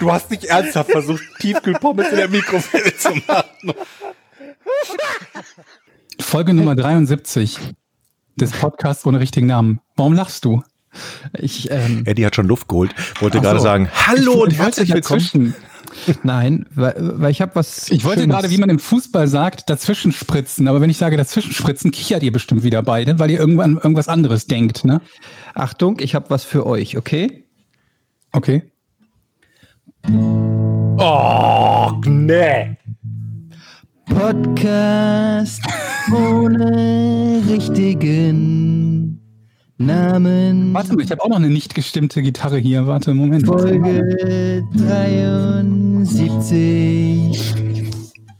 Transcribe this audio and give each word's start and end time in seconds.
Du 0.00 0.12
hast 0.12 0.30
nicht 0.30 0.44
ernsthaft 0.44 0.90
versucht, 0.90 1.22
Tiefkühlpommes 1.40 2.08
in 2.10 2.16
der 2.16 2.28
Mikrowelle 2.28 2.96
zu 2.96 3.10
machen. 3.26 3.74
Folge 6.20 6.54
Nummer 6.54 6.74
73 6.74 7.58
des 8.36 8.50
Podcasts 8.52 9.06
ohne 9.06 9.20
richtigen 9.20 9.46
Namen. 9.46 9.80
Warum 9.96 10.12
lachst 10.12 10.44
du? 10.44 10.62
Ich, 11.38 11.70
ähm, 11.70 12.04
Eddie 12.06 12.24
hat 12.24 12.34
schon 12.36 12.46
Luft 12.46 12.68
geholt, 12.68 12.94
wollte 13.20 13.40
gerade 13.40 13.58
so. 13.58 13.64
sagen, 13.64 13.90
hallo 14.06 14.18
Ich 14.18 14.28
und 14.28 14.38
wollte 14.40 14.54
herzlich 14.56 14.94
willkommen. 14.94 15.54
nein, 16.22 16.66
weil, 16.74 16.94
weil 16.98 17.30
ich 17.30 17.42
habe 17.42 17.54
was. 17.54 17.90
Ich 17.90 18.04
wollte 18.04 18.20
Schönes. 18.22 18.34
gerade, 18.34 18.50
wie 18.50 18.56
man 18.58 18.70
im 18.70 18.78
Fußball 18.78 19.28
sagt, 19.28 19.68
dazwischen 19.68 20.12
spritzen. 20.12 20.68
Aber 20.68 20.80
wenn 20.80 20.88
ich 20.88 20.96
sage 20.96 21.16
dazwischen 21.18 21.52
spritzen, 21.52 21.90
kichert 21.90 22.22
ihr 22.22 22.32
bestimmt 22.32 22.62
wieder 22.62 22.82
beide, 22.82 23.18
weil 23.18 23.30
ihr 23.30 23.38
irgendwann 23.38 23.76
irgendwas 23.76 24.08
anderes 24.08 24.46
denkt, 24.46 24.84
ne? 24.86 25.02
Achtung, 25.54 25.98
ich 26.00 26.14
habe 26.14 26.30
was 26.30 26.44
für 26.44 26.66
euch, 26.66 26.96
okay? 26.96 27.44
Okay. 28.32 28.62
Oh, 30.08 31.90
nee. 32.06 32.76
Podcast 34.06 35.60
ohne 36.14 37.42
richtigen 37.48 39.20
Namen. 39.78 40.72
Warte 40.72 40.94
mal, 40.94 41.02
ich 41.02 41.10
habe 41.10 41.24
auch 41.24 41.28
noch 41.28 41.36
eine 41.36 41.48
nicht 41.48 41.74
gestimmte 41.74 42.22
Gitarre 42.22 42.58
hier. 42.58 42.86
Warte, 42.86 43.14
Moment. 43.14 43.46
Folge 43.46 44.62
73. 44.76 47.56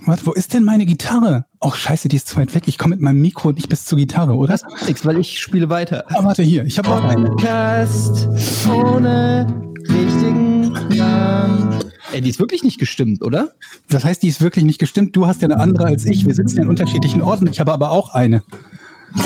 Warte, 0.06 0.25
wo 0.25 0.33
ist 0.33 0.55
denn 0.55 0.62
meine 0.62 0.86
Gitarre? 0.86 1.47
Oh, 1.61 1.73
scheiße, 1.73 2.06
die 2.06 2.14
ist 2.14 2.28
zu 2.28 2.36
weit 2.36 2.55
weg. 2.55 2.62
Ich 2.67 2.78
komme 2.78 2.95
mit 2.95 3.03
meinem 3.03 3.20
Mikro 3.20 3.51
nicht 3.51 3.69
bis 3.69 3.86
zur 3.86 3.98
Gitarre, 3.98 4.36
oder? 4.36 4.53
Das 4.53 4.62
macht 4.62 4.86
nichts, 4.86 5.05
weil 5.05 5.19
ich 5.19 5.41
spiele 5.41 5.69
weiter. 5.69 6.05
Ah, 6.11 6.23
warte, 6.23 6.45
hier. 6.45 6.64
Ich 6.64 6.78
habe 6.78 6.91
auch 6.91 7.03
eine. 7.03 7.28
Podcast 7.30 8.28
ohne 8.69 9.48
richtigen 9.89 10.51
Namen. 10.51 10.56
Ey, 12.12 12.20
die 12.20 12.31
ist 12.31 12.39
wirklich 12.39 12.62
nicht 12.62 12.78
gestimmt, 12.78 13.22
oder? 13.22 13.50
Das 13.89 14.05
heißt, 14.05 14.22
die 14.22 14.28
ist 14.28 14.41
wirklich 14.41 14.64
nicht 14.64 14.78
gestimmt. 14.78 15.14
Du 15.17 15.27
hast 15.27 15.42
ja 15.42 15.48
eine 15.48 15.58
andere 15.58 15.86
als 15.86 16.05
ich. 16.06 16.25
Wir 16.27 16.34
sitzen 16.34 16.62
in 16.62 16.69
unterschiedlichen 16.69 17.20
Orten. 17.23 17.47
Ich 17.48 17.61
habe 17.61 17.73
aber 17.73 17.91
auch 17.91 18.11
eine. 18.14 18.42
Die 19.14 19.20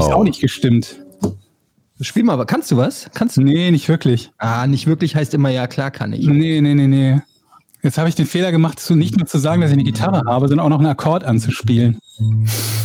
ist 0.00 0.06
auch 0.06 0.18
Wow. 0.18 0.24
nicht 0.24 0.40
gestimmt. 0.40 0.96
Spiel 2.00 2.24
mal, 2.24 2.34
aber 2.34 2.46
kannst 2.46 2.70
du 2.70 2.76
was? 2.76 3.08
Kannst 3.14 3.36
du? 3.36 3.42
Nee, 3.42 3.70
nicht 3.70 3.88
wirklich. 3.88 4.30
Ah, 4.38 4.66
nicht 4.66 4.86
wirklich 4.86 5.16
heißt 5.16 5.32
immer 5.34 5.48
ja, 5.48 5.66
klar 5.66 5.90
kann 5.90 6.12
ich. 6.12 6.26
Nee, 6.26 6.60
nee, 6.60 6.74
nee, 6.74 6.86
nee. 6.86 7.20
Jetzt 7.82 7.98
habe 7.98 8.08
ich 8.08 8.14
den 8.14 8.26
Fehler 8.26 8.52
gemacht, 8.52 8.80
zu 8.80 8.94
nicht 8.96 9.16
nur 9.16 9.26
zu 9.26 9.38
sagen, 9.38 9.60
dass 9.62 9.70
ich 9.70 9.76
eine 9.76 9.84
Gitarre 9.84 10.22
habe, 10.26 10.48
sondern 10.48 10.66
auch 10.66 10.70
noch 10.70 10.78
einen 10.78 10.88
Akkord 10.88 11.24
anzuspielen. 11.24 11.98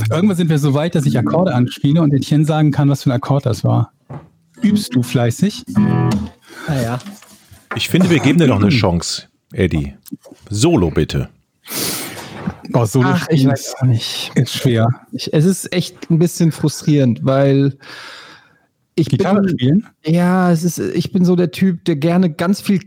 Irgendwann 0.09 0.37
sind 0.37 0.49
wir 0.49 0.59
so 0.59 0.73
weit, 0.73 0.95
dass 0.95 1.05
ich 1.05 1.17
Akkorde 1.17 1.53
anspiele 1.53 2.01
und 2.01 2.13
Etienne 2.13 2.45
sagen 2.45 2.71
kann, 2.71 2.89
was 2.89 3.03
für 3.03 3.09
ein 3.09 3.15
Akkord 3.15 3.45
das 3.45 3.63
war. 3.63 3.91
Übst 4.61 4.95
du 4.95 5.03
fleißig? 5.03 5.63
Ah 6.67 6.81
ja. 6.81 6.99
Ich 7.75 7.89
finde, 7.89 8.09
wir 8.09 8.19
geben 8.19 8.39
dir 8.39 8.47
noch 8.47 8.61
eine 8.61 8.69
Chance, 8.69 9.23
Eddie. 9.53 9.95
Solo 10.49 10.89
bitte. 10.89 11.29
Oh, 12.73 12.85
so 12.85 13.01
Ach, 13.03 13.27
ich 13.29 13.45
weiß 13.45 13.75
auch 13.79 13.85
nicht. 13.85 14.31
ist 14.35 14.53
schwer. 14.53 14.87
Ich, 15.11 15.33
es 15.33 15.45
ist 15.45 15.73
echt 15.73 16.09
ein 16.09 16.19
bisschen 16.19 16.51
frustrierend, 16.51 17.21
weil 17.23 17.77
ich 18.95 19.09
Gitarre 19.09 19.41
bin, 19.41 19.49
spielen? 19.49 19.87
ja, 20.05 20.51
es 20.51 20.63
ist, 20.63 20.77
ich 20.77 21.11
bin 21.11 21.25
so 21.25 21.35
der 21.35 21.51
Typ, 21.51 21.83
der 21.85 21.95
gerne 21.95 22.29
ganz 22.31 22.61
viel 22.61 22.81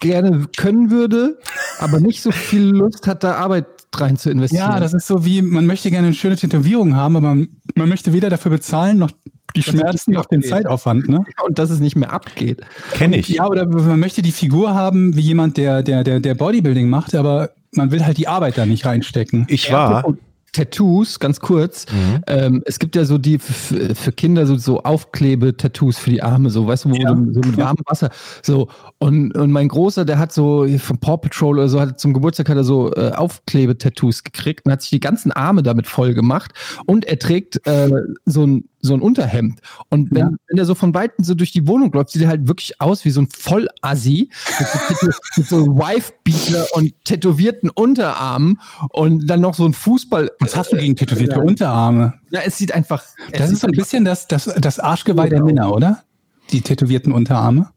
gerne 0.00 0.46
können 0.56 0.90
würde, 0.90 1.38
aber 1.78 2.00
nicht 2.00 2.22
so 2.22 2.32
viel 2.32 2.62
Lust 2.62 3.06
hat, 3.06 3.22
da 3.22 3.34
Arbeit 3.34 3.66
rein 3.94 4.16
zu 4.16 4.30
investieren. 4.30 4.70
Ja, 4.70 4.80
das 4.80 4.94
ist 4.94 5.06
so 5.06 5.24
wie, 5.24 5.42
man 5.42 5.66
möchte 5.66 5.90
gerne 5.90 6.08
eine 6.08 6.16
schöne 6.16 6.36
Tätowierung 6.36 6.96
haben, 6.96 7.16
aber 7.16 7.34
man, 7.34 7.48
man 7.74 7.88
möchte 7.88 8.12
weder 8.12 8.30
dafür 8.30 8.50
bezahlen, 8.50 8.98
noch 8.98 9.10
die 9.52 9.62
Schmerzen, 9.62 10.12
noch 10.12 10.26
den. 10.26 10.42
Zeitaufwand, 10.42 11.08
ne? 11.08 11.24
und 11.46 11.58
dass 11.58 11.70
es 11.70 11.80
nicht 11.80 11.96
mehr 11.96 12.12
abgeht. 12.12 12.60
Kenne 12.92 13.16
ich. 13.18 13.28
Ja, 13.28 13.46
oder 13.46 13.66
man 13.66 14.00
möchte 14.00 14.22
die 14.22 14.32
Figur 14.32 14.74
haben, 14.74 15.16
wie 15.16 15.20
jemand, 15.20 15.56
der, 15.56 15.82
der, 15.82 16.04
der, 16.04 16.20
der 16.20 16.34
Bodybuilding 16.34 16.88
macht, 16.88 17.14
aber 17.14 17.50
man 17.72 17.90
will 17.90 18.04
halt 18.04 18.18
die 18.18 18.28
Arbeit 18.28 18.58
da 18.58 18.66
nicht 18.66 18.84
reinstecken. 18.84 19.46
Ich 19.48 19.70
war. 19.72 20.04
Tattoos, 20.52 21.20
ganz 21.20 21.38
kurz. 21.38 21.86
Ähm, 22.26 22.62
es 22.66 22.78
gibt 22.80 22.96
ja 22.96 23.04
so 23.04 23.18
die 23.18 23.38
für 23.38 24.12
Kinder 24.12 24.46
so, 24.46 24.56
so 24.56 24.82
Aufklebe-Tattoos 24.82 25.98
für 25.98 26.10
die 26.10 26.22
Arme, 26.22 26.50
so, 26.50 26.66
weißt 26.66 26.86
du, 26.86 26.90
wo 26.90 26.94
Ja. 26.96 27.14
du 27.14 27.32
so 27.34 27.40
mit 27.40 27.56
warmem 27.56 27.84
Wasser. 27.86 28.10
So, 28.42 28.68
und, 28.98 29.36
und 29.36 29.52
mein 29.52 29.68
Großer, 29.68 30.04
der 30.04 30.18
hat 30.18 30.32
so 30.32 30.66
von 30.78 30.98
Paw 30.98 31.18
Patrol 31.18 31.58
oder 31.58 31.68
so, 31.68 31.80
hat 31.80 32.00
zum 32.00 32.12
Geburtstag 32.14 32.48
hat 32.48 32.56
er 32.56 32.64
so 32.64 32.92
äh, 32.94 33.12
Aufklebe-Tattoos 33.12 34.24
gekriegt 34.24 34.66
und 34.66 34.72
hat 34.72 34.82
sich 34.82 34.90
die 34.90 35.00
ganzen 35.00 35.30
Arme 35.30 35.62
damit 35.62 35.86
voll 35.86 36.14
gemacht. 36.14 36.52
Und 36.86 37.04
er 37.04 37.18
trägt 37.18 37.64
äh, 37.66 37.88
so 38.26 38.44
ein 38.44 38.64
so 38.82 38.94
ein 38.94 39.00
Unterhemd. 39.02 39.60
Und 39.90 40.10
wenn, 40.10 40.18
Ja. 40.18 40.30
wenn 40.48 40.56
der 40.56 40.64
so 40.64 40.74
von 40.74 40.94
Weitem 40.94 41.24
so 41.24 41.34
durch 41.34 41.52
die 41.52 41.66
Wohnung 41.66 41.92
läuft, 41.92 42.10
sieht 42.10 42.22
er 42.22 42.28
halt 42.28 42.48
wirklich 42.48 42.80
aus 42.80 43.04
wie 43.04 43.10
so 43.10 43.20
ein 43.20 43.28
Vollassi 43.30 44.30
mit 44.58 44.68
mit 45.36 45.46
so 45.48 45.66
Wife-Beater 45.76 46.66
und 46.72 46.92
tätowierten 47.04 47.70
Unterarmen 47.70 48.60
und 48.90 49.26
dann 49.26 49.40
noch 49.40 49.54
so 49.54 49.64
ein 49.66 49.72
Fußball. 49.74 50.30
Was 50.40 50.56
hast 50.56 50.72
du 50.72 50.76
gegen 50.76 50.96
tätowierte 50.96 51.36
Ja. 51.36 51.42
Unterarme? 51.42 52.14
Ja, 52.30 52.40
es 52.44 52.56
sieht 52.58 52.72
einfach. 52.72 53.04
Das 53.32 53.42
es 53.46 53.52
ist 53.52 53.60
so 53.60 53.66
ein 53.66 53.72
bisschen 53.72 54.04
das, 54.04 54.28
das, 54.28 54.44
das 54.58 54.78
Arschgeweih 54.78 55.28
der 55.28 55.42
Männer, 55.44 55.72
oder? 55.74 56.02
Die 56.50 56.62
tätowierten 56.62 57.12
Unterarme. 57.12 57.70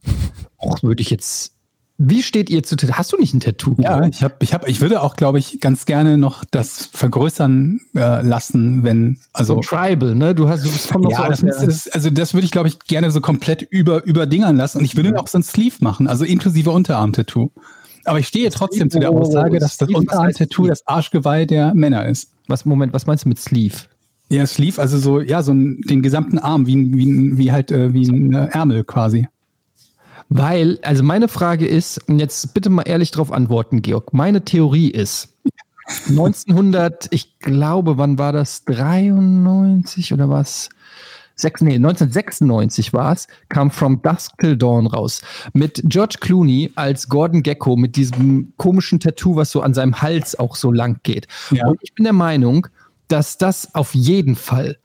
einfach- 0.57 0.83
würde 0.83 1.01
ich 1.01 1.09
jetzt. 1.09 1.52
Wie 1.99 2.23
steht 2.23 2.49
ihr 2.49 2.63
zu 2.63 2.75
Tattoo? 2.75 2.93
Hast 2.95 3.13
du 3.13 3.17
nicht 3.17 3.33
ein 3.35 3.39
Tattoo? 3.39 3.75
Ja, 3.77 4.05
ich 4.07 4.23
habe, 4.23 4.35
ich 4.39 4.53
habe, 4.53 4.67
ich 4.69 4.81
würde 4.81 5.01
auch, 5.01 5.15
glaube 5.15 5.37
ich, 5.39 5.59
ganz 5.59 5.85
gerne 5.85 6.17
noch 6.17 6.43
das 6.43 6.87
vergrößern 6.91 7.79
äh, 7.95 8.21
lassen, 8.25 8.83
wenn, 8.83 9.17
So 9.17 9.29
also 9.33 9.59
Tribal, 9.61 10.15
ne? 10.15 10.33
Du 10.33 10.49
hast, 10.49 10.65
du 10.65 10.71
bist 10.71 10.89
so 10.89 11.09
ja, 11.09 11.29
das 11.29 11.43
ist, 11.43 11.93
also 11.93 12.09
das 12.09 12.33
würde 12.33 12.45
ich, 12.45 12.51
glaube 12.51 12.67
ich, 12.67 12.79
gerne 12.79 13.11
so 13.11 13.21
komplett 13.21 13.61
über 13.61 14.03
überdingern 14.05 14.55
lassen. 14.57 14.79
Und 14.79 14.85
ich 14.85 14.95
würde 14.95 15.11
mir 15.11 15.19
auch 15.19 15.27
so 15.27 15.37
ein 15.37 15.43
Sleeve 15.43 15.75
machen, 15.81 16.07
also 16.07 16.25
inklusive 16.25 16.71
Unterarm-Tattoo. 16.71 17.51
Aber 18.05 18.19
ich 18.19 18.27
stehe 18.27 18.49
trotzdem 18.49 18.89
zu 18.89 18.99
der 18.99 19.11
Aussage, 19.11 19.59
dass 19.59 19.77
das 19.77 19.87
Unterarm-Tattoo 19.89 20.67
das 20.67 20.85
Arschgeweih 20.87 21.45
der 21.45 21.73
Männer 21.75 22.05
ist. 22.07 22.31
was, 22.47 22.65
Moment, 22.65 22.91
was 22.93 23.05
meinst 23.05 23.23
du 23.25 23.29
mit 23.29 23.39
Sleeve? 23.39 23.75
Ja, 24.29 24.45
Sleeve, 24.47 24.81
also 24.81 24.97
so, 24.97 25.21
ja, 25.21 25.43
so 25.43 25.53
den 25.53 26.01
gesamten 26.01 26.39
Arm, 26.39 26.65
wie, 26.65 26.75
ein- 26.75 26.97
wie, 26.97 27.37
wie 27.37 27.51
halt, 27.51 27.71
äh, 27.71 27.93
wie 27.93 28.07
ein 28.09 28.33
äh, 28.33 28.47
Ärmel 28.51 28.83
quasi. 28.83 29.27
Weil, 30.29 30.79
also 30.81 31.03
meine 31.03 31.27
Frage 31.27 31.67
ist, 31.67 32.07
und 32.07 32.19
jetzt 32.19 32.53
bitte 32.53 32.69
mal 32.69 32.83
ehrlich 32.83 33.11
darauf 33.11 33.31
antworten, 33.31 33.81
Georg. 33.81 34.13
Meine 34.13 34.43
Theorie 34.43 34.89
ist, 34.89 35.29
1900, 36.09 37.07
ich 37.11 37.39
glaube, 37.39 37.97
wann 37.97 38.17
war 38.17 38.31
das? 38.31 38.63
93 38.65 40.13
oder 40.13 40.29
was? 40.29 40.69
Sechs, 41.35 41.61
nee, 41.61 41.75
1996 41.75 42.93
war 42.93 43.11
es, 43.11 43.27
kam 43.49 43.71
From 43.71 44.01
Dusk 44.01 44.37
Till 44.37 44.55
Dawn 44.55 44.85
raus. 44.85 45.21
Mit 45.53 45.81
George 45.85 46.17
Clooney 46.19 46.71
als 46.75 47.09
Gordon 47.09 47.41
Gecko 47.41 47.75
mit 47.75 47.95
diesem 47.95 48.53
komischen 48.57 48.99
Tattoo, 48.99 49.35
was 49.35 49.49
so 49.49 49.61
an 49.61 49.73
seinem 49.73 50.01
Hals 50.01 50.37
auch 50.37 50.55
so 50.55 50.71
lang 50.71 50.99
geht. 51.03 51.27
Ja. 51.49 51.67
Und 51.67 51.79
ich 51.81 51.95
bin 51.95 52.03
der 52.03 52.13
Meinung, 52.13 52.67
dass 53.07 53.37
das 53.37 53.73
auf 53.73 53.95
jeden 53.95 54.35
Fall, 54.35 54.77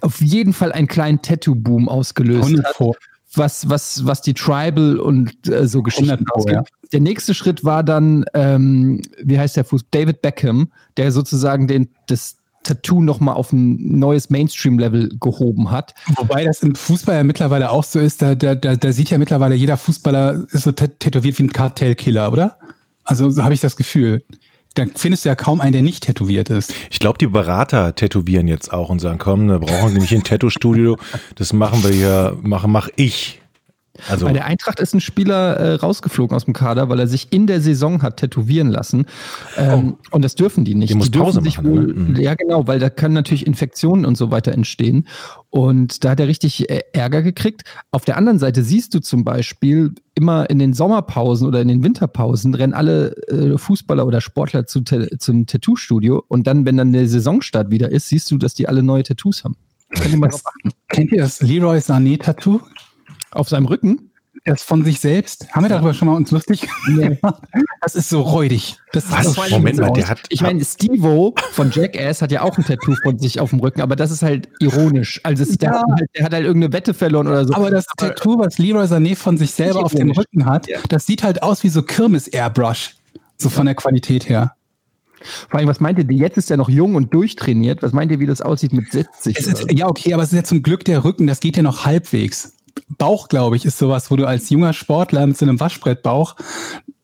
auf 0.00 0.22
jeden 0.22 0.54
Fall 0.54 0.72
einen 0.72 0.88
kleinen 0.88 1.20
Tattoo-Boom 1.20 1.88
ausgelöst 1.88 2.48
100 2.48 2.80
hat. 2.80 2.96
Was, 3.38 3.68
was, 3.68 4.06
was 4.06 4.22
die 4.22 4.34
Tribal 4.34 4.98
und 4.98 5.48
äh, 5.48 5.66
so 5.66 5.82
Geschichten 5.82 6.10
100 6.10 6.26
Pro, 6.28 6.38
ausgeht. 6.38 6.54
ja. 6.54 6.64
Der 6.92 7.00
nächste 7.00 7.34
Schritt 7.34 7.64
war 7.64 7.82
dann, 7.82 8.24
ähm, 8.34 9.02
wie 9.22 9.38
heißt 9.38 9.56
der 9.56 9.64
Fuß? 9.64 9.86
David 9.90 10.22
Beckham, 10.22 10.68
der 10.96 11.10
sozusagen 11.12 11.66
den, 11.66 11.88
das 12.06 12.36
Tattoo 12.62 13.00
nochmal 13.00 13.34
auf 13.36 13.52
ein 13.52 13.98
neues 13.98 14.28
Mainstream-Level 14.30 15.16
gehoben 15.20 15.70
hat. 15.70 15.94
Wobei 16.16 16.44
das 16.44 16.62
im 16.62 16.74
Fußball 16.74 17.16
ja 17.16 17.22
mittlerweile 17.24 17.70
auch 17.70 17.84
so 17.84 18.00
ist, 18.00 18.22
da, 18.22 18.34
da, 18.34 18.54
da, 18.54 18.76
da 18.76 18.92
sieht 18.92 19.10
ja 19.10 19.18
mittlerweile 19.18 19.54
jeder 19.54 19.76
Fußballer 19.76 20.46
ist 20.50 20.64
so 20.64 20.70
tät- 20.70 20.98
tätowiert 20.98 21.38
wie 21.38 21.44
ein 21.44 21.52
Kartellkiller, 21.52 22.32
oder? 22.32 22.58
Also 23.04 23.30
so 23.30 23.44
habe 23.44 23.54
ich 23.54 23.60
das 23.60 23.76
Gefühl. 23.76 24.24
Da 24.76 24.84
findest 24.94 25.24
du 25.24 25.30
ja 25.30 25.34
kaum 25.34 25.62
einen, 25.62 25.72
der 25.72 25.80
nicht 25.80 26.04
tätowiert 26.04 26.50
ist. 26.50 26.74
Ich 26.90 26.98
glaube, 26.98 27.16
die 27.16 27.26
Berater 27.26 27.94
tätowieren 27.94 28.46
jetzt 28.46 28.72
auch 28.72 28.90
und 28.90 28.98
sagen, 28.98 29.18
komm, 29.18 29.48
da 29.48 29.56
brauchen 29.56 29.94
wir 29.94 30.00
nicht 30.00 30.12
ein 30.12 30.22
Tattoo-Studio. 30.22 30.98
Das 31.34 31.54
machen 31.54 31.82
wir 31.82 31.90
hier, 31.90 32.36
mache 32.42 32.68
mach 32.68 32.88
ich. 32.96 33.40
Also 34.08 34.26
Bei 34.26 34.32
der 34.32 34.46
Eintracht 34.46 34.80
ist 34.80 34.94
ein 34.94 35.00
Spieler 35.00 35.56
äh, 35.56 35.74
rausgeflogen 35.74 36.36
aus 36.36 36.44
dem 36.44 36.54
Kader, 36.54 36.88
weil 36.88 37.00
er 37.00 37.06
sich 37.06 37.32
in 37.32 37.46
der 37.46 37.60
Saison 37.60 38.02
hat 38.02 38.18
tätowieren 38.18 38.68
lassen. 38.68 39.06
Ähm, 39.56 39.96
Und 40.10 40.24
das 40.24 40.34
dürfen 40.34 40.64
die 40.64 40.74
nicht. 40.74 40.90
Die 40.90 40.94
muss 40.94 41.10
dürfen 41.10 41.26
Pause 41.26 41.42
sich 41.42 41.58
machen, 41.58 41.70
wohl, 41.70 41.86
ne? 41.86 41.92
Mhm. 41.94 42.16
Ja, 42.16 42.34
genau, 42.34 42.66
weil 42.66 42.78
da 42.78 42.90
können 42.90 43.14
natürlich 43.14 43.46
Infektionen 43.46 44.04
und 44.04 44.16
so 44.16 44.30
weiter 44.30 44.52
entstehen. 44.52 45.06
Und 45.50 46.04
da 46.04 46.10
hat 46.10 46.20
er 46.20 46.28
richtig 46.28 46.68
äh, 46.68 46.82
Ärger 46.92 47.22
gekriegt. 47.22 47.62
Auf 47.90 48.04
der 48.04 48.16
anderen 48.16 48.38
Seite 48.38 48.62
siehst 48.62 48.94
du 48.94 49.00
zum 49.00 49.24
Beispiel 49.24 49.94
immer 50.14 50.48
in 50.50 50.58
den 50.58 50.72
Sommerpausen 50.72 51.46
oder 51.46 51.60
in 51.60 51.68
den 51.68 51.82
Winterpausen 51.82 52.54
rennen 52.54 52.74
alle 52.74 53.16
äh, 53.28 53.56
Fußballer 53.58 54.06
oder 54.06 54.20
Sportler 54.20 54.66
zu, 54.66 54.82
zum 54.82 55.46
Tattoo-Studio. 55.46 56.24
Und 56.28 56.46
dann, 56.46 56.64
wenn 56.64 56.76
dann 56.76 56.92
der 56.92 57.08
Saisonstart 57.08 57.70
wieder 57.70 57.90
ist, 57.90 58.08
siehst 58.08 58.30
du, 58.30 58.38
dass 58.38 58.54
die 58.54 58.68
alle 58.68 58.82
neue 58.82 59.02
Tattoos 59.02 59.44
haben. 59.44 59.56
Kennt 60.88 61.12
ihr 61.12 61.22
das 61.22 61.40
Leroy 61.42 61.78
Sané-Tattoo? 61.78 62.60
Auf 63.36 63.48
seinem 63.48 63.66
Rücken? 63.66 64.10
Das 64.44 64.62
von 64.62 64.84
sich 64.84 65.00
selbst? 65.00 65.48
Haben 65.52 65.64
wir 65.64 65.68
darüber 65.70 65.92
schon 65.94 66.06
mal 66.06 66.14
uns 66.14 66.30
lustig 66.30 66.68
gemacht? 66.86 67.42
Das 67.80 67.96
ist 67.96 68.08
so 68.10 68.20
räudig. 68.20 68.76
Das 68.92 69.10
Was? 69.10 69.26
ist 69.26 69.50
Moment 69.50 69.78
mal, 69.78 69.90
der 69.92 70.08
hat. 70.08 70.20
Ich 70.28 70.40
meine, 70.40 70.64
Steve-O 70.64 71.34
von 71.52 71.70
Jackass 71.72 72.22
hat 72.22 72.30
ja 72.30 72.42
auch 72.42 72.56
ein 72.56 72.64
Tattoo 72.64 72.94
von 73.02 73.18
sich 73.18 73.40
auf 73.40 73.50
dem 73.50 73.60
Rücken, 73.60 73.80
aber 73.80 73.96
das 73.96 74.10
ist 74.10 74.22
halt 74.22 74.48
ironisch. 74.60 75.20
Also 75.24 75.42
es, 75.42 75.56
der, 75.58 75.70
Ja. 75.72 75.78
hat 75.80 75.86
halt, 75.98 76.10
der 76.16 76.24
hat 76.24 76.32
halt 76.32 76.44
irgendeine 76.44 76.72
Wette 76.72 76.94
verloren 76.94 77.26
oder 77.26 77.44
so. 77.46 77.54
Aber 77.54 77.70
das 77.70 77.86
Tattoo, 77.96 78.38
was 78.38 78.58
Leroy 78.58 78.84
Sané 78.84 79.16
von 79.16 79.36
sich 79.36 79.50
selber 79.52 79.84
auf 79.84 79.94
dem. 79.94 80.10
Rücken 80.12 80.44
hat, 80.46 80.66
das 80.90 81.06
sieht 81.06 81.22
halt 81.24 81.42
aus 81.42 81.64
wie 81.64 81.68
so 81.68 81.82
Kirmes-Airbrush. 81.82 82.94
So 83.38 83.48
von 83.48 83.66
der 83.66 83.74
Qualität 83.74 84.28
her. 84.28 84.52
Vor 85.48 85.58
allem, 85.58 85.68
was 85.68 85.80
meint 85.80 85.98
ihr, 85.98 86.04
die- 86.04 86.18
jetzt 86.18 86.36
ist 86.36 86.50
er 86.50 86.56
noch 86.56 86.68
jung 86.68 86.94
und 86.94 87.12
durchtrainiert. 87.12 87.82
Was 87.82 87.92
meint 87.92 88.12
ihr, 88.12 88.20
wie 88.20 88.26
das 88.26 88.42
aussieht 88.42 88.72
mit 88.72 88.92
70? 88.92 89.36
Es 89.38 89.46
ist, 89.46 89.72
ja, 89.72 89.88
okay, 89.88 90.14
aber 90.14 90.22
es 90.22 90.30
ist 90.32 90.36
ja 90.36 90.44
zum 90.44 90.62
Glück 90.62 90.84
der 90.84 91.04
Rücken, 91.04 91.26
das 91.26 91.40
geht 91.40 91.56
ja 91.56 91.62
noch 91.62 91.84
halbwegs. 91.84 92.52
Bauch, 92.98 93.28
glaube 93.28 93.56
ich, 93.56 93.64
ist 93.64 93.78
sowas, 93.78 94.10
wo 94.10 94.16
du 94.16 94.26
als 94.26 94.50
junger 94.50 94.72
Sportler 94.72 95.26
mit 95.26 95.36
so 95.36 95.44
einem 95.44 95.60
Waschbrettbauch, 95.60 96.36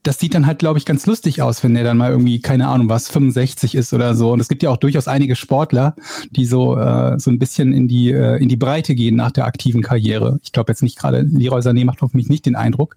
das 0.03 0.19
sieht 0.19 0.35
dann 0.35 0.47
halt, 0.47 0.59
glaube 0.59 0.79
ich, 0.79 0.85
ganz 0.85 1.07
lustig 1.07 1.43
aus, 1.43 1.63
wenn 1.63 1.75
der 1.75 1.85
dann 1.85 1.97
mal 1.97 2.11
irgendwie, 2.11 2.41
keine 2.41 2.67
Ahnung 2.69 2.89
was, 2.89 3.09
65 3.09 3.77
ist 3.77 3.93
oder 3.93 4.15
so. 4.15 4.33
Und 4.33 4.41
es 4.41 4.49
gibt 4.49 4.63
ja 4.63 4.71
auch 4.71 4.77
durchaus 4.77 5.07
einige 5.07 5.37
Sportler, 5.37 5.95
die 6.31 6.45
so, 6.45 6.77
äh, 6.77 7.19
so 7.21 7.31
ein 7.31 7.39
bisschen 7.39 7.73
in 7.73 7.87
die, 7.87 8.11
äh, 8.11 8.43
in 8.43 8.49
die 8.49 8.57
Breite 8.57 8.95
gehen 8.97 9.15
nach 9.15 9.31
der 9.31 9.45
aktiven 9.47 9.81
Karriere. 9.81 10.41
Ich 10.43 10.51
glaube 10.51 10.73
jetzt 10.73 10.83
nicht 10.83 10.99
gerade, 10.99 11.21
Leroy 11.21 11.61
Sané 11.61 11.85
macht 11.85 12.03
auf 12.03 12.15
mich 12.15 12.29
nicht 12.29 12.47
den 12.47 12.57
Eindruck. 12.57 12.97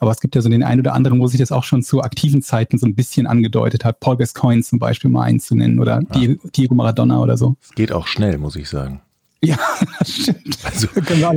Aber 0.00 0.10
es 0.10 0.20
gibt 0.20 0.34
ja 0.34 0.40
so 0.40 0.48
den 0.48 0.64
einen 0.64 0.80
oder 0.80 0.94
anderen, 0.94 1.20
wo 1.20 1.28
sich 1.28 1.38
das 1.38 1.52
auch 1.52 1.64
schon 1.64 1.82
zu 1.82 2.02
aktiven 2.02 2.42
Zeiten 2.42 2.76
so 2.76 2.86
ein 2.86 2.96
bisschen 2.96 3.28
angedeutet 3.28 3.84
hat. 3.84 4.00
Paul 4.00 4.16
Gascoigne 4.16 4.62
zum 4.62 4.80
Beispiel 4.80 5.10
mal 5.10 5.22
einzunennen 5.22 5.78
oder 5.78 6.00
Diego, 6.00 6.48
Diego 6.48 6.74
Maradona 6.74 7.20
oder 7.20 7.36
so. 7.36 7.54
Es 7.62 7.70
geht 7.70 7.92
auch 7.92 8.08
schnell, 8.08 8.38
muss 8.38 8.56
ich 8.56 8.68
sagen. 8.68 9.00
Ja, 9.44 9.58
das 9.98 10.10
stimmt. 10.10 10.58
Also, 10.62 10.88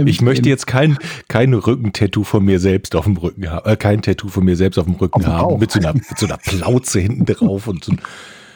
ich 0.06 0.22
möchte 0.22 0.48
jetzt 0.48 0.68
kein, 0.68 0.98
kein 1.28 1.54
Rückentattoo 1.54 2.24
von 2.24 2.46
mir 2.46 2.60
selbst 2.60 2.96
auf 2.96 3.06
dem 3.06 3.18
Rücken 3.18 3.50
haben, 3.50 3.70
äh, 3.70 3.76
kein 3.76 4.02
Tattoo 4.02 4.28
von 4.28 4.46
mir 4.46 4.56
selbst 4.56 4.78
auf 4.78 4.86
dem 4.86 4.96
Rücken 4.96 5.22
dem 5.22 5.32
haben, 5.32 5.50
Bauch. 5.50 5.60
mit 5.60 5.72
so, 5.72 5.80
einer, 5.80 5.94
mit 5.94 6.18
so 6.18 6.28
einer 6.28 6.38
Plauze 6.38 7.00
hinten 7.00 7.26
drauf 7.26 7.68
und 7.68 7.84
so. 7.84 7.94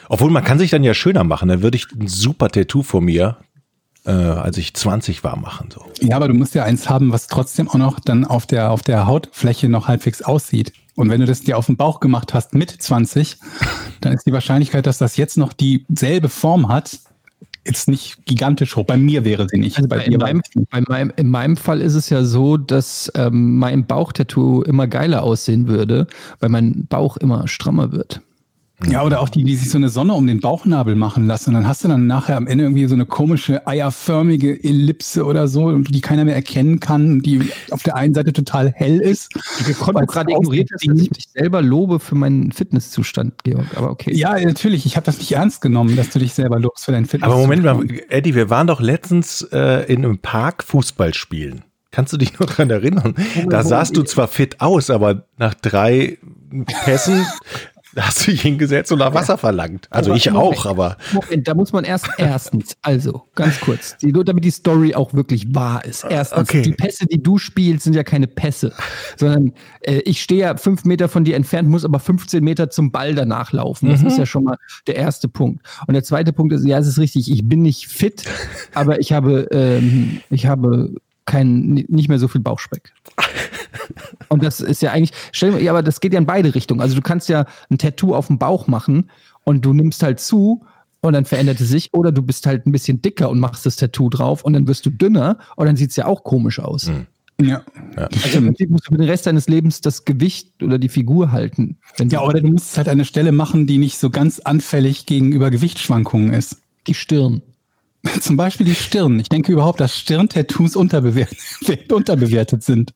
Obwohl 0.07 0.29
man 0.29 0.43
kann 0.43 0.59
sich 0.59 0.71
dann 0.71 0.83
ja 0.83 0.93
schöner 0.93 1.23
machen. 1.23 1.49
Dann 1.49 1.61
würde 1.61 1.77
ich 1.77 1.87
ein 1.91 2.07
super 2.07 2.49
Tattoo 2.49 2.83
von 2.83 3.05
mir, 3.05 3.37
äh, 4.05 4.11
als 4.11 4.57
ich 4.57 4.73
20 4.73 5.23
war, 5.23 5.35
machen. 5.35 5.69
So. 5.71 5.83
Ja, 6.01 6.15
aber 6.15 6.27
du 6.27 6.33
musst 6.33 6.53
ja 6.55 6.63
eins 6.63 6.89
haben, 6.89 7.11
was 7.11 7.27
trotzdem 7.27 7.67
auch 7.69 7.75
noch 7.75 7.99
dann 7.99 8.25
auf 8.25 8.45
der, 8.45 8.71
auf 8.71 8.81
der 8.83 9.07
Hautfläche 9.07 9.67
noch 9.67 9.87
halbwegs 9.87 10.21
aussieht. 10.21 10.73
Und 10.95 11.09
wenn 11.09 11.21
du 11.21 11.27
das 11.27 11.41
dir 11.41 11.57
auf 11.57 11.67
den 11.67 11.77
Bauch 11.77 12.01
gemacht 12.01 12.33
hast 12.33 12.53
mit 12.53 12.69
20, 12.69 13.37
dann 14.01 14.13
ist 14.13 14.25
die 14.25 14.33
Wahrscheinlichkeit, 14.33 14.85
dass 14.85 14.97
das 14.97 15.15
jetzt 15.15 15.37
noch 15.37 15.53
dieselbe 15.53 16.27
Form 16.27 16.67
hat, 16.67 16.99
jetzt 17.69 17.87
nicht 17.87 18.25
gigantisch 18.25 18.75
hoch. 18.75 18.85
Bei 18.85 18.97
mir 18.97 19.23
wäre 19.23 19.47
sie 19.49 19.57
nicht. 19.57 19.77
Also 19.77 19.87
bei 19.87 20.03
in, 20.03 20.17
meinem, 20.17 20.41
bei 20.69 20.81
meinem, 20.81 21.13
in 21.15 21.29
meinem 21.29 21.57
Fall 21.57 21.81
ist 21.81 21.93
es 21.93 22.09
ja 22.09 22.23
so, 22.23 22.57
dass 22.57 23.11
ähm, 23.15 23.57
mein 23.57 23.85
Bauchtattoo 23.85 24.63
immer 24.63 24.87
geiler 24.87 25.23
aussehen 25.23 25.67
würde, 25.67 26.07
weil 26.39 26.49
mein 26.49 26.87
Bauch 26.87 27.17
immer 27.17 27.47
strammer 27.47 27.91
wird. 27.91 28.21
Ja, 28.87 29.03
oder 29.03 29.19
auch 29.19 29.27
die, 29.27 29.43
die 29.43 29.55
sich 29.55 29.69
so 29.69 29.77
eine 29.77 29.89
Sonne 29.89 30.13
um 30.13 30.25
den 30.25 30.39
Bauchnabel 30.39 30.95
machen 30.95 31.27
lassen. 31.27 31.49
Und 31.49 31.55
dann 31.55 31.67
hast 31.67 31.83
du 31.83 31.89
dann 31.89 32.07
nachher 32.07 32.37
am 32.37 32.47
Ende 32.47 32.63
irgendwie 32.63 32.85
so 32.85 32.95
eine 32.95 33.05
komische 33.05 33.67
eierförmige 33.67 34.63
Ellipse 34.63 35.25
oder 35.25 35.49
so, 35.49 35.77
die 35.79 35.99
keiner 35.99 36.23
mehr 36.23 36.35
erkennen 36.35 36.79
kann, 36.79 37.19
die 37.19 37.51
auf 37.71 37.83
der 37.83 37.95
einen 37.95 38.13
Seite 38.13 38.31
total 38.31 38.71
hell 38.71 38.99
ist. 38.99 39.35
Ich 39.67 39.77
konnte 39.77 40.05
gerade 40.05 40.31
ignoriert, 40.31 40.69
dass 40.71 40.81
ich 40.81 41.09
dich 41.09 41.25
selber 41.33 41.61
lobe 41.61 41.99
für 41.99 42.15
meinen 42.15 42.53
Fitnesszustand, 42.53 43.43
Georg. 43.43 43.65
Aber 43.75 43.91
okay. 43.91 44.15
Ja, 44.15 44.39
natürlich. 44.39 44.85
Ich 44.85 44.95
habe 44.95 45.05
das 45.05 45.17
nicht 45.17 45.31
ernst 45.33 45.61
genommen, 45.61 45.97
dass 45.97 46.09
du 46.11 46.19
dich 46.19 46.33
selber 46.33 46.59
lobst 46.59 46.85
für 46.85 46.93
dein 46.93 47.05
Fitness. 47.05 47.29
Aber 47.29 47.37
Moment 47.37 47.63
mal, 47.63 47.85
Eddie, 48.09 48.33
wir 48.33 48.49
waren 48.49 48.67
doch 48.67 48.79
letztens 48.79 49.41
äh, 49.51 49.91
in 49.91 50.05
einem 50.05 50.19
Park 50.19 50.63
Fußball 50.63 51.13
spielen. 51.13 51.63
Kannst 51.91 52.13
du 52.13 52.17
dich 52.17 52.39
noch 52.39 52.45
dran 52.45 52.69
erinnern? 52.69 53.15
Da 53.49 53.63
sahst 53.63 53.97
du 53.97 54.03
zwar 54.03 54.27
fit 54.27 54.61
aus, 54.61 54.89
aber 54.89 55.25
nach 55.37 55.55
drei 55.55 56.19
Pässen 56.85 57.25
hast 57.97 58.27
du 58.27 58.31
dich 58.31 58.41
hingesetzt 58.41 58.91
und 58.91 58.99
nach 58.99 59.13
Wasser 59.13 59.37
verlangt. 59.37 59.87
Also 59.89 60.11
Aber 60.11 60.17
ich 60.17 60.29
Moment. 60.29 60.57
auch, 60.59 60.65
aber 60.65 60.97
Moment, 61.11 61.47
da 61.47 61.53
muss 61.55 61.71
man 61.73 61.83
erst 61.83 62.07
erstens, 62.17 62.77
also 62.81 63.23
ganz 63.35 63.59
kurz, 63.59 63.97
die, 63.97 64.11
nur 64.11 64.23
damit 64.23 64.43
die 64.43 64.51
Story 64.51 64.93
auch 64.95 65.13
wirklich 65.13 65.53
wahr 65.55 65.83
ist. 65.85 66.03
Erstens, 66.03 66.39
Okay. 66.49 66.61
die 66.61 66.73
Pässe, 66.73 67.05
die 67.05 67.21
du 67.21 67.37
spielst, 67.37 67.83
sind 67.85 67.95
ja 67.95 68.03
keine 68.03 68.27
Pässe, 68.27 68.73
sondern 69.17 69.53
äh, 69.81 69.99
ich 70.05 70.21
stehe 70.21 70.41
ja 70.41 70.57
fünf 70.57 70.85
Meter 70.85 71.09
von 71.09 71.23
dir 71.23 71.35
entfernt, 71.35 71.69
muss 71.69 71.85
aber 71.85 71.99
15 71.99 72.43
Meter 72.43 72.69
zum 72.69 72.91
Ball 72.91 73.15
danach 73.15 73.51
laufen. 73.51 73.89
Das 73.89 74.01
ist 74.03 74.17
ja 74.17 74.25
schon 74.25 74.43
mal 74.43 74.57
der 74.87 74.95
erste 74.95 75.27
Punkt. 75.27 75.65
Und 75.87 75.93
der 75.93 76.03
zweite 76.03 76.33
Punkt 76.33 76.53
ist, 76.53 76.65
ja, 76.65 76.77
es 76.77 76.87
ist 76.87 76.99
richtig, 76.99 77.31
ich 77.31 77.47
bin 77.47 77.61
nicht 77.61 77.87
fit, 77.87 78.23
aber 78.73 78.99
ich 78.99 79.11
habe, 79.13 79.47
ähm, 79.51 80.21
ich 80.29 80.45
habe 80.45 80.93
kein, 81.25 81.85
nicht 81.87 82.09
mehr 82.09 82.17
so 82.17 82.27
viel 82.27 82.41
Bauchspeck. 82.41 82.91
Und 84.29 84.43
das 84.43 84.61
ist 84.61 84.81
ja 84.81 84.91
eigentlich, 84.91 85.17
stell 85.31 85.51
dir, 85.51 85.61
ja, 85.61 85.71
aber 85.71 85.83
das 85.83 85.99
geht 85.99 86.13
ja 86.13 86.19
in 86.19 86.25
beide 86.25 86.53
Richtungen. 86.53 86.81
Also 86.81 86.95
du 86.95 87.01
kannst 87.01 87.29
ja 87.29 87.45
ein 87.69 87.77
Tattoo 87.77 88.15
auf 88.15 88.27
dem 88.27 88.37
Bauch 88.37 88.67
machen 88.67 89.09
und 89.43 89.65
du 89.65 89.73
nimmst 89.73 90.03
halt 90.03 90.19
zu 90.19 90.65
und 91.01 91.13
dann 91.13 91.25
verändert 91.25 91.59
es 91.59 91.69
sich 91.69 91.93
oder 91.93 92.11
du 92.11 92.21
bist 92.21 92.45
halt 92.45 92.65
ein 92.65 92.71
bisschen 92.71 93.01
dicker 93.01 93.29
und 93.29 93.39
machst 93.39 93.65
das 93.65 93.75
Tattoo 93.77 94.09
drauf 94.09 94.43
und 94.43 94.53
dann 94.53 94.67
wirst 94.67 94.85
du 94.85 94.89
dünner 94.89 95.37
und 95.55 95.65
dann 95.65 95.75
sieht 95.75 95.91
es 95.91 95.95
ja 95.95 96.05
auch 96.05 96.23
komisch 96.23 96.59
aus. 96.59 96.91
Ja. 97.41 97.63
Also 97.95 98.39
im 98.39 98.47
Prinzip 98.47 98.69
musst 98.69 98.87
du 98.87 98.91
für 98.91 98.97
den 98.97 99.09
Rest 99.09 99.25
deines 99.25 99.47
Lebens 99.47 99.81
das 99.81 100.03
Gewicht 100.03 100.61
oder 100.61 100.77
die 100.77 100.89
Figur 100.89 101.31
halten. 101.31 101.77
Wenn 101.97 102.09
Ja, 102.09 102.21
oder 102.21 102.41
du 102.41 102.49
musst 102.49 102.71
es 102.71 102.77
halt 102.77 102.89
eine 102.89 103.05
Stelle 103.05 103.31
machen, 103.31 103.65
die 103.65 103.77
nicht 103.77 103.97
so 103.97 104.09
ganz 104.09 104.39
anfällig 104.39 105.05
gegenüber 105.05 105.49
Gewichtsschwankungen 105.49 106.33
ist. 106.33 106.57
die 106.87 106.93
Stirn. 106.93 107.41
Zum 108.21 108.37
Beispiel 108.37 108.65
die 108.65 108.75
Stirn. 108.75 109.19
Ich 109.19 109.27
denke 109.27 109.51
überhaupt, 109.51 109.79
dass 109.81 109.97
Stirntattoos 109.97 110.75
unterbewertet, 110.77 111.37
unterbewertet 111.91 112.63
sind. 112.63 112.93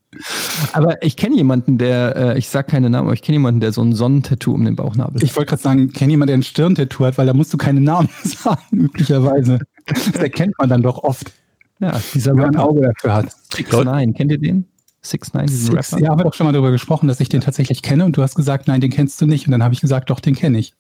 Aber 0.72 1.04
ich 1.04 1.18
kenne 1.18 1.36
jemanden, 1.36 1.78
der, 1.78 2.16
äh, 2.16 2.38
ich 2.38 2.48
sag 2.48 2.68
keine 2.70 2.90
Namen, 2.90 3.08
aber 3.08 3.14
ich 3.14 3.22
kenne 3.22 3.36
jemanden, 3.36 3.60
der 3.60 3.74
so 3.74 3.82
ein 3.82 3.94
Sonnentattoo 3.94 4.54
um 4.54 4.64
den 4.64 4.76
Bauchnabel 4.78 5.16
hat. 5.16 5.24
Ich 5.24 5.36
wollte 5.36 5.50
gerade 5.50 5.62
sagen, 5.62 5.92
kenn 5.92 6.10
jemand, 6.10 6.30
der 6.30 6.38
ein 6.38 6.44
Stirntattoo 6.44 7.06
hat, 7.06 7.18
weil 7.18 7.26
da 7.28 7.34
musst 7.34 7.54
du 7.54 7.58
keine 7.58 7.82
Namen 7.82 8.08
sagen, 8.24 8.62
üblicherweise. 8.72 9.60
Das 9.88 10.08
erkennt 10.16 10.54
man 10.58 10.70
dann 10.70 10.82
doch 10.82 11.04
oft, 11.04 11.34
Ja, 11.80 12.00
dieser 12.14 12.34
man 12.34 12.46
ein 12.46 12.56
Rapper. 12.56 12.70
Auge 12.70 12.82
dafür 12.82 13.14
hat. 13.14 13.36
Six 13.54 13.72
Nine, 13.72 14.14
kennt 14.14 14.32
ihr 14.32 14.38
den? 14.40 14.66
Six 15.02 15.34
Nine, 15.34 15.48
diesen 15.48 15.74
Six, 15.74 15.92
Rapper? 15.94 16.02
ja, 16.04 16.12
haben 16.12 16.20
wir 16.20 16.24
doch 16.24 16.34
schon 16.34 16.46
mal 16.46 16.54
darüber 16.54 16.72
gesprochen, 16.72 17.10
dass 17.10 17.20
ich 17.20 17.28
den 17.28 17.42
tatsächlich 17.42 17.82
kenne 17.82 18.06
und 18.06 18.16
du 18.16 18.22
hast 18.22 18.36
gesagt, 18.36 18.70
nein, 18.70 18.80
den 18.80 18.90
kennst 18.92 19.20
du 19.20 19.26
nicht. 19.26 19.48
Und 19.48 19.52
dann 19.52 19.64
habe 19.64 19.74
ich 19.74 19.82
gesagt, 19.82 20.10
doch, 20.10 20.22
den 20.22 20.34
kenne 20.36 20.60
ich. 20.60 20.74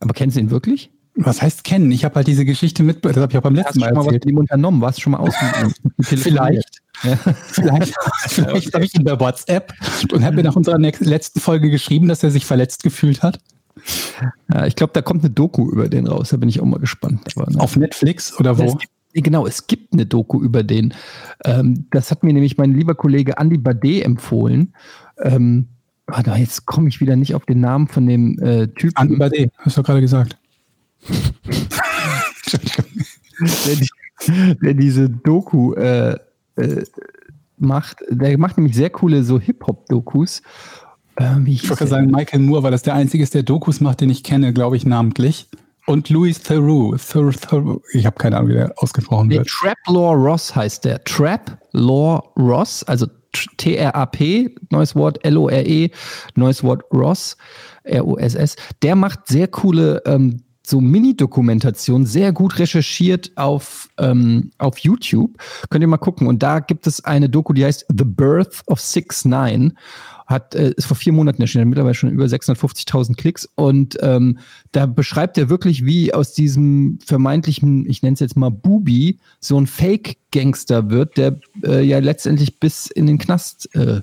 Aber 0.00 0.12
kennst 0.12 0.36
du 0.36 0.40
ihn 0.40 0.50
wirklich? 0.50 0.90
Was 1.16 1.40
heißt 1.40 1.64
kennen? 1.64 1.90
Ich 1.92 2.04
habe 2.04 2.16
halt 2.16 2.26
diese 2.26 2.44
Geschichte 2.44 2.82
mit, 2.82 3.04
das 3.04 3.16
habe 3.16 3.32
ich 3.32 3.38
auch 3.38 3.42
beim 3.42 3.56
Hast 3.56 3.74
letzten 3.74 3.78
du 3.78 3.84
Mal 3.84 3.88
schon 3.88 3.96
mal 3.96 4.06
was 4.06 4.12
mit 4.12 4.26
ihm 4.26 4.38
unternommen? 4.38 4.80
Warst 4.82 4.98
du 4.98 5.02
schon 5.02 5.12
mal 5.12 5.18
aus? 5.18 5.34
Vielleicht. 6.00 6.82
Ja. 7.02 7.16
Vielleicht, 7.48 7.94
vielleicht 8.28 8.74
habe 8.74 8.84
ich 8.84 8.94
ihn 8.94 9.04
bei 9.04 9.18
WhatsApp 9.20 9.74
und 10.12 10.24
habe 10.24 10.36
mir 10.36 10.44
nach 10.44 10.56
unserer 10.56 10.78
letzten 10.78 11.40
Folge 11.40 11.70
geschrieben, 11.70 12.08
dass 12.08 12.22
er 12.22 12.30
sich 12.30 12.46
verletzt 12.46 12.82
gefühlt 12.82 13.22
hat. 13.22 13.38
Ja, 14.52 14.66
ich 14.66 14.76
glaube, 14.76 14.92
da 14.94 15.02
kommt 15.02 15.22
eine 15.22 15.30
Doku 15.30 15.70
über 15.70 15.88
den 15.88 16.06
raus. 16.06 16.30
Da 16.30 16.38
bin 16.38 16.48
ich 16.48 16.60
auch 16.60 16.64
mal 16.64 16.80
gespannt. 16.80 17.28
Aber, 17.36 17.50
ne. 17.50 17.60
Auf 17.60 17.76
Netflix 17.76 18.38
oder 18.38 18.58
wo? 18.58 18.78
genau, 19.12 19.46
es 19.46 19.66
gibt 19.66 19.92
eine 19.92 20.06
Doku 20.06 20.42
über 20.42 20.62
den. 20.62 20.94
Ähm, 21.44 21.86
das 21.90 22.10
hat 22.10 22.22
mir 22.22 22.32
nämlich 22.32 22.56
mein 22.56 22.74
lieber 22.74 22.94
Kollege 22.94 23.34
Andy 23.38 23.58
Bade 23.58 24.04
empfohlen. 24.04 24.74
Ähm, 25.18 25.68
warte, 26.06 26.32
jetzt 26.32 26.66
komme 26.66 26.88
ich 26.88 27.00
wieder 27.00 27.16
nicht 27.16 27.34
auf 27.34 27.44
den 27.44 27.60
Namen 27.60 27.88
von 27.88 28.06
dem 28.06 28.38
äh, 28.38 28.68
Typen. 28.68 28.96
An 28.96 29.08
über 29.08 29.28
D, 29.28 29.50
hast 29.58 29.76
du 29.76 29.82
gerade 29.82 30.00
gesagt. 30.00 30.36
Der, 33.66 34.54
der 34.62 34.74
diese 34.74 35.08
Doku 35.10 35.74
äh, 35.74 36.16
äh, 36.56 36.84
macht. 37.58 37.98
Der 38.10 38.36
macht 38.38 38.56
nämlich 38.56 38.76
sehr 38.76 38.90
coole 38.90 39.22
so 39.22 39.40
Hip-Hop-Dokus. 39.40 40.42
Äh, 41.16 41.24
wie 41.40 41.54
Ich 41.54 41.62
der? 41.62 41.86
sagen, 41.86 42.10
Michael 42.10 42.40
Moore, 42.40 42.62
weil 42.64 42.70
das 42.70 42.82
der 42.82 42.94
einzige 42.94 43.22
ist, 43.22 43.34
der 43.34 43.42
Dokus 43.42 43.80
macht, 43.80 44.00
den 44.00 44.10
ich 44.10 44.22
kenne, 44.22 44.52
glaube 44.52 44.76
ich, 44.76 44.84
namentlich. 44.84 45.48
Und 45.86 46.10
Louis 46.10 46.40
Theroux. 46.42 46.96
Thur, 46.96 47.32
Thur, 47.32 47.80
ich 47.92 48.06
habe 48.06 48.16
keine 48.16 48.36
Ahnung, 48.36 48.50
wie 48.50 48.54
der 48.54 48.72
ausgesprochen 48.76 49.28
Nee, 49.28 49.38
wird. 49.38 49.48
Trap 49.48 49.78
Law 49.86 50.12
Ross 50.14 50.54
heißt 50.54 50.84
der. 50.84 51.02
Trap 51.04 51.58
Law 51.72 52.32
Ross, 52.36 52.82
also 52.84 53.06
T-R-A-P, 53.58 54.54
neues 54.70 54.96
Wort, 54.96 55.24
L-O-R-E, 55.24 55.90
neues 56.34 56.64
Wort 56.64 56.82
Ross, 56.92 57.36
R-O-S-S. 57.84 58.56
Der 58.82 58.96
macht 58.96 59.28
sehr 59.28 59.46
coole 59.48 60.02
ähm, 60.06 60.42
so 60.68 60.80
Mini-Dokumentation, 60.80 62.06
sehr 62.06 62.32
gut 62.32 62.58
recherchiert 62.58 63.30
auf, 63.36 63.88
ähm, 63.98 64.50
auf 64.58 64.78
YouTube. 64.78 65.38
Könnt 65.70 65.82
ihr 65.82 65.88
mal 65.88 65.96
gucken. 65.96 66.26
Und 66.26 66.42
da 66.42 66.58
gibt 66.58 66.88
es 66.88 67.04
eine 67.04 67.28
Doku, 67.28 67.52
die 67.52 67.64
heißt 67.64 67.86
The 67.88 68.04
Birth 68.04 68.62
of 68.66 68.80
Six 68.80 69.24
Nine. 69.24 69.74
Hat, 70.26 70.56
äh, 70.56 70.72
ist 70.76 70.86
vor 70.86 70.96
vier 70.96 71.12
Monaten 71.12 71.40
erschienen, 71.40 71.68
mittlerweile 71.68 71.94
schon 71.94 72.10
über 72.10 72.24
650.000 72.24 73.14
Klicks. 73.14 73.48
Und 73.54 73.96
ähm, 74.00 74.38
da 74.72 74.86
beschreibt 74.86 75.38
er 75.38 75.48
wirklich, 75.48 75.84
wie 75.84 76.12
aus 76.12 76.32
diesem 76.32 76.98
vermeintlichen, 77.04 77.88
ich 77.88 78.02
nenne 78.02 78.14
es 78.14 78.20
jetzt 78.20 78.36
mal 78.36 78.50
Bubi, 78.50 79.20
so 79.38 79.60
ein 79.60 79.68
Fake-Gangster 79.68 80.90
wird, 80.90 81.16
der 81.16 81.38
äh, 81.62 81.84
ja 81.84 82.00
letztendlich 82.00 82.58
bis 82.58 82.86
in 82.86 83.06
den 83.06 83.18
Knast 83.18 83.72
äh, 83.76 84.00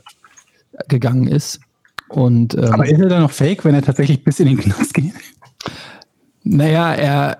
gegangen 0.87 1.27
ist. 1.27 1.59
Und, 2.07 2.53
ähm, 2.53 2.71
Aber 2.71 2.87
ist 2.87 3.01
er 3.01 3.09
dann 3.09 3.23
noch 3.23 3.31
fake, 3.31 3.65
wenn 3.65 3.75
er 3.75 3.81
tatsächlich 3.81 4.23
bis 4.23 4.39
in 4.39 4.47
den 4.47 4.57
Knast 4.57 4.93
geht? 4.93 5.13
Naja, 6.43 6.93
er, 6.93 7.37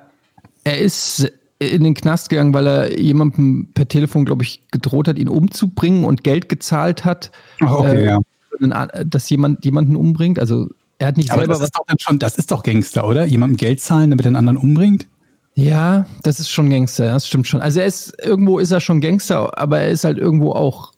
er 0.64 0.80
ist 0.80 1.32
in 1.60 1.84
den 1.84 1.94
Knast 1.94 2.30
gegangen, 2.30 2.54
weil 2.54 2.68
er 2.68 3.00
jemandem 3.00 3.70
per 3.74 3.88
Telefon, 3.88 4.26
glaube 4.26 4.44
ich, 4.44 4.64
gedroht 4.72 5.08
hat, 5.08 5.18
ihn 5.18 5.30
umzubringen 5.30 6.06
und 6.06 6.24
Geld 6.24 6.50
gezahlt 6.50 7.06
hat, 7.06 7.32
Ach, 7.62 7.72
okay, 7.72 8.06
äh, 8.06 8.06
ja. 8.06 8.88
dass 9.06 9.30
jemand 9.30 9.64
jemanden 9.64 9.96
umbringt. 9.96 10.40
Also 10.40 10.70
er 11.00 11.08
hat 11.08 11.18
nicht 11.18 11.32
Aber 11.32 11.42
selber 11.42 11.54
das 11.54 11.62
was. 11.62 11.68
ist, 11.68 11.78
doch 11.78 11.86
dann 11.88 12.00
schon, 12.00 12.20
das 12.20 12.38
ist 12.38 12.52
doch 12.52 12.64
Gangster, 12.64 13.08
oder? 13.08 13.26
Jemandem 13.26 13.58
Geld 13.58 13.82
zahlen, 13.82 14.10
damit 14.10 14.26
er 14.26 14.32
den 14.32 14.36
anderen 14.36 14.58
umbringt? 14.58 15.08
Ja, 15.56 16.08
das 16.24 16.40
ist 16.40 16.50
schon 16.50 16.70
Gangster, 16.70 17.06
das 17.06 17.28
stimmt 17.28 17.48
schon. 17.48 17.62
Also 17.62 17.80
er 17.80 17.86
ist, 17.86 18.14
irgendwo 18.24 18.60
ist 18.60 18.72
er 18.72 18.80
schon 18.80 19.02
Gangster, 19.02 19.58
aber 19.58 19.80
er 19.80 19.90
ist 19.90 20.04
halt 20.04 20.18
irgendwo 20.18 20.52
auch 20.52 20.94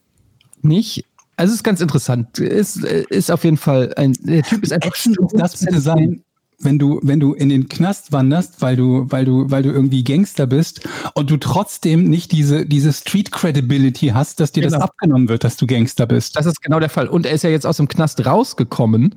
nicht. 0.62 1.05
Also 1.38 1.51
es 1.51 1.57
ist 1.57 1.63
ganz 1.63 1.81
interessant. 1.81 2.39
Ist, 2.39 2.77
ist 2.77 3.29
auf 3.29 3.43
jeden 3.43 3.57
Fall 3.57 3.93
ein, 3.97 4.13
der 4.21 4.43
Typ 4.43 4.63
ist 4.63 4.71
einfach 4.71 4.95
Ätzend 4.95 5.17
das 5.33 5.59
bitte 5.59 5.81
sein, 5.81 6.24
wenn 6.65 6.79
du, 6.79 7.00
wenn 7.03 7.19
du 7.19 7.34
in 7.34 7.50
den 7.50 7.69
Knast 7.69 8.12
wanderst, 8.12 8.62
weil 8.62 8.75
du, 8.75 9.05
weil 9.10 9.24
du, 9.25 9.50
weil 9.51 9.63
du 9.63 9.72
irgendwie 9.72 10.03
Gangster 10.03 10.48
bist 10.48 10.81
und 11.13 11.29
du 11.29 11.38
trotzdem 11.38 12.05
nicht 12.05 12.31
diese, 12.31 12.65
diese 12.65 12.91
Street 12.91 13.31
Credibility 13.31 14.07
hast, 14.07 14.39
dass 14.39 14.51
dir 14.51 14.63
das 14.63 14.74
Genau. 14.74 14.86
abgenommen 14.86 15.29
wird, 15.29 15.43
dass 15.43 15.55
du 15.57 15.67
Gangster 15.67 16.05
bist. 16.07 16.36
Das 16.36 16.45
ist 16.45 16.62
genau 16.62 16.79
der 16.79 16.89
Fall. 16.89 17.07
Und 17.07 17.25
er 17.25 17.31
ist 17.34 17.43
ja 17.43 17.50
jetzt 17.50 17.65
aus 17.65 17.77
dem 17.77 17.88
Knast 17.88 18.25
rausgekommen. 18.25 19.15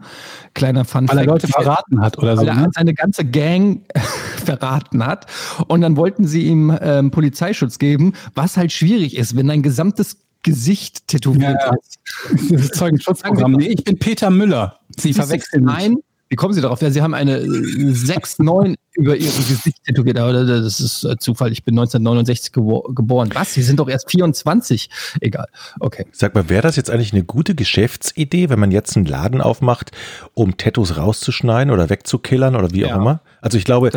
Kleiner 0.55 0.85
Fun 0.85 1.09
Weil 1.09 1.19
er 1.19 1.25
Leute 1.27 1.49
verraten 1.49 2.01
hat 2.01 2.19
oder 2.19 2.37
so. 2.37 2.43
weil 2.43 2.49
er 2.49 2.55
Ne? 2.55 2.69
seine 2.75 2.95
ganze 2.95 3.25
Gang 3.25 3.83
verraten 4.45 5.05
hat. 5.07 5.27
Und 5.67 5.81
dann 5.81 5.97
wollten 5.97 6.27
sie 6.27 6.43
ihm 6.47 6.77
ähm, 6.81 7.11
Polizeischutz 7.11 7.79
geben, 7.79 8.13
was 8.35 8.57
halt 8.57 8.73
schwierig 8.73 9.17
ist, 9.17 9.37
wenn 9.37 9.49
dein 9.49 9.63
gesamtes 9.63 10.19
Gesicht 10.43 11.09
tätowiert 11.09 11.59
Ja, 11.61 11.75
ist. 11.75 11.99
Das 12.53 12.61
ist 12.63 12.75
Zeugenschutzprogramm. 12.77 13.53
Nee, 13.53 13.69
ich 13.77 13.85
bin 13.85 13.99
Peter 13.99 14.31
Müller. 14.31 14.79
Sie 14.99 15.13
verwechseln 15.13 15.65
mich. 15.65 15.75
Nein. 15.75 15.97
Wie 16.29 16.37
kommen 16.37 16.53
Sie 16.55 16.61
darauf? 16.61 16.83
Ja, 16.83 16.91
Sie 16.91 17.03
haben 17.03 17.15
eine 17.15 17.39
äh, 17.39 17.45
6-9 17.45 18.77
über 18.99 19.17
Ihrem 19.17 19.37
Gesicht 19.37 19.85
tätowiert. 19.85 20.19
Aber 20.19 20.33
das 20.33 20.81
ist 20.81 21.05
äh, 21.05 21.17
Zufall. 21.19 21.53
Ich 21.53 21.65
bin 21.65 21.75
1969 21.79 22.53
gebo 22.53 22.83
geboren. 22.95 23.31
Was? 23.33 23.55
Sie 23.55 23.63
sind 23.63 23.79
doch 23.79 23.89
erst 23.89 24.11
24. 24.11 24.91
Egal. 25.21 25.47
Okay. 25.81 26.05
Sag 26.13 26.35
mal, 26.35 26.49
wäre 26.49 26.63
das 26.63 26.77
jetzt 26.77 26.91
eigentlich 26.91 27.13
eine 27.13 27.23
gute 27.25 27.55
Geschäftsidee, 27.55 28.51
wenn 28.51 28.59
man 28.59 28.71
jetzt 28.73 28.97
einen 28.97 29.07
Laden 29.07 29.41
aufmacht, 29.41 29.93
um 30.35 30.57
Tattoos 30.57 30.97
rauszuschneiden 30.97 31.73
oder 31.73 31.89
wegzukillern 31.89 32.57
oder 32.57 32.73
wie 32.73 32.81
Ja. 32.81 32.95
auch 32.95 33.01
immer? 33.01 33.21
Also 33.41 33.57
ich 33.57 33.65
glaube, 33.65 33.91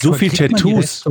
so 0.00 0.12
viel 0.12 0.30
Tattoos, 0.30 1.04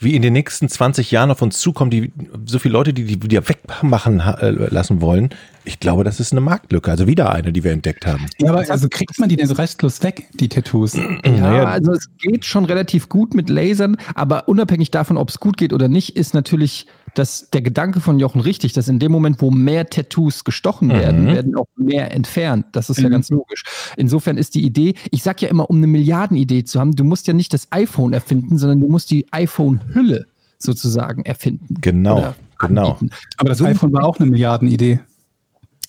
wie 0.00 0.16
in 0.16 0.22
den 0.22 0.32
nächsten 0.32 0.68
20 0.68 1.12
Jahren 1.12 1.30
auf 1.30 1.40
uns 1.42 1.60
zukommen, 1.60 1.90
die 1.92 2.12
so 2.44 2.58
viele 2.58 2.72
Leute, 2.72 2.92
die 2.92 3.04
die 3.04 3.22
wieder 3.22 3.48
wegmachen 3.48 4.18
äh, 4.20 4.50
lassen 4.50 5.00
wollen, 5.00 5.30
ich 5.64 5.78
glaube, 5.78 6.02
das 6.04 6.18
ist 6.18 6.32
eine 6.32 6.40
Marktlücke. 6.40 6.90
Also 6.90 7.06
wieder 7.06 7.30
eine, 7.32 7.52
die 7.52 7.62
wir 7.62 7.70
entdeckt 7.70 8.06
haben. 8.06 8.26
Ja, 8.38 8.50
aber 8.50 8.68
also 8.68 8.88
kriegt 8.88 9.18
man 9.20 9.28
die 9.28 9.36
denn 9.36 9.50
restlos 9.50 10.02
weg, 10.02 10.26
die 10.34 10.48
Tattoos? 10.48 10.94
Ja, 11.24 11.30
Naja. 11.30 11.64
also 11.66 11.92
es 11.92 12.08
geht 12.18 12.44
schon 12.44 12.64
relativ 12.64 12.79
gut 13.08 13.34
mit 13.34 13.48
Lasern, 13.48 13.96
aber 14.14 14.48
unabhängig 14.48 14.90
davon, 14.90 15.16
ob 15.16 15.28
es 15.28 15.40
gut 15.40 15.56
geht 15.56 15.72
oder 15.72 15.88
nicht, 15.88 16.16
ist 16.16 16.34
natürlich 16.34 16.86
das, 17.14 17.50
der 17.50 17.62
Gedanke 17.62 18.00
von 18.00 18.18
Jochen 18.18 18.40
richtig, 18.40 18.72
dass 18.72 18.88
in 18.88 18.98
dem 18.98 19.10
Moment, 19.12 19.40
wo 19.42 19.50
mehr 19.50 19.88
Tattoos 19.88 20.44
gestochen 20.44 20.90
werden, 20.90 21.26
werden 21.26 21.56
auch 21.56 21.66
mehr 21.76 22.12
entfernt. 22.12 22.66
Das 22.72 22.88
ist 22.90 22.98
ja 22.98 23.08
Mhm. 23.08 23.12
ganz 23.12 23.30
logisch. 23.30 23.64
Insofern 23.96 24.38
ist 24.38 24.54
die 24.54 24.64
Idee, 24.64 24.94
ich 25.10 25.22
sag 25.22 25.42
ja 25.42 25.48
immer, 25.48 25.68
um 25.68 25.78
eine 25.78 25.86
Milliardenidee 25.88 26.64
zu 26.64 26.78
haben, 26.78 26.92
du 26.92 27.04
musst 27.04 27.26
ja 27.26 27.32
nicht 27.32 27.52
das 27.52 27.68
iPhone 27.70 28.12
erfinden, 28.12 28.58
sondern 28.58 28.80
du 28.80 28.88
musst 28.88 29.10
die 29.10 29.26
iPhone-Hülle 29.32 30.26
sozusagen 30.58 31.24
erfinden. 31.24 31.74
Genau, 31.80 32.34
genau. 32.58 32.98
Aber 33.38 33.48
das 33.48 33.62
iPhone 33.62 33.92
war 33.92 34.04
auch 34.04 34.20
eine 34.20 34.30
Milliardenidee. 34.30 35.00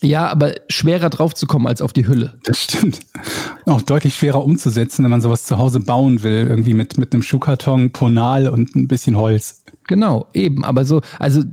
Ja, 0.04 0.28
aber 0.28 0.56
schwerer 0.68 1.10
drauf 1.12 1.36
zu 1.36 1.46
kommen 1.46 1.68
als 1.68 1.82
auf 1.82 1.94
die 1.94 2.08
Hülle. 2.08 2.40
Das 2.44 2.64
stimmt. 2.64 3.00
Auch 3.66 3.84
deutlich 3.84 4.16
schwerer 4.16 4.44
umzusetzen, 4.44 5.04
wenn 5.04 5.12
man 5.12 5.22
sowas 5.22 5.46
zu 5.46 5.60
Hause 5.60 5.80
bauen 5.80 6.24
will. 6.24 6.48
Irgendwie 6.50 6.74
mit, 6.74 6.98
mit 6.98 7.14
einem 7.14 7.22
Schuhkarton, 7.22 7.92
Ponal 7.92 8.50
und 8.50 8.76
ein 8.76 8.88
bisschen 8.88 9.16
Holz. 9.16 9.64
Genau, 9.88 10.28
eben. 10.34 10.66
Aber 10.66 10.86
so, 10.86 11.02
also 11.20 11.44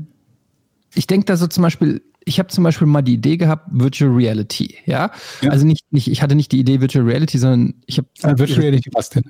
ich 0.95 1.07
denke 1.07 1.27
da 1.27 1.37
so 1.37 1.47
zum 1.47 1.63
Beispiel, 1.63 2.03
ich 2.25 2.39
habe 2.39 2.49
zum 2.49 2.65
Beispiel 2.65 2.87
mal 2.87 3.03
die 3.03 3.15
Idee 3.15 3.37
gehabt, 3.37 3.69
Virtual 3.71 4.11
Reality, 4.11 4.77
ja. 4.87 5.11
Ja. 5.43 5.51
Also 5.51 5.67
nicht, 5.67 5.93
nicht, 5.93 6.09
ich 6.11 6.23
hatte 6.23 6.35
nicht 6.35 6.53
die 6.53 6.61
Idee 6.61 6.81
Virtual 6.81 7.05
Reality, 7.05 7.39
sondern 7.39 7.75
ich 7.87 7.99
habe. 7.99 8.09
Äh, 8.23 8.39
Virtual 8.39 8.61
Reality, 8.61 8.91
was 8.95 9.11
denn? 9.11 9.25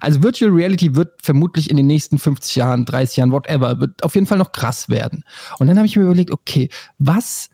Also 0.00 0.22
Virtual 0.22 0.50
Reality 0.50 0.94
wird 0.94 1.22
vermutlich 1.22 1.70
in 1.70 1.76
den 1.76 1.86
nächsten 1.86 2.18
50 2.18 2.56
Jahren, 2.56 2.84
30 2.84 3.16
Jahren, 3.16 3.32
whatever, 3.32 3.80
wird 3.80 4.02
auf 4.02 4.14
jeden 4.14 4.26
Fall 4.26 4.38
noch 4.38 4.52
krass 4.52 4.88
werden. 4.88 5.24
Und 5.58 5.68
dann 5.68 5.76
habe 5.76 5.86
ich 5.86 5.96
mir 5.96 6.02
überlegt, 6.02 6.30
okay, 6.30 6.68
was, 6.98 7.48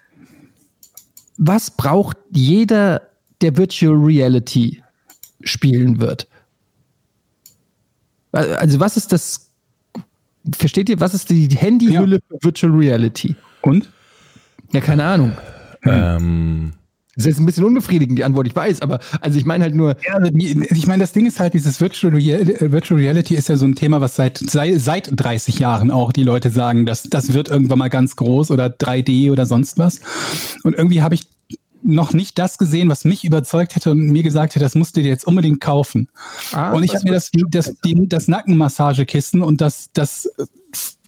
was 1.36 1.70
braucht 1.70 2.16
jeder, 2.30 3.02
der 3.40 3.56
Virtual 3.56 3.94
Reality 3.94 4.82
spielen 5.42 6.00
wird? 6.00 6.28
Also 8.32 8.80
was 8.80 8.96
ist 8.96 9.12
das, 9.12 9.50
versteht 10.56 10.88
ihr, 10.88 10.98
was 11.00 11.14
ist 11.14 11.30
die 11.30 11.48
Handyhülle 11.48 12.20
für 12.28 12.38
Virtual 12.42 12.72
Reality? 12.72 13.36
Und? 13.62 13.88
Ja, 14.72 14.80
keine 14.80 15.04
Ahnung. 15.04 15.36
Ähm, 15.84 16.72
Das 17.16 17.26
ist 17.26 17.38
ein 17.38 17.46
bisschen 17.46 17.64
unbefriedigend, 17.64 18.18
die 18.18 18.24
Antwort, 18.24 18.46
ich 18.46 18.56
weiß, 18.56 18.82
aber 18.82 19.00
also 19.20 19.38
ich 19.38 19.44
meine 19.44 19.64
halt 19.64 19.74
nur, 19.74 19.96
Ja, 20.06 20.14
also 20.14 20.30
ich 20.34 20.86
meine, 20.86 21.02
das 21.02 21.12
Ding 21.12 21.26
ist 21.26 21.40
halt, 21.40 21.54
dieses 21.54 21.80
Virtual, 21.80 22.14
Real, 22.14 22.40
äh, 22.40 22.72
Virtual 22.72 22.98
Reality 23.00 23.34
ist 23.34 23.48
ja 23.48 23.56
so 23.56 23.66
ein 23.66 23.74
Thema, 23.74 24.00
was 24.00 24.16
seit, 24.16 24.38
sei, 24.38 24.78
seit 24.78 25.10
30 25.12 25.58
Jahren 25.58 25.90
auch 25.90 26.12
die 26.12 26.24
Leute 26.24 26.50
sagen, 26.50 26.86
dass 26.86 27.04
das 27.04 27.32
wird 27.32 27.48
irgendwann 27.48 27.78
mal 27.78 27.90
ganz 27.90 28.16
groß 28.16 28.50
oder 28.50 28.66
3D 28.66 29.30
oder 29.30 29.46
sonst 29.46 29.78
was. 29.78 30.00
Und 30.62 30.74
irgendwie 30.74 31.02
habe 31.02 31.14
ich 31.14 31.28
noch 31.84 32.12
nicht 32.14 32.38
das 32.38 32.58
gesehen, 32.58 32.88
was 32.88 33.04
mich 33.04 33.24
überzeugt 33.24 33.76
hätte 33.76 33.90
und 33.90 33.98
mir 33.98 34.22
gesagt 34.22 34.54
hätte, 34.54 34.64
das 34.64 34.74
musst 34.74 34.96
du 34.96 35.02
dir 35.02 35.08
jetzt 35.08 35.26
unbedingt 35.26 35.60
kaufen. 35.60 36.08
ah, 36.52 36.72
und 36.72 36.82
ich 36.82 36.94
habe 36.94 37.04
mir 37.04 37.12
das, 37.12 37.30
das, 37.48 37.76
die, 37.84 38.08
das 38.08 38.26
Nackenmassagekissen 38.26 39.42
und 39.42 39.60
das, 39.60 39.90
das 39.92 40.26
äh, 40.38 40.46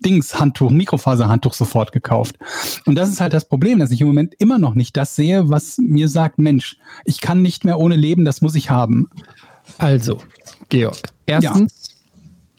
Dings-Handtuch, 0.04 0.70
Mikrofaserhandtuch 0.70 1.54
sofort 1.54 1.92
gekauft. 1.92 2.36
Und 2.84 2.94
das 2.96 3.08
ist 3.08 3.20
halt 3.20 3.32
das 3.32 3.48
Problem, 3.48 3.78
dass 3.78 3.90
ich 3.90 4.02
im 4.02 4.06
Moment 4.06 4.34
immer 4.38 4.58
noch 4.58 4.74
nicht 4.74 4.96
das 4.96 5.16
sehe, 5.16 5.48
was 5.48 5.78
mir 5.78 6.08
sagt, 6.08 6.38
Mensch, 6.38 6.76
ich 7.04 7.20
kann 7.20 7.42
nicht 7.42 7.64
mehr 7.64 7.78
ohne 7.78 7.96
leben, 7.96 8.24
das 8.24 8.42
muss 8.42 8.54
ich 8.54 8.70
haben. 8.70 9.08
Also, 9.78 10.18
Georg, 10.68 10.98
erstens, 11.24 11.96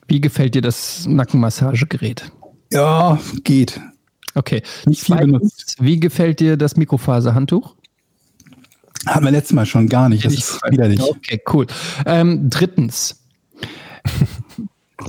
wie 0.07 0.19
gefällt 0.19 0.55
dir 0.55 0.61
das 0.61 1.05
Nackenmassagegerät? 1.05 2.31
Ja, 2.71 3.19
geht. 3.43 3.79
Okay. 4.37 4.61
Nicht 4.85 5.01
viel 5.01 5.15
Zweitens, 5.15 5.31
benutzt. 5.31 5.75
Wie 5.79 5.99
gefällt 5.99 6.39
dir 6.39 6.57
das 6.57 6.75
Mikrofaserhandtuch? 6.75 7.75
Hatten 9.07 9.25
wir 9.25 9.31
letztes 9.31 9.53
Mal 9.53 9.65
schon 9.65 9.87
gar 9.89 10.09
nicht. 10.09 10.25
Das 10.25 10.33
ist 10.33 10.59
widerlich. 10.69 11.01
Okay, 11.01 11.41
cool. 11.53 11.67
Ähm, 12.05 12.49
drittens. 12.49 13.23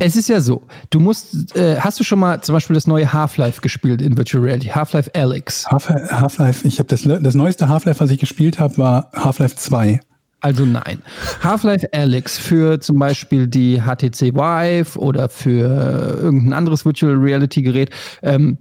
Es 0.00 0.16
ist 0.16 0.28
ja 0.28 0.40
so, 0.40 0.64
du 0.90 1.00
musst, 1.00 1.56
äh, 1.56 1.80
hast 1.80 1.98
du 1.98 2.04
schon 2.04 2.18
mal 2.18 2.42
zum 2.42 2.52
Beispiel 2.52 2.74
das 2.74 2.86
neue 2.86 3.10
Half-Life 3.12 3.62
gespielt 3.62 4.02
in 4.02 4.16
Virtual 4.16 4.44
Reality? 4.44 4.68
Half-Life. 4.68 5.10
Half- 5.14 5.88
Half-Life, 5.88 6.68
ich 6.68 6.78
habe 6.78 6.88
das, 6.88 7.02
das 7.02 7.34
neueste 7.34 7.68
Half-Life, 7.68 7.98
was 7.98 8.10
ich 8.10 8.18
gespielt 8.20 8.60
habe, 8.60 8.76
war 8.78 9.10
Half-Life 9.14 9.56
2. 9.56 9.98
Also 10.40 10.64
nein. 10.64 11.02
Half-Life 11.42 11.88
Alyx 11.92 12.38
für 12.38 12.80
zum 12.80 12.98
Beispiel 12.98 13.48
die 13.48 13.80
HTC 13.80 14.34
Vive 14.34 14.98
oder 14.98 15.28
für 15.28 16.18
irgendein 16.22 16.52
anderes 16.52 16.84
Virtual 16.84 17.14
Reality 17.14 17.62
Gerät 17.62 17.90
ähm, 18.22 18.58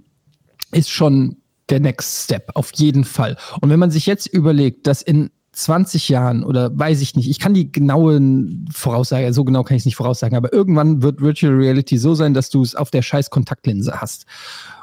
ist 0.72 0.90
schon 0.90 1.36
der 1.70 1.80
Next 1.80 2.24
Step, 2.24 2.50
auf 2.54 2.72
jeden 2.74 3.04
Fall. 3.04 3.36
Und 3.60 3.70
wenn 3.70 3.78
man 3.78 3.90
sich 3.90 4.06
jetzt 4.06 4.26
überlegt, 4.26 4.86
dass 4.86 5.02
in 5.02 5.30
20 5.52 6.08
Jahren 6.08 6.44
oder 6.44 6.76
weiß 6.78 7.00
ich 7.00 7.16
nicht, 7.16 7.28
ich 7.28 7.38
kann 7.38 7.54
die 7.54 7.72
genauen 7.72 8.68
Voraussagen, 8.72 9.32
so 9.32 9.44
genau 9.44 9.64
kann 9.64 9.76
ich 9.76 9.82
es 9.82 9.86
nicht 9.86 9.96
voraussagen, 9.96 10.36
aber 10.36 10.52
irgendwann 10.52 11.02
wird 11.02 11.20
Virtual 11.20 11.52
Reality 11.52 11.98
so 11.98 12.14
sein, 12.14 12.32
dass 12.32 12.50
du 12.50 12.62
es 12.62 12.74
auf 12.74 12.90
der 12.90 13.02
scheiß 13.02 13.30
Kontaktlinse 13.30 14.00
hast. 14.00 14.26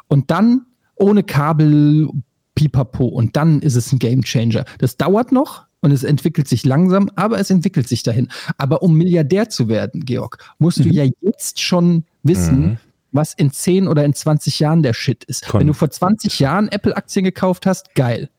Und 0.07 0.31
dann 0.31 0.65
ohne 0.95 1.23
Kabel, 1.23 2.09
pipapo, 2.55 3.05
und 3.05 3.35
dann 3.35 3.61
ist 3.61 3.75
es 3.75 3.91
ein 3.91 3.99
Game 3.99 4.23
Changer. 4.23 4.65
Das 4.79 4.97
dauert 4.97 5.31
noch 5.31 5.65
und 5.81 5.91
es 5.91 6.03
entwickelt 6.03 6.47
sich 6.47 6.65
langsam, 6.65 7.09
aber 7.15 7.39
es 7.39 7.49
entwickelt 7.49 7.87
sich 7.87 8.03
dahin. 8.03 8.29
Aber 8.57 8.81
um 8.81 8.95
Milliardär 8.95 9.49
zu 9.49 9.67
werden, 9.67 10.05
Georg, 10.05 10.37
musst 10.57 10.79
du 10.79 10.89
ja 10.89 11.05
jetzt 11.21 11.61
schon 11.61 12.05
wissen, 12.23 12.61
Mhm. 12.61 12.77
Was 13.15 13.34
in 13.34 13.51
10 13.51 13.88
oder 13.88 14.03
in 14.05 14.13
20 14.13 14.60
Jahren 14.60 14.84
der 14.84 14.93
Shit 14.93 15.24
ist. 15.24 15.48
Kon- 15.48 15.62
Wenn 15.62 15.67
du 15.67 15.74
vor 15.74 15.89
20 15.89 16.39
Jahren 16.39 16.67
Apple-Aktien 16.67 17.24
gekauft 17.25 17.65
hast, 17.65 17.95
geil. 17.95 18.29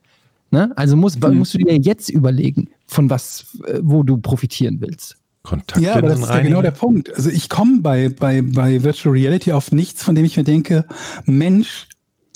Ne? 0.51 0.73
Also 0.77 0.97
musst, 0.97 1.21
musst 1.21 1.55
du 1.55 1.59
dir 1.59 1.77
jetzt 1.77 2.09
überlegen, 2.09 2.69
von 2.87 3.11
was, 3.11 3.47
äh, 3.67 3.81
wo 3.83 4.03
du 4.03 4.17
profitieren 4.19 4.81
willst. 4.81 5.17
Kontaktlinsen 5.43 5.85
Ja, 5.93 5.99
aber 5.99 6.09
das 6.09 6.21
ist 6.21 6.29
ja 6.29 6.41
genau 6.41 6.63
der 6.63 6.71
Punkt. 6.73 7.15
Also 7.15 7.31
ich 7.31 7.49
komme 7.49 7.81
bei, 7.81 8.09
bei, 8.09 8.43
bei 8.43 8.83
Virtual 8.83 9.13
Reality 9.15 9.53
auf 9.53 9.73
nichts, 9.73 10.03
von 10.03 10.15
dem 10.15 10.25
ich 10.25 10.37
mir 10.37 10.45
denke, 10.45 10.85
Mensch, 11.25 11.89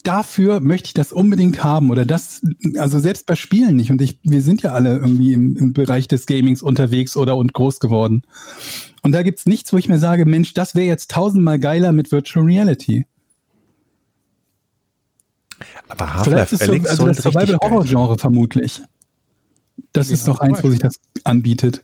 dafür 0.04 0.60
möchte 0.60 0.86
ich 0.88 0.94
das 0.94 1.12
unbedingt 1.12 1.62
haben 1.62 1.90
oder 1.90 2.06
das, 2.06 2.40
also 2.78 2.98
selbst 3.00 3.26
bei 3.26 3.34
Spielen 3.36 3.76
nicht. 3.76 3.90
Und 3.90 4.00
ich, 4.00 4.18
wir 4.22 4.42
sind 4.42 4.62
ja 4.62 4.72
alle 4.72 4.96
irgendwie 4.96 5.32
im, 5.34 5.56
im 5.56 5.72
Bereich 5.72 6.08
des 6.08 6.26
Gamings 6.26 6.62
unterwegs 6.62 7.16
oder 7.16 7.36
und 7.36 7.52
groß 7.52 7.80
geworden. 7.80 8.22
Und 9.02 9.12
da 9.12 9.22
gibt's 9.22 9.46
nichts, 9.46 9.72
wo 9.72 9.78
ich 9.78 9.88
mir 9.88 9.98
sage, 9.98 10.26
Mensch, 10.26 10.54
das 10.54 10.74
wäre 10.74 10.86
jetzt 10.86 11.10
tausendmal 11.10 11.58
geiler 11.58 11.92
mit 11.92 12.12
Virtual 12.12 12.44
Reality. 12.44 13.06
Aber 15.88 16.14
Half-Life 16.14 16.54
ist 16.54 16.64
so, 16.64 16.72
also 16.72 17.06
das 17.06 17.18
Survival-Horror-Genre 17.18 18.18
vermutlich. 18.18 18.82
Das 19.92 20.10
ist 20.10 20.28
doch 20.28 20.40
eins, 20.40 20.62
wo 20.62 20.70
sich 20.70 20.78
das 20.78 21.00
anbietet. 21.24 21.82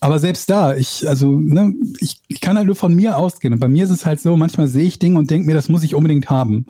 Aber 0.00 0.18
selbst 0.18 0.50
da, 0.50 0.74
ich, 0.74 1.08
also, 1.08 1.38
ne, 1.38 1.72
ich, 1.98 2.20
ich 2.28 2.40
kann 2.40 2.56
halt 2.56 2.66
nur 2.66 2.76
von 2.76 2.94
mir 2.94 3.16
ausgehen. 3.16 3.54
Und 3.54 3.60
bei 3.60 3.68
mir 3.68 3.84
ist 3.84 3.90
es 3.90 4.04
halt 4.04 4.20
so, 4.20 4.36
manchmal 4.36 4.68
sehe 4.68 4.84
ich 4.84 4.98
Dinge 4.98 5.18
und 5.18 5.30
denke 5.30 5.46
mir, 5.46 5.54
das 5.54 5.68
muss 5.68 5.82
ich 5.82 5.94
unbedingt 5.94 6.28
haben. 6.28 6.66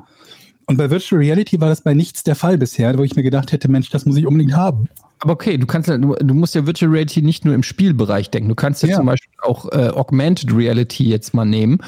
Und 0.67 0.77
bei 0.77 0.89
Virtual 0.91 1.21
Reality 1.21 1.61
war 1.61 1.69
das 1.69 1.81
bei 1.83 1.95
nichts 1.95 2.23
der 2.23 2.37
Fall 2.37 2.59
bisher, 2.59 2.97
wo 2.97 3.03
ich 3.03 3.17
mir 3.17 3.23
gedacht 3.23 3.53
hätte, 3.53 3.69
Mensch, 3.69 3.91
das 3.91 4.07
muss 4.07 4.17
ich 4.17 4.27
unbedingt 4.27 4.55
haben. 4.55 4.89
Aber 5.25 5.33
okay, 5.33 5.57
du 5.57 5.67
kannst 5.67 5.89
ja, 5.89 5.97
du, 5.97 6.15
du 6.15 6.35
musst 6.35 6.55
ja 6.55 6.67
Virtual 6.67 6.91
Reality 6.91 7.23
nicht 7.23 7.47
nur 7.47 7.55
im 7.55 7.63
Spielbereich 7.63 8.31
denken. 8.31 8.51
Du 8.51 8.55
kannst 8.55 8.83
ja, 8.83 8.91
Ja. 8.91 8.97
zum 8.97 9.07
Beispiel 9.07 9.33
auch 9.41 9.73
äh, 9.73 9.89
Augmented 9.89 10.55
Reality 10.55 11.05
jetzt 11.05 11.33
mal 11.33 11.47
nehmen 11.47 11.79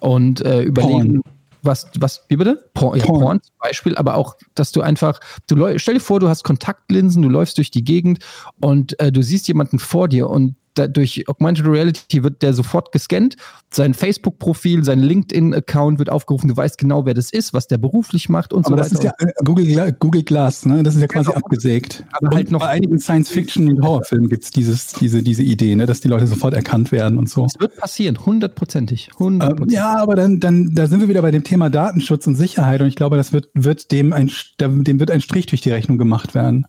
und 0.00 0.40
äh, 0.40 0.62
überlegen, 0.62 1.20
was, 1.62 1.90
was, 1.98 2.24
wie 2.28 2.36
bitte? 2.36 2.70
Porn, 2.72 2.98
ja, 2.98 3.04
Porn. 3.04 3.20
Porn 3.20 3.42
zum 3.42 3.54
Beispiel, 3.60 3.96
aber 3.96 4.14
auch, 4.14 4.36
dass 4.54 4.72
du 4.72 4.80
einfach, 4.80 5.20
du 5.46 5.78
stell 5.78 5.94
dir 5.94 6.00
vor, 6.00 6.20
du 6.20 6.28
hast 6.30 6.42
Kontaktlinsen, 6.42 7.20
du 7.20 7.28
läufst 7.28 7.58
durch 7.58 7.70
die 7.70 7.84
Gegend 7.84 8.20
und 8.60 8.98
äh, 8.98 9.12
du 9.12 9.22
siehst 9.22 9.46
jemanden 9.46 9.78
vor 9.78 10.08
dir 10.08 10.30
und 10.30 10.54
da, 10.78 10.86
durch 10.86 11.28
Augmented 11.28 11.66
Reality 11.66 12.22
wird 12.22 12.42
der 12.42 12.52
sofort 12.54 12.92
gescannt, 12.92 13.36
sein 13.72 13.94
Facebook-Profil, 13.94 14.84
sein 14.84 15.00
LinkedIn-Account 15.00 15.98
wird 15.98 16.10
aufgerufen, 16.10 16.48
du 16.48 16.56
weißt 16.56 16.78
genau, 16.78 17.04
wer 17.06 17.14
das 17.14 17.30
ist, 17.30 17.52
was 17.52 17.66
der 17.66 17.78
beruflich 17.78 18.28
macht 18.28 18.52
und 18.52 18.66
Aber 18.66 18.76
so 18.76 18.76
das 18.76 18.94
weiter. 18.94 19.14
ist 19.18 19.22
ja 19.22 19.32
Google, 19.44 19.64
Gla- 19.66 19.92
Google 19.98 20.22
Glass, 20.22 20.64
ne? 20.66 20.82
Das 20.82 20.94
ist 20.94 21.00
ja 21.00 21.06
quasi 21.08 21.26
Genau. 21.30 21.38
abgesägt. 21.38 22.04
Aber 22.12 22.28
Und 22.28 22.34
halt 22.34 22.50
noch- 22.50 22.60
bei 22.60 22.68
einigen 22.68 22.98
Science-Fiction- 22.98 23.68
und 23.68 23.82
Horrorfilmen 23.82 24.28
gibt's 24.28 24.50
dieses, 24.50 24.92
diese, 24.92 25.22
diese 25.22 25.42
Idee, 25.42 25.74
ne? 25.74 25.86
dass 25.86 26.00
die 26.00 26.08
Leute 26.08 26.26
sofort 26.26 26.54
erkannt 26.54 26.92
werden 26.92 27.18
und 27.18 27.28
so. 27.28 27.44
Es 27.46 27.58
wird 27.58 27.76
passieren, 27.76 28.24
hundertprozentig. 28.24 29.08
Ähm, 29.12 29.18
hundertprozentig. 29.26 29.74
ja, 29.76 29.96
aber 29.96 30.14
dann, 30.14 30.40
dann, 30.40 30.74
da 30.74 30.86
sind 30.86 31.00
wir 31.00 31.08
wieder 31.08 31.22
bei 31.22 31.30
dem 31.30 31.42
Thema 31.44 31.70
Datenschutz 31.70 32.26
und 32.26 32.36
Sicherheit 32.36 32.80
und 32.80 32.86
ich 32.88 32.96
glaube, 32.96 33.16
das 33.16 33.32
wird, 33.32 33.48
wird 33.54 33.90
dem 33.92 34.12
ein, 34.12 34.30
dem 34.60 35.00
wird 35.00 35.10
ein 35.10 35.20
Strich 35.20 35.46
durch 35.46 35.60
die 35.62 35.70
Rechnung 35.70 35.98
gemacht 35.98 36.34
werden. 36.34 36.66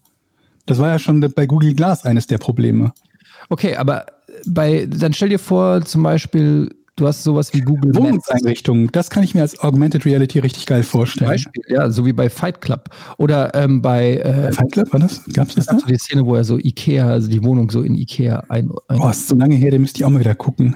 Das 0.66 0.80
war 0.80 0.90
ja 0.90 1.00
schon 1.00 1.22
bei 1.22 1.46
Google 1.46 1.74
Glass 1.76 2.04
eines 2.04 2.28
der 2.28 2.38
Probleme. 2.40 2.92
Okay, 3.50 3.76
aber 3.76 4.06
bei, 4.46 4.88
dann 4.90 5.14
stell 5.14 5.30
dir 5.30 5.40
vor, 5.40 5.84
zum 5.84 6.04
Beispiel, 6.04 6.70
du 6.96 7.08
hast 7.08 7.24
sowas 7.24 7.54
wie 7.54 7.62
Google. 7.62 7.96
Wohnungseinrichtungen, 7.96 8.90
das 8.92 9.10
kann 9.10 9.24
ich 9.24 9.34
mir 9.34 9.42
als 9.42 9.60
Augmented 9.60 10.06
Reality 10.06 10.40
richtig 10.40 10.66
geil 10.66 10.84
vorstellen. 10.84 11.32
Beispiel, 11.32 11.64
ja, 11.68 11.90
so 11.90 12.06
wie 12.06 12.14
bei 12.14 12.30
Fight 12.30 12.62
Club. 12.62 12.90
Oder 13.18 13.54
ähm, 13.56 13.82
bei, 13.82 14.18
äh, 14.18 14.52
Fight 14.52 14.72
Club, 14.72 14.92
war 14.92 15.00
das? 15.00 15.24
Gab's 15.34 15.56
das 15.56 15.68
da? 15.68 15.78
du 15.78 15.86
die 15.86 15.98
Szene, 15.98 16.26
wo 16.26 16.36
er 16.36 16.44
so 16.44 16.58
Ikea, 16.58 17.08
also 17.08 17.30
die 17.30 17.44
Wohnung 17.44 17.70
so 17.70 17.82
in 17.82 17.96
Ikea 17.96 18.44
ein. 18.50 18.72
ein 18.88 19.00
Oh, 19.00 19.10
ist 19.10 19.28
so 19.28 19.36
lange 19.36 19.56
her, 19.56 19.72
den 19.72 19.82
müsste 19.82 20.00
ich 20.00 20.06
auch 20.06 20.10
mal 20.10 20.20
wieder 20.20 20.36
gucken. 20.36 20.76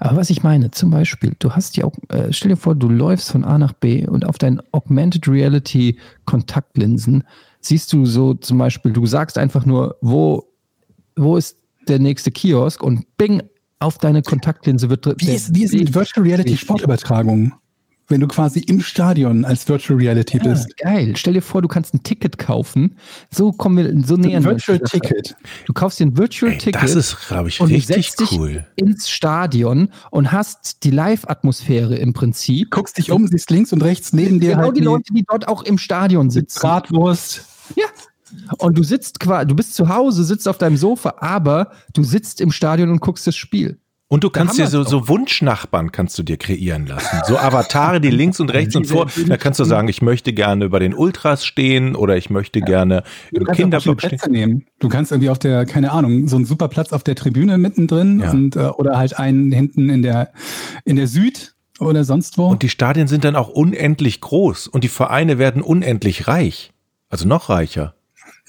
Aber 0.00 0.16
was 0.16 0.30
ich 0.30 0.42
meine, 0.42 0.70
zum 0.70 0.90
Beispiel, 0.90 1.34
du 1.38 1.52
hast 1.52 1.76
ja 1.76 1.84
auch, 1.84 1.94
äh, 2.08 2.32
stell 2.32 2.50
dir 2.50 2.56
vor, 2.56 2.74
du 2.74 2.88
läufst 2.88 3.32
von 3.32 3.44
A 3.44 3.58
nach 3.58 3.72
B 3.72 4.06
und 4.06 4.24
auf 4.26 4.38
deinen 4.38 4.60
Augmented 4.72 5.26
Reality 5.26 5.98
Kontaktlinsen 6.24 7.24
siehst 7.60 7.92
du 7.92 8.06
so 8.06 8.34
zum 8.34 8.58
Beispiel, 8.58 8.92
du 8.92 9.06
sagst 9.06 9.36
einfach 9.38 9.66
nur, 9.66 9.96
wo, 10.00 10.47
wo 11.18 11.36
ist 11.36 11.56
der 11.88 11.98
nächste 11.98 12.30
Kiosk 12.30 12.82
und 12.82 13.04
bing, 13.16 13.42
auf 13.80 13.98
deine 13.98 14.22
Kontaktlinse 14.22 14.90
wird 14.90 15.06
Wie 15.18 15.32
ist, 15.32 15.54
wie 15.54 15.64
ist 15.64 15.72
mit 15.74 15.94
Virtual 15.94 16.26
Reality 16.26 16.56
Sportübertragung? 16.56 17.52
Wenn 18.10 18.22
du 18.22 18.26
quasi 18.26 18.60
im 18.60 18.80
Stadion 18.80 19.44
als 19.44 19.68
Virtual 19.68 19.98
Reality 19.98 20.38
Ja, 20.38 20.44
bist. 20.44 20.74
geil. 20.78 21.12
Stell 21.14 21.34
dir 21.34 21.42
vor, 21.42 21.60
du 21.60 21.68
kannst 21.68 21.92
ein 21.92 22.02
Ticket 22.02 22.38
kaufen. 22.38 22.96
So 23.30 23.52
kommen 23.52 23.76
wir, 23.76 24.06
so 24.06 24.16
nähern 24.16 24.44
wir 24.44 24.52
uns 24.52 24.66
Virtual. 24.66 24.88
Ticket. 24.88 25.36
Du 25.66 25.74
kaufst 25.74 26.00
dir 26.00 26.06
ein 26.06 26.16
Virtual 26.16 26.50
Ey, 26.52 26.56
Ticket 26.58 26.82
das 26.82 26.94
ist, 26.94 27.28
glaube 27.28 27.50
ich, 27.50 27.60
und 27.60 27.68
richtig 27.68 28.06
setzt 28.12 28.20
dich 28.20 28.32
cool. 28.32 28.66
ins 28.76 29.10
Stadion 29.10 29.90
und 30.10 30.32
hast 30.32 30.84
die 30.84 30.90
Live-Atmosphäre 30.90 31.96
im 31.96 32.14
Prinzip. 32.14 32.70
Guckst 32.70 32.96
dich 32.96 33.10
um, 33.10 33.26
siehst 33.28 33.50
links 33.50 33.74
und 33.74 33.82
rechts 33.82 34.14
neben 34.14 34.40
dir 34.40 34.52
Genau 34.52 34.62
halt 34.68 34.76
die 34.78 34.80
Leute, 34.80 35.12
die 35.12 35.24
dort 35.28 35.46
auch 35.46 35.62
im 35.62 35.76
Stadion 35.76 36.30
sitzen. 36.30 36.60
Bratwurst. 36.60 37.44
Ja. 37.76 37.84
Und 38.58 38.76
du 38.78 38.82
sitzt 38.82 39.20
quasi, 39.20 39.46
du 39.46 39.54
bist 39.54 39.74
zu 39.74 39.88
Hause, 39.88 40.24
sitzt 40.24 40.48
auf 40.48 40.58
deinem 40.58 40.76
Sofa, 40.76 41.14
aber 41.18 41.70
du 41.94 42.02
sitzt 42.04 42.40
im 42.40 42.50
Stadion 42.52 42.90
und 42.90 43.00
guckst 43.00 43.26
das 43.26 43.36
Spiel. 43.36 43.78
Und 44.10 44.24
du 44.24 44.30
kannst 44.30 44.56
dir 44.56 44.68
so, 44.68 44.84
so 44.84 45.06
Wunschnachbarn 45.06 45.92
kannst 45.92 46.18
du 46.18 46.22
dir 46.22 46.38
kreieren 46.38 46.86
lassen. 46.86 47.18
So 47.26 47.36
Avatare, 47.36 48.00
die 48.00 48.08
links 48.08 48.40
und 48.40 48.48
rechts 48.50 48.74
und 48.74 48.86
vor. 48.86 49.06
Da 49.26 49.36
kannst 49.36 49.60
du 49.60 49.64
sagen, 49.64 49.86
ich 49.88 50.00
möchte 50.00 50.32
gerne 50.32 50.70
bei 50.70 50.78
den 50.78 50.94
Ultras 50.94 51.44
stehen 51.44 51.94
oder 51.94 52.16
ich 52.16 52.30
möchte 52.30 52.62
gerne 52.62 53.02
Du 53.32 53.40
im 53.42 53.46
Kinderblock 53.48 54.00
stehen. 54.00 54.18
Nehmen. 54.30 54.66
Du 54.78 54.88
kannst 54.88 55.12
irgendwie 55.12 55.28
auf 55.28 55.38
der, 55.38 55.66
keine 55.66 55.92
Ahnung, 55.92 56.26
so 56.26 56.36
einen 56.36 56.46
super 56.46 56.68
Platz 56.68 56.94
auf 56.94 57.02
der 57.04 57.16
Tribüne 57.16 57.58
mittendrin 57.58 58.20
Ja. 58.20 58.30
und, 58.30 58.56
äh, 58.56 58.60
oder 58.60 58.96
halt 58.96 59.18
einen 59.18 59.52
hinten 59.52 59.90
in 59.90 60.00
der, 60.00 60.32
in 60.86 60.96
der 60.96 61.06
Süd 61.06 61.54
oder 61.78 62.02
sonst 62.04 62.38
wo. 62.38 62.46
Und 62.48 62.62
die 62.62 62.70
Stadien 62.70 63.08
sind 63.08 63.24
dann 63.24 63.36
auch 63.36 63.50
unendlich 63.50 64.22
groß 64.22 64.68
und 64.68 64.84
die 64.84 64.88
Vereine 64.88 65.36
werden 65.38 65.60
unendlich 65.60 66.26
reich. 66.28 66.72
Also 67.10 67.28
noch 67.28 67.50
reicher. 67.50 67.94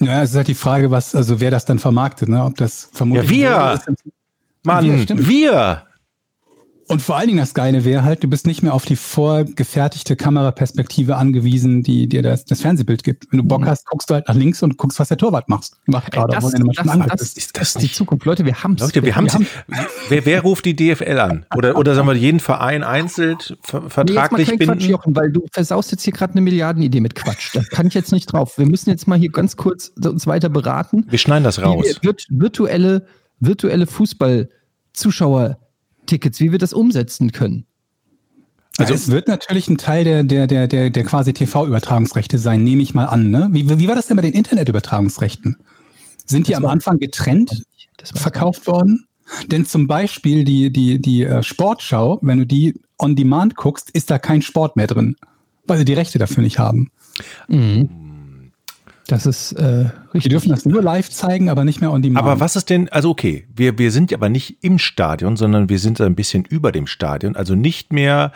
Ja, 0.00 0.22
es 0.22 0.30
ist 0.30 0.36
halt 0.36 0.48
die 0.48 0.54
Frage, 0.54 0.90
was, 0.90 1.14
also 1.14 1.40
wer 1.40 1.50
das 1.50 1.64
dann 1.64 1.78
vermarktet, 1.78 2.28
ne? 2.28 2.44
Ob 2.44 2.56
das 2.56 2.88
vermutlich. 2.92 3.30
Ja, 3.30 3.78
wir! 3.78 3.94
Mann, 4.62 4.84
Ja, 4.84 4.98
stimmt. 4.98 5.28
wir! 5.28 5.82
Und 6.90 7.00
vor 7.02 7.16
allen 7.16 7.28
Dingen 7.28 7.38
das 7.38 7.54
Geile 7.54 7.84
wäre 7.84 8.04
halt, 8.04 8.22
du 8.24 8.28
bist 8.28 8.46
nicht 8.46 8.62
mehr 8.62 8.74
auf 8.74 8.84
die 8.84 8.96
vorgefertigte 8.96 10.16
Kameraperspektive 10.16 11.16
angewiesen, 11.16 11.82
die 11.82 12.08
dir 12.08 12.22
das, 12.22 12.44
das 12.44 12.60
Fernsehbild 12.62 13.04
gibt. 13.04 13.26
Wenn 13.30 13.38
du 13.38 13.44
Bock 13.44 13.64
hast, 13.64 13.86
guckst 13.86 14.10
du 14.10 14.14
halt 14.14 14.28
nach 14.28 14.34
links 14.34 14.62
und 14.62 14.76
guckst, 14.76 14.98
was 14.98 15.08
der 15.08 15.16
Torwart 15.16 15.48
macht. 15.48 15.70
Macht 15.86 16.10
gerade, 16.12 16.32
das, 16.32 16.50
das, 16.50 16.52
das, 17.08 17.22
ist. 17.22 17.38
Ist 17.38 17.56
das 17.58 17.72
die 17.74 17.82
nicht- 17.82 17.94
Zukunft. 17.94 18.26
Leute, 18.26 18.44
wir 18.44 18.62
haben 18.62 18.74
es. 18.74 18.80
Leute, 18.82 19.02
wir 19.04 19.16
haben 19.16 19.28
wer, 20.08 20.26
wer 20.26 20.42
ruft 20.42 20.64
die 20.64 20.74
DFL 20.76 21.18
an? 21.18 21.46
Oder, 21.56 21.76
oder 21.78 21.94
sagen 21.94 22.06
wir 22.08 22.14
jeden 22.14 22.40
Verein 22.40 22.82
einzeln 22.82 23.38
ver 23.62 23.80
Nee, 23.80 23.84
jetzt 23.84 23.84
mal 23.84 23.90
vertraglich 23.90 24.48
kein 24.48 24.58
Quatsch, 24.58 24.68
binden? 24.68 24.90
Jochen, 24.90 25.16
weil 25.16 25.30
du 25.32 25.46
versaust 25.52 25.92
jetzt 25.92 26.02
hier 26.02 26.12
gerade 26.12 26.32
eine 26.32 26.40
Milliardenidee 26.40 27.00
mit 27.00 27.14
Quatsch. 27.14 27.54
Da 27.54 27.62
kann 27.62 27.86
ich 27.86 27.94
jetzt 27.94 28.12
nicht 28.12 28.26
drauf. 28.26 28.58
Wir 28.58 28.66
müssen 28.66 28.90
jetzt 28.90 29.06
mal 29.06 29.18
hier 29.18 29.30
ganz 29.30 29.56
kurz 29.56 29.92
uns 30.04 30.26
weiter 30.26 30.48
beraten. 30.48 31.06
Wir 31.08 31.18
schneiden 31.18 31.44
das 31.44 31.58
wir 31.58 31.64
raus. 31.64 31.86
virt- 32.02 32.26
virtuelle, 32.30 33.06
virtuelle 33.38 33.86
Fußball-Zuschauer-Tickets, 36.10 36.40
wie 36.40 36.52
wir 36.52 36.58
das 36.58 36.72
umsetzen 36.72 37.32
können. 37.32 37.66
Also 38.78 38.94
es 38.94 39.10
wird 39.10 39.28
natürlich 39.28 39.68
ein 39.68 39.76
Teil 39.76 40.04
der, 40.04 40.22
der, 40.24 40.46
der, 40.46 40.66
der, 40.66 40.90
der 40.90 41.04
quasi 41.04 41.34
TV-Übertragungsrechte 41.34 42.38
sein, 42.38 42.64
nehme 42.64 42.82
ich 42.82 42.94
mal 42.94 43.06
an. 43.06 43.30
Ne? 43.30 43.48
Wie, 43.52 43.78
wie 43.78 43.88
war 43.88 43.94
das 43.94 44.06
denn 44.06 44.16
bei 44.16 44.22
den 44.22 44.32
Internetübertragungsrechten? 44.32 45.56
Sind 46.24 46.48
die 46.48 46.56
am 46.56 46.64
Anfang 46.64 46.98
getrennt 46.98 47.64
verkauft 48.14 48.66
worden? 48.66 49.06
Denn 49.48 49.66
zum 49.66 49.86
Beispiel 49.86 50.44
die, 50.44 50.72
die, 50.72 51.00
die 51.00 51.24
äh, 51.24 51.42
Sportschau, 51.42 52.18
wenn 52.22 52.38
du 52.38 52.46
die 52.46 52.80
on 52.98 53.16
demand 53.16 53.54
guckst, 53.54 53.90
ist 53.90 54.10
da 54.10 54.18
kein 54.18 54.40
Sport 54.40 54.76
mehr 54.76 54.86
drin, 54.86 55.16
weil 55.66 55.78
sie 55.78 55.84
die 55.84 55.94
Rechte 55.94 56.18
dafür 56.18 56.42
nicht 56.42 56.58
haben. 56.58 56.90
Mhm. 57.48 57.90
Das 59.10 59.26
ist 59.26 59.52
äh, 59.52 59.84
Die 59.84 59.90
richtig. 60.14 60.30
dürfen 60.30 60.50
das 60.50 60.64
nur 60.64 60.82
live 60.82 61.10
zeigen, 61.10 61.48
aber 61.48 61.64
nicht 61.64 61.80
mehr 61.80 61.90
on 61.92 62.00
demand. 62.00 62.24
Aber 62.24 62.38
was 62.38 62.54
ist 62.54 62.70
denn, 62.70 62.88
also 62.90 63.10
okay, 63.10 63.46
wir, 63.54 63.76
wir 63.76 63.90
sind 63.90 64.12
aber 64.12 64.28
nicht 64.28 64.58
im 64.62 64.78
Stadion, 64.78 65.36
sondern 65.36 65.68
wir 65.68 65.78
sind 65.80 66.00
ein 66.00 66.14
bisschen 66.14 66.44
über 66.44 66.70
dem 66.70 66.86
Stadion, 66.86 67.34
also 67.34 67.54
nicht 67.56 67.92
mehr 67.92 68.30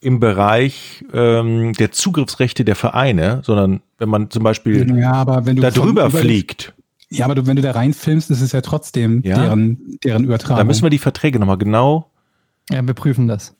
im 0.00 0.20
Bereich 0.20 1.04
ähm, 1.12 1.74
der 1.74 1.92
Zugriffsrechte 1.92 2.64
der 2.64 2.74
Vereine, 2.76 3.42
sondern 3.44 3.80
wenn 3.98 4.08
man 4.08 4.30
zum 4.30 4.42
Beispiel 4.42 4.96
ja, 4.98 5.12
aber 5.12 5.44
wenn 5.44 5.56
du 5.56 5.62
da 5.62 5.70
drüber 5.70 6.06
über- 6.06 6.18
fliegt, 6.18 6.72
Ja, 7.10 7.26
aber 7.26 7.34
du, 7.34 7.46
wenn 7.46 7.56
du 7.56 7.62
da 7.62 7.72
reinfilmst, 7.72 8.30
ist 8.30 8.40
es 8.40 8.52
ja 8.52 8.62
trotzdem 8.62 9.20
Ja. 9.24 9.38
deren, 9.42 9.98
deren 10.04 10.24
Übertragung. 10.24 10.56
da 10.56 10.64
müssen 10.64 10.82
wir 10.84 10.90
die 10.90 10.98
Verträge 10.98 11.38
nochmal 11.38 11.58
genau 11.58 12.10
Ja, 12.70 12.84
wir 12.86 12.94
prüfen 12.94 13.28
das. 13.28 13.54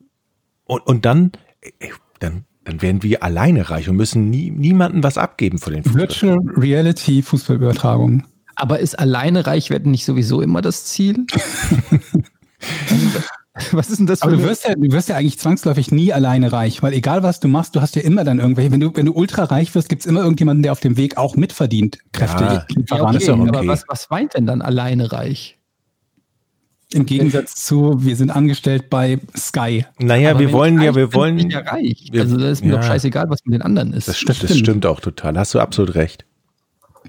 und, 0.64 0.86
und 0.86 1.04
dann, 1.04 1.32
äh, 1.60 1.88
dann, 2.20 2.44
dann 2.64 2.82
werden 2.82 3.02
wir 3.02 3.22
alleine 3.22 3.70
reich 3.70 3.88
und 3.88 3.96
müssen 3.96 4.30
nie, 4.30 4.50
niemanden 4.50 5.02
was 5.02 5.18
abgeben 5.18 5.58
von 5.58 5.74
den 5.74 5.84
Fußball. 5.84 6.00
Virtual 6.00 6.38
Reality 6.56 7.22
Fußballübertragung. 7.22 8.24
Aber 8.56 8.80
ist 8.80 8.98
alleine 8.98 9.46
reich 9.46 9.70
werden 9.70 9.90
nicht 9.90 10.04
sowieso 10.04 10.40
immer 10.40 10.62
das 10.62 10.84
Ziel? 10.86 11.26
was 13.72 13.90
ist 13.90 13.98
denn 13.98 14.06
das 14.06 14.22
Aber 14.22 14.32
für 14.32 14.38
du 14.38 14.44
wirst, 14.44 14.66
ja, 14.66 14.74
du 14.74 14.92
wirst 14.92 15.08
ja 15.08 15.16
eigentlich 15.16 15.38
zwangsläufig 15.38 15.92
nie 15.92 16.12
alleine 16.12 16.52
reich, 16.52 16.82
weil 16.82 16.92
egal 16.92 17.22
was 17.22 17.40
du 17.40 17.48
machst, 17.48 17.76
du 17.76 17.80
hast 17.80 17.96
ja 17.96 18.02
immer 18.02 18.24
dann 18.24 18.38
irgendwelche, 18.38 18.72
wenn 18.72 18.80
du, 18.80 18.90
wenn 18.94 19.06
du 19.06 19.12
ultra 19.12 19.44
reich 19.44 19.74
wirst, 19.74 19.88
gibt's 19.88 20.06
immer 20.06 20.20
irgendjemanden, 20.20 20.62
der 20.62 20.72
auf 20.72 20.80
dem 20.80 20.96
Weg 20.96 21.16
auch 21.16 21.36
mitverdient. 21.36 21.98
Kräfte, 22.12 22.44
Ja. 22.44 22.66
ja, 22.96 23.02
okay. 23.02 23.30
aber 23.30 23.66
was, 23.66 23.84
was 23.88 24.10
meint 24.10 24.34
denn 24.34 24.46
dann 24.46 24.62
alleine 24.62 25.12
reich? 25.12 25.58
Im 26.94 27.06
Gegensatz 27.06 27.54
zu, 27.66 27.96
wir 28.04 28.16
sind 28.16 28.30
angestellt 28.30 28.88
bei 28.90 29.18
Sky. 29.36 29.84
Naja, 29.98 30.30
Aber 30.30 30.40
wir 30.40 30.52
wollen 30.52 30.80
ja, 30.80 30.94
wir 30.94 31.06
bin, 31.08 31.14
wollen, 31.14 31.36
bin 31.36 31.48
ich 31.48 31.54
ja 31.54 31.60
reich. 31.60 32.08
wir- 32.12 32.22
also 32.22 32.36
das 32.36 32.52
ist 32.58 32.64
mir 32.64 32.72
ja. 32.72 32.76
doch 32.78 32.86
scheißegal, 32.86 33.28
was 33.28 33.40
mit 33.44 33.54
den 33.54 33.62
anderen 33.62 33.92
ist. 33.92 34.08
das 34.08 34.16
stimmt, 34.18 34.42
das 34.42 34.50
stimmt. 34.50 34.58
stimmt 34.60 34.86
auch 34.86 35.00
total, 35.00 35.36
hast 35.38 35.54
du 35.54 35.60
absolut 35.60 35.94
recht. 35.94 36.24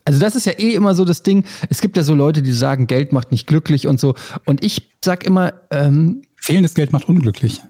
Also 0.04 0.20
das 0.20 0.36
ist 0.36 0.46
ja 0.46 0.54
eh 0.54 0.74
immer 0.74 0.94
so 0.94 1.06
das 1.06 1.24
Ding. 1.24 1.46
Es 1.70 1.82
gibt 1.82 1.96
ja 1.98 2.04
so 2.04 2.14
Leute, 2.16 2.42
die 2.42 2.52
sagen, 2.52 2.86
Geld 2.88 3.14
macht 3.14 3.32
nicht 3.32 3.48
glücklich 3.48 3.88
und 3.88 4.00
so. 4.00 4.14
Und 4.46 4.64
ich 4.64 4.90
sag 5.04 5.26
immer, 5.26 5.54
ähm, 5.72 6.24
Fehlendes 6.36 6.74
Geld 6.76 6.92
macht 6.92 7.08
unglücklich. 7.08 7.62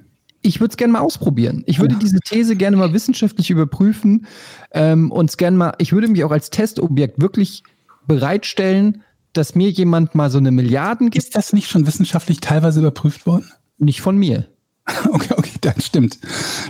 ich 0.42 0.60
würde 0.60 0.72
es 0.72 0.78
gerne 0.78 0.94
mal 0.94 1.00
ausprobieren. 1.00 1.64
Ich 1.68 1.80
würde 1.80 1.96
diese 1.96 2.20
These 2.20 2.56
gerne 2.56 2.78
mal 2.78 2.94
wissenschaftlich 2.94 3.50
überprüfen 3.52 4.26
ähm, 4.72 5.12
und 5.12 5.30
es 5.30 5.38
gerne 5.38 5.56
mal, 5.56 5.74
ich 5.78 5.94
würde 5.94 6.08
mich 6.08 6.24
auch 6.24 6.32
als 6.32 6.50
Testobjekt 6.50 7.22
wirklich 7.22 7.64
bereitstellen, 8.08 9.04
dass 9.38 9.56
mir 9.56 9.70
jemand 9.70 10.16
mal 10.16 10.30
so 10.30 10.38
eine 10.38 10.52
Milliarden 10.52 11.10
gibt, 11.10 11.24
Ist 11.26 11.36
das 11.36 11.54
nicht 11.54 11.70
schon 11.70 11.86
wissenschaftlich 11.88 12.40
teilweise 12.40 12.80
überprüft 12.80 13.26
worden? 13.26 13.52
nicht 13.78 14.02
von 14.02 14.18
mir. 14.18 14.46
Okay, 15.12 15.34
okay, 15.36 15.52
das 15.62 15.84
stimmt. 15.86 16.20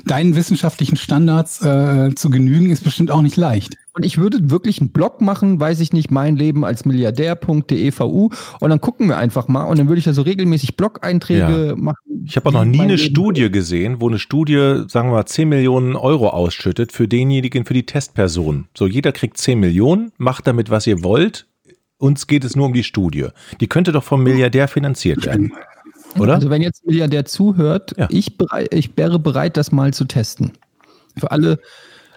Deinen 0.06 0.36
wissenschaftlichen 0.38 0.95
Standards 0.95 1.62
äh, 1.62 2.13
zu 2.15 2.30
genügen, 2.30 2.69
ist 2.69 2.84
bestimmt 2.86 3.12
auch 3.12 3.21
nicht 3.21 3.36
leicht. 3.36 3.75
Und 3.93 4.06
ich 4.06 4.17
würde 4.17 4.49
wirklich 4.49 4.80
einen 4.80 4.91
Blog 4.91 5.19
machen, 5.21 5.60
weiß 5.60 5.80
ich 5.82 5.91
nicht, 5.93 6.12
mein 6.12 6.36
Leben 6.38 6.63
als 6.63 6.86
Milliardär.devu 6.86 8.30
und 8.60 8.69
dann 8.69 8.82
gucken 8.82 9.08
wir 9.08 9.17
einfach 9.17 9.47
mal 9.47 9.63
und 9.63 9.80
dann 9.80 9.88
würde 9.88 9.99
ich 9.99 10.06
da 10.06 10.13
so 10.13 10.21
regelmäßig 10.21 10.78
Blog-Einträge 10.78 11.67
Ja. 11.69 11.75
machen. 11.75 11.97
Ich 12.25 12.36
habe 12.36 12.49
auch 12.49 12.54
noch 12.54 12.65
nie 12.65 12.80
eine 12.82 12.95
Leben 12.95 13.10
Studie 13.10 13.51
gesehen, 13.51 13.97
wo 13.99 14.08
eine 14.08 14.19
Studie, 14.19 14.84
sagen 14.88 15.10
wir 15.10 15.13
mal, 15.15 15.25
10 15.25 15.49
Millionen 15.49 15.95
Euro 15.95 16.30
ausschüttet 16.30 16.91
für 16.91 17.08
denjenigen, 17.08 17.65
für 17.65 17.73
die 17.73 17.86
Testperson. 17.86 18.67
So, 18.78 18.88
jeder 18.88 19.12
kriegt 19.12 19.38
10 19.38 19.60
Millionen, 19.60 20.12
macht 20.17 20.47
damit, 20.47 20.69
was 20.69 20.88
ihr 20.88 21.04
wollt. 21.04 21.47
Uns 21.97 22.27
geht 22.27 22.43
es 22.43 22.55
nur 22.55 22.65
um 22.67 22.73
die 22.73 22.84
Studie. 22.84 23.27
Die 23.62 23.67
könnte 23.67 23.91
doch 23.91 24.03
vom 24.03 24.21
Milliardär 24.23 24.67
finanziert 24.67 25.25
werden. 25.25 25.53
Oder? 26.19 26.36
Also 26.36 26.49
wenn 26.49 26.62
jetzt 26.62 26.84
ein 26.84 26.88
Milliardär 26.89 27.25
zuhört, 27.25 27.93
Ja. 27.97 28.08
ich, 28.10 28.38
berei 28.38 28.67
ich 28.71 28.95
wäre 28.97 29.19
bereit, 29.19 29.58
das 29.58 29.71
mal 29.71 29.93
zu 29.93 30.05
testen. 30.05 30.53
Für 31.17 31.31
alle, 31.31 31.60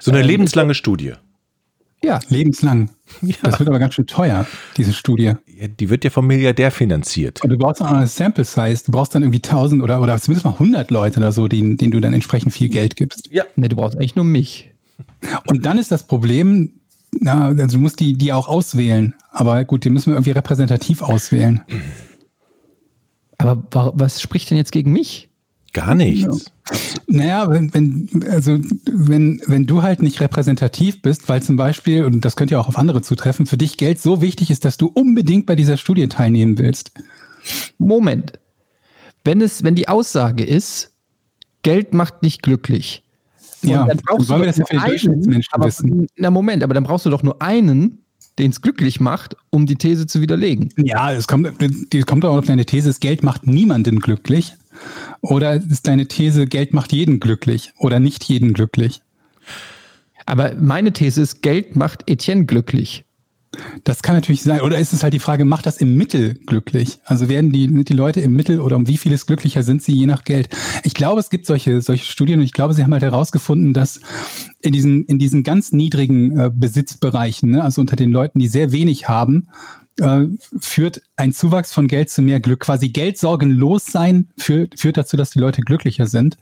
So 0.00 0.10
eine 0.10 0.20
Ähm, 0.20 0.26
lebenslange 0.26 0.74
Studie. 0.74 1.12
ja, 2.02 2.18
Lebenslang. 2.28 2.90
Das 3.42 3.58
wird 3.58 3.68
aber 3.68 3.78
ganz 3.78 3.94
schön 3.94 4.06
teuer, 4.06 4.46
diese 4.76 4.92
Studie. 4.92 5.32
Ja, 5.46 5.66
Die 5.68 5.88
wird 5.90 6.04
ja 6.04 6.10
vom 6.10 6.26
Milliardär 6.26 6.70
finanziert. 6.70 7.42
Und 7.42 7.50
du 7.50 7.56
brauchst 7.58 7.80
auch 7.82 7.90
eine 7.90 8.06
Sample 8.06 8.44
Size. 8.44 8.82
Du 8.86 8.92
brauchst 8.92 9.14
dann 9.14 9.22
irgendwie 9.22 9.42
1000 9.42 9.82
oder, 9.82 10.00
oder 10.00 10.20
zumindest 10.20 10.44
mal 10.44 10.52
100 10.52 10.90
Leute 10.90 11.18
oder 11.18 11.32
so, 11.32 11.48
denen, 11.48 11.76
denen 11.76 11.92
du 11.92 12.00
dann 12.00 12.14
entsprechend 12.14 12.52
viel 12.52 12.68
Geld 12.68 12.94
gibst. 12.96 13.30
ne, 13.56 13.68
du 13.68 13.76
brauchst 13.76 13.96
eigentlich 13.96 14.14
nur 14.16 14.24
mich. 14.24 14.70
Und 15.46 15.64
dann 15.66 15.78
ist 15.78 15.90
das 15.90 16.06
Problem, 16.06 16.77
na, 17.12 17.48
also 17.48 17.76
du 17.76 17.78
musst 17.78 18.00
die, 18.00 18.14
die 18.14 18.32
auch 18.32 18.48
auswählen. 18.48 19.14
Aber 19.30 19.64
gut, 19.64 19.84
die 19.84 19.90
müssen 19.90 20.06
wir 20.10 20.14
irgendwie 20.16 20.32
repräsentativ 20.32 21.02
auswählen. 21.02 21.62
Aber 23.38 23.62
wa- 23.70 23.92
was 23.94 24.20
spricht 24.20 24.50
denn 24.50 24.58
jetzt 24.58 24.72
gegen 24.72 24.92
mich? 24.92 25.28
Gar 25.72 25.94
nichts. 25.94 26.46
Naja, 27.06 27.50
wenn, 27.50 27.72
wenn, 27.74 28.08
also, 28.30 28.58
wenn, 28.90 29.40
wenn 29.46 29.66
du 29.66 29.82
halt 29.82 30.02
nicht 30.02 30.20
repräsentativ 30.20 31.02
bist, 31.02 31.28
weil 31.28 31.42
zum 31.42 31.56
Beispiel, 31.56 32.04
und 32.04 32.24
das 32.24 32.36
könnte 32.36 32.54
ja 32.54 32.60
auch 32.60 32.68
auf 32.68 32.78
andere 32.78 33.02
zutreffen, 33.02 33.46
für 33.46 33.56
dich 33.58 33.76
Geld 33.76 34.00
so 34.00 34.20
wichtig 34.20 34.50
ist, 34.50 34.64
dass 34.64 34.76
du 34.76 34.86
unbedingt 34.86 35.46
bei 35.46 35.56
dieser 35.56 35.76
Studie 35.76 36.08
teilnehmen 36.08 36.58
willst. 36.58 36.92
Moment. 37.78 38.38
Wenn 39.24 39.40
es, 39.40 39.62
wenn 39.62 39.74
die 39.74 39.88
Aussage 39.88 40.44
ist, 40.44 40.92
Geld 41.62 41.92
macht 41.94 42.22
nicht 42.22 42.42
glücklich. 42.42 43.02
Und 43.62 43.68
Ja, 43.70 43.86
dann 43.86 43.98
brauchst 43.98 44.28
wollen 44.28 44.42
du 44.42 44.46
das 44.46 44.58
ja 44.58 44.64
Durchschnittsmenschen 44.64 45.52
aber, 45.52 45.66
wissen? 45.66 46.06
Na 46.16 46.30
Moment, 46.30 46.62
aber 46.62 46.74
dann 46.74 46.84
brauchst 46.84 47.06
du 47.06 47.10
doch 47.10 47.22
nur 47.22 47.40
einen, 47.42 47.98
den 48.38 48.50
es 48.50 48.60
glücklich 48.62 49.00
macht, 49.00 49.36
um 49.50 49.66
die 49.66 49.76
These 49.76 50.06
zu 50.06 50.20
widerlegen. 50.20 50.68
Ja, 50.76 51.12
es 51.12 51.26
kommt, 51.26 51.50
die 51.92 52.00
kommt 52.02 52.24
auch 52.24 52.36
auf 52.36 52.46
deine 52.46 52.64
These, 52.64 52.88
das 52.88 53.00
Geld 53.00 53.22
macht 53.22 53.46
niemanden 53.46 54.00
glücklich. 54.00 54.54
Oder 55.20 55.56
ist 55.56 55.88
deine 55.88 56.06
These, 56.06 56.46
Geld 56.46 56.72
macht 56.72 56.92
jeden 56.92 57.18
glücklich 57.18 57.72
oder 57.78 57.98
nicht 57.98 58.24
jeden 58.24 58.52
glücklich? 58.52 59.02
Aber 60.26 60.54
meine 60.54 60.92
These 60.92 61.22
ist, 61.22 61.42
Geld 61.42 61.74
macht 61.74 62.08
Etienne 62.08 62.44
glücklich. 62.44 63.04
Das 63.84 64.02
kann 64.02 64.14
natürlich 64.14 64.42
sein. 64.42 64.60
Oder 64.60 64.78
ist 64.78 64.92
es 64.92 65.02
halt 65.02 65.14
die 65.14 65.18
Frage, 65.18 65.44
macht 65.44 65.66
das 65.66 65.78
im 65.78 65.96
Mittel 65.96 66.34
glücklich? 66.46 66.98
Also 67.04 67.28
werden 67.28 67.52
die, 67.52 67.84
die 67.84 67.92
Leute 67.94 68.20
im 68.20 68.34
Mittel 68.34 68.60
oder 68.60 68.76
um 68.76 68.86
wie 68.86 68.98
vieles 68.98 69.26
glücklicher 69.26 69.62
sind 69.62 69.82
sie 69.82 69.92
je 69.92 70.06
nach 70.06 70.24
Geld? 70.24 70.48
Ich 70.84 70.94
glaube, 70.94 71.20
es 71.20 71.30
gibt 71.30 71.46
solche, 71.46 71.80
solche 71.80 72.04
Studien 72.04 72.40
und 72.40 72.44
ich 72.44 72.52
glaube, 72.52 72.74
sie 72.74 72.82
haben 72.82 72.92
halt 72.92 73.02
herausgefunden, 73.02 73.72
dass 73.72 74.00
in 74.60 74.72
diesen, 74.72 75.04
in 75.06 75.18
diesen 75.18 75.42
ganz 75.42 75.72
niedrigen 75.72 76.38
äh, 76.38 76.50
Besitzbereichen, 76.52 77.50
ne, 77.52 77.64
also 77.64 77.80
unter 77.80 77.96
den 77.96 78.12
Leuten, 78.12 78.38
die 78.38 78.48
sehr 78.48 78.72
wenig 78.72 79.08
haben, 79.08 79.48
äh, 80.00 80.26
führt 80.60 81.02
ein 81.16 81.32
Zuwachs 81.32 81.72
von 81.72 81.88
Geld 81.88 82.10
zu 82.10 82.22
mehr 82.22 82.40
Glück. 82.40 82.60
Quasi 82.60 82.88
Geld 82.88 83.18
sorgenlos 83.18 83.86
sein 83.86 84.28
führt, 84.38 84.78
führt 84.78 84.96
dazu, 84.96 85.16
dass 85.16 85.30
die 85.30 85.38
Leute 85.38 85.62
glücklicher 85.62 86.06
sind. 86.06 86.36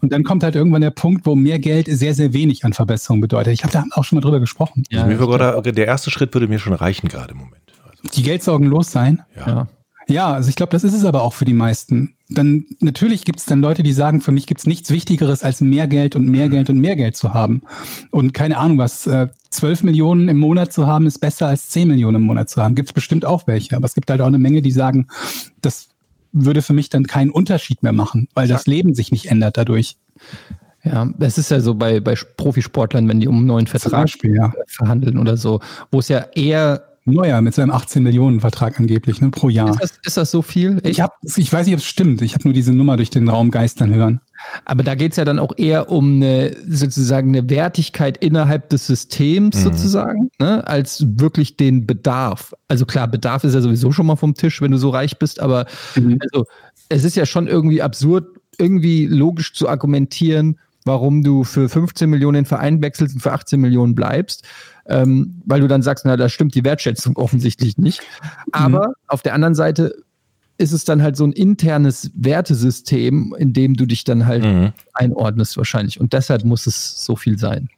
Und 0.00 0.12
dann 0.12 0.24
kommt 0.24 0.42
halt 0.42 0.54
irgendwann 0.54 0.82
der 0.82 0.90
Punkt, 0.90 1.26
wo 1.26 1.34
mehr 1.34 1.58
Geld 1.58 1.86
sehr, 1.88 2.14
sehr 2.14 2.32
wenig 2.32 2.64
an 2.64 2.72
Verbesserung 2.72 3.20
bedeutet. 3.20 3.52
Ich 3.52 3.64
habe 3.64 3.72
da 3.72 3.84
auch 3.92 4.04
schon 4.04 4.16
mal 4.16 4.22
drüber 4.22 4.40
gesprochen. 4.40 4.84
Also 4.92 5.06
mir 5.06 5.18
war 5.18 5.26
gerade, 5.26 5.72
der 5.72 5.86
erste 5.86 6.10
Schritt 6.10 6.34
würde 6.34 6.48
mir 6.48 6.58
schon 6.58 6.72
reichen 6.72 7.08
gerade 7.08 7.32
im 7.32 7.38
Moment. 7.38 7.62
Also, 7.84 8.08
Die 8.14 8.22
Geld 8.22 8.42
sorgenlos 8.42 8.90
sein. 8.90 9.22
ja. 9.36 9.66
Ja. 10.08 10.32
Also 10.32 10.48
ich 10.48 10.56
glaube, 10.56 10.70
das 10.72 10.84
ist 10.84 10.94
es 10.94 11.04
aber 11.04 11.22
auch 11.22 11.32
für 11.32 11.44
die 11.44 11.54
meisten. 11.54 12.14
Dann 12.28 12.66
natürlich 12.80 13.24
gibt 13.24 13.38
es 13.40 13.46
dann 13.46 13.60
Leute, 13.60 13.82
die 13.82 13.92
sagen, 13.92 14.20
für 14.20 14.32
mich 14.32 14.46
gibt 14.46 14.60
es 14.60 14.66
nichts 14.66 14.90
Wichtigeres, 14.90 15.42
als 15.42 15.60
mehr 15.60 15.86
Geld 15.86 16.16
und 16.16 16.26
mehr 16.26 16.48
Geld 16.48 16.70
und 16.70 16.78
mehr 16.78 16.96
Geld 16.96 17.16
zu 17.16 17.34
haben. 17.34 17.62
Und 18.10 18.32
keine 18.34 18.58
Ahnung, 18.58 18.78
was 18.78 19.06
äh, 19.06 19.28
12 19.50 19.82
Millionen 19.82 20.28
im 20.28 20.38
Monat 20.38 20.72
zu 20.72 20.86
haben, 20.86 21.06
ist 21.06 21.18
besser 21.18 21.46
als 21.46 21.68
10 21.68 21.88
Millionen 21.88 22.16
im 22.16 22.22
Monat 22.22 22.48
zu 22.48 22.62
haben. 22.62 22.74
Gibt 22.74 22.88
es 22.88 22.92
bestimmt 22.92 23.24
auch 23.24 23.46
welche. 23.46 23.76
Aber 23.76 23.86
es 23.86 23.94
gibt 23.94 24.10
halt 24.10 24.20
auch 24.20 24.26
eine 24.26 24.38
Menge, 24.38 24.62
die 24.62 24.72
sagen, 24.72 25.08
das 25.60 25.88
würde 26.32 26.62
für 26.62 26.72
mich 26.72 26.88
dann 26.88 27.06
keinen 27.06 27.30
Unterschied 27.30 27.82
mehr 27.82 27.92
machen, 27.92 28.28
weil 28.34 28.48
das 28.48 28.66
Leben 28.66 28.94
sich 28.94 29.12
nicht 29.12 29.26
ändert 29.26 29.58
dadurch. 29.58 29.96
Ja, 30.84 31.08
das 31.16 31.38
ist 31.38 31.50
ja 31.50 31.60
so 31.60 31.74
bei, 31.74 32.00
bei 32.00 32.16
Profisportlern, 32.36 33.08
wenn 33.08 33.20
die 33.20 33.28
um 33.28 33.36
einen 33.36 33.46
neuen 33.46 33.66
Vertrag 33.66 34.02
Beispiel, 34.02 34.34
ja. 34.34 34.52
verhandeln 34.66 35.18
oder 35.18 35.36
so, 35.36 35.60
wo 35.90 36.00
es 36.00 36.08
ja 36.08 36.26
eher. 36.34 36.88
Neuer 37.04 37.40
mit 37.40 37.54
seinem 37.54 37.70
18 37.70 38.02
Millionen 38.02 38.40
Vertrag 38.40 38.78
angeblich, 38.78 39.20
ne, 39.20 39.30
pro 39.30 39.48
Jahr. 39.48 39.70
Ist 39.70 39.80
das, 39.80 39.92
ist 40.04 40.16
das 40.16 40.30
so 40.30 40.40
viel? 40.42 40.80
Ich, 40.84 41.00
hab, 41.00 41.16
ich 41.36 41.52
weiß 41.52 41.66
nicht, 41.66 41.74
ob 41.74 41.80
es 41.80 41.86
stimmt. 41.86 42.22
Ich 42.22 42.34
habe 42.34 42.44
nur 42.44 42.52
diese 42.52 42.72
Nummer 42.72 42.96
durch 42.96 43.10
den 43.10 43.28
Raum 43.28 43.50
geistern 43.50 43.92
hören. 43.92 44.20
Aber 44.64 44.82
da 44.82 44.94
geht 44.94 45.12
es 45.12 45.16
ja 45.16 45.24
dann 45.24 45.38
auch 45.38 45.52
eher 45.56 45.90
um 45.90 46.16
eine 46.16 46.56
sozusagen 46.68 47.28
eine 47.30 47.48
Wertigkeit 47.50 48.18
innerhalb 48.18 48.68
des 48.70 48.86
Systems 48.86 49.56
Mhm. 49.56 49.60
sozusagen, 49.62 50.30
ne, 50.38 50.66
als 50.66 51.04
wirklich 51.18 51.56
den 51.56 51.86
Bedarf. 51.86 52.54
Also 52.68 52.86
klar, 52.86 53.08
Bedarf 53.08 53.42
ist 53.44 53.54
ja 53.54 53.60
sowieso 53.60 53.90
schon 53.92 54.06
mal 54.06 54.16
vom 54.16 54.34
Tisch, 54.34 54.60
wenn 54.60 54.70
du 54.70 54.78
so 54.78 54.90
reich 54.90 55.18
bist, 55.18 55.40
aber 55.40 55.66
Mhm. 55.96 56.18
also 56.20 56.44
es 56.88 57.04
ist 57.04 57.16
ja 57.16 57.26
schon 57.26 57.48
irgendwie 57.48 57.82
absurd, 57.82 58.26
irgendwie 58.58 59.06
logisch 59.06 59.54
zu 59.54 59.68
argumentieren, 59.68 60.58
warum 60.84 61.22
du 61.22 61.44
für 61.44 61.68
15 61.68 62.08
Millionen 62.10 62.34
den 62.34 62.44
Verein 62.44 62.82
wechselst 62.82 63.14
und 63.14 63.20
für 63.20 63.32
18 63.32 63.60
Millionen 63.60 63.94
bleibst, 63.94 64.44
ähm, 64.86 65.40
weil 65.46 65.60
du 65.60 65.68
dann 65.68 65.82
sagst, 65.82 66.04
na, 66.04 66.16
da 66.16 66.28
stimmt 66.28 66.54
die 66.54 66.64
Wertschätzung 66.64 67.16
offensichtlich 67.18 67.78
nicht. 67.78 68.00
Aber 68.52 68.94
auf 69.08 69.22
der 69.22 69.34
anderen 69.34 69.54
Seite 69.54 69.94
ist 70.58 70.72
es 70.72 70.84
dann 70.84 71.02
halt 71.02 71.16
so 71.16 71.24
ein 71.24 71.32
internes 71.32 72.10
Wertesystem, 72.14 73.34
in 73.38 73.52
dem 73.52 73.74
du 73.74 73.86
dich 73.86 74.04
dann 74.04 74.26
halt 74.26 74.44
Mhm. 74.44 74.72
einordnest 74.92 75.56
wahrscheinlich. 75.56 76.00
Und 76.00 76.12
deshalb 76.12 76.44
muss 76.44 76.66
es 76.66 77.04
so 77.04 77.16
viel 77.16 77.38
sein. 77.38 77.68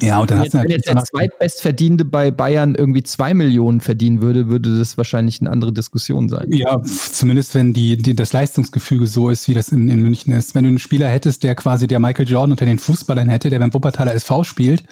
Ja, 0.00 0.20
und 0.20 0.30
dann 0.30 0.40
Wenn 0.40 0.52
wenn 0.52 0.70
jetzt 0.70 0.86
der 0.86 1.02
zweitbestverdienende 1.02 2.04
bei 2.04 2.30
Bayern 2.30 2.74
irgendwie 2.74 3.02
zwei 3.02 3.32
Millionen 3.32 3.80
verdienen 3.80 4.20
würde, 4.20 4.48
würde 4.48 4.78
das 4.78 4.98
wahrscheinlich 4.98 5.40
eine 5.40 5.50
andere 5.50 5.72
Diskussion 5.72 6.28
sein. 6.28 6.52
Ja, 6.52 6.82
zumindest 6.82 7.54
wenn 7.54 7.72
die, 7.72 7.96
die, 7.96 8.14
das 8.14 8.32
Leistungsgefüge 8.32 9.06
so 9.06 9.30
ist, 9.30 9.48
wie 9.48 9.54
das 9.54 9.70
in, 9.70 9.88
in 9.88 10.02
München 10.02 10.32
ist. 10.34 10.54
Wenn 10.54 10.64
du 10.64 10.68
einen 10.68 10.78
Spieler 10.78 11.08
hättest, 11.08 11.42
der 11.42 11.54
quasi 11.54 11.86
der 11.86 12.00
Michael 12.00 12.28
Jordan 12.28 12.52
unter 12.52 12.66
den 12.66 12.78
Fußballern 12.78 13.28
hätte, 13.28 13.48
der 13.48 13.58
beim 13.58 13.72
Wuppertaler 13.72 14.14
SV 14.14 14.44
spielt, 14.44 14.84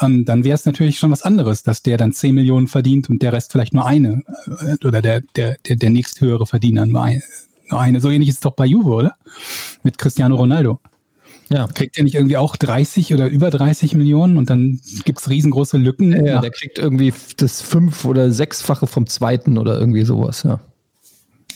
ähm, 0.00 0.24
dann 0.24 0.44
wäre 0.44 0.54
es 0.54 0.64
natürlich 0.64 0.98
schon 0.98 1.10
was 1.10 1.22
anderes, 1.22 1.62
dass 1.62 1.82
der 1.82 1.98
dann 1.98 2.12
10 2.12 2.34
Millionen 2.34 2.68
verdient 2.68 3.10
und 3.10 3.22
der 3.22 3.34
Rest 3.34 3.52
vielleicht 3.52 3.74
nur 3.74 3.86
eine. 3.86 4.22
Äh, 4.62 4.86
oder 4.86 5.02
der, 5.02 5.20
der, 5.36 5.56
der, 5.66 5.76
der 5.76 5.90
nächsthöhere 5.90 6.46
Verdiener 6.46 6.86
nur 6.86 7.02
eine. 7.02 7.22
Nur 7.70 7.80
eine. 7.80 8.00
So 8.00 8.10
ähnlich 8.10 8.30
ist 8.30 8.36
es 8.36 8.40
doch 8.40 8.54
bei 8.54 8.64
Juve, 8.64 8.90
oder? 8.90 9.16
Mit 9.82 9.98
Cristiano 9.98 10.36
Ronaldo. 10.36 10.80
Ja. 11.50 11.66
Kriegt 11.66 11.96
er 11.96 12.04
nicht 12.04 12.14
irgendwie 12.14 12.36
auch 12.36 12.56
30 12.56 13.14
oder 13.14 13.28
über 13.28 13.50
30 13.50 13.94
Millionen 13.94 14.36
und 14.36 14.50
dann 14.50 14.80
gibt's 15.04 15.30
riesengroße 15.30 15.78
Lücken? 15.78 16.12
Ja, 16.24 16.40
der 16.40 16.50
kriegt 16.50 16.78
irgendwie 16.78 17.12
das 17.36 17.62
fünf- 17.62 18.04
oder 18.04 18.30
sechsfache 18.30 18.86
vom 18.86 19.06
zweiten 19.06 19.56
oder 19.56 19.78
irgendwie 19.78 20.04
sowas, 20.04 20.42
ja. 20.42 20.60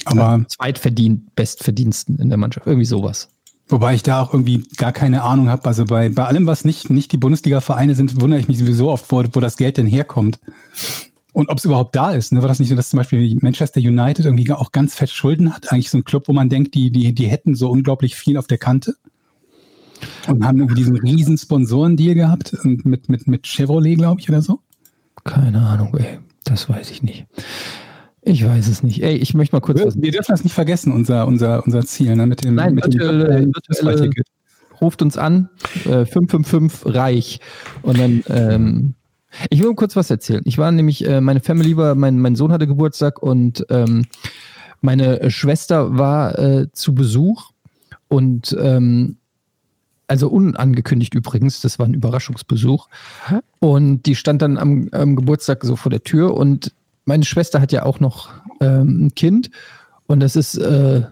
aber 0.04 0.44
Zweitverdient, 0.48 1.34
Bestverdiensten 1.34 2.18
in 2.18 2.30
der 2.30 2.38
Mannschaft, 2.38 2.66
irgendwie 2.66 2.86
sowas. 2.86 3.28
Wobei 3.68 3.94
ich 3.94 4.02
da 4.02 4.22
auch 4.22 4.32
irgendwie 4.34 4.64
gar 4.76 4.92
keine 4.92 5.22
Ahnung 5.22 5.48
habe. 5.48 5.64
Also 5.64 5.84
bei, 5.84 6.08
bei 6.10 6.24
allem, 6.24 6.46
was 6.46 6.64
nicht, 6.64 6.90
nicht 6.90 7.10
die 7.12 7.16
Bundesliga-Vereine 7.16 7.94
sind, 7.94 8.20
wundere 8.20 8.40
ich 8.40 8.48
mich 8.48 8.58
sowieso 8.58 8.90
oft, 8.90 9.10
wo, 9.10 9.24
wo 9.32 9.40
das 9.40 9.56
Geld 9.56 9.78
denn 9.78 9.86
herkommt. 9.86 10.38
Und 11.32 11.48
ob 11.48 11.56
es 11.56 11.64
überhaupt 11.64 11.96
da 11.96 12.12
ist. 12.12 12.32
Ne? 12.32 12.42
War 12.42 12.48
das 12.48 12.58
nicht 12.58 12.68
so, 12.68 12.74
dass 12.74 12.90
zum 12.90 12.98
Beispiel 12.98 13.38
Manchester 13.40 13.80
United 13.80 14.26
irgendwie 14.26 14.52
auch 14.52 14.72
ganz 14.72 14.94
fett 14.94 15.08
Schulden 15.08 15.54
hat? 15.54 15.72
Eigentlich 15.72 15.88
so 15.88 15.96
ein 15.96 16.04
Club, 16.04 16.28
wo 16.28 16.34
man 16.34 16.50
denkt, 16.50 16.74
die, 16.74 16.90
die, 16.90 17.14
die 17.14 17.26
hätten 17.26 17.54
so 17.54 17.70
unglaublich 17.70 18.14
viel 18.14 18.36
auf 18.36 18.46
der 18.46 18.58
Kante. 18.58 18.96
Und 20.28 20.44
haben 20.44 20.58
irgendwie 20.58 20.76
diesen 20.76 20.96
riesen 20.96 21.36
Sponsorendeal 21.38 22.14
gehabt 22.14 22.54
und 22.64 22.84
mit, 22.84 23.08
mit, 23.08 23.26
mit 23.26 23.46
Chevrolet, 23.46 23.96
glaube 23.96 24.20
ich, 24.20 24.28
oder 24.28 24.42
so. 24.42 24.60
Keine 25.24 25.60
Ahnung, 25.60 25.96
ey. 25.98 26.18
Das 26.44 26.68
weiß 26.68 26.90
ich 26.90 27.02
nicht. 27.02 27.26
Ich 28.22 28.44
weiß 28.44 28.68
es 28.68 28.82
nicht. 28.82 29.02
Ey, 29.02 29.16
ich 29.16 29.34
möchte 29.34 29.54
mal 29.56 29.60
kurz 29.60 29.78
Wir, 29.78 29.86
was. 29.86 30.00
wir 30.00 30.10
dürfen 30.12 30.32
das 30.32 30.44
nicht 30.44 30.52
vergessen, 30.54 30.92
unser, 30.92 31.26
unser, 31.26 31.64
unser 31.64 31.82
Ziel, 31.84 32.14
ne? 32.16 32.26
mit 32.26 32.44
dem, 32.44 32.54
Nein, 32.54 32.74
mit 32.74 32.84
dem 32.84 32.92
virtuelle- 32.92 33.28
virtuelle- 33.28 33.52
Fußballticket. 33.68 34.26
Ruft 34.80 35.02
uns 35.02 35.16
an, 35.16 35.48
äh, 35.84 36.04
555 36.06 36.94
reich. 36.94 37.40
Und 37.82 37.98
dann 37.98 38.24
ähm, 38.28 38.94
Ich 39.50 39.62
will 39.62 39.74
kurz 39.74 39.94
was 39.96 40.10
erzählen. 40.10 40.42
Ich 40.44 40.58
war 40.58 40.70
nämlich, 40.72 41.06
äh, 41.06 41.20
meine 41.20 41.40
Family 41.40 41.76
war, 41.76 41.94
mein, 41.94 42.18
mein 42.18 42.34
Sohn 42.36 42.50
hatte 42.52 42.66
Geburtstag 42.66 43.22
und 43.22 43.64
ähm, 43.70 44.06
meine 44.80 45.30
Schwester 45.30 45.96
war 45.96 46.36
äh, 46.38 46.66
zu 46.72 46.94
Besuch 46.94 47.50
und 48.08 48.56
ähm, 48.60 49.18
also 50.12 50.28
unangekündigt 50.28 51.14
übrigens, 51.14 51.62
das 51.62 51.78
war 51.78 51.86
ein 51.86 51.94
Überraschungsbesuch. 51.94 52.90
Und 53.60 54.04
die 54.04 54.14
stand 54.14 54.42
dann 54.42 54.58
am, 54.58 54.90
am 54.92 55.16
Geburtstag 55.16 55.64
so 55.64 55.74
vor 55.74 55.88
der 55.88 56.02
Tür 56.02 56.34
und 56.34 56.74
meine 57.06 57.24
Schwester 57.24 57.62
hat 57.62 57.72
ja 57.72 57.84
auch 57.84 57.98
noch 57.98 58.28
ähm, 58.60 59.06
ein 59.06 59.14
Kind 59.14 59.48
und 60.06 60.20
das 60.20 60.36
ist 60.36 60.58
äh, 60.58 61.04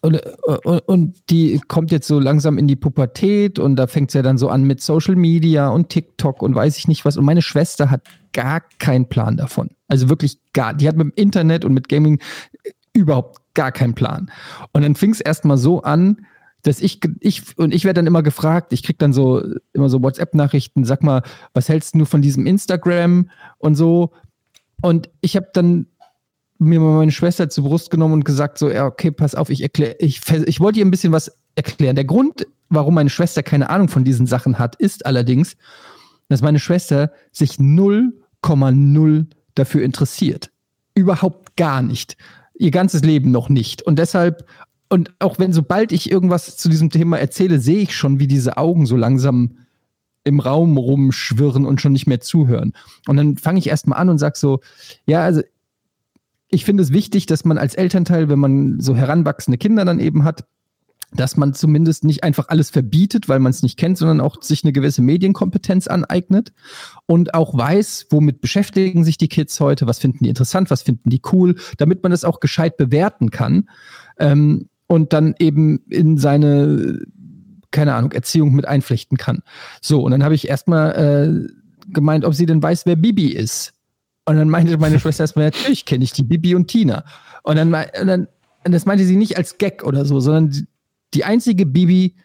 und, 0.00 0.18
und, 0.64 0.78
und 0.88 1.14
die 1.28 1.60
kommt 1.68 1.90
jetzt 1.90 2.08
so 2.08 2.18
langsam 2.18 2.56
in 2.56 2.66
die 2.66 2.76
Pubertät 2.76 3.58
und 3.58 3.76
da 3.76 3.86
fängt 3.86 4.08
es 4.08 4.14
ja 4.14 4.22
dann 4.22 4.38
so 4.38 4.48
an 4.48 4.64
mit 4.64 4.80
Social 4.80 5.16
Media 5.16 5.68
und 5.68 5.90
TikTok 5.90 6.40
und 6.40 6.54
weiß 6.54 6.78
ich 6.78 6.88
nicht 6.88 7.04
was. 7.04 7.18
Und 7.18 7.26
meine 7.26 7.42
Schwester 7.42 7.90
hat 7.90 8.02
gar 8.32 8.62
keinen 8.78 9.10
Plan 9.10 9.36
davon. 9.36 9.68
Also 9.88 10.08
wirklich 10.08 10.38
gar. 10.54 10.72
Die 10.72 10.88
hat 10.88 10.96
mit 10.96 11.06
dem 11.06 11.12
Internet 11.16 11.66
und 11.66 11.74
mit 11.74 11.90
Gaming 11.90 12.20
überhaupt 12.94 13.40
gar 13.52 13.72
keinen 13.72 13.94
Plan. 13.94 14.30
Und 14.72 14.82
dann 14.82 14.94
fing 14.94 15.10
es 15.10 15.20
erstmal 15.20 15.58
so 15.58 15.82
an, 15.82 16.24
dass 16.66 16.80
ich, 16.80 17.00
ich 17.20 17.56
und 17.56 17.72
ich 17.72 17.84
werde 17.84 17.98
dann 17.98 18.06
immer 18.06 18.24
gefragt, 18.24 18.72
ich 18.72 18.82
krieg 18.82 18.98
dann 18.98 19.12
so 19.12 19.42
immer 19.72 19.88
so 19.88 20.02
WhatsApp-Nachrichten, 20.02 20.84
sag 20.84 21.02
mal, 21.02 21.22
was 21.54 21.68
hältst 21.68 21.94
du 21.94 22.04
von 22.04 22.22
diesem 22.22 22.44
Instagram 22.46 23.30
und 23.58 23.76
so. 23.76 24.12
Und 24.82 25.08
ich 25.20 25.36
habe 25.36 25.48
dann 25.52 25.86
mir 26.58 26.80
mal 26.80 26.96
meine 26.96 27.12
Schwester 27.12 27.48
zur 27.48 27.64
Brust 27.64 27.90
genommen 27.90 28.14
und 28.14 28.24
gesagt, 28.24 28.58
so, 28.58 28.70
ja, 28.70 28.86
okay, 28.86 29.10
pass 29.10 29.34
auf, 29.34 29.50
ich 29.50 29.62
erkläre, 29.62 29.94
ich, 30.00 30.20
ich 30.46 30.60
wollte 30.60 30.80
ihr 30.80 30.84
ein 30.84 30.90
bisschen 30.90 31.12
was 31.12 31.30
erklären. 31.54 31.94
Der 31.94 32.04
Grund, 32.04 32.46
warum 32.68 32.94
meine 32.94 33.10
Schwester 33.10 33.42
keine 33.42 33.70
Ahnung 33.70 33.88
von 33.88 34.04
diesen 34.04 34.26
Sachen 34.26 34.58
hat, 34.58 34.74
ist 34.76 35.06
allerdings, 35.06 35.56
dass 36.28 36.42
meine 36.42 36.58
Schwester 36.58 37.12
sich 37.30 37.52
0,0 37.52 39.26
dafür 39.54 39.82
interessiert. 39.82 40.50
Überhaupt 40.94 41.56
gar 41.56 41.82
nicht. 41.82 42.16
Ihr 42.58 42.70
ganzes 42.70 43.02
Leben 43.02 43.30
noch 43.30 43.48
nicht. 43.48 43.82
Und 43.82 43.98
deshalb, 43.98 44.46
und 44.88 45.14
auch 45.18 45.38
wenn 45.38 45.52
sobald 45.52 45.92
ich 45.92 46.10
irgendwas 46.10 46.56
zu 46.56 46.68
diesem 46.68 46.90
Thema 46.90 47.18
erzähle, 47.18 47.58
sehe 47.58 47.78
ich 47.78 47.94
schon, 47.94 48.20
wie 48.20 48.26
diese 48.26 48.56
Augen 48.56 48.86
so 48.86 48.96
langsam 48.96 49.58
im 50.24 50.40
Raum 50.40 50.76
rumschwirren 50.76 51.66
und 51.66 51.80
schon 51.80 51.92
nicht 51.92 52.06
mehr 52.06 52.20
zuhören. 52.20 52.72
Und 53.06 53.16
dann 53.16 53.36
fange 53.36 53.58
ich 53.58 53.68
erstmal 53.68 53.98
an 54.00 54.08
und 54.08 54.18
sage 54.18 54.36
so, 54.36 54.60
ja, 55.06 55.22
also 55.22 55.42
ich 56.48 56.64
finde 56.64 56.82
es 56.82 56.92
wichtig, 56.92 57.26
dass 57.26 57.44
man 57.44 57.58
als 57.58 57.74
Elternteil, 57.74 58.28
wenn 58.28 58.38
man 58.38 58.80
so 58.80 58.96
heranwachsende 58.96 59.58
Kinder 59.58 59.84
dann 59.84 60.00
eben 60.00 60.24
hat, 60.24 60.44
dass 61.12 61.36
man 61.36 61.54
zumindest 61.54 62.04
nicht 62.04 62.24
einfach 62.24 62.48
alles 62.48 62.70
verbietet, 62.70 63.28
weil 63.28 63.38
man 63.38 63.50
es 63.50 63.62
nicht 63.62 63.78
kennt, 63.78 63.98
sondern 63.98 64.20
auch 64.20 64.42
sich 64.42 64.64
eine 64.64 64.72
gewisse 64.72 65.02
Medienkompetenz 65.02 65.86
aneignet 65.86 66.52
und 67.06 67.34
auch 67.34 67.56
weiß, 67.56 68.06
womit 68.10 68.40
beschäftigen 68.40 69.04
sich 69.04 69.16
die 69.16 69.28
Kids 69.28 69.58
heute, 69.60 69.86
was 69.86 70.00
finden 70.00 70.24
die 70.24 70.28
interessant, 70.28 70.70
was 70.70 70.82
finden 70.82 71.10
die 71.10 71.22
cool, 71.32 71.56
damit 71.78 72.02
man 72.02 72.10
das 72.10 72.24
auch 72.24 72.40
gescheit 72.40 72.76
bewerten 72.76 73.30
kann 73.30 73.68
ähm, 74.18 74.68
und 74.86 75.12
dann 75.12 75.34
eben 75.38 75.80
in 75.88 76.18
seine, 76.18 77.00
keine 77.70 77.94
Ahnung, 77.94 78.12
Erziehung 78.12 78.52
mit 78.54 78.66
einflechten 78.66 79.18
kann. 79.18 79.42
So, 79.80 80.02
und 80.02 80.12
dann 80.12 80.22
habe 80.22 80.34
ich 80.34 80.48
erstmal 80.48 80.92
äh, 80.92 81.92
gemeint, 81.92 82.24
ob 82.24 82.34
sie 82.34 82.46
denn 82.46 82.62
weiß, 82.62 82.86
wer 82.86 82.96
Bibi 82.96 83.28
ist. 83.28 83.72
Und 84.24 84.36
dann 84.36 84.48
meinte 84.48 84.78
meine 84.78 84.98
Schwester 84.98 85.24
erstmal, 85.24 85.46
natürlich 85.46 85.84
kenne 85.84 86.04
ich 86.04 86.12
die 86.12 86.24
Bibi 86.24 86.54
und 86.54 86.68
Tina. 86.68 87.04
Und 87.42 87.56
dann, 87.56 87.72
und 87.72 88.06
dann 88.06 88.28
und 88.66 88.72
das 88.72 88.84
meinte 88.84 89.04
sie 89.04 89.16
nicht 89.16 89.36
als 89.36 89.58
Gag 89.58 89.84
oder 89.84 90.04
so, 90.04 90.18
sondern 90.18 90.50
die, 90.50 90.66
die 91.14 91.24
einzige 91.24 91.66
Bibi, 91.66 92.16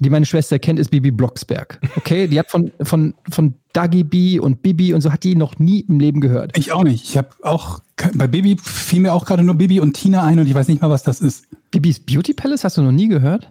die 0.00 0.10
meine 0.10 0.26
Schwester 0.26 0.58
kennt, 0.58 0.78
ist 0.78 0.90
Bibi 0.90 1.10
Blocksberg. 1.10 1.80
Okay, 1.96 2.26
die 2.26 2.38
hat 2.38 2.50
von, 2.50 2.72
von, 2.82 3.14
von 3.30 3.54
Dagi 3.72 4.04
B 4.04 4.38
und 4.38 4.62
Bibi 4.62 4.92
und 4.94 5.00
so 5.00 5.12
hat 5.12 5.24
die 5.24 5.36
noch 5.36 5.58
nie 5.58 5.80
im 5.80 6.00
Leben 6.00 6.20
gehört. 6.20 6.56
Ich 6.56 6.72
auch 6.72 6.84
nicht. 6.84 7.04
Ich 7.04 7.16
habe 7.16 7.28
auch, 7.42 7.80
bei 8.14 8.26
Bibi 8.26 8.56
fiel 8.62 9.00
mir 9.00 9.12
auch 9.12 9.24
gerade 9.24 9.42
nur 9.42 9.54
Bibi 9.54 9.80
und 9.80 9.94
Tina 9.94 10.22
ein 10.24 10.38
und 10.38 10.46
ich 10.46 10.54
weiß 10.54 10.68
nicht 10.68 10.82
mal, 10.82 10.90
was 10.90 11.02
das 11.02 11.20
ist. 11.20 11.46
Bibis 11.70 12.00
Beauty 12.00 12.34
Palace 12.34 12.64
hast 12.64 12.76
du 12.76 12.82
noch 12.82 12.92
nie 12.92 13.08
gehört? 13.08 13.50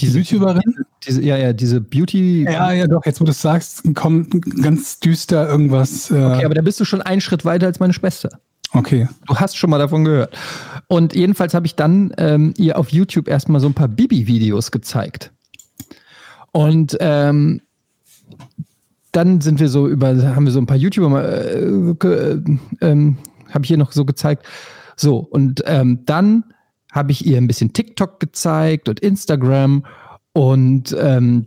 Diese 0.00 0.18
YouTuberin? 0.18 0.84
Diese, 1.06 1.22
ja, 1.22 1.38
ja, 1.38 1.52
diese 1.52 1.80
Beauty. 1.80 2.44
Ja, 2.44 2.72
ja, 2.72 2.86
doch, 2.86 3.06
jetzt 3.06 3.20
wo 3.20 3.24
du 3.24 3.30
es 3.30 3.40
sagst, 3.40 3.82
kommt 3.94 4.30
ganz 4.62 5.00
düster 5.00 5.48
irgendwas. 5.48 6.10
Äh 6.10 6.14
Okay, 6.14 6.44
aber 6.44 6.54
da 6.54 6.62
bist 6.62 6.78
du 6.80 6.84
schon 6.84 7.00
einen 7.00 7.22
Schritt 7.22 7.44
weiter 7.44 7.66
als 7.66 7.80
meine 7.80 7.94
Schwester. 7.94 8.40
Okay. 8.72 9.08
Du 9.26 9.36
hast 9.36 9.56
schon 9.56 9.70
mal 9.70 9.78
davon 9.78 10.04
gehört. 10.04 10.36
Und 10.88 11.14
jedenfalls 11.14 11.54
habe 11.54 11.66
ich 11.66 11.74
dann 11.74 12.12
ähm, 12.18 12.54
ihr 12.56 12.78
auf 12.78 12.90
YouTube 12.90 13.28
erstmal 13.28 13.60
so 13.60 13.66
ein 13.66 13.74
paar 13.74 13.88
Bibi-Videos 13.88 14.70
gezeigt. 14.70 15.32
Und 16.52 16.96
ähm, 17.00 17.60
dann 19.12 19.40
sind 19.40 19.60
wir 19.60 19.68
so 19.68 19.88
über, 19.88 20.08
haben 20.34 20.44
wir 20.44 20.52
so 20.52 20.60
ein 20.60 20.66
paar 20.66 20.76
YouTuber 20.76 21.08
mal, 21.08 21.24
äh, 21.24 22.06
äh, 22.06 22.42
ähm, 22.80 23.18
habe 23.50 23.64
ich 23.64 23.70
ihr 23.70 23.78
noch 23.78 23.92
so 23.92 24.04
gezeigt. 24.04 24.46
So, 24.96 25.18
und 25.18 25.62
ähm, 25.66 26.00
dann 26.06 26.44
habe 26.92 27.12
ich 27.12 27.26
ihr 27.26 27.36
ein 27.36 27.46
bisschen 27.46 27.72
TikTok 27.72 28.20
gezeigt 28.20 28.88
und 28.88 29.00
Instagram 29.00 29.84
und 30.32 30.96
ähm, 30.98 31.46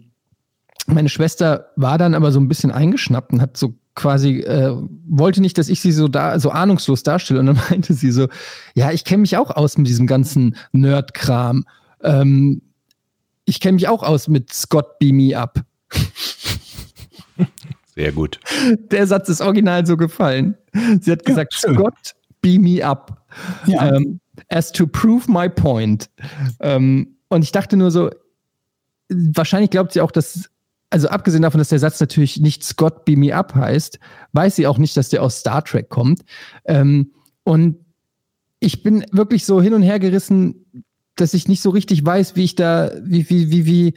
meine 0.88 1.10
Schwester 1.10 1.71
war 1.75 1.97
dann 1.97 2.15
aber 2.15 2.32
so 2.32 2.39
ein 2.39 2.47
bisschen 2.47 2.71
eingeschnappt 2.71 3.34
und 3.34 3.41
hat 3.41 3.58
so 3.58 3.75
quasi, 4.00 4.40
äh, 4.40 4.74
wollte 5.08 5.42
nicht, 5.42 5.58
dass 5.58 5.68
ich 5.68 5.82
sie 5.82 5.92
so 5.92 6.08
da, 6.08 6.40
so 6.40 6.52
ahnungslos 6.52 7.04
darstelle. 7.04 7.42
Und 7.42 7.48
dann 7.48 7.60
meinte 7.70 7.94
sie 7.94 8.12
so, 8.12 8.28
ja, 8.74 8.92
ich 8.92 9.04
kenne 9.04 9.22
mich 9.22 9.36
auch 9.38 9.52
aus 9.52 9.78
mit 9.78 9.88
diesem 9.88 10.08
ganzen 10.08 10.56
Nerd-Kram. 10.72 11.66
Ähm, 12.02 12.62
ich 13.46 13.60
kenne 13.60 13.74
mich 13.74 13.88
auch 13.90 14.02
aus 14.02 14.28
mit 14.28 14.54
Scott 14.54 14.98
Beam 15.00 15.18
Me 15.18 15.38
Up. 15.38 15.62
Sehr 17.96 18.14
gut. 18.14 18.40
Der 18.92 19.06
Satz 19.06 19.28
ist 19.28 19.42
original 19.42 19.86
so 19.86 19.98
gefallen. 19.98 20.56
Sie 21.02 21.12
hat 21.12 21.26
gesagt, 21.26 21.54
schön. 21.54 21.76
Scott 21.76 22.16
Beam 22.42 22.62
Me 22.62 22.86
Up. 22.86 23.26
Ja. 23.66 23.96
Ähm, 23.96 24.22
as 24.48 24.72
to 24.72 24.88
prove 24.88 25.30
my 25.30 25.50
point. 25.50 26.10
Ähm, 26.62 27.18
und 27.28 27.44
ich 27.44 27.52
dachte 27.52 27.76
nur 27.76 27.92
so, 27.92 28.10
wahrscheinlich 29.10 29.72
glaubt 29.72 29.92
sie 29.92 30.02
auch, 30.02 30.12
dass, 30.12 30.49
also 30.89 31.08
abgesehen 31.10 31.43
davon, 31.43 31.60
dass 31.60 31.69
der 31.69 31.80
Satz 31.80 31.99
natürlich 31.99 32.39
nicht 32.39 32.63
Scott 32.63 33.06
Beam 33.06 33.19
Me 33.19 33.36
Up 33.36 33.54
heißt, 33.54 33.99
weiß 34.34 34.56
sie 34.56 34.67
auch 34.67 34.78
nicht, 34.78 34.97
dass 34.97 35.10
der 35.10 35.23
aus 35.23 35.39
Star 35.39 35.63
Trek 35.63 35.89
kommt. 35.89 36.21
Ähm, 36.65 37.12
und 37.43 37.78
ich 38.60 38.84
bin 38.84 39.06
wirklich 39.12 39.45
so 39.45 39.62
hin 39.62 39.73
und 39.73 39.84
her 39.84 39.99
gerissen, 39.99 40.65
dass 41.15 41.34
ich 41.34 41.47
nicht 41.47 41.62
so 41.62 41.69
richtig 41.69 42.06
weiß, 42.06 42.36
wie 42.36 42.43
ich 42.43 42.56
da, 42.56 42.91
wie, 43.04 43.30
wie, 43.30 43.52
wie, 43.52 43.65
wie, 43.65 43.93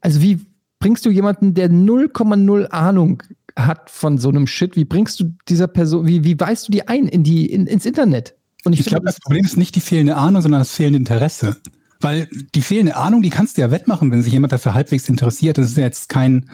also 0.00 0.22
wie 0.22 0.40
bringst 0.78 1.04
du 1.04 1.10
jemanden, 1.10 1.54
der 1.54 1.70
0,0 1.70 2.66
Ahnung 2.66 3.22
hat 3.56 3.90
von 3.90 4.18
so 4.18 4.28
einem 4.28 4.46
Shit, 4.46 4.76
wie 4.76 4.84
bringst 4.84 5.18
du 5.20 5.34
dieser 5.48 5.66
Person, 5.66 6.06
wie, 6.06 6.24
wie 6.24 6.38
weißt 6.38 6.68
du 6.68 6.72
die 6.72 6.86
ein 6.86 7.08
in 7.08 7.24
die, 7.24 7.46
in, 7.46 7.66
ins 7.66 7.86
Internet? 7.86 8.36
Und 8.64 8.78
Ich 8.78 8.86
glaube, 8.86 9.06
das 9.06 9.20
Problem 9.20 9.44
ist 9.44 9.56
nicht 9.56 9.74
die 9.74 9.80
fehlende 9.80 10.16
Ahnung, 10.16 10.42
sondern 10.42 10.60
das 10.60 10.72
fehlende 10.72 10.98
Interesse. 10.98 11.56
Weil 12.00 12.28
die 12.54 12.62
fehlende 12.62 12.96
Ahnung, 12.96 13.22
die 13.22 13.30
kannst 13.30 13.56
du 13.56 13.60
ja 13.60 13.70
wettmachen, 13.70 14.10
wenn 14.12 14.22
sich 14.22 14.32
jemand 14.32 14.52
dafür 14.52 14.74
halbwegs 14.74 15.08
interessiert. 15.08 15.58
Das 15.58 15.66
ist 15.66 15.76
ja 15.76 15.82
jetzt 15.84 16.08
kein, 16.08 16.48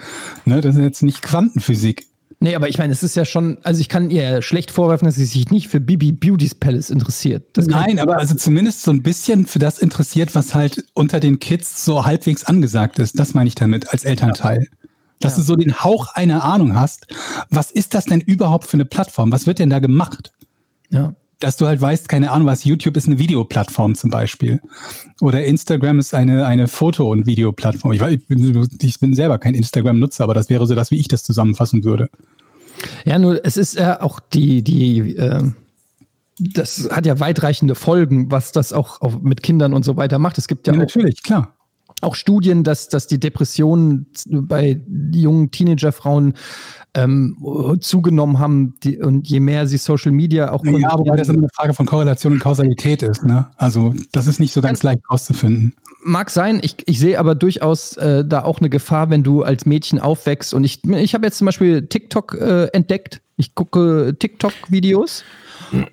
ne, 0.47 0.61
das 0.61 0.77
ist 0.77 0.83
jetzt 0.83 1.03
nicht 1.03 1.21
Quantenphysik. 1.23 2.07
Nee, 2.41 2.55
aber 2.57 2.69
ich 2.69 2.79
meine, 2.79 2.93
es 2.93 3.03
ist 3.03 3.15
ja 3.17 3.25
schon, 3.25 3.59
also 3.63 3.81
ich 3.81 3.89
kann 3.89 4.11
ihr 4.11 4.43
schlecht 4.43 4.71
vorwerfen, 4.71 5.07
dass 5.07 5.15
sie 5.15 5.25
sich 5.25 5.51
nicht 5.51 5.69
für 5.69 5.81
Bibi 5.81 6.13
Beauty's 6.13 6.55
Palace 6.55 6.91
interessiert. 6.91 7.57
Nein, 7.57 7.99
aber 7.99 8.19
also 8.19 8.35
zumindest 8.35 8.83
so 8.83 8.91
ein 8.91 9.03
bisschen 9.03 9.47
für 9.47 9.59
das 9.59 9.79
interessiert, 9.79 10.35
was 10.35 10.55
halt 10.55 10.85
unter 10.95 11.21
den 11.21 11.39
Kids 11.39 11.85
so 11.85 12.05
halbwegs 12.05 12.45
angesagt 12.45 12.99
ist. 12.99 13.19
Das 13.19 13.35
meine 13.35 13.49
ich 13.49 13.55
damit 13.55 13.91
als 13.91 14.05
Elternteil. 14.05 14.69
Dass 15.21 15.33
Ja. 15.33 15.39
du 15.39 15.43
so 15.45 15.57
den 15.57 15.79
Hauch 15.79 16.09
einer 16.15 16.45
Ahnung 16.45 16.75
hast. 16.75 17.07
Was 17.51 17.71
ist 17.71 17.95
das 17.95 18.05
denn 18.07 18.21
überhaupt 18.21 18.67
für 18.67 18.75
eine 18.75 18.85
Plattform? 18.85 19.31
Was 19.33 19.47
wird 19.47 19.59
denn 19.59 19.71
da 19.71 19.79
gemacht? 19.79 20.33
ja. 20.91 21.15
Dass 21.41 21.57
du 21.57 21.67
halt 21.67 21.81
weißt, 21.81 22.09
keine 22.09 22.31
Ahnung, 22.31 22.47
was 22.47 22.65
YouTube 22.65 22.97
ist 22.97 23.07
eine 23.07 23.19
Videoplattform 23.19 23.95
zum 23.95 24.11
Beispiel. 24.11 24.61
Oder 25.21 25.45
Instagram 25.45 25.99
ist 25.99 26.15
eine, 26.15 26.47
eine 26.47 26.69
Foto- 26.69 27.11
und 27.11 27.27
Videoplattform. 27.27 27.93
Ich, 27.93 28.01
ich, 28.03 28.27
bin, 28.27 28.69
ich 28.81 29.01
bin 29.01 29.15
selber 29.15 29.39
kein 29.39 29.55
Instagram-Nutzer, 29.55 30.25
aber 30.25 30.35
das 30.35 30.49
wäre 30.51 30.67
so 30.67 30.75
das, 30.75 30.91
wie 30.91 30.99
ich 30.99 31.09
das 31.09 31.23
zusammenfassen 31.25 31.85
würde. 31.85 32.09
Ja, 33.05 33.19
nur 33.19 33.45
es 33.45 33.57
ist 33.57 33.75
ja 33.75 34.01
auch 34.01 34.21
die, 34.21 34.63
die, 34.63 35.17
äh, 35.17 35.43
das 36.39 36.89
hat 36.91 37.07
ja 37.07 37.21
weitreichende 37.21 37.75
Folgen, 37.75 38.31
was 38.31 38.53
das 38.53 38.73
auch, 38.73 39.01
auch 39.01 39.21
mit 39.21 39.43
Kindern 39.43 39.73
und 39.75 39.85
so 39.85 39.97
weiter 39.97 40.19
macht. 40.19 40.39
Es 40.39 40.49
gibt 40.49 40.67
ja, 40.67 40.73
Ja, 40.73 40.79
auch, 40.79 40.83
natürlich, 40.83 41.23
klar. 41.23 41.55
auch 42.01 42.15
Studien, 42.15 42.65
dass, 42.65 42.89
dass 42.89 43.07
die 43.07 43.21
Depressionen 43.21 44.07
bei 44.27 44.81
jungen 45.13 45.51
Teenagerfrauen 45.51 46.35
ähm, 46.95 47.37
zugenommen 47.81 48.39
haben 48.39 48.75
die, 48.83 48.99
und 48.99 49.29
je 49.29 49.41
mehr 49.41 49.67
sie 49.67 49.79
Social 49.79 50.13
Media 50.13 50.53
auch 50.53 50.65
Ja, 50.65 50.97
wobei 50.97 51.17
das 51.17 51.29
immer 51.29 51.39
eine 51.39 51.49
Frage 51.55 51.75
von 51.75 51.87
Korrelation 51.87 52.35
und 52.35 52.39
Kausalität 52.39 53.03
ist. 53.03 53.25
Ne? 53.25 53.47
Also 53.57 53.95
das 54.13 54.27
ist 54.27 54.41
nicht 54.41 54.53
so 54.53 54.61
ganz 54.61 54.83
leicht 54.83 55.03
rauszufinden. 55.11 55.75
Mag 56.05 56.31
sein, 56.31 56.61
ich, 56.63 56.77
ich 56.87 56.99
sehe 56.99 57.19
aber 57.19 57.35
durchaus 57.35 57.97
äh, 57.97 58.25
da 58.25 58.45
auch 58.45 58.61
eine 58.61 58.71
Gefahr, 58.71 59.11
wenn 59.11 59.23
du 59.23 59.43
als 59.43 59.67
Mädchen 59.67 59.99
aufwächst. 59.99 60.55
Und 60.55 60.65
ich, 60.65 60.85
ich 60.85 61.15
habe 61.15 61.27
jetzt 61.27 61.39
zum 61.39 61.47
Beispiel 61.47 61.87
TikTok 61.87 62.35
äh, 62.35 62.67
entdeckt. 62.67 63.21
Ich 63.37 63.55
gucke 63.55 64.15
TikTok-Videos 64.19 65.25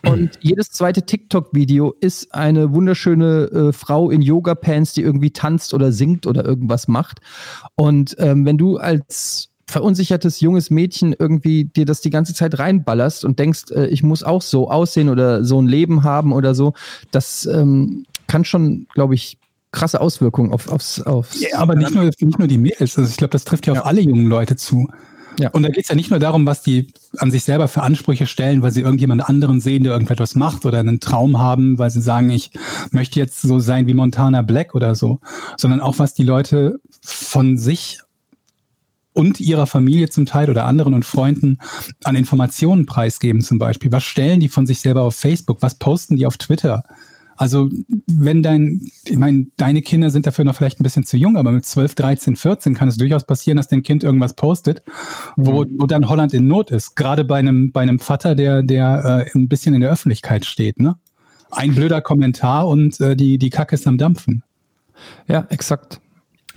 und 0.05 0.37
jedes 0.41 0.71
zweite 0.71 1.03
TikTok-Video 1.03 1.95
ist 1.99 2.33
eine 2.33 2.73
wunderschöne 2.73 3.69
äh, 3.69 3.73
Frau 3.73 4.09
in 4.09 4.21
Yoga-Pants, 4.21 4.93
die 4.93 5.01
irgendwie 5.01 5.31
tanzt 5.31 5.73
oder 5.73 5.91
singt 5.91 6.27
oder 6.27 6.45
irgendwas 6.45 6.87
macht. 6.87 7.19
Und 7.75 8.15
ähm, 8.19 8.45
wenn 8.45 8.57
du 8.57 8.77
als 8.77 9.50
verunsichertes 9.67 10.39
junges 10.41 10.69
Mädchen 10.69 11.15
irgendwie 11.17 11.65
dir 11.65 11.86
das 11.86 12.02
die 12.02 12.10
ganze 12.10 12.34
Zeit 12.34 12.60
reinballerst 12.60 13.26
und 13.26 13.39
denkst, 13.39 13.71
äh, 13.71 13.88
ich 13.88 14.04
muss 14.04 14.24
auch 14.24 14.41
so 14.41 14.69
aussehen 14.69 15.10
oder 15.10 15.43
so 15.43 15.62
ein 15.62 15.67
Leben 15.67 16.04
haben 16.04 16.34
oder 16.34 16.56
so, 16.56 16.74
das 17.12 17.45
ähm, 17.45 18.06
kann 18.28 18.45
schon, 18.45 18.88
glaube 18.93 19.15
ich, 19.15 19.38
krasse 19.71 20.02
Auswirkungen 20.02 20.52
auf, 20.52 20.69
aufs, 20.69 21.02
aufs 21.02 21.39
Ja, 21.39 21.58
aber 21.60 21.76
nicht 21.76 21.95
nur, 21.95 22.04
nicht 22.04 22.39
nur 22.39 22.47
die 22.47 22.58
Mädels. 22.58 22.97
Also 22.97 23.10
ich 23.10 23.17
glaube, 23.17 23.32
das 23.32 23.45
trifft 23.45 23.67
ja, 23.67 23.74
Ja. 23.74 23.82
auf 23.82 23.86
alle 23.88 24.02
jungen 24.02 24.28
Leute 24.28 24.56
zu. 24.58 24.88
Ja. 25.39 25.50
Und 25.52 25.63
da 25.63 25.69
geht 25.69 25.84
es 25.84 25.89
ja 25.89 25.95
nicht 25.95 26.10
nur 26.10 26.19
darum, 26.19 26.45
was 26.45 26.62
die 26.62 26.88
an 27.17 27.32
sich 27.32 27.45
selber 27.45 27.69
für 27.69 27.82
Ansprüche 27.82 28.28
stellen, 28.28 28.62
weil 28.62 28.71
sie 28.71 28.82
irgendjemand 28.82 29.28
anderen 29.28 29.62
sehen, 29.62 29.84
der 29.84 29.93
irgendetwas 29.93 30.36
macht 30.36 30.65
oder 30.65 30.80
einen 30.80 31.00
Traum 31.00 31.39
haben, 31.39 31.80
weil 31.80 31.89
sie 31.89 32.02
sagen, 32.02 32.30
ich 32.30 32.52
möchte 32.91 33.17
jetzt 33.17 33.41
so 33.41 33.60
sein 33.60 33.88
wie 33.88 33.93
Montana 33.93 34.41
Black 34.41 34.76
oder 34.76 34.93
so, 34.93 35.19
sondern 35.58 35.80
auch, 35.80 36.00
was 36.00 36.13
die 36.13 36.24
Leute 36.24 36.80
von 37.02 37.58
sich 37.58 38.00
und 39.13 39.39
ihrer 39.39 39.67
Familie 39.67 40.10
zum 40.10 40.26
Teil 40.26 40.50
oder 40.50 40.65
anderen 40.65 40.93
und 40.93 41.06
Freunden 41.06 41.58
an 42.04 42.15
Informationen 42.15 42.86
preisgeben 42.86 43.41
zum 43.41 43.60
Beispiel. 43.60 43.91
Was 43.91 44.04
stellen 44.04 44.39
die 44.39 44.50
von 44.50 44.65
sich 44.65 44.80
selber 44.80 45.04
auf 45.04 45.15
Facebook? 45.15 45.62
Was 45.62 45.76
posten 45.76 46.15
die 46.15 46.26
auf 46.26 46.38
Twitter? 46.38 46.84
Also 47.41 47.69
wenn 48.06 48.43
dein, 48.43 48.82
ich 49.04 49.17
meine, 49.17 49.47
deine 49.58 49.82
Kinder 49.82 50.12
sind 50.12 50.28
dafür 50.28 50.45
noch 50.45 50.56
vielleicht 50.56 50.80
ein 50.80 50.84
bisschen 50.84 51.06
zu 51.06 51.17
jung, 51.17 51.38
aber 51.38 51.52
mit 51.52 51.65
12, 51.65 51.95
13, 51.95 52.36
14 52.36 52.76
kann 52.76 52.88
es 52.88 52.97
durchaus 52.97 53.24
passieren, 53.24 53.58
dass 53.58 53.67
dein 53.67 53.82
Kind 53.82 54.04
irgendwas 54.04 54.36
postet, 54.36 54.84
wo, 55.38 55.65
wo 55.78 55.88
dann 55.88 56.08
Holland 56.08 56.36
in 56.36 56.47
Not 56.47 56.69
ist. 56.69 56.95
Gerade 56.95 57.24
bei 57.24 57.39
einem, 57.39 57.71
bei 57.71 57.82
einem 57.82 57.97
Vater, 57.97 58.36
der, 58.36 58.62
der 58.62 59.26
äh, 59.34 59.38
ein 59.38 59.47
bisschen 59.47 59.74
in 59.74 59.82
der 59.82 59.89
Öffentlichkeit 59.89 60.45
steht. 60.45 60.80
Ne? 60.80 60.97
Ein 61.50 61.74
blöder 61.74 62.02
Kommentar 62.02 62.67
und 62.67 63.02
äh, 63.02 63.15
die, 63.15 63.39
die 63.39 63.50
Kacke 63.50 63.74
ist 63.74 63.88
am 63.88 63.97
Dampfen. 63.97 64.43
Ja, 65.28 65.47
exakt. 65.50 66.00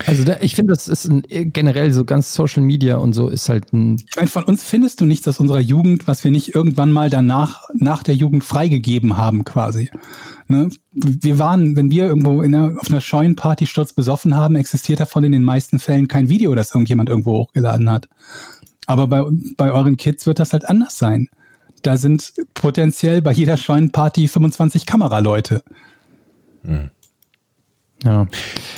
Also 0.05 0.25
da, 0.25 0.37
ich 0.41 0.55
finde, 0.55 0.73
das 0.73 0.87
ist 0.87 1.05
ein, 1.05 1.23
generell 1.29 1.93
so 1.93 2.03
ganz 2.03 2.33
Social 2.33 2.61
Media 2.61 2.97
und 2.97 3.13
so 3.13 3.29
ist 3.29 3.47
halt 3.47 3.71
ein 3.71 3.95
Ich 4.09 4.15
meine, 4.17 4.27
von 4.27 4.43
uns 4.43 4.63
findest 4.63 4.99
du 4.99 5.05
nichts 5.05 5.27
aus 5.27 5.39
unserer 5.39 5.61
Jugend, 5.61 6.07
was 6.07 6.23
wir 6.23 6.31
nicht 6.31 6.53
irgendwann 6.53 6.91
mal 6.91 7.09
danach, 7.09 7.69
nach 7.73 8.03
der 8.03 8.15
Jugend 8.15 8.43
freigegeben 8.43 9.17
haben, 9.17 9.45
quasi. 9.45 9.89
Ne? 10.47 10.69
Wir 10.91 11.39
waren, 11.39 11.75
wenn 11.75 11.91
wir 11.91 12.05
irgendwo 12.05 12.41
in 12.41 12.53
einer, 12.53 12.77
auf 12.79 12.89
einer 12.89 12.99
Scheunenparty 12.99 13.67
Sturz 13.67 13.93
besoffen 13.93 14.35
haben, 14.35 14.55
existiert 14.55 14.99
davon 14.99 15.23
in 15.23 15.31
den 15.31 15.43
meisten 15.43 15.79
Fällen 15.79 16.07
kein 16.07 16.27
Video, 16.29 16.55
das 16.55 16.71
irgendjemand 16.71 17.09
irgendwo 17.09 17.33
hochgeladen 17.33 17.89
hat. 17.89 18.09
Aber 18.87 19.07
bei, 19.07 19.23
bei 19.55 19.71
euren 19.71 19.97
Kids 19.97 20.25
wird 20.27 20.39
das 20.39 20.51
halt 20.51 20.65
anders 20.65 20.97
sein. 20.97 21.29
Da 21.83 21.97
sind 21.97 22.33
potenziell 22.53 23.21
bei 23.21 23.31
jeder 23.31 23.57
Scheunenparty 23.57 24.27
25 24.27 24.85
Kameraleute. 24.85 25.63
Ja. 28.03 28.27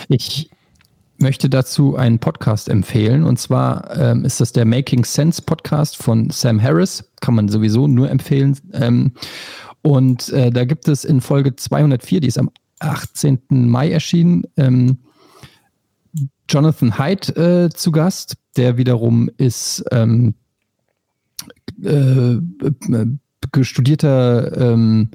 Ich 0.10 0.50
möchte 1.20 1.50
dazu 1.50 1.96
einen 1.96 2.20
Podcast 2.20 2.70
empfehlen. 2.70 3.24
Und 3.24 3.38
zwar 3.40 3.96
ähm, 3.98 4.26
ist 4.26 4.40
das 4.40 4.52
der 4.52 4.66
Making 4.66 5.06
Sense 5.06 5.42
Podcast 5.42 5.98
von 5.98 6.30
Sam 6.30 6.62
Harris. 6.62 7.10
Kann 7.22 7.36
man 7.36 7.50
sowieso 7.50 7.88
nur 7.88 8.10
empfehlen. 8.10 8.58
Ähm, 8.74 9.14
und 9.82 10.30
äh, 10.30 10.52
da 10.52 10.66
gibt 10.66 10.88
es 10.88 11.06
in 11.06 11.22
Folge 11.22 11.56
204, 11.56 12.20
die 12.20 12.28
ist 12.28 12.38
am 12.38 12.52
18. 12.80 13.40
Mai 13.50 13.92
erschienen, 13.92 14.44
ähm, 14.58 15.00
Jonathan 16.50 16.98
Haidt 16.98 17.36
äh, 17.38 17.70
zu 17.70 17.92
Gast. 17.92 18.38
Der 18.56 18.78
wiederum 18.78 19.30
ist 19.38 19.84
ähm, 19.92 20.34
äh, 21.84 22.38
studierter 23.62 24.58
ähm, 24.58 25.10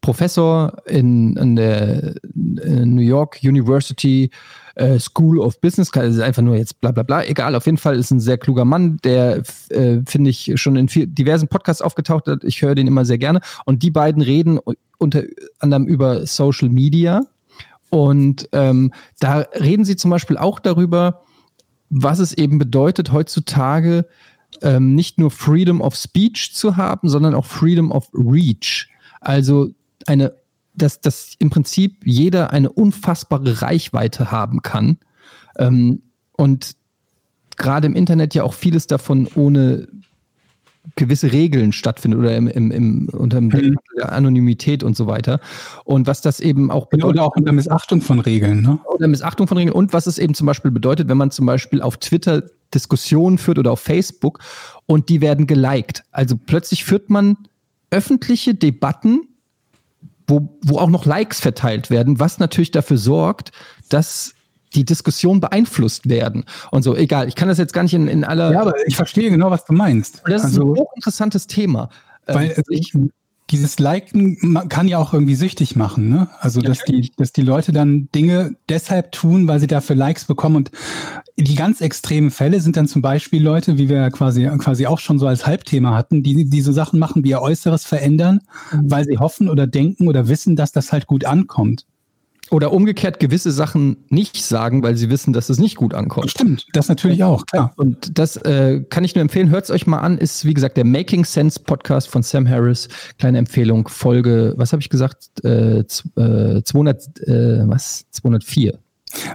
Professor 0.00 0.76
in, 0.86 1.36
an 1.38 1.56
der 1.56 2.14
äh, 2.14 2.84
New 2.84 3.02
York 3.02 3.38
University 3.42 4.30
äh, 4.76 4.98
School 4.98 5.40
of 5.40 5.60
Business. 5.60 5.92
Also 5.92 6.22
einfach 6.22 6.42
nur 6.42 6.56
jetzt 6.56 6.80
bla 6.80 6.92
bla 6.92 7.02
bla. 7.02 7.24
Egal, 7.24 7.54
auf 7.54 7.66
jeden 7.66 7.78
Fall 7.78 7.98
ist 7.98 8.10
ein 8.10 8.20
sehr 8.20 8.38
kluger 8.38 8.64
Mann, 8.64 8.98
der, 9.02 9.42
äh, 9.70 9.98
finde 10.06 10.30
ich, 10.30 10.52
schon 10.56 10.76
in 10.76 10.88
viel, 10.88 11.06
diversen 11.06 11.48
Podcasts 11.48 11.82
aufgetaucht 11.82 12.26
hat. 12.26 12.44
Ich 12.44 12.62
höre 12.62 12.74
den 12.74 12.86
immer 12.86 13.04
sehr 13.04 13.18
gerne. 13.18 13.40
Und 13.64 13.82
die 13.82 13.90
beiden 13.90 14.22
reden 14.22 14.60
unter 14.98 15.24
anderem 15.58 15.86
über 15.86 16.26
Social 16.26 16.68
Media. 16.68 17.22
Und 17.90 18.48
ähm, 18.52 18.92
da 19.18 19.40
reden 19.58 19.84
sie 19.84 19.96
zum 19.96 20.10
Beispiel 20.10 20.36
auch 20.36 20.60
darüber, 20.60 21.22
was 21.88 22.18
es 22.18 22.32
eben 22.32 22.58
bedeutet, 22.58 23.12
heutzutage 23.12 24.06
ähm, 24.62 24.94
nicht 24.94 25.18
nur 25.18 25.30
Freedom 25.30 25.80
of 25.80 25.94
Speech 25.94 26.54
zu 26.54 26.76
haben, 26.76 27.08
sondern 27.08 27.34
auch 27.34 27.46
Freedom 27.46 27.92
of 27.92 28.08
Reach. 28.12 28.88
Also 29.20 29.70
eine, 30.06 30.34
dass, 30.76 31.00
dass 31.00 31.34
im 31.38 31.50
Prinzip 31.50 32.04
jeder 32.04 32.50
eine 32.50 32.70
unfassbare 32.70 33.62
Reichweite 33.62 34.30
haben 34.30 34.62
kann. 34.62 34.98
Ähm, 35.58 36.02
und 36.32 36.76
gerade 37.56 37.86
im 37.86 37.96
Internet 37.96 38.34
ja 38.34 38.44
auch 38.44 38.54
vieles 38.54 38.86
davon 38.86 39.28
ohne 39.34 39.88
gewisse 40.94 41.32
Regeln 41.32 41.72
stattfindet 41.72 42.20
oder 42.20 42.36
im, 42.36 42.46
im, 42.46 42.70
im, 42.70 43.08
unter 43.08 43.40
dem 43.40 43.76
der 43.96 44.12
Anonymität 44.12 44.84
und 44.84 44.96
so 44.96 45.06
weiter. 45.06 45.40
Und 45.84 46.06
was 46.06 46.20
das 46.20 46.38
eben 46.38 46.70
auch 46.70 46.86
bedeutet. 46.86 47.16
Oder 47.16 47.24
auch 47.24 47.36
unter 47.36 47.52
Missachtung 47.52 48.00
von 48.00 48.20
Regeln. 48.20 48.62
Ne? 48.62 48.78
oder 48.86 49.08
Missachtung 49.08 49.46
von 49.46 49.58
Regeln 49.58 49.74
und 49.74 49.92
was 49.92 50.06
es 50.06 50.18
eben 50.18 50.34
zum 50.34 50.46
Beispiel 50.46 50.70
bedeutet, 50.70 51.08
wenn 51.08 51.16
man 51.16 51.30
zum 51.30 51.46
Beispiel 51.46 51.82
auf 51.82 51.96
Twitter 51.98 52.42
Diskussionen 52.74 53.38
führt 53.38 53.58
oder 53.58 53.72
auf 53.72 53.80
Facebook 53.80 54.40
und 54.86 55.08
die 55.08 55.20
werden 55.20 55.46
geliked. 55.46 56.02
Also 56.12 56.36
plötzlich 56.36 56.84
führt 56.84 57.10
man 57.10 57.36
öffentliche 57.90 58.54
Debatten, 58.54 59.28
wo, 60.26 60.58
wo 60.62 60.78
auch 60.78 60.90
noch 60.90 61.04
Likes 61.04 61.40
verteilt 61.40 61.90
werden, 61.90 62.18
was 62.18 62.38
natürlich 62.38 62.70
dafür 62.70 62.98
sorgt, 62.98 63.52
dass 63.88 64.34
die 64.74 64.84
Diskussionen 64.84 65.40
beeinflusst 65.40 66.08
werden. 66.08 66.44
Und 66.70 66.82
so, 66.82 66.96
egal, 66.96 67.28
ich 67.28 67.34
kann 67.34 67.48
das 67.48 67.58
jetzt 67.58 67.72
gar 67.72 67.82
nicht 67.82 67.94
in, 67.94 68.08
in 68.08 68.24
aller. 68.24 68.52
Ja, 68.52 68.60
aber 68.62 68.74
ich 68.86 68.96
verstehe 68.96 69.30
genau, 69.30 69.50
was 69.50 69.64
du 69.64 69.72
meinst. 69.72 70.22
das 70.26 70.42
ist 70.42 70.44
also, 70.44 70.62
ein 70.62 70.78
hochinteressantes 70.80 71.46
Thema. 71.46 71.88
Weil 72.26 72.50
Ähm, 72.56 72.64
ich, 72.68 72.92
dieses 73.50 73.78
Liken 73.78 74.68
kann 74.68 74.88
ja 74.88 74.98
auch 74.98 75.14
irgendwie 75.14 75.36
süchtig 75.36 75.76
machen, 75.76 76.08
ne? 76.08 76.28
Also 76.40 76.60
dass 76.60 76.82
die, 76.82 77.12
dass 77.16 77.32
die 77.32 77.42
Leute 77.42 77.72
dann 77.72 78.08
Dinge 78.12 78.56
deshalb 78.68 79.12
tun, 79.12 79.46
weil 79.46 79.60
sie 79.60 79.68
dafür 79.68 79.94
Likes 79.94 80.24
bekommen. 80.24 80.56
Und 80.56 80.70
die 81.38 81.54
ganz 81.54 81.82
extremen 81.82 82.30
Fälle 82.30 82.60
sind 82.60 82.76
dann 82.76 82.88
zum 82.88 83.02
Beispiel 83.02 83.42
Leute, 83.42 83.76
wie 83.76 83.90
wir 83.90 83.96
ja 83.96 84.10
quasi, 84.10 84.46
quasi 84.58 84.86
auch 84.86 84.98
schon 84.98 85.18
so 85.18 85.26
als 85.26 85.46
Halbthema 85.46 85.94
hatten, 85.94 86.22
die 86.22 86.48
diese 86.48 86.72
Sachen 86.72 86.98
machen, 86.98 87.24
wie 87.24 87.30
ihr 87.30 87.42
Äußeres 87.42 87.84
verändern, 87.84 88.40
weil 88.72 89.04
sie 89.04 89.18
hoffen 89.18 89.50
oder 89.50 89.66
denken 89.66 90.08
oder 90.08 90.28
wissen, 90.28 90.56
dass 90.56 90.72
das 90.72 90.92
halt 90.92 91.06
gut 91.06 91.24
ankommt. 91.26 91.84
oder 92.50 92.72
umgekehrt 92.72 93.18
gewisse 93.18 93.50
Sachen 93.50 93.96
nicht 94.08 94.42
sagen, 94.42 94.82
weil 94.82 94.96
sie 94.96 95.10
wissen, 95.10 95.32
dass 95.32 95.50
es 95.50 95.58
nicht 95.58 95.76
gut 95.76 95.94
ankommt. 95.94 96.30
Stimmt, 96.30 96.66
das 96.72 96.88
natürlich 96.88 97.22
auch, 97.24 97.44
klar. 97.44 97.72
Und 97.76 98.18
das 98.18 98.36
äh, 98.36 98.82
kann 98.88 99.04
ich 99.04 99.14
nur 99.14 99.22
empfehlen. 99.22 99.50
Hört 99.50 99.64
es 99.64 99.70
euch 99.70 99.86
mal 99.86 99.98
an. 99.98 100.16
Ist, 100.16 100.44
wie 100.44 100.54
gesagt, 100.54 100.76
der 100.76 100.84
Making 100.84 101.24
Sense 101.24 101.60
Podcast 101.60 102.08
von 102.08 102.22
Sam 102.22 102.48
Harris. 102.48 102.88
Kleine 103.18 103.38
Empfehlung. 103.38 103.88
Folge, 103.88 104.54
was 104.56 104.72
habe 104.72 104.80
ich 104.80 104.88
gesagt? 104.88 105.44
Äh, 105.44 105.80
äh, 105.80 106.62
200, 106.62 107.20
äh, 107.26 107.68
was? 107.68 108.06
204. 108.12 108.78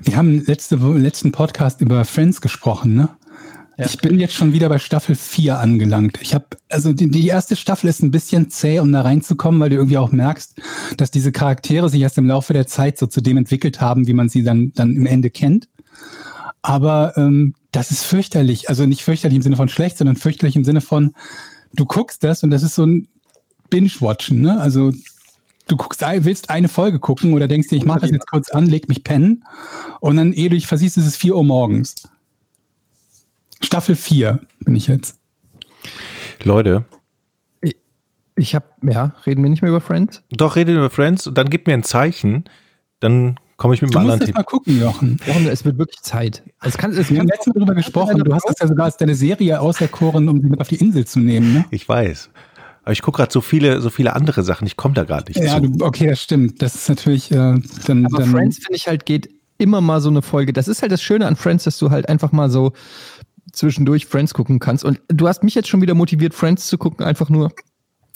Wir 0.04 0.18
haben 0.18 0.44
letzte, 0.46 0.76
letzten 0.76 1.32
Podcast 1.32 1.82
über 1.82 2.06
Friends 2.06 2.42
gesprochen, 2.42 2.96
ne? 2.96 3.10
Ja. 3.78 3.86
Ich 3.86 3.98
bin 3.98 4.20
jetzt 4.20 4.36
schon 4.36 4.54
wieder 4.54 4.70
bei 4.70 4.80
Staffel 4.80 5.16
4 5.16 5.58
angelangt. 5.58 6.20
Ich 6.22 6.36
habe, 6.36 6.46
also 6.70 6.94
die, 6.94 7.10
die 7.10 7.28
erste 7.28 7.56
Staffel 7.56 7.90
ist 7.90 8.04
ein 8.04 8.12
bisschen 8.12 8.50
zäh, 8.50 8.80
um 8.80 8.92
da 8.92 9.02
reinzukommen, 9.02 9.60
weil 9.60 9.70
du 9.70 9.78
irgendwie 9.78 9.98
auch 9.98 10.12
merkst, 10.12 10.56
dass 10.98 11.10
diese 11.10 11.32
Charaktere 11.32 11.90
sich 11.90 12.02
erst 12.02 12.18
im 12.18 12.28
Laufe 12.28 12.54
der 12.54 12.68
Zeit 12.68 12.98
so 12.98 13.08
zu 13.08 13.22
dem 13.22 13.38
entwickelt 13.38 13.82
haben, 13.82 14.08
wie 14.08 14.14
man 14.14 14.30
sie 14.30 14.44
dann, 14.44 14.74
dann 14.74 14.96
im 14.96 15.06
Ende 15.06 15.30
kennt. 15.30 15.68
Aber 16.62 17.18
ähm, 17.18 17.56
das 17.72 17.92
ist 17.92 18.04
fürchterlich. 18.04 18.70
Also 18.70 18.86
nicht 18.86 19.04
fürchterlich 19.04 19.38
im 19.38 19.42
Sinne 19.42 19.56
von 19.56 19.70
schlecht, 19.70 19.98
sondern 19.98 20.16
fürchterlich 20.16 20.56
im 20.56 20.64
Sinne 20.64 20.82
von, 20.82 21.16
du 21.74 21.86
guckst 21.86 22.24
das 22.24 22.44
und 22.44 22.52
das 22.52 22.64
ist 22.64 22.76
so 22.76 22.86
ein 22.86 23.08
Binge-Watchen, 23.70 24.42
ne? 24.42 24.60
Also 24.60 24.92
du 25.68 25.78
guckst, 25.78 26.02
willst 26.02 26.50
eine 26.50 26.68
Folge 26.68 27.00
gucken 27.00 27.34
oder 27.34 27.48
denkst 27.48 27.70
dir, 27.70 27.76
ich 27.78 27.86
mache 27.86 28.02
das 28.02 28.12
jetzt 28.12 28.28
kurz 28.30 28.50
an, 28.50 28.66
leg 28.68 28.88
mich 28.90 29.04
pennen 29.04 29.44
und 30.00 30.18
dann, 30.18 30.34
ehe 30.34 30.50
du 30.50 30.56
dich 30.56 30.68
versiehst, 30.68 30.98
ist 30.98 31.06
es 31.06 31.16
4 31.18 31.36
Uhr 31.36 31.44
morgens. 31.44 31.96
Staffel 33.64 33.96
4 33.96 34.40
bin 34.62 34.76
ich 34.76 34.88
jetzt. 34.88 35.18
Leute, 36.44 36.86
Ich 38.36 38.56
habe, 38.56 38.66
ja, 38.84 39.14
reden 39.26 39.44
wir 39.44 39.50
nicht 39.50 39.62
mehr 39.62 39.70
über 39.70 39.82
Friends? 39.82 40.24
doch 40.32 40.56
redet 40.56 40.76
über 40.76 40.90
Friends 40.90 41.28
und 41.28 41.38
dann 41.38 41.50
gib 41.50 41.68
mir 41.68 41.74
ein 41.74 41.84
Zeichen, 41.84 42.46
dann 43.00 43.38
komme 43.58 43.76
ich 43.76 43.82
mit 43.84 43.94
Du 43.94 44.00
einem 44.00 44.08
musst 44.08 44.22
anderen 44.22 44.34
das 44.34 44.36
mal 44.36 44.42
Thema. 44.42 44.44
gucken, 44.44 44.82
Jochen. 44.82 45.20
Jochen, 45.28 45.48
es 45.48 45.64
wird 45.64 45.78
wirklich 45.78 46.02
Zeit. 46.02 46.42
Es 46.62 46.78
kann, 46.78 46.92
es 46.92 47.10
Wir 47.12 47.20
haben 47.20 47.28
Mal 47.28 47.38
darüber 47.54 47.76
gesprochen 47.76 48.24
du 48.24 48.34
hast 48.34 48.50
das 48.50 48.56
ja 48.60 48.68
sogar 48.68 48.86
als 48.86 48.98
deine 48.98 49.14
Serie 49.14 49.60
auserkoren, 49.62 50.28
um 50.30 50.42
sie 50.42 50.48
mit 50.48 50.60
auf 50.60 50.68
die 50.70 50.78
Insel 50.78 51.06
zu 51.06 51.20
nehmen. 51.20 51.54
Ne? 51.54 51.66
Ich 51.70 51.88
weiß. 51.88 52.32
Aber 52.84 52.94
ich 52.94 53.02
gucke 53.02 53.18
gerade 53.18 53.32
so 53.32 53.42
viele, 53.42 53.80
so 53.82 53.90
viele 53.90 54.16
andere 54.16 54.44
Sachen. 54.44 54.66
Ich 54.66 54.76
komme 54.78 54.94
da 54.96 55.04
gar 55.04 55.24
nicht 55.28 55.38
Ja, 55.40 55.62
zu. 55.62 55.68
du, 55.70 55.86
okay, 55.86 56.08
das 56.08 56.22
stimmt. 56.22 56.62
Das 56.62 56.76
ist 56.76 56.90
natürlich 56.90 57.32
äh, 57.32 57.36
dann. 57.86 58.06
Aber 58.08 58.20
dann 58.20 58.32
Friends, 58.32 58.58
finde 58.58 58.76
ich 58.76 58.88
halt, 58.88 59.06
geht 59.06 59.30
immer 59.60 59.82
mal 59.82 60.02
so 60.02 60.10
eine 60.10 60.22
Folge. 60.24 60.52
Das 60.54 60.68
ist 60.68 60.82
halt 60.82 60.92
das 60.92 61.02
Schöne 61.04 61.28
an 61.28 61.36
Friends, 61.36 61.64
dass 61.66 61.78
du 61.78 61.92
halt 61.92 62.10
einfach 62.10 62.32
mal 62.32 62.50
so 62.50 62.74
zwischendurch 63.54 64.06
Friends 64.08 64.34
gucken 64.34 64.60
kannst. 64.60 64.84
Und 64.84 65.00
du 65.10 65.28
hast 65.28 65.44
mich 65.44 65.54
jetzt 65.56 65.68
schon 65.68 65.82
wieder 65.82 65.94
motiviert, 65.94 66.34
Friends 66.34 66.68
zu 66.68 66.78
gucken, 66.78 67.06
einfach 67.06 67.30
nur, 67.30 67.52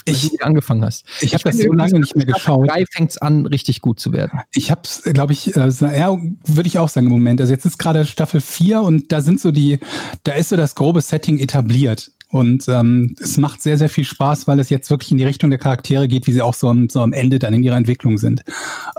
Ich- 0.05 0.29
du 0.31 0.37
angefangen 0.43 0.83
hast. 0.83 1.05
Ich 1.21 1.33
habe 1.33 1.43
das 1.43 1.57
so 1.57 1.71
lange 1.73 1.99
nicht 1.99 2.15
mehr 2.15 2.23
Staffel 2.23 2.33
geschaut. 2.33 2.69
drei 2.69 2.85
fängt 2.91 3.11
es 3.11 3.17
an, 3.19 3.45
richtig 3.45 3.81
gut 3.81 3.99
zu 3.99 4.13
werden. 4.13 4.39
Ich 4.53 4.71
habe 4.71 4.81
es, 4.85 5.01
glaube 5.03 5.33
ich, 5.33 5.55
äh, 5.55 5.69
ja, 5.69 6.17
würde 6.45 6.67
ich 6.67 6.79
auch 6.79 6.89
sagen 6.89 7.07
im 7.07 7.13
Moment. 7.13 7.41
Also 7.41 7.53
jetzt 7.53 7.65
ist 7.65 7.77
gerade 7.77 8.05
Staffel 8.05 8.41
4 8.41 8.81
und 8.81 9.11
da 9.11 9.21
sind 9.21 9.39
so 9.39 9.51
die, 9.51 9.79
da 10.23 10.33
ist 10.33 10.49
so 10.49 10.55
das 10.57 10.73
grobe 10.75 11.01
Setting 11.01 11.37
etabliert. 11.39 12.11
Und 12.35 12.67
ähm, 12.67 13.15
es 13.17 13.37
macht 13.37 13.61
sehr, 13.61 13.77
sehr 13.77 13.87
viel 13.87 14.03
Spaß, 14.03 14.45
weil 14.45 14.59
es 14.59 14.69
jetzt 14.69 14.89
wirklich 14.89 15.09
in 15.09 15.17
die 15.17 15.23
Richtung 15.23 15.51
der 15.51 15.57
Charaktere 15.57 16.09
geht, 16.09 16.27
wie 16.27 16.33
sie 16.33 16.41
auch 16.41 16.53
so 16.53 16.67
am, 16.67 16.89
so 16.89 16.99
am 16.99 17.13
Ende 17.13 17.39
dann 17.39 17.53
in 17.53 17.63
ihrer 17.63 17.77
Entwicklung 17.77 18.17
sind. 18.17 18.43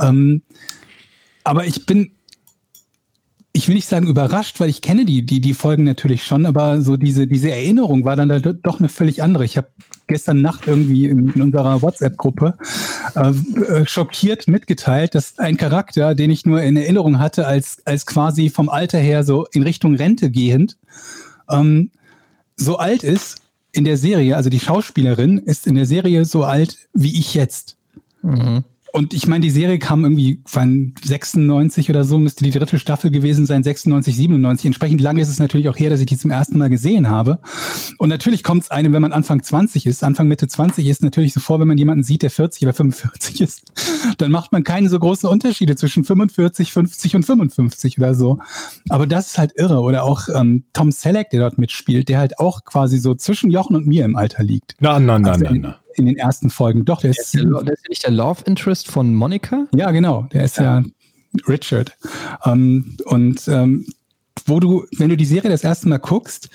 Ähm, 0.01 0.41
aber 1.45 1.67
ich 1.67 1.85
bin, 1.85 2.13
ich 3.53 3.69
will 3.69 3.75
nicht 3.75 3.89
sagen 3.89 4.07
überrascht, 4.07 4.59
weil 4.59 4.71
ich 4.71 4.81
kenne 4.81 5.05
die, 5.05 5.27
die, 5.27 5.43
die 5.43 5.53
Folgen 5.53 5.85
natürlich 5.85 6.25
schon, 6.25 6.47
aber 6.47 6.81
so 6.81 6.97
diese, 6.97 7.27
diese 7.27 7.51
Erinnerung 7.51 8.07
war 8.07 8.17
dann 8.17 8.31
da 8.31 8.39
doch 8.39 8.79
eine 8.79 8.89
völlig 8.89 9.23
andere. 9.23 9.45
Ich 9.45 9.59
habe 9.59 9.69
gestern 10.07 10.41
Nacht 10.41 10.67
irgendwie 10.67 11.05
in, 11.05 11.29
in 11.35 11.43
unserer 11.43 11.83
WhatsApp-Gruppe 11.83 12.57
äh, 13.17 13.33
äh, 13.61 13.87
schockiert 13.87 14.49
mitgeteilt, 14.49 15.15
dass 15.15 15.39
ein 15.39 15.59
Charakter, 15.59 16.15
den 16.15 16.31
ich 16.31 16.47
nur 16.47 16.63
in 16.63 16.79
Erinnerung 16.79 17.19
hatte, 17.19 17.47
als, 17.47 17.83
als 17.85 18.07
quasi 18.07 18.49
vom 18.49 18.71
Alter 18.71 18.99
her 18.99 19.25
so 19.25 19.47
in 19.53 19.63
Richtung 19.63 19.95
Rente 19.95 20.31
gehend, 20.31 20.79
ähm, 21.51 21.91
so 22.57 22.77
alt 22.79 23.03
ist 23.03 23.37
in 23.73 23.85
der 23.85 23.97
Serie, 23.97 24.37
also 24.37 24.51
die 24.51 24.61
Schauspielerin 24.61 25.39
ist 25.39 25.67
in 25.67 25.75
der 25.75 25.87
Serie 25.87 26.25
so 26.25 26.45
alt 26.45 26.79
wie 26.93 27.19
ich 27.19 27.35
jetzt. 27.35 27.77
Mhm. 28.23 28.65
Und 28.97 29.13
ich 29.13 29.27
meine, 29.27 29.43
die 29.43 29.51
Serie 29.51 29.79
kam 29.79 30.05
irgendwie 30.05 30.41
von 30.47 30.95
96 31.05 31.91
oder 31.91 32.03
so, 32.05 32.17
müsste 32.17 32.45
die 32.45 32.51
dritte 32.51 32.79
Staffel 32.79 33.11
gewesen 33.11 33.45
sein, 33.45 33.63
96, 33.63 34.17
97. 34.17 34.65
Entsprechend 34.65 35.03
lange 35.03 35.21
ist 35.21 35.29
es 35.29 35.39
natürlich 35.39 35.69
auch 35.69 35.79
her, 35.79 35.91
dass 35.91 36.01
ich 36.01 36.07
die 36.07 36.17
zum 36.17 36.31
ersten 36.31 36.57
Mal 36.57 36.71
gesehen 36.71 37.11
habe. 37.11 37.39
Und 37.99 38.09
natürlich 38.09 38.43
kommt 38.43 38.63
es 38.63 38.71
einem, 38.71 38.95
wenn 38.95 39.03
man 39.03 39.13
Anfang 39.13 39.43
20 39.43 39.85
ist, 39.85 40.03
Anfang 40.03 40.29
Mitte 40.29 40.49
20 40.49 40.87
ist, 40.87 41.03
natürlich 41.03 41.35
so 41.35 41.41
vor, 41.41 41.61
wenn 41.61 41.69
man 41.69 41.77
jemanden 41.77 42.05
sieht, 42.05 42.23
der 42.23 42.31
40 42.31 42.63
oder 42.63 42.73
45 42.73 43.43
ist, 43.43 43.65
dann 44.17 44.31
macht 44.31 44.53
man 44.53 44.65
keine 44.65 44.89
so 44.89 44.99
großen 44.99 45.29
Unterschiede 45.29 45.77
zwischen 45.77 46.03
45, 46.03 46.73
50 46.73 47.17
und 47.17 47.23
55 47.25 47.99
oder 47.99 48.15
so. 48.15 48.39
Aber 48.89 49.07
das 49.07 49.27
ist 49.27 49.39
halt 49.39 49.53
irre. 49.57 49.81
Oder 49.81 50.05
auch 50.05 50.31
ähm, 50.35 50.65
Tom 50.73 50.91
Selleck, 50.91 51.29
der 51.29 51.41
dort 51.41 51.59
mitspielt, 51.59 52.09
der 52.09 52.19
halt 52.19 52.39
auch 52.39 52.65
quasi 52.65 52.97
so 52.97 53.15
zwischen 53.15 53.51
Jochen 53.51 53.77
und 53.77 53.87
mir 53.87 54.07
im 54.07 54.17
Alter 54.17 54.43
liegt. 54.43 54.75
Na, 54.81 54.99
na, 54.99 55.19
na, 55.19 55.33
Also 55.33 55.45
na, 55.45 55.53
na. 55.53 55.81
In 55.97 56.07
den 56.07 56.17
ersten 56.17 56.51
Folgen. 56.51 56.85
Doch, 56.85 57.01
der 57.01 57.13
Der 57.13 57.21
ist, 57.23 57.35
ist, 57.35 57.35
der, 57.35 57.63
der 57.63 57.75
ist 57.75 57.85
ja 57.85 57.89
nicht 57.89 58.05
der 58.05 58.13
Love 58.13 58.43
Interest 58.47 58.89
von 58.89 59.15
Monica? 59.15 59.67
ja, 59.75 59.91
genau. 59.91 60.27
Der 60.33 60.45
ist 60.45 60.59
ja, 60.59 60.83
Richard. 61.49 61.97
Ähm, 62.45 62.97
und 63.05 63.47
ähm, 63.49 63.87
wo 64.45 64.61
du, 64.61 64.87
wenn 64.97 65.09
du 65.09 65.17
die 65.17 65.25
Serie 65.25 65.51
das 65.51 65.65
erste 65.65 65.89
Mal 65.89 65.99
guckst, 65.99 66.51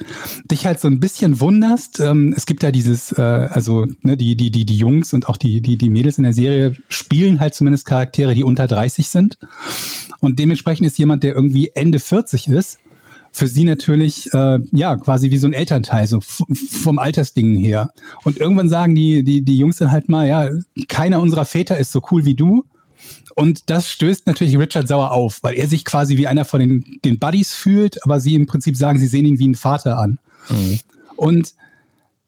dich 0.46 0.66
halt 0.66 0.80
so 0.80 0.88
ein 0.88 1.00
bisschen 1.00 1.39
wunderst. 1.39 2.00
Ähm, 2.00 2.34
es 2.36 2.46
gibt 2.46 2.64
ja 2.64 2.72
dieses, 2.72 3.12
äh, 3.12 3.22
also 3.22 3.86
ne, 4.02 4.16
die, 4.16 4.36
die, 4.36 4.52
die, 4.52 4.66
die 4.66 4.78
Jungs 4.78 5.14
und 5.14 5.28
auch 5.28 5.38
die, 5.38 5.62
die, 5.62 5.78
die 5.78 5.89
Mädels 5.89 6.18
in 6.18 6.24
der 6.24 6.34
Serie 6.34 6.76
spielen 6.88 7.39
halt 7.39 7.54
zumindest 7.54 7.86
Charaktere, 7.86 8.34
die 8.36 8.44
unter 8.44 8.68
30 8.68 9.10
sind. 9.10 9.38
Und 10.20 10.39
dementsprechend 10.39 10.88
ist 10.88 10.98
jemand, 11.00 11.24
der 11.24 11.36
irgendwie 11.36 11.72
Ende 11.74 12.00
40 12.00 12.48
ist, 12.48 12.80
für 13.32 13.48
sie 13.48 13.64
natürlich 13.64 14.32
äh, 14.34 14.60
ja 14.72 14.96
quasi 14.98 15.32
wie 15.32 15.38
so 15.38 15.48
ein 15.48 15.54
Elternteil, 15.54 16.08
so 16.08 16.20
vom 16.22 17.00
Altersdingen 17.00 17.58
her. 17.58 17.92
Und 18.24 18.38
irgendwann 18.38 18.70
sagen 18.70 18.94
die, 18.96 19.24
die, 19.24 19.42
die 19.42 19.58
Jungs 19.58 19.78
dann 19.78 19.92
halt 19.92 20.10
mal, 20.10 20.28
ja, 20.28 20.50
keiner 20.88 21.22
unserer 21.22 21.46
Väter 21.46 21.78
ist 21.78 21.92
so 21.92 22.02
cool 22.12 22.26
wie 22.26 22.36
du. 22.36 22.66
Und 23.36 23.70
das 23.70 23.90
stößt 23.90 24.28
natürlich 24.28 24.58
Richard 24.58 24.88
sauer 24.88 25.12
auf, 25.12 25.40
weil 25.42 25.56
er 25.56 25.68
sich 25.68 25.86
quasi 25.86 26.18
wie 26.18 26.28
einer 26.28 26.46
von 26.46 26.60
den, 26.60 27.00
den 27.06 27.18
Buddies 27.20 27.54
fühlt, 27.54 28.04
aber 28.04 28.20
sie 28.20 28.36
im 28.36 28.46
Prinzip 28.46 28.76
sagen, 28.76 29.00
sie 29.00 29.08
sehen 29.08 29.26
ihn 29.26 29.40
wie 29.40 29.46
einen 29.46 29.56
Vater 29.56 29.98
an. 29.98 30.20
Und 31.16 31.54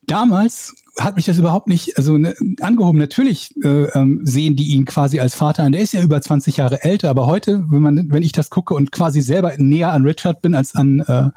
damals 0.08 0.74
hat 0.99 1.15
mich 1.15 1.25
das 1.25 1.39
überhaupt 1.39 1.67
nicht 1.67 1.97
also 1.97 2.17
ne, 2.17 2.35
angehoben. 2.61 2.99
Natürlich 2.99 3.55
äh, 3.63 3.85
ähm, 3.93 4.21
sehen 4.23 4.55
die 4.55 4.73
ihn 4.73 4.85
quasi 4.85 5.19
als 5.19 5.33
Vater 5.33 5.63
an. 5.63 5.71
Der 5.71 5.81
ist 5.81 5.93
ja 5.93 6.01
über 6.01 6.21
20 6.21 6.57
Jahre 6.57 6.83
älter, 6.83 7.09
aber 7.09 7.25
heute, 7.25 7.65
wenn 7.69 7.81
man, 7.81 8.11
wenn 8.11 8.21
ich 8.21 8.31
das 8.31 8.51
gucke 8.51 8.75
und 8.75 8.91
quasi 8.91 9.21
selber 9.21 9.53
näher 9.57 9.91
an 9.91 10.05
Richard 10.05 10.41
bin 10.41 10.53
als 10.53 10.75
an 10.75 10.99
äh, 10.99 11.29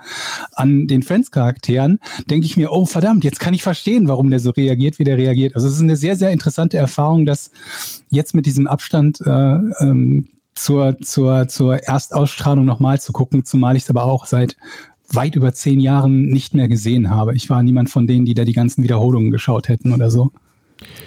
an 0.52 0.86
den 0.86 1.02
Friends-Charakteren, 1.02 2.00
denke 2.28 2.46
ich 2.46 2.56
mir, 2.56 2.70
oh 2.70 2.84
verdammt, 2.84 3.24
jetzt 3.24 3.40
kann 3.40 3.54
ich 3.54 3.62
verstehen, 3.62 4.08
warum 4.08 4.28
der 4.28 4.40
so 4.40 4.50
reagiert, 4.50 4.98
wie 4.98 5.04
der 5.04 5.16
reagiert. 5.16 5.54
Also 5.54 5.68
es 5.68 5.74
ist 5.74 5.82
eine 5.82 5.96
sehr 5.96 6.16
sehr 6.16 6.32
interessante 6.32 6.76
Erfahrung, 6.76 7.24
dass 7.24 7.50
jetzt 8.10 8.34
mit 8.34 8.44
diesem 8.44 8.66
Abstand 8.66 9.20
äh, 9.22 9.30
ähm, 9.30 10.28
zur 10.54 10.98
zur 11.00 11.48
zur 11.48 11.78
Erstausstrahlung 11.78 12.66
nochmal 12.66 13.00
zu 13.00 13.12
gucken, 13.12 13.44
zumal 13.46 13.76
ich 13.76 13.84
es 13.84 13.90
aber 13.90 14.04
auch 14.04 14.26
seit 14.26 14.56
weit 15.10 15.36
über 15.36 15.52
zehn 15.52 15.80
Jahren 15.80 16.26
nicht 16.26 16.54
mehr 16.54 16.68
gesehen 16.68 17.10
habe. 17.10 17.34
Ich 17.34 17.48
war 17.50 17.62
niemand 17.62 17.90
von 17.90 18.06
denen, 18.06 18.24
die 18.24 18.34
da 18.34 18.44
die 18.44 18.52
ganzen 18.52 18.82
Wiederholungen 18.82 19.30
geschaut 19.30 19.68
hätten 19.68 19.92
oder 19.92 20.10
so. 20.10 20.32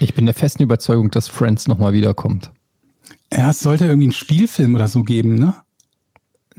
Ich 0.00 0.14
bin 0.14 0.26
der 0.26 0.34
festen 0.34 0.62
Überzeugung, 0.62 1.10
dass 1.10 1.28
Friends 1.28 1.68
nochmal 1.68 1.92
wiederkommt. 1.92 2.50
Ja, 3.32 3.50
es 3.50 3.60
sollte 3.60 3.84
irgendwie 3.84 4.06
einen 4.06 4.12
Spielfilm 4.12 4.74
oder 4.74 4.88
so 4.88 5.02
geben, 5.04 5.36
ne? 5.36 5.54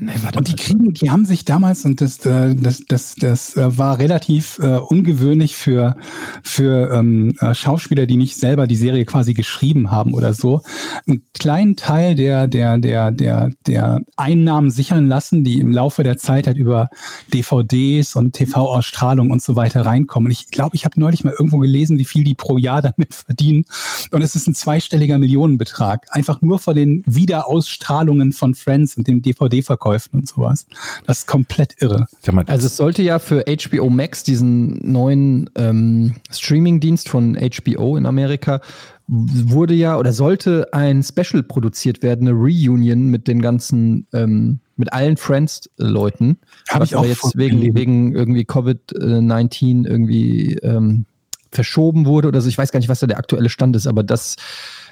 Nee, 0.04 0.14
Und 0.34 0.48
die 0.48 0.56
kriegen, 0.56 0.92
die 0.94 1.10
haben 1.12 1.24
sich 1.24 1.44
damals, 1.44 1.84
und 1.84 2.00
das, 2.00 2.26
äh, 2.26 2.56
das, 2.56 2.82
das, 2.88 3.14
das 3.14 3.56
äh, 3.56 3.78
war 3.78 4.00
relativ 4.00 4.58
äh, 4.58 4.78
ungewöhnlich 4.78 5.54
für, 5.54 5.96
für 6.42 6.90
ähm, 6.92 7.34
äh, 7.38 7.54
Schauspieler, 7.54 8.06
die 8.06 8.16
nicht 8.16 8.36
selber 8.36 8.66
die 8.66 8.74
Serie 8.74 9.04
quasi 9.04 9.32
geschrieben 9.32 9.92
haben 9.92 10.12
oder 10.14 10.34
so, 10.34 10.62
einen 11.06 11.22
kleinen 11.38 11.76
Teil 11.76 12.16
der, 12.16 12.48
der, 12.48 12.78
der, 12.78 13.12
der, 13.12 13.52
der 13.68 14.00
Einnahmen 14.16 14.72
sichern 14.72 15.06
lassen, 15.06 15.44
die 15.44 15.60
im 15.60 15.70
Laufe 15.70 16.02
der 16.02 16.18
Zeit 16.18 16.48
halt 16.48 16.56
über 16.56 16.90
DVDs 17.32 18.16
und 18.16 18.32
TV-Ausstrahlung 18.32 19.30
und 19.30 19.40
so 19.40 19.54
weiter 19.54 19.86
reinkommen. 19.86 20.26
Und 20.26 20.32
ich 20.32 20.48
glaube, 20.48 20.74
ich 20.74 20.84
habe 20.84 20.98
neulich 20.98 21.22
mal 21.22 21.34
irgendwo 21.38 21.58
gelesen, 21.58 21.98
wie 21.98 22.04
viel 22.04 22.24
die 22.24 22.34
pro 22.34 22.58
Jahr 22.58 22.82
damit 22.82 23.14
verdienen. 23.14 23.66
Und 24.10 24.22
es 24.22 24.34
ist 24.34 24.48
ein 24.48 24.56
zweistelliger 24.56 25.18
Millionenbetrag. 25.18 26.06
Einfach 26.10 26.42
nur 26.42 26.58
von 26.58 26.74
den 26.74 27.04
Wiederausstrahlungen 27.06 28.32
von 28.32 28.56
Friends 28.56 28.96
und 28.96 29.06
den 29.06 29.22
DVD-Verkäufen 29.22 29.91
und 30.12 30.28
sowas. 30.28 30.66
Das 31.06 31.20
ist 31.20 31.26
komplett 31.26 31.80
irre. 31.80 32.06
Also 32.48 32.66
es 32.66 32.76
sollte 32.76 33.02
ja 33.02 33.18
für 33.18 33.44
HBO 33.46 33.90
Max, 33.90 34.22
diesen 34.22 34.78
neuen 34.90 35.50
ähm, 35.56 36.14
Streaming-Dienst 36.30 37.08
von 37.08 37.36
HBO 37.36 37.96
in 37.96 38.06
Amerika, 38.06 38.60
wurde 39.08 39.74
ja 39.74 39.98
oder 39.98 40.12
sollte 40.12 40.68
ein 40.72 41.02
Special 41.02 41.42
produziert 41.42 42.02
werden, 42.02 42.28
eine 42.28 42.36
Reunion 42.36 43.08
mit 43.08 43.28
den 43.28 43.42
ganzen, 43.42 44.06
ähm, 44.12 44.60
mit 44.76 44.92
allen 44.92 45.16
Friends-Leuten. 45.16 46.38
Hab 46.68 46.80
was 46.80 46.90
ich 46.90 46.96
auch 46.96 47.00
aber 47.00 47.08
jetzt 47.08 47.36
wegen, 47.36 47.74
wegen 47.74 48.14
irgendwie 48.14 48.44
Covid-19 48.44 49.86
irgendwie 49.86 50.54
ähm, 50.62 51.06
verschoben 51.50 52.06
wurde 52.06 52.28
oder 52.28 52.40
so. 52.40 52.48
Ich 52.48 52.58
weiß 52.58 52.72
gar 52.72 52.80
nicht, 52.80 52.88
was 52.88 53.00
da 53.00 53.06
der 53.06 53.18
aktuelle 53.18 53.50
Stand 53.50 53.76
ist, 53.76 53.86
aber 53.86 54.02
das 54.02 54.36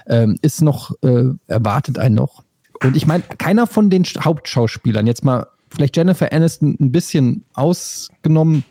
ähm, 0.07 0.37
ist 0.43 0.63
noch, 0.63 0.93
äh, 1.03 1.25
erwartet 1.47 1.99
einen 1.99 2.17
noch. 2.17 2.45
Und 2.83 2.97
ich 2.97 3.07
meine, 3.07 3.23
keiner 3.39 3.67
von 3.67 3.91
den 3.91 4.05
Sch- 4.05 4.25
Hauptschauspielern, 4.25 5.07
jetzt 5.07 5.25
mal 5.25 5.47
vielleicht 5.69 5.97
Jennifer 5.97 6.33
Aniston 6.33 6.77
ein 6.81 6.93
bisschen 6.93 7.45
ausgenommen, 7.55 8.65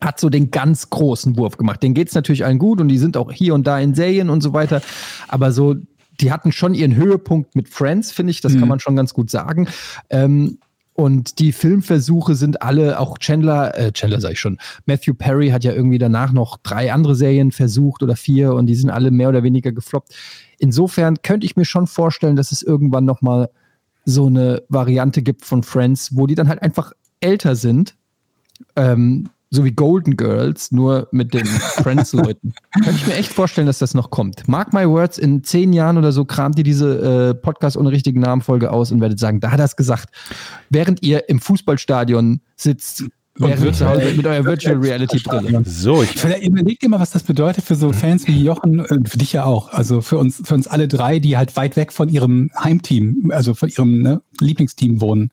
hat 0.00 0.18
so 0.20 0.30
den 0.30 0.50
ganz 0.50 0.88
großen 0.90 1.36
Wurf 1.36 1.56
gemacht. 1.56 1.82
Denen 1.82 1.94
geht's 1.94 2.14
natürlich 2.14 2.44
allen 2.44 2.58
gut 2.58 2.80
und 2.80 2.88
die 2.88 2.98
sind 2.98 3.16
auch 3.16 3.32
hier 3.32 3.54
und 3.54 3.66
da 3.66 3.78
in 3.78 3.94
Serien 3.94 4.30
und 4.30 4.40
so 4.40 4.52
weiter. 4.52 4.80
Aber 5.28 5.52
so, 5.52 5.76
die 6.20 6.32
hatten 6.32 6.52
schon 6.52 6.74
ihren 6.74 6.94
Höhepunkt 6.96 7.54
mit 7.56 7.68
Friends, 7.68 8.12
finde 8.12 8.30
ich. 8.30 8.40
Das 8.40 8.54
Mhm. 8.54 8.60
kann 8.60 8.68
man 8.68 8.80
schon 8.80 8.96
ganz 8.96 9.12
gut 9.12 9.30
sagen. 9.30 9.68
Ähm, 10.08 10.58
und 10.94 11.38
die 11.38 11.52
Filmversuche 11.52 12.34
sind 12.34 12.60
alle, 12.62 12.98
auch 13.00 13.16
Chandler, 13.18 13.76
äh, 13.78 13.92
Chandler 13.92 14.20
sag 14.20 14.32
ich 14.32 14.40
schon, 14.40 14.58
Matthew 14.86 15.14
Perry 15.14 15.48
hat 15.48 15.64
ja 15.64 15.72
irgendwie 15.72 15.98
danach 15.98 16.32
noch 16.32 16.58
drei 16.62 16.92
andere 16.92 17.14
Serien 17.14 17.52
versucht 17.52 18.02
oder 18.02 18.16
vier 18.16 18.52
und 18.54 18.66
die 18.66 18.74
sind 18.74 18.90
alle 18.90 19.10
mehr 19.10 19.30
oder 19.30 19.42
weniger 19.42 19.72
gefloppt. 19.72 20.14
Insofern 20.60 21.22
könnte 21.22 21.46
ich 21.46 21.56
mir 21.56 21.64
schon 21.64 21.86
vorstellen, 21.86 22.36
dass 22.36 22.52
es 22.52 22.62
irgendwann 22.62 23.06
noch 23.06 23.22
mal 23.22 23.48
so 24.04 24.26
eine 24.26 24.62
Variante 24.68 25.22
gibt 25.22 25.44
von 25.46 25.62
Friends, 25.62 26.14
wo 26.16 26.26
die 26.26 26.34
dann 26.34 26.48
halt 26.48 26.62
einfach 26.62 26.92
älter 27.20 27.56
sind, 27.56 27.96
ähm, 28.76 29.30
so 29.48 29.64
wie 29.64 29.72
Golden 29.72 30.18
Girls, 30.18 30.70
nur 30.70 31.08
mit 31.12 31.32
den 31.32 31.46
Friends-Leuten. 31.82 32.52
Könnte 32.74 32.90
ich 32.90 33.06
mir 33.06 33.14
echt 33.14 33.32
vorstellen, 33.32 33.66
dass 33.66 33.78
das 33.78 33.94
noch 33.94 34.10
kommt. 34.10 34.46
Mark 34.48 34.74
my 34.74 34.86
words, 34.86 35.16
in 35.16 35.42
zehn 35.42 35.72
Jahren 35.72 35.96
oder 35.96 36.12
so 36.12 36.26
kramt 36.26 36.58
ihr 36.58 36.64
diese 36.64 37.30
äh, 37.30 37.34
Podcast 37.34 37.78
ohne 37.78 37.90
richtigen 37.90 38.20
Namenfolge 38.20 38.70
aus 38.70 38.92
und 38.92 39.00
werdet 39.00 39.18
sagen, 39.18 39.40
da 39.40 39.50
hat 39.50 39.58
er 39.58 39.64
es 39.64 39.76
gesagt. 39.76 40.10
Während 40.68 41.02
ihr 41.02 41.28
im 41.30 41.40
Fußballstadion 41.40 42.42
sitzt, 42.54 43.04
virtuell- 43.36 43.74
zu 43.74 43.88
Hause 43.88 44.12
mit 44.16 44.26
eurer 44.26 44.44
Virtual 44.44 44.76
Reality 44.76 45.18
Brille. 45.18 45.62
so, 45.64 46.02
ich, 46.02 46.10
Vielleicht 46.10 46.44
überlegt 46.44 46.82
ihr 46.82 46.88
mal, 46.88 47.00
was 47.00 47.10
das 47.10 47.22
bedeutet 47.22 47.64
für 47.64 47.74
so 47.74 47.92
Fans 47.92 48.26
wie 48.26 48.42
Jochen, 48.42 48.80
äh, 48.80 48.98
für 49.08 49.18
dich 49.18 49.32
ja 49.32 49.44
auch, 49.44 49.72
also 49.72 50.00
für 50.00 50.18
uns, 50.18 50.42
für 50.44 50.54
uns 50.54 50.66
alle 50.66 50.88
drei, 50.88 51.18
die 51.18 51.36
halt 51.36 51.56
weit 51.56 51.76
weg 51.76 51.92
von 51.92 52.08
ihrem 52.08 52.50
Heimteam, 52.58 53.30
also 53.32 53.54
von 53.54 53.68
ihrem 53.68 54.02
ne, 54.02 54.22
Lieblingsteam 54.40 55.00
wohnen. 55.00 55.30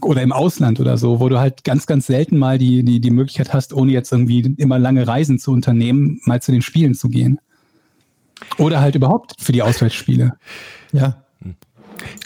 Oder 0.00 0.22
im 0.22 0.32
Ausland 0.32 0.78
oder 0.78 0.96
so, 0.96 1.18
wo 1.18 1.28
du 1.28 1.40
halt 1.40 1.64
ganz, 1.64 1.86
ganz 1.86 2.06
selten 2.06 2.38
mal 2.38 2.56
die, 2.56 2.84
die, 2.84 3.00
die 3.00 3.10
Möglichkeit 3.10 3.52
hast, 3.52 3.72
ohne 3.72 3.90
jetzt 3.90 4.12
irgendwie 4.12 4.54
immer 4.56 4.78
lange 4.78 5.06
Reisen 5.06 5.40
zu 5.40 5.50
unternehmen, 5.50 6.20
mal 6.24 6.40
zu 6.40 6.52
den 6.52 6.62
Spielen 6.62 6.94
zu 6.94 7.08
gehen. 7.08 7.40
Oder 8.58 8.80
halt 8.80 8.94
überhaupt 8.94 9.34
für 9.40 9.50
die 9.50 9.62
Auswärtsspiele. 9.62 10.34
Ja. 10.92 11.24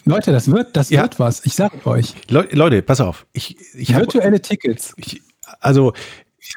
Leute, 0.05 0.33
das 0.33 0.51
wird, 0.51 0.77
das 0.77 0.91
Ja. 0.91 1.03
wird 1.03 1.19
was. 1.19 1.45
Ich 1.45 1.55
sage 1.55 1.85
euch. 1.87 2.15
Le 2.29 2.49
Leute, 2.53 2.83
pass 2.83 3.01
auf. 3.01 3.27
Ich, 3.33 3.57
ich 3.75 3.95
Virtuelle 3.95 4.41
Tickets. 4.41 4.95
ich, 4.97 5.23
also 5.61 5.93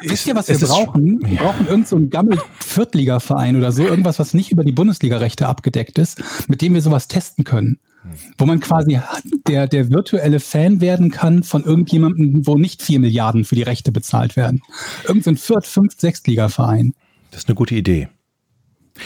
Wisst 0.02 0.26
ihr, 0.28 0.36
was 0.36 0.48
wir 0.50 0.58
brauchen? 0.58 1.20
Wir 1.24 1.38
brauchen 1.38 1.68
irgendeinen 1.68 1.86
so 1.86 2.08
Gammel-Viertligaverein 2.10 3.56
oder 3.56 3.72
so, 3.72 3.84
irgendwas, 3.84 4.20
was 4.20 4.34
nicht 4.34 4.52
über 4.52 4.64
die 4.64 4.72
Bundesliga-Rechte 4.72 5.48
abgedeckt 5.48 6.00
ist, 6.00 6.22
mit 6.48 6.62
dem 6.62 6.74
wir 6.74 6.82
sowas 6.82 7.08
testen 7.08 7.44
können. 7.44 7.80
Wo 8.38 8.46
man 8.46 8.60
quasi 8.60 9.00
der, 9.48 9.68
der 9.68 9.90
virtuelle 9.90 10.40
Fan 10.40 10.82
werden 10.82 11.12
kann 11.12 11.44
von 11.44 11.64
irgendjemandem, 11.64 12.46
wo 12.46 12.56
nicht 12.56 12.82
vier 12.82 13.00
Milliarden 13.00 13.46
für 13.46 13.56
die 13.56 13.64
Rechte 13.64 13.92
bezahlt 13.92 14.36
werden. 14.36 14.62
Irgend 15.08 15.24
so 15.24 15.32
ein 15.32 15.38
Viert-, 15.38 15.66
Fünft-, 15.66 16.02
Sechstliga-Verein. 16.02 16.94
Das 17.32 17.42
ist 17.42 17.50
eine 17.50 17.56
gute 17.56 17.76
Idee. 17.76 18.10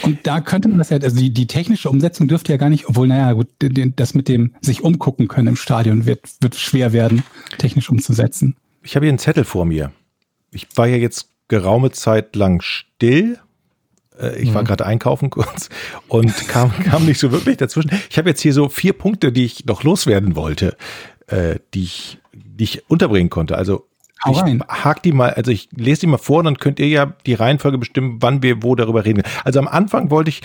Und 0.04 0.28
da 0.28 0.42
könnte 0.42 0.70
man 0.70 0.78
das 0.78 0.90
ja, 0.90 0.98
also 0.98 1.18
die, 1.18 1.32
die 1.32 1.48
technische 1.48 1.90
Umsetzung 1.90 2.28
dürfte 2.28 2.52
ja 2.52 2.58
gar 2.58 2.70
nicht, 2.70 2.88
obwohl, 2.88 3.08
naja, 3.08 3.34
gut, 3.34 3.48
das 3.60 4.14
mit 4.14 4.28
dem 4.28 4.54
sich 4.62 4.84
umgucken 4.84 5.28
können 5.28 5.48
im 5.48 5.56
Stadion 5.56 6.06
wird, 6.06 6.22
wird 6.42 6.56
schwer 6.56 6.94
werden, 6.94 7.24
technisch 7.58 7.90
umzusetzen. 7.90 8.56
Ich 8.84 8.96
habe 8.96 9.06
hier 9.06 9.12
einen 9.12 9.20
Zettel 9.20 9.44
vor 9.44 9.66
mir. 9.66 9.92
Ich 10.52 10.68
war 10.76 10.88
ja 10.88 10.98
jetzt 10.98 11.30
geraume 11.48 11.92
Zeit 11.92 12.36
lang 12.36 12.62
still. 12.62 13.40
Äh, 14.20 14.42
Ich 14.42 14.54
war 14.54 14.64
gerade 14.64 14.86
einkaufen 14.86 15.30
kurz 15.30 15.70
und 16.08 16.48
kam, 16.48 16.72
kam 16.84 17.06
nicht 17.06 17.20
so 17.20 17.32
wirklich 17.32 17.58
dazwischen. 17.58 17.92
Ich 18.10 18.18
habe 18.18 18.30
jetzt 18.30 18.42
hier 18.42 18.54
so 18.54 18.70
vier 18.70 18.94
Punkte, 18.94 19.32
die 19.32 19.46
ich 19.46 19.66
noch 19.66 19.84
loswerden 19.84 20.36
wollte, 20.36 20.78
äh, 21.28 21.56
die, 21.74 21.84
ich, 21.84 22.20
die 22.34 22.64
ich 22.64 22.90
unterbringen 22.90 23.30
konnte. 23.30 23.58
Also 23.58 23.89
Hau 24.24 24.32
ich 24.32 24.42
rein. 24.42 24.64
hak 24.68 25.02
die 25.04 25.12
mal, 25.12 25.32
also 25.32 25.52
ich 25.52 25.70
lese 25.76 26.02
die 26.02 26.08
mal 26.08 26.18
vor, 26.18 26.44
dann 26.44 26.58
könnt 26.58 26.80
ihr 26.80 26.88
ja 26.88 27.14
die 27.26 27.34
Reihenfolge 27.34 27.78
bestimmen, 27.78 28.18
wann 28.22 28.44
wir 28.44 28.64
wo 28.64 28.76
darüber 28.76 29.06
reden. 29.06 29.24
Also 29.44 29.60
am 29.60 29.68
Anfang 29.68 30.12
wollte 30.12 30.30
ich, 30.30 30.42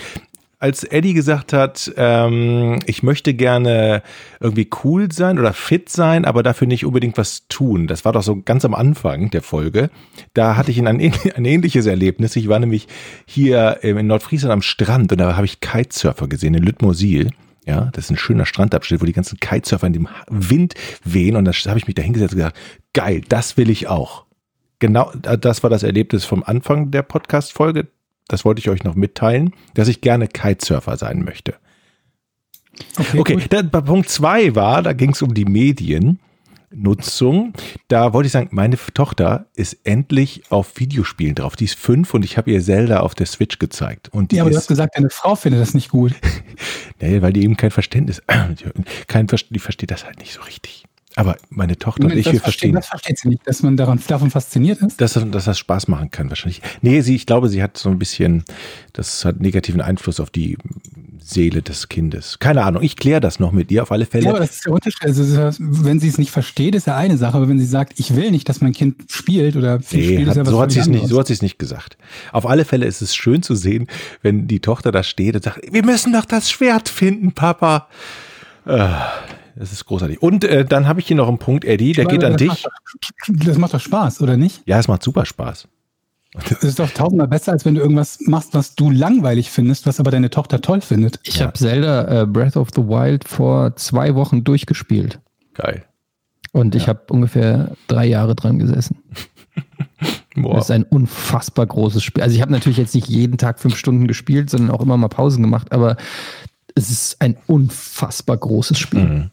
als 0.59 0.83
Eddie 0.83 1.13
gesagt 1.13 1.53
hat, 1.53 1.91
ähm, 1.97 2.79
ich 2.85 3.03
möchte 3.03 3.33
gerne 3.33 4.01
irgendwie 4.39 4.69
cool 4.83 5.11
sein 5.11 5.37
oder 5.37 5.53
fit 5.53 5.89
sein, 5.89 6.25
aber 6.25 6.43
dafür 6.43 6.67
nicht 6.67 6.85
unbedingt 6.85 7.17
was 7.17 7.47
tun. 7.49 7.87
Das 7.87 8.05
war 8.05 8.13
doch 8.13 8.23
so 8.23 8.41
ganz 8.41 8.63
am 8.63 8.73
Anfang 8.73 9.29
der 9.29 9.41
Folge. 9.41 9.89
Da 10.33 10.55
hatte 10.55 10.71
ich 10.71 10.79
ein, 10.79 10.87
ein 10.87 11.45
ähnliches 11.45 11.85
Erlebnis. 11.85 12.35
Ich 12.35 12.47
war 12.47 12.59
nämlich 12.59 12.87
hier 13.25 13.79
ähm, 13.81 13.97
in 13.97 14.07
Nordfriesland 14.07 14.53
am 14.53 14.61
Strand 14.61 15.11
und 15.11 15.17
da 15.17 15.35
habe 15.35 15.45
ich 15.45 15.59
Kitesurfer 15.59 16.27
gesehen 16.27 16.53
in 16.53 16.63
Lüttmosil. 16.63 17.31
Ja, 17.65 17.89
das 17.93 18.05
ist 18.05 18.11
ein 18.11 18.17
schöner 18.17 18.45
Strandabschnitt, 18.45 19.01
wo 19.01 19.05
die 19.05 19.13
ganzen 19.13 19.39
Kitesurfer 19.39 19.87
in 19.87 19.93
dem 19.93 20.07
Wind 20.29 20.75
wehen 21.03 21.35
und 21.35 21.45
da 21.45 21.51
habe 21.51 21.79
ich 21.79 21.87
mich 21.87 21.95
da 21.95 22.03
hingesetzt 22.03 22.33
und 22.33 22.37
gesagt, 22.37 22.57
geil, 22.93 23.21
das 23.27 23.57
will 23.57 23.69
ich 23.69 23.87
auch. 23.87 24.25
Genau, 24.79 25.11
das 25.13 25.63
war 25.63 25.69
das 25.69 25.83
Erlebnis 25.83 26.25
vom 26.25 26.43
Anfang 26.43 26.91
der 26.91 27.01
Podcast-Folge. 27.01 27.87
Das 28.27 28.45
wollte 28.45 28.59
ich 28.59 28.69
euch 28.69 28.83
noch 28.83 28.95
mitteilen, 28.95 29.53
dass 29.73 29.87
ich 29.87 30.01
gerne 30.01 30.27
Kitesurfer 30.27 30.97
sein 30.97 31.23
möchte. 31.23 31.55
Okay, 32.97 33.35
gut. 33.35 33.53
dann 33.53 33.71
Punkt 33.71 34.09
zwei 34.09 34.53
war, 34.55 34.83
da 34.83 34.93
ging 34.93 35.11
es 35.11 35.21
um 35.21 35.33
die 35.33 35.45
Mediennutzung. 36.75 37.53
Da 37.87 38.13
wollte 38.13 38.27
ich 38.27 38.33
sagen, 38.33 38.49
meine 38.51 38.77
Tochter 38.93 39.45
ist 39.55 39.77
endlich 39.83 40.43
auf 40.49 40.77
Videospielen 40.79 41.35
drauf. 41.35 41.55
Die 41.55 41.65
ist 41.65 41.75
fünf 41.75 42.13
und 42.13 42.23
ich 42.23 42.37
habe 42.37 42.51
ihr 42.51 42.61
Zelda 42.61 42.99
auf 42.99 43.15
der 43.15 43.25
Switch 43.25 43.59
gezeigt. 43.59 44.09
Und 44.09 44.31
die 44.31 44.37
Ja, 44.37 44.43
aber 44.43 44.51
du 44.51 44.57
hast 44.57 44.67
gesagt, 44.67 44.95
deine 44.95 45.09
Frau 45.09 45.35
findet 45.35 45.61
das 45.61 45.73
nicht 45.73 45.89
gut. 45.89 46.13
nee, 47.01 47.21
weil 47.21 47.33
die 47.33 47.43
eben 47.43 47.57
kein 47.57 47.71
Verständnis, 47.71 48.21
kein, 49.07 49.27
Ver- 49.27 49.37
die 49.49 49.59
versteht 49.59 49.91
das 49.91 50.05
halt 50.05 50.19
nicht 50.19 50.33
so 50.33 50.41
richtig. 50.41 50.85
Aber 51.17 51.37
meine 51.49 51.77
Tochter 51.77 52.05
und 52.05 52.11
ich, 52.11 52.17
wir 52.17 52.23
verstehen, 52.23 52.41
verstehen, 52.41 52.73
das 52.75 52.87
versteht 52.87 53.17
sie 53.19 53.29
nicht, 53.29 53.47
dass 53.47 53.63
man 53.63 53.77
daran, 53.77 54.01
davon 54.05 54.31
fasziniert 54.31 54.81
ist. 54.81 54.99
dass, 54.99 55.13
dass 55.13 55.45
das 55.45 55.57
Spaß 55.57 55.87
machen 55.87 56.11
kann 56.11 56.27
wahrscheinlich. 56.27 56.61
Nee, 56.81 56.99
sie, 56.99 57.15
ich 57.15 57.25
glaube, 57.25 57.47
sie 57.47 57.63
hat 57.63 57.77
so 57.77 57.89
ein 57.89 57.97
bisschen, 57.97 58.43
das 58.91 59.23
hat 59.23 59.39
negativen 59.39 59.79
Einfluss 59.79 60.19
auf 60.19 60.29
die 60.29 60.57
Seele 61.21 61.61
des 61.61 61.89
Kindes. 61.89 62.37
Keine 62.39 62.63
Ahnung, 62.63 62.83
ich 62.83 62.95
kläre 62.95 63.19
das 63.21 63.39
noch 63.39 63.51
mit 63.51 63.71
ihr 63.71 63.83
auf 63.83 63.91
alle 63.91 64.05
Fälle. 64.05 64.25
Ja, 64.25 64.29
aber 64.31 64.39
das 64.39 64.51
ist 64.51 64.65
der 64.65 64.73
Unterschied. 64.73 65.01
Also, 65.03 65.23
ist- 65.23 65.57
wenn 65.59 65.99
sie 65.99 66.07
es 66.07 66.17
nicht 66.17 66.31
versteht, 66.31 66.75
ist 66.75 66.87
ja 66.87 66.95
eine 66.95 67.17
Sache, 67.17 67.37
aber 67.37 67.47
wenn 67.49 67.59
sie 67.59 67.65
sagt, 67.65 67.99
ich 67.99 68.15
will 68.15 68.31
nicht, 68.31 68.47
dass 68.49 68.61
mein 68.61 68.73
Kind 68.73 69.03
spielt 69.11 69.55
oder 69.55 69.79
viel 69.79 69.99
Nee, 69.99 70.05
spielt, 70.05 70.21
ist 70.21 70.27
hat, 70.29 70.35
ja 70.37 70.41
was 70.45 70.49
so 70.51 70.61
hat 70.61 70.71
sie 70.71 70.79
es 70.79 70.87
nicht, 70.87 71.07
so 71.07 71.19
hat 71.19 71.27
sie 71.27 71.33
es 71.33 71.41
nicht 71.41 71.59
gesagt. 71.59 71.97
Auf 72.31 72.45
alle 72.45 72.65
Fälle 72.65 72.85
ist 72.85 73.01
es 73.01 73.15
schön 73.15 73.41
zu 73.43 73.55
sehen, 73.55 73.87
wenn 74.21 74.47
die 74.47 74.59
Tochter 74.59 74.91
da 74.91 75.03
steht 75.03 75.35
und 75.35 75.43
sagt, 75.43 75.61
wir 75.71 75.83
müssen 75.85 76.13
doch 76.13 76.25
das 76.25 76.49
Schwert 76.51 76.89
finden, 76.89 77.31
Papa. 77.33 77.87
Äh, 78.65 78.87
Das 79.57 79.71
ist 79.71 79.85
großartig. 79.85 80.21
Und 80.21 80.43
äh, 80.43 80.65
dann 80.65 80.85
habe 80.85 80.99
ich 80.99 81.07
hier 81.07 81.15
noch 81.15 81.29
einen 81.29 81.37
Punkt, 81.39 81.63
Eddie, 81.63 81.93
der 81.93 82.05
anderes. 82.09 82.19
geht 82.19 82.29
an 82.29 82.37
dich. 82.37 82.47
Macht 82.49 82.65
doch, 82.65 83.45
das 83.45 83.57
macht 83.57 83.73
doch 83.73 83.79
Spaß, 83.79 84.21
oder 84.21 84.35
nicht? 84.35 84.61
Ja, 84.65 84.79
es 84.79 84.89
macht 84.89 85.01
super 85.01 85.25
Spaß. 85.25 85.67
Das 86.49 86.63
ist 86.63 86.79
doch 86.79 86.89
tausendmal 86.89 87.27
besser, 87.27 87.51
als 87.51 87.65
wenn 87.65 87.75
du 87.75 87.81
irgendwas 87.81 88.19
machst, 88.21 88.53
was 88.53 88.75
du 88.75 88.91
langweilig 88.91 89.49
findest, 89.49 89.85
was 89.85 89.99
aber 89.99 90.11
deine 90.11 90.29
Tochter 90.29 90.61
toll 90.61 90.81
findet. 90.81 91.19
Ich 91.23 91.41
habe 91.41 91.53
Zelda 91.53 92.21
äh, 92.21 92.25
Breath 92.25 92.57
of 92.57 92.69
the 92.75 92.81
Wild 92.81 93.27
vor 93.27 93.75
zwei 93.75 94.15
Wochen 94.15 94.43
durchgespielt. 94.43 95.19
Geil. 95.53 95.85
Und 96.51 96.75
ich 96.75 96.87
habe 96.87 97.01
ungefähr 97.09 97.71
drei 97.87 98.05
Jahre 98.05 98.35
dran 98.35 98.59
gesessen. 98.59 98.97
Boah. 100.35 100.55
Das 100.55 100.65
ist 100.65 100.71
ein 100.71 100.83
unfassbar 100.83 101.65
großes 101.65 102.03
Spiel. 102.03 102.23
Also 102.23 102.35
ich 102.35 102.41
habe 102.41 102.51
natürlich 102.51 102.77
jetzt 102.77 102.93
nicht 102.93 103.07
jeden 103.07 103.37
Tag 103.37 103.59
fünf 103.59 103.77
Stunden 103.77 104.07
gespielt, 104.07 104.49
sondern 104.49 104.71
auch 104.71 104.81
immer 104.81 104.97
mal 104.97 105.07
Pausen 105.07 105.41
gemacht, 105.41 105.71
aber 105.71 105.95
es 106.75 106.89
ist 106.89 107.21
ein 107.21 107.37
unfassbar 107.47 108.37
großes 108.37 108.77
Spiel. 108.77 108.99
Mhm. 108.99 109.31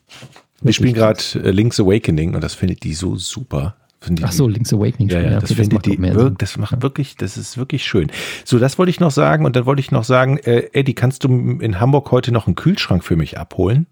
Wir 0.60 0.72
spielen 0.72 0.94
gerade 0.94 1.20
äh, 1.34 1.50
Link's 1.50 1.80
Awakening 1.80 2.36
und 2.36 2.42
das 2.42 2.54
findet 2.54 2.84
die 2.84 2.94
so 2.94 3.16
super. 3.16 3.76
Ach 4.22 4.32
so, 4.32 4.48
Link's 4.48 4.72
Awakening. 4.72 5.08
Ja, 5.08 5.20
ja, 5.20 5.26
okay, 5.28 5.40
das 5.40 5.52
findet 5.52 5.72
macht 5.72 5.86
die, 5.86 5.96
mehr 5.96 6.18
Sinn. 6.18 6.34
das 6.38 6.56
macht 6.56 6.82
wirklich, 6.82 7.16
das 7.16 7.36
ist 7.36 7.56
wirklich 7.56 7.84
schön. 7.84 8.10
So, 8.44 8.58
das 8.58 8.78
wollte 8.78 8.90
ich 8.90 9.00
noch 9.00 9.10
sagen 9.10 9.44
und 9.44 9.56
dann 9.56 9.66
wollte 9.66 9.80
ich 9.80 9.90
noch 9.90 10.04
sagen, 10.04 10.38
äh, 10.38 10.68
Eddie, 10.72 10.94
kannst 10.94 11.24
du 11.24 11.28
in 11.28 11.80
Hamburg 11.80 12.10
heute 12.10 12.32
noch 12.32 12.46
einen 12.46 12.56
Kühlschrank 12.56 13.04
für 13.04 13.16
mich 13.16 13.38
abholen? 13.38 13.86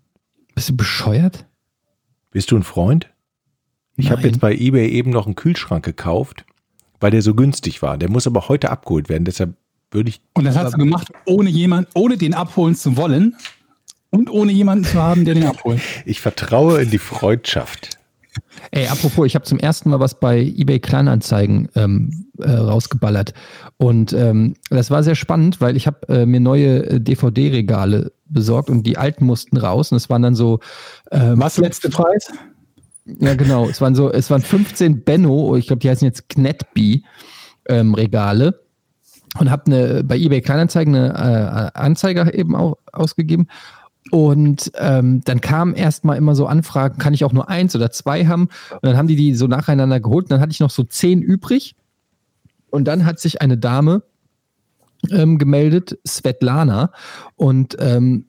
Bist 0.54 0.68
du 0.68 0.76
bescheuert? 0.76 1.46
Bist 2.30 2.50
du 2.50 2.56
ein 2.56 2.62
Freund? 2.62 3.08
Ich 3.96 4.10
habe 4.10 4.22
jetzt 4.22 4.40
bei 4.40 4.54
eBay 4.54 4.88
eben 4.88 5.10
noch 5.10 5.26
einen 5.26 5.34
Kühlschrank 5.34 5.84
gekauft, 5.84 6.44
weil 7.00 7.10
der 7.10 7.22
so 7.22 7.34
günstig 7.34 7.82
war. 7.82 7.98
Der 7.98 8.10
muss 8.10 8.26
aber 8.26 8.48
heute 8.48 8.70
abgeholt 8.70 9.08
werden, 9.08 9.24
deshalb 9.24 9.54
würde 9.90 10.08
ich. 10.08 10.20
Und 10.34 10.44
das 10.44 10.56
hast 10.56 10.74
du 10.74 10.78
gemacht, 10.78 11.08
ohne 11.26 11.50
jemand, 11.50 11.88
ohne 11.94 12.16
den 12.16 12.34
abholen 12.34 12.74
zu 12.74 12.96
wollen 12.96 13.36
und 14.10 14.30
ohne 14.30 14.52
jemanden 14.52 14.84
zu 14.84 15.00
haben, 15.00 15.24
der 15.24 15.34
den 15.34 15.46
abholt. 15.46 15.80
Ich 16.04 16.20
vertraue 16.20 16.82
in 16.82 16.90
die 16.90 16.98
Freundschaft. 16.98 17.99
Ey, 18.70 18.86
apropos, 18.86 19.26
ich 19.26 19.34
habe 19.34 19.44
zum 19.44 19.58
ersten 19.58 19.90
Mal 19.90 20.00
was 20.00 20.18
bei 20.18 20.40
eBay 20.40 20.80
Kleinanzeigen 20.80 21.68
ähm, 21.74 22.26
äh, 22.38 22.50
rausgeballert. 22.50 23.34
Und 23.76 24.12
ähm, 24.12 24.54
das 24.70 24.90
war 24.90 25.02
sehr 25.02 25.14
spannend, 25.14 25.60
weil 25.60 25.76
ich 25.76 25.86
habe 25.86 26.08
äh, 26.08 26.26
mir 26.26 26.40
neue 26.40 26.86
äh, 26.86 27.00
DVD-Regale 27.00 28.12
besorgt 28.26 28.70
und 28.70 28.86
die 28.86 28.98
alten 28.98 29.24
mussten 29.24 29.56
raus. 29.56 29.92
Und 29.92 29.96
es 29.96 30.10
waren 30.10 30.22
dann 30.22 30.34
so. 30.34 30.60
Ähm, 31.10 31.40
Was 31.40 31.58
letzte 31.58 31.90
Preis? 31.90 32.32
Ja, 33.18 33.34
genau. 33.34 33.68
Es 33.68 33.80
waren 33.80 33.94
so, 33.94 34.10
es 34.10 34.30
waren 34.30 34.42
15 34.42 35.02
Benno, 35.04 35.56
ich 35.56 35.66
glaube, 35.66 35.80
die 35.80 35.90
heißen 35.90 36.06
jetzt 36.06 36.28
Knetby 36.28 37.04
ähm, 37.68 37.94
Regale. 37.94 38.60
Und 39.38 39.48
habe 39.48 39.66
eine 39.66 40.02
bei 40.02 40.16
eBay 40.16 40.40
Kleinanzeigen 40.40 40.94
eine 40.94 41.70
äh, 41.74 41.78
Anzeige 41.78 42.32
eben 42.34 42.56
auch 42.56 42.78
ausgegeben. 42.92 43.46
Und 44.10 44.72
ähm, 44.76 45.22
dann 45.24 45.40
kamen 45.40 45.74
erstmal 45.74 46.16
immer 46.16 46.34
so 46.34 46.46
Anfragen, 46.46 46.98
kann 46.98 47.14
ich 47.14 47.24
auch 47.24 47.32
nur 47.32 47.48
eins 47.48 47.76
oder 47.76 47.90
zwei 47.90 48.26
haben? 48.26 48.48
Und 48.70 48.84
dann 48.84 48.96
haben 48.96 49.08
die 49.08 49.16
die 49.16 49.34
so 49.34 49.46
nacheinander 49.46 50.00
geholt. 50.00 50.24
Und 50.24 50.32
dann 50.32 50.40
hatte 50.40 50.52
ich 50.52 50.60
noch 50.60 50.70
so 50.70 50.82
zehn 50.82 51.22
übrig. 51.22 51.76
Und 52.70 52.86
dann 52.86 53.04
hat 53.04 53.20
sich 53.20 53.40
eine 53.40 53.56
Dame 53.56 54.02
ähm, 55.10 55.38
gemeldet, 55.38 55.98
Svetlana. 56.06 56.92
Und 57.36 57.76
ähm, 57.78 58.26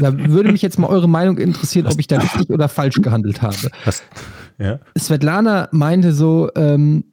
da 0.00 0.16
würde 0.16 0.50
mich 0.50 0.62
jetzt 0.62 0.78
mal 0.78 0.88
eure 0.88 1.08
Meinung 1.08 1.38
interessieren, 1.38 1.86
ob 1.86 1.98
ich 1.98 2.06
da 2.06 2.18
richtig 2.18 2.50
oder 2.50 2.68
falsch 2.68 3.00
gehandelt 3.00 3.42
habe. 3.42 3.56
Was? 3.84 4.02
Ja. 4.58 4.78
Svetlana 4.98 5.68
meinte 5.72 6.12
so, 6.12 6.50
ähm, 6.56 7.04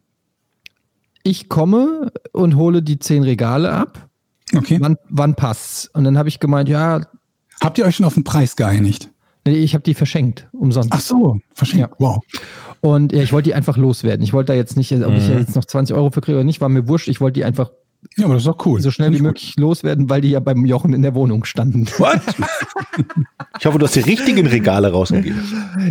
ich 1.23 1.49
komme 1.49 2.11
und 2.31 2.55
hole 2.55 2.81
die 2.81 2.99
zehn 2.99 3.23
Regale 3.23 3.71
ab. 3.71 4.09
Okay. 4.55 4.77
Wann, 4.79 4.97
wann 5.09 5.35
passt's? 5.35 5.89
Und 5.93 6.05
dann 6.05 6.17
habe 6.17 6.29
ich 6.29 6.39
gemeint, 6.39 6.69
ja, 6.69 7.01
Habt 7.61 7.77
ihr 7.77 7.85
euch 7.85 7.95
schon 7.95 8.05
auf 8.05 8.13
den 8.15 8.23
Preis 8.23 8.55
geeinigt? 8.55 9.09
nee, 9.47 9.55
ich 9.55 9.73
habe 9.73 9.83
die 9.83 9.95
verschenkt, 9.95 10.47
umsonst. 10.51 10.89
Ach 10.91 10.99
so, 10.99 11.39
verschenkt. 11.55 11.89
Wow. 11.97 12.19
Und 12.81 13.11
ja, 13.13 13.23
ich 13.23 13.33
wollte 13.33 13.49
die 13.49 13.55
einfach 13.55 13.77
loswerden. 13.77 14.23
Ich 14.23 14.31
wollte 14.31 14.51
da 14.51 14.57
jetzt 14.57 14.77
nicht, 14.77 14.91
ob 14.93 15.13
ich 15.15 15.27
Mhm. 15.27 15.39
jetzt 15.39 15.55
noch 15.55 15.65
20 15.65 15.95
Euro 15.95 16.11
für 16.11 16.21
kriege 16.21 16.37
oder 16.37 16.43
nicht, 16.45 16.61
war 16.61 16.69
mir 16.69 16.87
wurscht. 16.87 17.07
Ich 17.07 17.19
wollte 17.19 17.39
die 17.39 17.45
einfach 17.45 17.71
Ja, 18.15 18.25
aber 18.25 18.35
das 18.35 18.43
ist 18.43 18.47
doch 18.47 18.65
cool. 18.65 18.79
so 18.79 18.91
schnell 18.91 19.11
wie 19.13 19.19
möglich 19.21 19.55
loswerden, 19.57 20.09
weil 20.09 20.21
die 20.21 20.29
ja 20.29 20.39
beim 20.39 20.65
Jochen 20.65 20.93
in 20.93 21.01
der 21.01 21.15
Wohnung 21.15 21.45
standen. 21.45 21.87
What? 21.97 22.21
Ich 23.59 23.65
hoffe, 23.65 23.77
du 23.79 23.85
hast 23.85 23.95
die 23.95 23.99
richtigen 24.01 24.45
Regale 24.47 24.91
rausgegeben. 24.91 25.39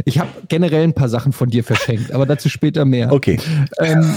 Ich 0.05 0.19
habe 0.19 0.29
generell 0.49 0.85
ein 0.85 0.95
paar 0.95 1.09
Sachen 1.09 1.33
von 1.33 1.49
dir 1.51 1.65
verschenkt, 1.65 2.13
aber 2.13 2.25
dazu 2.27 2.49
später 2.49 2.85
mehr. 2.85 3.13
Okay. 3.13 3.39
Ähm, 3.81 4.15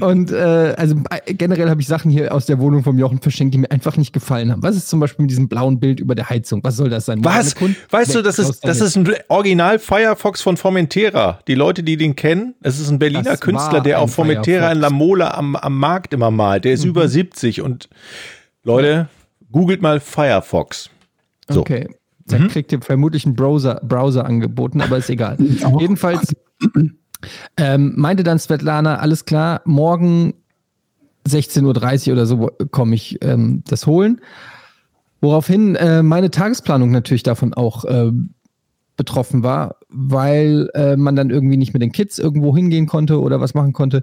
und 0.00 0.30
äh, 0.30 0.74
also 0.76 0.96
äh, 1.10 1.34
generell 1.34 1.68
habe 1.68 1.80
ich 1.80 1.86
Sachen 1.86 2.10
hier 2.10 2.34
aus 2.34 2.46
der 2.46 2.58
Wohnung 2.58 2.82
vom 2.82 2.98
Jochen 2.98 3.20
verschenkt, 3.20 3.54
die 3.54 3.58
mir 3.58 3.70
einfach 3.70 3.96
nicht 3.96 4.12
gefallen 4.12 4.50
haben. 4.50 4.62
Was 4.62 4.76
ist 4.76 4.88
zum 4.88 5.00
Beispiel 5.00 5.24
mit 5.24 5.30
diesem 5.30 5.48
blauen 5.48 5.80
Bild 5.80 6.00
über 6.00 6.14
der 6.14 6.30
Heizung? 6.30 6.62
Was 6.64 6.76
soll 6.76 6.88
das 6.88 7.06
sein? 7.06 7.24
Was? 7.24 7.54
Weißt 7.90 8.14
du, 8.14 8.22
das 8.22 8.38
ist, 8.38 8.64
das 8.64 8.80
ist 8.80 8.96
ein 8.96 9.08
Original 9.28 9.78
Firefox 9.78 10.42
von 10.42 10.56
Formentera. 10.56 11.40
Die 11.46 11.54
Leute, 11.54 11.82
die 11.82 11.96
den 11.96 12.16
kennen, 12.16 12.54
es 12.62 12.80
ist 12.80 12.90
ein 12.90 12.98
Berliner 12.98 13.22
Das 13.22 13.40
Künstler, 13.40 13.80
der 13.80 14.00
auf 14.00 14.14
Formentera 14.14 14.72
in 14.72 14.78
Firefox. 14.78 14.80
La 14.80 14.90
Mola 14.90 15.30
am, 15.34 15.56
am 15.56 15.78
Markt 15.78 16.14
immer 16.14 16.30
malt. 16.30 16.64
Der 16.64 16.72
ist 16.72 16.84
über 16.84 17.08
70 17.08 17.60
und 17.60 17.88
Leute, 18.62 19.08
googelt 19.52 19.82
mal 19.82 20.00
Firefox. 20.00 20.90
So. 21.48 21.60
Okay. 21.60 21.88
Da 22.26 22.38
kriegt 22.48 22.72
ihr 22.72 22.80
vermutlich 22.80 23.26
einen 23.26 23.36
Browser, 23.36 23.80
Browser 23.82 24.24
angeboten, 24.24 24.80
aber 24.80 24.96
ist 24.96 25.10
egal. 25.10 25.36
Jedenfalls 25.78 26.34
Ähm, 27.56 27.94
meinte 27.96 28.22
dann 28.22 28.38
Svetlana, 28.38 28.96
alles 28.96 29.24
klar, 29.24 29.62
morgen 29.64 30.34
16.30 31.26 32.08
Uhr 32.08 32.12
oder 32.12 32.26
so 32.26 32.50
komme 32.70 32.94
ich 32.94 33.18
ähm, 33.22 33.62
das 33.66 33.86
holen. 33.86 34.20
Woraufhin 35.20 35.74
äh, 35.76 36.02
meine 36.02 36.30
Tagesplanung 36.30 36.90
natürlich 36.90 37.22
davon 37.22 37.54
auch 37.54 37.84
äh, 37.86 38.12
betroffen 38.96 39.42
war, 39.42 39.76
weil 39.88 40.68
äh, 40.74 40.96
man 40.96 41.16
dann 41.16 41.30
irgendwie 41.30 41.56
nicht 41.56 41.72
mit 41.72 41.82
den 41.82 41.92
Kids 41.92 42.18
irgendwo 42.18 42.54
hingehen 42.54 42.86
konnte 42.86 43.20
oder 43.20 43.40
was 43.40 43.54
machen 43.54 43.72
konnte. 43.72 44.02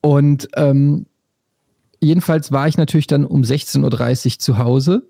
Und 0.00 0.48
ähm, 0.56 1.06
jedenfalls 2.00 2.52
war 2.52 2.68
ich 2.68 2.76
natürlich 2.76 3.06
dann 3.06 3.24
um 3.24 3.42
16.30 3.42 4.26
Uhr 4.26 4.38
zu 4.38 4.58
Hause. 4.58 5.08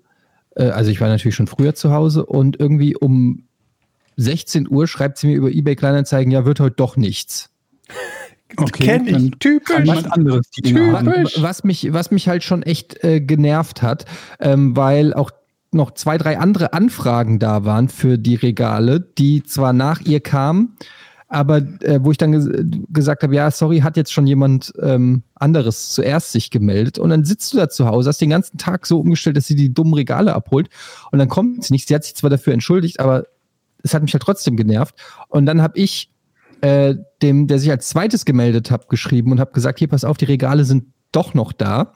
Äh, 0.55 0.69
also 0.69 0.91
ich 0.91 1.01
war 1.01 1.09
natürlich 1.09 1.35
schon 1.35 1.47
früher 1.47 1.75
zu 1.75 1.91
Hause 1.91 2.25
und 2.25 2.59
irgendwie 2.59 2.95
um 2.95 3.43
16 4.19 4.69
Uhr 4.69 4.87
schreibt 4.87 5.17
sie 5.17 5.27
mir 5.27 5.35
über 5.35 5.49
eBay 5.49 5.75
Kleinanzeigen, 5.75 6.31
ja, 6.31 6.45
wird 6.45 6.59
heute 6.59 6.75
doch 6.75 6.97
nichts. 6.97 7.49
Okay, 8.57 8.83
Kenn 8.83 9.07
ich. 9.07 9.31
Typisch. 9.39 9.79
jemand 9.79 10.11
anderes. 10.11 10.49
Typisch. 10.49 11.41
Was 11.41 11.63
mich, 11.63 11.93
was 11.93 12.11
mich 12.11 12.27
halt 12.27 12.43
schon 12.43 12.63
echt 12.63 13.03
äh, 13.03 13.21
genervt 13.21 13.81
hat, 13.81 14.05
ähm, 14.39 14.75
weil 14.75 15.13
auch 15.13 15.31
noch 15.71 15.91
zwei, 15.91 16.17
drei 16.17 16.39
andere 16.39 16.73
Anfragen 16.73 17.39
da 17.39 17.63
waren 17.63 17.89
für 17.89 18.17
die 18.17 18.35
Regale, 18.35 18.99
die 18.99 19.43
zwar 19.43 19.71
nach 19.71 20.01
ihr 20.01 20.19
kamen, 20.19 20.75
aber 21.27 21.57
äh, 21.81 21.99
wo 22.01 22.09
ich 22.09 22.17
dann 22.17 22.31
ges 22.31 22.49
gesagt 22.89 23.21
habe, 23.21 23.35
ja, 23.35 23.51
sorry, 23.51 23.81
hat 23.81 23.95
jetzt 23.95 24.11
schon 24.11 24.25
jemand 24.25 24.73
ähm, 24.81 25.21
anderes 25.35 25.89
zuerst 25.89 26.31
sich 26.31 26.49
gemeldet. 26.49 26.97
Und 26.97 27.11
dann 27.11 27.23
sitzt 27.23 27.53
du 27.53 27.57
da 27.57 27.69
zu 27.69 27.85
Hause, 27.85 28.09
hast 28.09 28.19
den 28.19 28.31
ganzen 28.31 28.57
Tag 28.57 28.87
so 28.87 28.99
umgestellt, 28.99 29.37
dass 29.37 29.45
sie 29.45 29.55
die 29.55 29.71
dummen 29.71 29.93
Regale 29.93 30.33
abholt. 30.33 30.69
Und 31.11 31.19
dann 31.19 31.29
kommt 31.29 31.63
sie 31.63 31.73
nicht. 31.73 31.87
Sie 31.87 31.93
hat 31.93 32.03
sich 32.03 32.15
zwar 32.15 32.31
dafür 32.31 32.53
entschuldigt, 32.53 32.99
aber 32.99 33.25
es 33.83 33.93
hat 33.93 34.01
mich 34.01 34.13
halt 34.13 34.23
trotzdem 34.23 34.55
genervt. 34.57 34.95
Und 35.27 35.45
dann 35.45 35.61
habe 35.61 35.77
ich 35.77 36.11
äh, 36.61 36.95
dem, 37.21 37.47
der 37.47 37.59
sich 37.59 37.71
als 37.71 37.89
zweites 37.89 38.25
gemeldet 38.25 38.71
hat, 38.71 38.89
geschrieben 38.89 39.31
und 39.31 39.39
habe 39.39 39.51
gesagt, 39.51 39.79
hier, 39.79 39.87
pass 39.87 40.03
auf, 40.03 40.17
die 40.17 40.25
Regale 40.25 40.65
sind 40.65 40.85
doch 41.11 41.33
noch 41.33 41.53
da. 41.53 41.93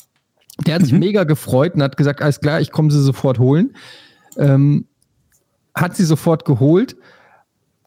Der 0.65 0.75
hat 0.75 0.84
sich 0.84 0.93
mega 0.93 1.23
gefreut 1.23 1.75
und 1.75 1.84
hat 1.84 1.97
gesagt, 1.97 2.21
alles 2.21 2.39
klar, 2.39 2.61
ich 2.61 2.71
komme 2.71 2.91
sie 2.91 3.01
sofort 3.01 3.39
holen. 3.39 3.75
Ähm, 4.38 4.88
hat 5.75 5.95
sie 5.95 6.05
sofort 6.05 6.45
geholt. 6.45 6.95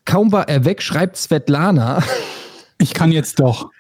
Kaum 0.05 0.33
war 0.33 0.49
er 0.49 0.65
weg, 0.65 0.83
schreibt 0.83 1.17
Svetlana, 1.17 2.03
Ich 2.79 2.95
kann 2.95 3.13
jetzt 3.13 3.41
doch. 3.41 3.71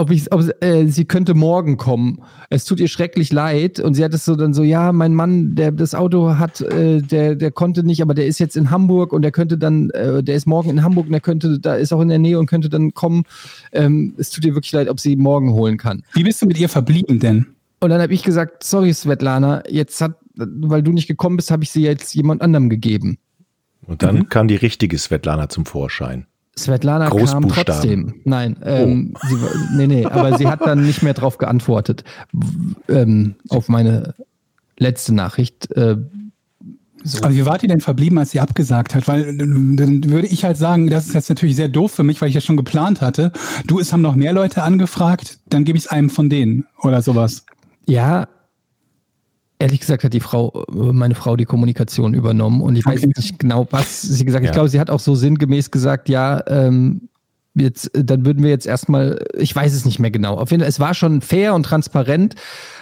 Ob 0.00 0.10
ich, 0.10 0.32
ob, 0.32 0.42
äh, 0.62 0.86
sie 0.86 1.04
könnte 1.04 1.34
morgen 1.34 1.76
kommen. 1.76 2.22
Es 2.48 2.64
tut 2.64 2.80
ihr 2.80 2.88
schrecklich 2.88 3.32
leid. 3.32 3.78
Und 3.78 3.94
sie 3.94 4.02
hat 4.02 4.14
es 4.14 4.24
so 4.24 4.34
dann 4.34 4.54
so, 4.54 4.62
ja, 4.62 4.92
mein 4.92 5.14
Mann, 5.14 5.54
der 5.54 5.72
das 5.72 5.94
Auto 5.94 6.36
hat, 6.36 6.60
äh, 6.62 7.02
der, 7.02 7.36
der 7.36 7.50
konnte 7.50 7.84
nicht, 7.84 8.00
aber 8.02 8.14
der 8.14 8.26
ist 8.26 8.38
jetzt 8.38 8.56
in 8.56 8.70
Hamburg 8.70 9.12
und 9.12 9.22
der 9.22 9.30
könnte 9.30 9.58
dann, 9.58 9.90
äh, 9.90 10.22
der 10.22 10.34
ist 10.34 10.46
morgen 10.46 10.70
in 10.70 10.82
Hamburg 10.82 11.06
und 11.06 11.12
der 11.12 11.20
könnte, 11.20 11.60
da 11.60 11.74
ist 11.74 11.92
auch 11.92 12.00
in 12.00 12.08
der 12.08 12.18
Nähe 12.18 12.38
und 12.38 12.46
könnte 12.46 12.70
dann 12.70 12.94
kommen. 12.94 13.24
Ähm, 13.72 14.14
es 14.16 14.30
tut 14.30 14.44
ihr 14.44 14.54
wirklich 14.54 14.72
leid, 14.72 14.88
ob 14.88 14.98
sie 14.98 15.16
morgen 15.16 15.52
holen 15.52 15.76
kann. 15.76 16.02
Wie 16.14 16.24
bist 16.24 16.40
du 16.40 16.46
mit 16.46 16.58
ihr 16.58 16.68
verblieben 16.68 17.20
denn? 17.20 17.46
Und 17.80 17.90
dann 17.90 18.00
habe 18.00 18.12
ich 18.12 18.22
gesagt, 18.22 18.64
sorry 18.64 18.92
Svetlana, 18.94 19.62
jetzt 19.68 20.00
hat, 20.00 20.16
weil 20.34 20.82
du 20.82 20.92
nicht 20.92 21.08
gekommen 21.08 21.36
bist, 21.36 21.50
habe 21.50 21.62
ich 21.62 21.70
sie 21.70 21.82
jetzt 21.82 22.14
jemand 22.14 22.42
anderem 22.42 22.70
gegeben. 22.70 23.18
Und 23.86 24.02
dann 24.02 24.28
kam 24.28 24.48
die 24.48 24.56
richtige 24.56 24.98
Svetlana 24.98 25.48
zum 25.48 25.66
Vorschein. 25.66 26.26
Svetlana 26.58 27.08
kam 27.08 27.48
trotzdem. 27.48 28.20
Nein, 28.24 28.56
ähm, 28.64 29.14
sie, 29.28 29.40
war- 29.40 29.50
nee, 29.76 29.86
nee, 29.86 30.04
aber 30.04 30.36
sie 30.36 30.46
hat 30.46 30.60
dann 30.62 30.84
nicht 30.84 31.02
mehr 31.02 31.14
drauf 31.14 31.38
geantwortet. 31.38 32.04
Ähm, 32.88 33.36
auf 33.48 33.68
meine 33.68 34.14
letzte 34.78 35.14
Nachricht. 35.14 35.70
Äh, 35.72 35.96
so. 37.02 37.22
Aber 37.24 37.34
wie 37.34 37.46
wart 37.46 37.62
ihr 37.62 37.68
denn 37.70 37.80
verblieben, 37.80 38.18
als 38.18 38.32
sie 38.32 38.40
abgesagt 38.40 38.94
hat? 38.94 39.08
Weil 39.08 39.34
dann 39.38 40.04
würde 40.10 40.26
ich 40.26 40.44
halt 40.44 40.58
sagen, 40.58 40.90
das 40.90 41.06
ist 41.06 41.14
jetzt 41.14 41.30
natürlich 41.30 41.56
sehr 41.56 41.68
doof 41.70 41.92
für 41.92 42.02
mich, 42.02 42.20
weil 42.20 42.28
ich 42.28 42.34
ja 42.34 42.42
schon 42.42 42.58
geplant 42.58 43.00
hatte. 43.00 43.32
Du, 43.66 43.78
es 43.80 43.92
haben 43.92 44.02
noch 44.02 44.16
mehr 44.16 44.34
Leute 44.34 44.62
angefragt, 44.62 45.38
dann 45.48 45.64
gebe 45.64 45.78
ich 45.78 45.84
es 45.84 45.90
einem 45.90 46.10
von 46.10 46.28
denen 46.28 46.66
oder 46.82 47.00
sowas. 47.00 47.46
Ja, 47.86 48.28
ehrlich 49.60 49.80
gesagt 49.80 50.02
hat 50.02 50.12
die 50.12 50.20
Frau, 50.20 50.64
äh, 50.72 50.92
meine 50.92 51.14
Frau 51.14 51.36
die 51.36 51.44
Kommunikation 51.44 52.14
übernommen 52.14 52.60
und 52.62 52.74
ich 52.76 52.84
weiß 52.84 52.98
Okay. 53.04 53.12
nicht 53.16 53.38
genau, 53.38 53.68
was 53.70 54.02
sie 54.02 54.24
gesagt 54.24 54.42
hat. 54.42 54.46
Ja. 54.46 54.50
Ich 54.50 54.54
glaube, 54.54 54.68
sie 54.68 54.80
hat 54.80 54.90
auch 54.90 55.00
so 55.00 55.14
sinngemäß 55.14 55.70
gesagt, 55.70 56.08
ja, 56.08 56.42
ähm, 56.48 57.08
jetzt, 57.54 57.94
äh, 57.94 58.04
dann 58.04 58.24
würden 58.24 58.42
wir 58.42 58.50
jetzt 58.50 58.66
erstmal, 58.66 59.24
ich 59.36 59.54
weiß 59.54 59.72
es 59.74 59.84
nicht 59.84 59.98
mehr 59.98 60.10
genau. 60.10 60.36
Auf 60.36 60.50
jeden 60.50 60.62
Fall, 60.62 60.68
es 60.68 60.80
war 60.80 60.94
schon 60.94 61.20
fair 61.20 61.54
und 61.54 61.64
transparent, 61.64 62.34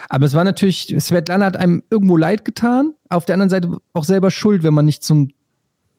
aber 0.08 0.24
es 0.26 0.34
war 0.34 0.44
natürlich, 0.44 0.94
Svetlana 0.98 1.44
hat 1.44 1.56
einem 1.56 1.82
irgendwo 1.90 2.16
leid 2.16 2.44
getan, 2.44 2.94
auf 3.10 3.24
der 3.26 3.34
anderen 3.34 3.50
Seite 3.50 3.76
auch 3.92 4.04
selber 4.04 4.30
schuld, 4.30 4.62
wenn 4.62 4.72
man 4.74 4.84
nicht 4.86 5.02
zum 5.02 5.30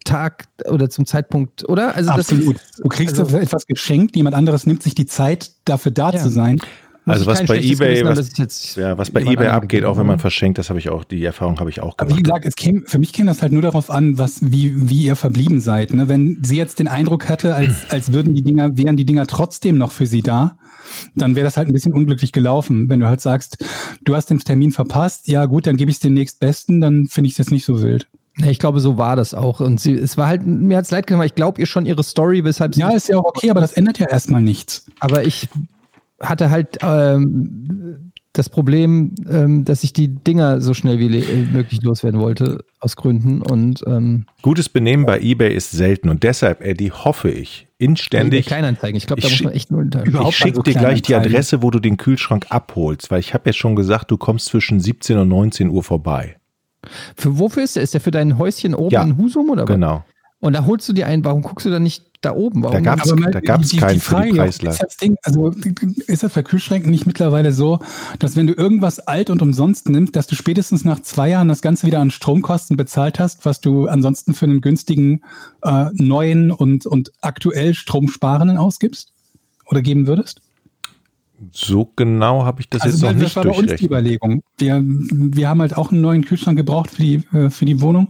Tag 0.05 0.45
oder 0.69 0.89
zum 0.89 1.05
Zeitpunkt, 1.05 1.67
oder? 1.67 1.93
Also 1.95 2.09
Absolut. 2.11 2.55
Du 2.81 2.87
kriegst 2.87 3.19
also- 3.19 3.37
etwas 3.37 3.67
geschenkt, 3.67 4.15
jemand 4.15 4.35
anderes 4.35 4.65
nimmt 4.65 4.81
sich 4.81 4.95
die 4.95 5.05
Zeit, 5.05 5.51
dafür 5.65 5.91
da 5.91 6.11
Ja. 6.11 6.19
zu 6.19 6.29
sein. 6.29 6.59
Also 7.09 7.25
was 7.25 7.45
bei 7.45 7.57
eBay, 7.59 7.97
haben, 8.01 8.17
was- 8.17 8.37
jetzt 8.37 8.75
Ja, 8.77 8.97
was 8.97 9.11
bei 9.11 9.21
eBay 9.21 9.47
abgeht, 9.47 9.85
auch 9.85 9.97
wenn 9.97 10.05
man 10.05 10.13
habe. 10.13 10.21
verschenkt, 10.21 10.57
das 10.57 10.69
habe 10.69 10.79
ich 10.79 10.89
auch, 10.89 11.03
die 11.03 11.23
Erfahrung 11.23 11.59
habe 11.59 11.69
ich 11.69 11.81
auch 11.81 11.95
Aber 11.97 12.09
wie 12.17 12.21
gemacht. 12.23 12.43
gesagt, 12.43 12.45
es 12.45 12.55
käme, 12.55 12.81
für 12.85 12.99
mich 12.99 13.13
käme 13.13 13.29
das 13.29 13.41
halt 13.41 13.51
nur 13.51 13.61
darauf 13.61 13.89
an, 13.89 14.17
was, 14.17 14.39
wie, 14.41 14.89
wie 14.89 15.03
ihr 15.03 15.15
verblieben 15.15 15.59
seid. 15.61 15.93
Ne? 15.93 16.07
Wenn 16.09 16.39
sie 16.43 16.57
jetzt 16.57 16.79
den 16.79 16.87
Eindruck 16.87 17.29
hatte, 17.29 17.55
als, 17.55 17.73
als 17.89 18.13
würden 18.13 18.33
die 18.35 18.41
Dinger, 18.43 18.77
wären 18.77 18.97
die 18.97 19.05
Dinger 19.05 19.27
trotzdem 19.27 19.77
noch 19.77 19.91
für 19.91 20.05
sie 20.05 20.21
da, 20.21 20.57
dann 21.15 21.35
wäre 21.35 21.43
das 21.45 21.57
halt 21.57 21.67
ein 21.67 21.73
bisschen 21.73 21.93
unglücklich 21.93 22.31
gelaufen. 22.31 22.89
Wenn 22.89 22.99
du 22.99 23.07
halt 23.07 23.21
sagst, 23.21 23.57
du 24.03 24.15
hast 24.15 24.29
den 24.29 24.39
Termin 24.39 24.71
verpasst, 24.71 25.27
ja 25.27 25.45
gut, 25.45 25.67
dann 25.67 25.77
gebe 25.77 25.91
ich 25.91 25.97
es 25.97 26.01
den 26.01 26.13
nächstbesten, 26.13 26.81
dann 26.81 27.07
finde 27.07 27.27
ich 27.27 27.33
es 27.33 27.37
jetzt 27.37 27.51
nicht 27.51 27.65
so 27.65 27.81
wild. 27.81 28.07
Ich 28.47 28.57
glaube, 28.57 28.79
so 28.79 28.97
war 28.97 29.17
das 29.17 29.33
auch. 29.33 29.59
Und 29.59 29.81
sie, 29.81 29.93
es 29.93 30.15
war 30.17 30.27
halt, 30.27 30.45
mir 30.47 30.77
hat's 30.77 30.91
leid 30.91 31.07
getan, 31.07 31.19
weil 31.19 31.25
ich 31.27 31.35
glaube 31.35 31.59
ihr 31.59 31.67
schon 31.67 31.85
ihre 31.85 32.03
Story, 32.03 32.43
weshalb 32.45 32.73
sie. 32.73 32.79
Ja, 32.81 32.89
ist 32.91 33.09
ja 33.09 33.17
auch 33.17 33.25
okay, 33.25 33.49
aber 33.49 33.59
das 33.59 33.73
ändert 33.73 33.99
ja 33.99 34.07
erstmal 34.07 34.41
nichts. 34.41 34.85
aber 35.01 35.25
ich 35.25 35.49
hatte 36.21 36.49
halt 36.49 36.77
ähm, 36.81 38.11
das 38.33 38.49
Problem, 38.49 39.15
ähm, 39.29 39.65
dass 39.65 39.83
ich 39.83 39.91
die 39.91 40.07
Dinger 40.07 40.61
so 40.61 40.73
schnell 40.73 40.99
wie 40.99 41.17
äh, 41.17 41.45
möglich 41.51 41.81
loswerden 41.81 42.19
wollte, 42.19 42.63
aus 42.79 42.95
Gründen. 42.95 43.41
Und 43.41 43.83
ähm, 43.87 44.25
Gutes 44.41 44.69
Benehmen 44.69 45.05
bei 45.05 45.19
eBay 45.19 45.53
ist 45.53 45.71
selten 45.71 46.09
und 46.09 46.23
deshalb, 46.23 46.61
Eddie, 46.61 46.91
hoffe 46.91 47.29
ich 47.31 47.67
inständig. 47.79 48.45
Kleinanzeigen. 48.45 48.97
Ich 48.97 49.07
glaube, 49.07 49.21
da 49.21 49.29
muss 49.29 49.43
man 49.43 49.53
echt 49.53 49.71
nur 49.71 49.85
Ich 50.27 50.35
schicke 50.37 50.57
so 50.57 50.61
dir 50.61 50.73
gleich 50.73 51.01
die. 51.01 51.15
Adresse, 51.15 51.63
wo 51.63 51.71
du 51.71 51.79
den 51.79 51.97
Kühlschrank 51.97 52.47
abholst, 52.49 53.09
weil 53.09 53.19
ich 53.19 53.33
habe 53.33 53.49
ja 53.49 53.53
schon 53.53 53.75
gesagt, 53.75 54.11
du 54.11 54.17
kommst 54.17 54.45
zwischen 54.47 54.79
17 54.79 55.17
und 55.17 55.27
19 55.29 55.69
Uhr 55.69 55.83
vorbei. 55.83 56.37
Für 57.15 57.39
wofür 57.39 57.63
ist 57.63 57.75
der? 57.75 57.83
Ist 57.83 57.93
der 57.93 58.01
für 58.01 58.11
dein 58.11 58.37
Häuschen 58.37 58.75
oben 58.75 58.91
Ja, 58.91 59.03
in 59.03 59.17
Husum 59.17 59.49
oder 59.49 59.63
was? 59.63 59.69
Genau. 59.69 60.05
Und 60.39 60.53
da 60.53 60.65
holst 60.65 60.87
du 60.87 60.93
dir 60.93 61.07
einen. 61.07 61.25
Warum 61.25 61.41
guckst 61.41 61.65
du 61.65 61.69
da 61.69 61.79
nicht 61.79 62.05
da 62.21 62.33
oben? 62.33 62.63
Warum 62.63 62.83
Da 62.83 62.95
da 63.31 63.39
gab's 63.39 63.75
keinen 63.75 63.99
für 63.99 64.21
die 64.21 64.31
Preisleistung. 64.31 64.69
Ist 64.69 64.83
das, 64.83 64.97
Ding, 64.97 65.17
also, 65.23 65.51
ist 66.07 66.23
das 66.23 66.33
bei 66.33 66.43
Kühlschränken 66.43 66.91
nicht 66.91 67.05
mittlerweile 67.05 67.51
so, 67.51 67.79
dass 68.19 68.35
wenn 68.35 68.47
du 68.47 68.53
irgendwas 68.53 68.99
alt 68.99 69.29
und 69.29 69.41
umsonst 69.41 69.89
nimmst, 69.89 70.15
dass 70.15 70.27
du 70.27 70.35
spätestens 70.35 70.83
nach 70.83 70.99
zwei 71.01 71.29
Jahren 71.29 71.47
das 71.47 71.61
Ganze 71.61 71.87
wieder 71.87 71.99
an 71.99 72.11
Stromkosten 72.11 72.77
bezahlt 72.77 73.19
hast, 73.19 73.45
was 73.45 73.61
du 73.61 73.87
ansonsten 73.87 74.33
für 74.33 74.45
einen 74.45 74.61
günstigen, 74.61 75.21
äh, 75.63 75.85
neuen 75.93 76.51
und, 76.51 76.85
und 76.85 77.11
aktuell 77.21 77.73
stromsparenden 77.73 78.57
ausgibst? 78.57 79.13
Oder 79.65 79.81
geben 79.81 80.07
würdest? 80.07 80.41
So 81.51 81.91
genau 81.95 82.43
habe 82.43 82.61
ich 82.61 82.69
das 82.69 82.83
jetzt 82.83 83.01
noch 83.01 83.09
weil 83.09 83.15
nicht 83.15 83.27
das 83.27 83.35
war 83.37 83.43
bei 83.45 83.57
uns 83.57 83.75
die. 83.75 83.85
Überlegung. 83.85 84.43
Wir, 84.57 84.81
wir 84.83 85.47
haben 85.47 85.61
halt 85.61 85.77
auch 85.77 85.91
einen 85.91 86.01
neuen 86.01 86.25
Kühlschrank 86.25 86.57
gebraucht 86.57 86.91
für 86.91 87.01
die, 87.01 87.23
äh, 87.33 87.49
für 87.49 87.65
die 87.65 87.81
Wohnung. 87.81 88.09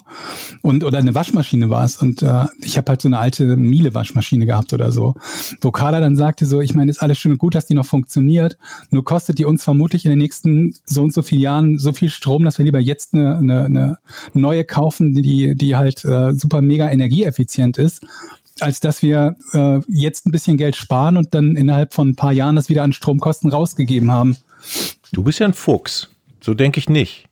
Und, 0.62 0.84
oder 0.84 0.98
eine 0.98 1.14
Waschmaschine 1.14 1.70
war 1.70 1.84
es. 1.84 1.98
Und 1.98 2.24
äh, 2.24 2.46
ich 2.62 2.78
habe 2.78 2.90
halt 2.90 3.02
so 3.02 3.08
eine 3.08 3.20
alte 3.20 3.56
Miele-Waschmaschine 3.56 4.46
gehabt 4.46 4.74
oder 4.74 4.92
so. 4.92 5.16
Wo 5.62 5.72
Carla 5.72 6.00
dann 6.00 6.16
sagte 6.16 6.46
so, 6.46 6.62
ich 6.62 6.74
meine, 6.74 6.90
ist 6.90 7.02
alles 7.02 7.20
schön 7.20 7.34
und 7.34 7.38
gut, 7.38 7.56
dass 7.56 7.68
die 7.68 7.76
noch 7.76 7.86
funktioniert. 7.86 8.58
Nur 8.90 9.04
kostet 9.04 9.38
die 9.38 9.46
uns 9.46 9.64
vermutlich 9.64 10.06
in 10.06 10.10
den 10.10 10.20
nächsten 10.20 10.74
so 10.86 11.04
und 11.04 11.14
so 11.14 11.22
vielen 11.22 11.42
Jahren 11.42 11.78
so 11.78 11.94
viel 11.94 12.10
Strom, 12.10 12.46
dass 12.46 12.58
wir 12.58 12.66
lieber 12.66 12.80
jetzt 12.80 13.14
eine, 13.14 13.38
eine, 13.38 13.66
eine 13.66 13.98
neue 14.34 14.66
kaufen, 14.66 15.14
die, 15.14 15.56
die 15.56 15.76
halt 15.76 16.04
äh, 16.04 16.34
super 16.34 16.62
mega 16.62 16.90
energieeffizient 16.90 17.78
ist 17.78 18.02
als 18.64 18.80
dass 18.80 19.01
wir 19.01 19.36
äh, 19.53 19.80
jetzt 19.88 20.26
ein 20.26 20.32
bisschen 20.32 20.57
Geld 20.57 20.76
sparen 20.76 21.18
und 21.18 21.34
dann 21.34 21.55
innerhalb 21.55 21.93
von 21.93 22.10
ein 22.10 22.16
paar 22.16 22.34
Jahren 22.34 22.55
das 22.55 22.70
wieder 22.70 22.84
an 22.84 22.93
Stromkosten 22.93 23.51
rausgegeben 23.51 24.12
haben. 24.12 24.38
Du 25.12 25.24
bist 25.24 25.39
ja 25.39 25.47
ein 25.47 25.53
Fuchs. 25.53 26.10
So 26.41 26.53
denke 26.53 26.80
ich 26.80 26.89
nicht. 26.89 27.26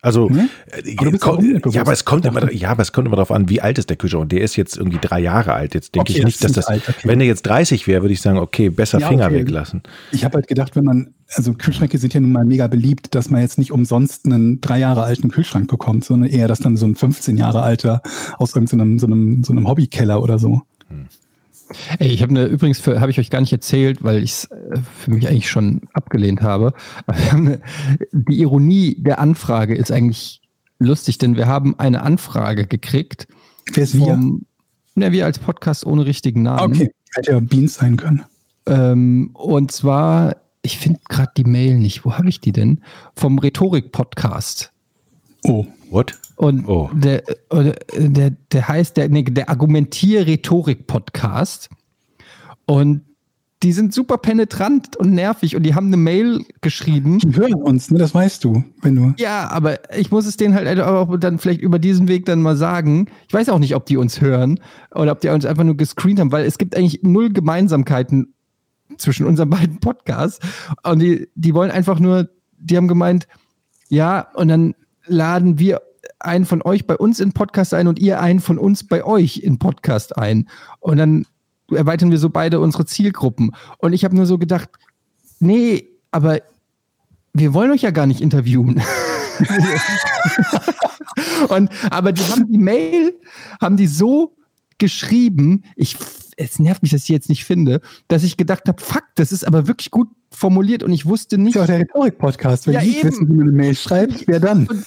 Also, 0.00 0.30
äh, 0.30 0.96
Aber 0.96 1.08
umweltbewusst. 1.38 1.74
ja, 1.74 1.80
aber 1.80 1.92
es 1.92 2.04
kommt 2.04 2.24
immer, 2.24 2.52
ja, 2.52 2.70
aber 2.70 2.82
es 2.82 2.92
kommt 2.92 3.08
immer 3.08 3.16
darauf 3.16 3.32
an, 3.32 3.48
wie 3.48 3.60
alt 3.60 3.78
ist 3.78 3.90
der 3.90 3.96
Kühlschrank. 3.96 4.22
Und 4.22 4.32
der 4.32 4.42
ist 4.42 4.54
jetzt 4.54 4.76
irgendwie 4.76 4.98
drei 5.00 5.18
Jahre 5.18 5.54
alt. 5.54 5.74
Jetzt 5.74 5.94
denke 5.94 6.12
Okay, 6.12 6.20
ich 6.20 6.24
nicht, 6.24 6.44
das 6.44 6.52
dass 6.52 6.64
das, 6.64 6.66
alt, 6.68 6.88
okay. 6.88 7.08
wenn 7.08 7.18
der 7.18 7.26
jetzt 7.26 7.42
30 7.42 7.86
wäre, 7.88 8.02
würde 8.02 8.12
ich 8.14 8.20
sagen, 8.20 8.38
okay, 8.38 8.68
besser 8.70 9.00
Ja, 9.00 9.08
Finger 9.08 9.26
okay. 9.26 9.40
weglassen. 9.40 9.82
Ich 10.12 10.24
habe 10.24 10.34
halt 10.36 10.46
gedacht, 10.46 10.76
wenn 10.76 10.84
man, 10.84 11.14
also 11.34 11.52
Kühlschränke 11.54 11.98
sind 11.98 12.14
ja 12.14 12.20
nun 12.20 12.32
mal 12.32 12.44
mega 12.44 12.66
beliebt, 12.66 13.14
dass 13.14 13.30
man 13.30 13.40
jetzt 13.40 13.58
nicht 13.58 13.72
umsonst 13.72 14.26
einen 14.26 14.60
drei 14.60 14.78
Jahre 14.78 15.02
alten 15.02 15.30
Kühlschrank 15.30 15.68
bekommt, 15.68 16.04
sondern 16.04 16.30
eher, 16.30 16.48
dass 16.48 16.60
dann 16.60 16.76
so 16.76 16.86
ein 16.86 16.94
15 16.94 17.36
Jahre 17.36 17.62
alter 17.62 18.02
aus 18.38 18.54
irgendeinem 18.54 18.98
so 18.98 19.06
einem, 19.06 19.44
so 19.44 19.52
einem 19.52 19.68
Hobbykeller 19.68 20.22
oder 20.22 20.38
so. 20.38 20.62
Ey, 21.98 22.08
ich 22.08 22.22
habe 22.22 22.30
eine, 22.30 22.46
übrigens 22.46 22.86
habe 22.86 23.10
ich 23.10 23.18
euch 23.18 23.30
gar 23.30 23.40
nicht 23.40 23.52
erzählt, 23.52 24.02
weil 24.02 24.22
ich 24.22 24.30
es 24.30 24.48
für 24.98 25.10
mich 25.10 25.28
eigentlich 25.28 25.50
schon 25.50 25.82
abgelehnt 25.92 26.40
habe. 26.40 26.72
Wir 27.06 27.32
eine, 27.32 27.60
die 28.12 28.40
Ironie 28.40 28.96
der 28.98 29.18
Anfrage 29.18 29.74
ist 29.74 29.92
eigentlich 29.92 30.40
lustig, 30.78 31.18
denn 31.18 31.36
wir 31.36 31.46
haben 31.46 31.78
eine 31.78 32.02
Anfrage 32.02 32.66
gekriegt 32.66 33.28
Wer 33.72 33.84
ist 33.84 33.94
wir? 33.94 34.06
vom, 34.06 34.46
ne, 34.94 35.12
wir 35.12 35.26
als 35.26 35.38
Podcast 35.38 35.84
ohne 35.84 36.06
richtigen 36.06 36.42
Namen. 36.42 36.74
Okay, 36.74 36.90
hätte 37.14 37.32
ja 37.32 37.40
Beans 37.40 37.74
sein 37.74 37.96
können. 37.96 38.24
Ähm, 38.66 39.30
und 39.34 39.72
zwar, 39.72 40.36
ich 40.68 40.76
finde 40.76 41.00
gerade 41.08 41.32
die 41.34 41.44
Mail 41.44 41.78
nicht. 41.78 42.04
Wo 42.04 42.12
habe 42.12 42.28
ich 42.28 42.42
die 42.42 42.52
denn? 42.52 42.82
Vom 43.16 43.38
Rhetorik-Podcast. 43.38 44.70
Oh. 45.44 45.64
What? 45.88 46.18
Und 46.36 46.68
Oh. 46.68 46.90
der, 46.92 47.22
oder, 47.48 47.74
der, 47.96 48.32
der 48.52 48.68
heißt 48.68 48.98
der, 48.98 49.08
nee, 49.08 49.22
der 49.22 49.48
Argumentier-Rhetorik-Podcast. 49.48 51.70
Und 52.66 53.00
die 53.62 53.72
sind 53.72 53.94
super 53.94 54.18
penetrant 54.18 54.94
und 54.96 55.14
nervig 55.14 55.56
und 55.56 55.62
die 55.62 55.74
haben 55.74 55.86
eine 55.86 55.96
Mail 55.96 56.44
geschrieben. 56.60 57.18
Die 57.18 57.34
hören 57.34 57.54
uns, 57.54 57.90
ne? 57.90 57.98
Das 57.98 58.14
weißt 58.14 58.44
du, 58.44 58.62
wenn 58.82 58.94
du. 58.94 59.14
Ja, 59.16 59.48
aber 59.50 59.90
ich 59.96 60.10
muss 60.10 60.26
es 60.26 60.36
denen 60.36 60.54
halt 60.54 60.78
auch 60.80 61.16
dann 61.16 61.38
vielleicht 61.38 61.62
über 61.62 61.78
diesen 61.78 62.08
Weg 62.08 62.26
dann 62.26 62.42
mal 62.42 62.58
sagen. 62.58 63.06
Ich 63.26 63.32
weiß 63.32 63.48
auch 63.48 63.58
nicht, 63.58 63.74
ob 63.74 63.86
die 63.86 63.96
uns 63.96 64.20
hören 64.20 64.60
oder 64.94 65.12
ob 65.12 65.22
die 65.22 65.30
uns 65.30 65.46
einfach 65.46 65.64
nur 65.64 65.78
gescreent 65.78 66.20
haben, 66.20 66.30
weil 66.30 66.44
es 66.44 66.58
gibt 66.58 66.76
eigentlich 66.76 67.00
null 67.02 67.32
Gemeinsamkeiten 67.32 68.34
zwischen 68.98 69.26
unseren 69.26 69.50
beiden 69.50 69.80
Podcasts. 69.80 70.38
Und 70.82 71.00
die, 71.00 71.28
die 71.34 71.54
wollen 71.54 71.70
einfach 71.70 71.98
nur, 71.98 72.28
die 72.58 72.76
haben 72.76 72.88
gemeint, 72.88 73.26
ja, 73.88 74.28
und 74.34 74.48
dann 74.48 74.74
laden 75.06 75.58
wir 75.58 75.80
einen 76.20 76.44
von 76.44 76.62
euch 76.62 76.86
bei 76.86 76.96
uns 76.96 77.20
in 77.20 77.32
Podcast 77.32 77.74
ein 77.74 77.88
und 77.88 77.98
ihr 77.98 78.20
einen 78.20 78.40
von 78.40 78.58
uns 78.58 78.84
bei 78.84 79.04
euch 79.04 79.38
in 79.38 79.58
Podcast 79.58 80.16
ein. 80.16 80.48
Und 80.80 80.98
dann 80.98 81.26
erweitern 81.70 82.10
wir 82.10 82.18
so 82.18 82.30
beide 82.30 82.60
unsere 82.60 82.86
Zielgruppen. 82.86 83.52
Und 83.78 83.92
ich 83.92 84.04
habe 84.04 84.16
nur 84.16 84.26
so 84.26 84.38
gedacht, 84.38 84.70
nee, 85.38 85.88
aber 86.10 86.40
wir 87.32 87.54
wollen 87.54 87.70
euch 87.70 87.82
ja 87.82 87.90
gar 87.90 88.06
nicht 88.06 88.20
interviewen. 88.20 88.82
und, 91.48 91.70
aber 91.90 92.12
die 92.12 92.24
haben 92.24 92.50
die 92.50 92.58
Mail, 92.58 93.14
haben 93.60 93.76
die 93.76 93.86
so 93.86 94.36
geschrieben, 94.78 95.64
ich, 95.76 95.96
es 96.40 96.58
nervt 96.58 96.82
mich, 96.82 96.92
dass 96.92 97.00
ich 97.02 97.06
die 97.08 97.12
jetzt 97.14 97.28
nicht 97.28 97.44
finde, 97.44 97.80
dass 98.06 98.22
ich 98.22 98.36
gedacht 98.36 98.62
habe, 98.68 98.80
fuck, 98.80 99.02
das 99.16 99.32
ist 99.32 99.44
aber 99.46 99.66
wirklich 99.66 99.90
gut 99.90 100.08
formuliert 100.30 100.82
und 100.82 100.92
ich 100.92 101.04
wusste 101.04 101.36
Das 101.36 101.40
ist 101.40 101.44
nicht. 101.46 101.54
ja 101.56 101.62
auch 101.62 101.66
der 101.66 101.80
Rhetorik-Podcast. 101.80 102.66
Wenn 102.66 102.74
Ja, 102.74 102.80
die 102.80 102.98
eben. 102.98 103.08
wissen, 103.08 103.28
wie 103.28 103.32
man 103.32 103.48
eine 103.48 103.56
Mail 103.56 103.74
schreibt, 103.74 104.28
wer 104.28 104.38
dann? 104.40 104.66
Und, 104.68 104.84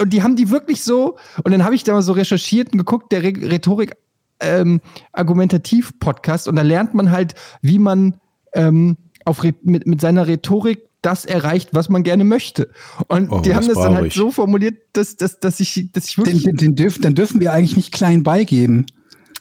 und 0.00 0.12
die 0.12 0.22
haben 0.22 0.34
die 0.36 0.50
wirklich 0.50 0.82
so, 0.82 1.16
und 1.42 1.52
dann 1.52 1.62
habe 1.64 1.74
ich 1.74 1.84
da 1.84 1.92
mal 1.92 2.02
so 2.02 2.12
recherchiert 2.12 2.72
und 2.72 2.78
geguckt, 2.78 3.12
der 3.12 3.22
Re 3.22 3.32
Rhetorik 3.36 3.96
ähm, 4.40 4.80
Argumentativ-Podcast, 5.12 6.48
und 6.48 6.56
da 6.56 6.62
lernt 6.62 6.94
man 6.94 7.10
halt, 7.10 7.34
wie 7.62 7.78
man 7.78 8.14
ähm, 8.54 8.96
auf 9.24 9.42
mit, 9.62 9.86
mit 9.86 10.00
seiner 10.00 10.26
Rhetorik 10.26 10.80
das 11.02 11.24
erreicht, 11.26 11.70
was 11.72 11.88
man 11.90 12.02
gerne 12.02 12.24
möchte. 12.24 12.70
Und 13.08 13.30
Oh, 13.30 13.40
die 13.40 13.54
haben 13.54 13.66
das 13.66 13.76
dann 13.76 13.94
halt 13.94 14.06
ich. 14.06 14.14
so 14.14 14.30
formuliert, 14.30 14.76
dass, 14.94 15.16
dass, 15.16 15.38
dass, 15.38 15.60
ich, 15.60 15.90
dass 15.92 16.06
ich 16.08 16.14
Den, 16.14 16.24
wirklich. 16.26 16.42
den, 16.44 16.56
den 16.56 16.74
dürfen, 16.76 17.02
dann 17.02 17.14
dürfen 17.14 17.40
wir 17.40 17.52
eigentlich 17.52 17.76
nicht 17.76 17.92
klein 17.92 18.22
beigeben. 18.22 18.86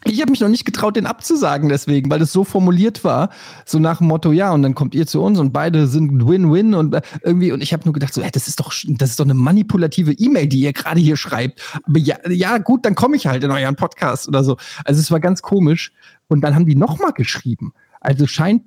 Ich 0.05 0.21
habe 0.21 0.31
mich 0.31 0.41
noch 0.41 0.49
nicht 0.49 0.65
getraut, 0.65 0.95
den 0.95 1.05
abzusagen 1.05 1.69
deswegen, 1.69 2.09
weil 2.11 2.21
es 2.21 2.33
so 2.33 2.43
formuliert 2.43 3.03
war, 3.03 3.29
so 3.65 3.79
nach 3.79 3.99
dem 3.99 4.07
Motto, 4.07 4.31
ja, 4.31 4.51
und 4.51 4.61
dann 4.61 4.75
kommt 4.75 4.95
ihr 4.95 5.07
zu 5.07 5.21
uns 5.21 5.39
und 5.39 5.53
beide 5.53 5.87
sind 5.87 6.27
Win-Win 6.27 6.73
und 6.73 6.93
äh, 6.93 7.01
irgendwie, 7.21 7.51
und 7.51 7.61
ich 7.61 7.73
habe 7.73 7.85
nur 7.85 7.93
gedacht, 7.93 8.13
so, 8.13 8.21
hey, 8.21 8.31
das 8.31 8.47
ist 8.47 8.59
doch, 8.59 8.73
das 8.87 9.11
ist 9.11 9.19
doch 9.19 9.25
eine 9.25 9.33
manipulative 9.33 10.11
E-Mail, 10.11 10.47
die 10.47 10.59
ihr 10.59 10.73
gerade 10.73 10.99
hier 10.99 11.15
schreibt. 11.15 11.61
Aber 11.83 11.99
ja, 11.99 12.17
ja, 12.29 12.57
gut, 12.57 12.85
dann 12.85 12.95
komme 12.95 13.15
ich 13.15 13.27
halt 13.27 13.43
in 13.43 13.51
euren 13.51 13.75
Podcast 13.75 14.27
oder 14.27 14.43
so. 14.43 14.57
Also 14.83 14.99
es 14.99 15.11
war 15.11 15.19
ganz 15.19 15.41
komisch. 15.41 15.93
Und 16.27 16.41
dann 16.41 16.55
haben 16.55 16.65
die 16.65 16.75
nochmal 16.75 17.13
geschrieben. 17.13 17.73
Also 17.99 18.27
scheint 18.27 18.63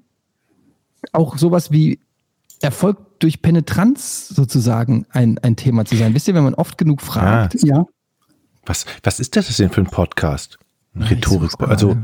auch 1.12 1.36
sowas 1.38 1.70
wie 1.70 2.00
Erfolg 2.60 2.98
durch 3.18 3.42
Penetranz 3.42 4.28
sozusagen 4.28 5.06
ein, 5.10 5.38
ein 5.38 5.56
Thema 5.56 5.84
zu 5.84 5.96
sein. 5.96 6.14
Wisst 6.14 6.28
ihr, 6.28 6.34
wenn 6.34 6.44
man 6.44 6.54
oft 6.54 6.78
genug 6.78 7.02
fragt, 7.02 7.62
Ja. 7.62 7.86
Was, 8.64 8.84
was 9.02 9.20
ist 9.20 9.36
das 9.36 9.54
denn 9.56 9.70
für 9.70 9.80
ein 9.80 9.86
Podcast? 9.86 10.58
Rhetorik. 10.98 11.52
Also 11.60 11.96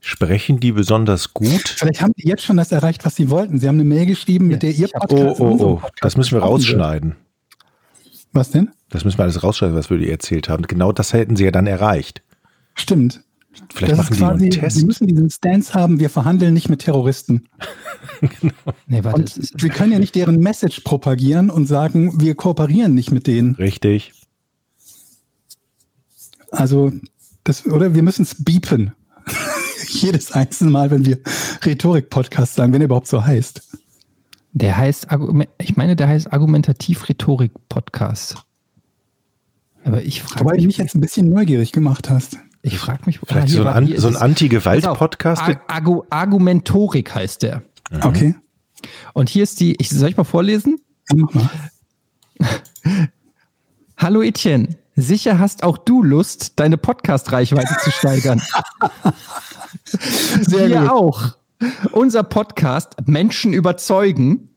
sprechen 0.00 0.60
die 0.60 0.72
besonders 0.72 1.34
gut? 1.34 1.68
Vielleicht 1.68 2.00
haben 2.02 2.12
die 2.16 2.28
jetzt 2.28 2.44
schon 2.44 2.56
das 2.56 2.72
erreicht, 2.72 3.04
was 3.04 3.16
sie 3.16 3.30
wollten. 3.30 3.58
Sie 3.58 3.68
haben 3.68 3.76
eine 3.76 3.84
Mail 3.88 4.06
geschrieben, 4.06 4.48
mit 4.48 4.62
der 4.62 4.70
ihr 4.72 4.88
Oh, 4.94 4.98
Podcast. 5.00 5.40
oh, 5.40 5.44
oh. 5.60 5.74
Podcast 5.76 6.04
Das 6.04 6.16
müssen 6.16 6.32
wir 6.36 6.42
rausschneiden. 6.42 7.16
Was 8.32 8.50
denn? 8.50 8.70
Das 8.90 9.04
müssen 9.04 9.18
wir 9.18 9.24
alles 9.24 9.42
rausschneiden, 9.42 9.76
was 9.76 9.90
wir 9.90 9.98
dir 9.98 10.10
erzählt 10.10 10.48
haben. 10.48 10.64
Genau 10.64 10.92
das 10.92 11.12
hätten 11.12 11.36
sie 11.36 11.44
ja 11.44 11.50
dann 11.50 11.66
erreicht. 11.66 12.22
Stimmt. 12.74 13.22
Vielleicht 13.74 13.92
das 13.92 13.98
machen 13.98 14.12
ist 14.12 14.18
die 14.18 14.22
quasi, 14.24 14.42
einen 14.44 14.52
Sie 14.52 14.58
Test. 14.60 14.86
müssen 14.86 15.06
diesen 15.06 15.30
Stance 15.30 15.72
haben, 15.72 15.98
wir 15.98 16.10
verhandeln 16.10 16.52
nicht 16.52 16.68
mit 16.68 16.80
Terroristen. 16.82 17.48
nee, 18.86 19.02
warte, 19.02 19.20
Und 19.22 19.62
wir 19.62 19.70
können 19.70 19.92
ja 19.92 19.98
nicht 19.98 20.14
deren 20.14 20.38
Message 20.40 20.80
propagieren 20.80 21.48
und 21.48 21.66
sagen, 21.66 22.20
wir 22.20 22.34
kooperieren 22.34 22.94
nicht 22.94 23.12
mit 23.12 23.26
denen. 23.26 23.54
Richtig. 23.54 24.12
Also, 26.50 26.92
das, 27.46 27.64
oder 27.66 27.94
wir 27.94 28.02
müssen 28.02 28.22
es 28.22 28.42
beepen. 28.44 28.92
Jedes 29.88 30.32
einzelne 30.32 30.70
Mal, 30.70 30.90
wenn 30.90 31.06
wir 31.06 31.18
Rhetorik-Podcast 31.64 32.54
sagen, 32.56 32.72
wenn 32.72 32.80
er 32.80 32.86
überhaupt 32.86 33.06
so 33.06 33.24
heißt. 33.24 33.62
Der 34.52 34.76
heißt, 34.76 35.10
Argument- 35.10 35.50
ich 35.58 35.76
meine, 35.76 35.94
der 35.96 36.08
heißt 36.08 36.32
Argumentativ-Rhetorik-Podcast. 36.32 38.36
Aber 39.84 40.02
ich 40.02 40.22
frage 40.22 40.44
Wobei 40.44 40.56
du 40.56 40.58
mich, 40.58 40.66
mich 40.66 40.78
jetzt 40.78 40.94
ein 40.96 41.00
bisschen 41.00 41.28
neugierig 41.28 41.70
gemacht 41.72 42.10
hast. 42.10 42.38
ich 42.62 42.78
frage 42.78 43.02
mich, 43.06 43.20
Vielleicht 43.24 43.54
ah, 43.54 43.60
so 43.62 43.64
ein, 43.64 43.96
so 43.98 44.08
ein. 44.08 44.16
Anti-Gewalt-Podcast. 44.16 45.42
Argu 45.68 46.02
Argumentorik 46.10 47.14
heißt 47.14 47.42
der. 47.42 47.62
Okay. 48.02 48.34
Und 49.12 49.28
hier 49.28 49.44
ist 49.44 49.60
die, 49.60 49.76
ich, 49.78 49.90
soll 49.90 50.08
ich 50.08 50.16
mal 50.16 50.24
vorlesen? 50.24 50.80
Mach 51.14 51.32
mal. 51.32 51.48
Hallo 53.96 54.22
Etienne, 54.22 54.76
sicher 54.96 55.38
hast 55.38 55.62
auch 55.62 55.78
du 55.78 56.02
Lust, 56.02 56.58
deine 56.58 56.76
Podcast-Reichweite 56.78 57.76
zu 57.82 57.90
steigern. 57.90 58.42
Sehr 60.40 60.68
Wir 60.68 60.80
gut. 60.82 60.90
auch. 60.90 61.22
Unser 61.92 62.22
Podcast 62.22 62.96
Menschen 63.06 63.52
überzeugen 63.52 64.50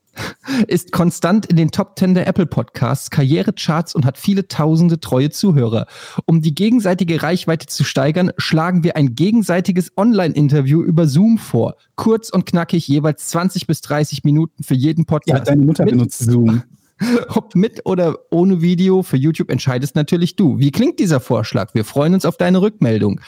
ist 0.68 0.92
konstant 0.92 1.46
in 1.46 1.56
den 1.56 1.72
Top 1.72 1.98
10 1.98 2.14
der 2.14 2.28
Apple 2.28 2.46
Podcasts, 2.46 3.10
Karrierecharts 3.10 3.96
und 3.96 4.06
hat 4.06 4.18
viele 4.18 4.50
tausende 4.50 5.00
treue 5.00 5.30
Zuhörer. 5.30 5.86
Um 6.26 6.42
die 6.42 6.54
gegenseitige 6.54 7.24
Reichweite 7.24 7.68
zu 7.68 7.86
steigern, 7.86 8.32
schlagen 8.38 8.84
wir 8.84 8.98
ein 8.98 9.16
gegenseitiges 9.16 9.94
Online-Interview 9.96 10.82
über 10.84 11.08
Zoom 11.08 11.38
vor. 11.38 11.76
Kurz 11.96 12.30
und 12.30 12.46
knackig, 12.46 12.86
jeweils 12.90 13.30
20 13.30 13.66
bis 13.66 13.80
30 13.82 14.26
Minuten 14.26 14.64
für 14.64 14.76
jeden 14.76 15.02
Ja, 15.02 15.06
Podcast. 15.06 15.48
deine 15.48 15.62
Mutter 15.64 15.86
benutzt 15.86 16.20
Zoom. 16.20 16.64
Ob 17.30 17.56
mit 17.56 17.86
oder 17.86 18.18
ohne 18.30 18.62
Video 18.62 19.04
für 19.04 19.18
YouTube 19.18 19.50
entscheidest 19.52 19.96
natürlich 19.96 20.36
du. 20.36 20.60
Wie 20.60 20.72
klingt 20.72 21.00
dieser 21.00 21.20
Vorschlag? 21.20 21.74
Wir 21.74 21.86
freuen 21.86 22.14
uns 22.14 22.26
auf 22.26 22.38
deine 22.38 22.62
Rückmeldung. 22.62 23.22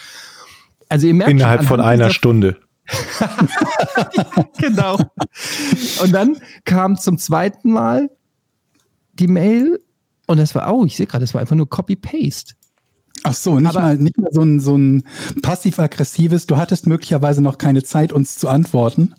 Also 0.89 1.07
ihr 1.07 1.13
merkt 1.13 1.31
Innerhalb 1.31 1.61
schon, 1.61 1.67
von 1.67 1.81
einer 1.81 2.09
Stunde. 2.09 2.57
Genau. 4.57 4.97
Und 6.03 6.11
dann 6.11 6.37
kam 6.65 6.97
zum 6.97 7.17
zweiten 7.17 7.71
Mal 7.71 8.09
die 9.13 9.27
Mail 9.27 9.79
und 10.27 10.37
das 10.37 10.53
war, 10.55 10.73
oh, 10.73 10.85
ich 10.85 10.95
sehe 10.97 11.07
gerade, 11.07 11.23
das 11.23 11.33
war 11.33 11.41
einfach 11.41 11.55
nur 11.55 11.69
Copy-Paste. 11.69 12.53
Ach 13.23 13.33
so, 13.33 13.59
nicht 13.59 13.69
Aber- 13.69 13.81
mal, 13.81 13.97
nicht 13.97 14.17
mal 14.17 14.29
so 14.31 14.41
ein, 14.41 14.59
so 14.59 14.77
ein 14.77 15.03
passiv-aggressives, 15.41 16.47
du 16.47 16.57
hattest 16.57 16.87
möglicherweise 16.87 17.41
noch 17.41 17.57
keine 17.57 17.83
Zeit, 17.83 18.13
uns 18.13 18.37
zu 18.37 18.49
antworten. 18.49 19.15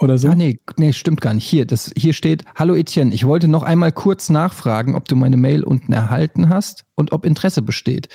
Oder 0.00 0.16
so. 0.16 0.28
Ah, 0.28 0.34
nee, 0.34 0.58
nee, 0.78 0.92
stimmt 0.94 1.20
gar 1.20 1.34
nicht. 1.34 1.46
Hier, 1.46 1.66
das, 1.66 1.92
hier 1.94 2.14
steht, 2.14 2.44
hallo 2.54 2.74
Etienne, 2.74 3.14
ich 3.14 3.26
wollte 3.26 3.48
noch 3.48 3.62
einmal 3.62 3.92
kurz 3.92 4.30
nachfragen, 4.30 4.94
ob 4.94 5.06
du 5.06 5.14
meine 5.14 5.36
Mail 5.36 5.62
unten 5.62 5.92
erhalten 5.92 6.48
hast 6.48 6.84
und 6.94 7.12
ob 7.12 7.26
Interesse 7.26 7.60
besteht. 7.60 8.08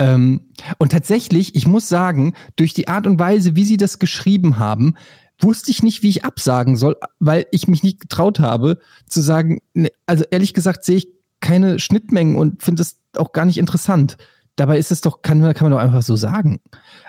Ähm, 0.00 0.48
und 0.78 0.90
tatsächlich, 0.90 1.54
ich 1.54 1.66
muss 1.66 1.88
sagen, 1.88 2.34
durch 2.56 2.74
die 2.74 2.88
Art 2.88 3.06
und 3.06 3.20
Weise, 3.20 3.54
wie 3.54 3.64
sie 3.64 3.76
das 3.76 4.00
geschrieben 4.00 4.58
haben, 4.58 4.94
wusste 5.40 5.70
ich 5.70 5.82
nicht, 5.84 6.02
wie 6.02 6.08
ich 6.08 6.24
absagen 6.24 6.76
soll, 6.76 6.96
weil 7.20 7.46
ich 7.52 7.68
mich 7.68 7.84
nicht 7.84 8.00
getraut 8.00 8.40
habe 8.40 8.78
zu 9.06 9.20
sagen, 9.20 9.60
ne, 9.74 9.90
also 10.06 10.24
ehrlich 10.30 10.54
gesagt 10.54 10.84
sehe 10.84 10.96
ich 10.96 11.08
keine 11.40 11.78
Schnittmengen 11.78 12.36
und 12.36 12.62
finde 12.64 12.82
es 12.82 12.98
auch 13.16 13.32
gar 13.32 13.44
nicht 13.44 13.58
interessant. 13.58 14.16
Dabei 14.56 14.78
ist 14.78 14.90
es 14.90 15.00
doch, 15.02 15.22
kann, 15.22 15.40
man- 15.40 15.54
kann 15.54 15.66
man 15.70 15.78
doch 15.78 15.84
einfach 15.84 16.02
so 16.02 16.16
sagen. 16.16 16.60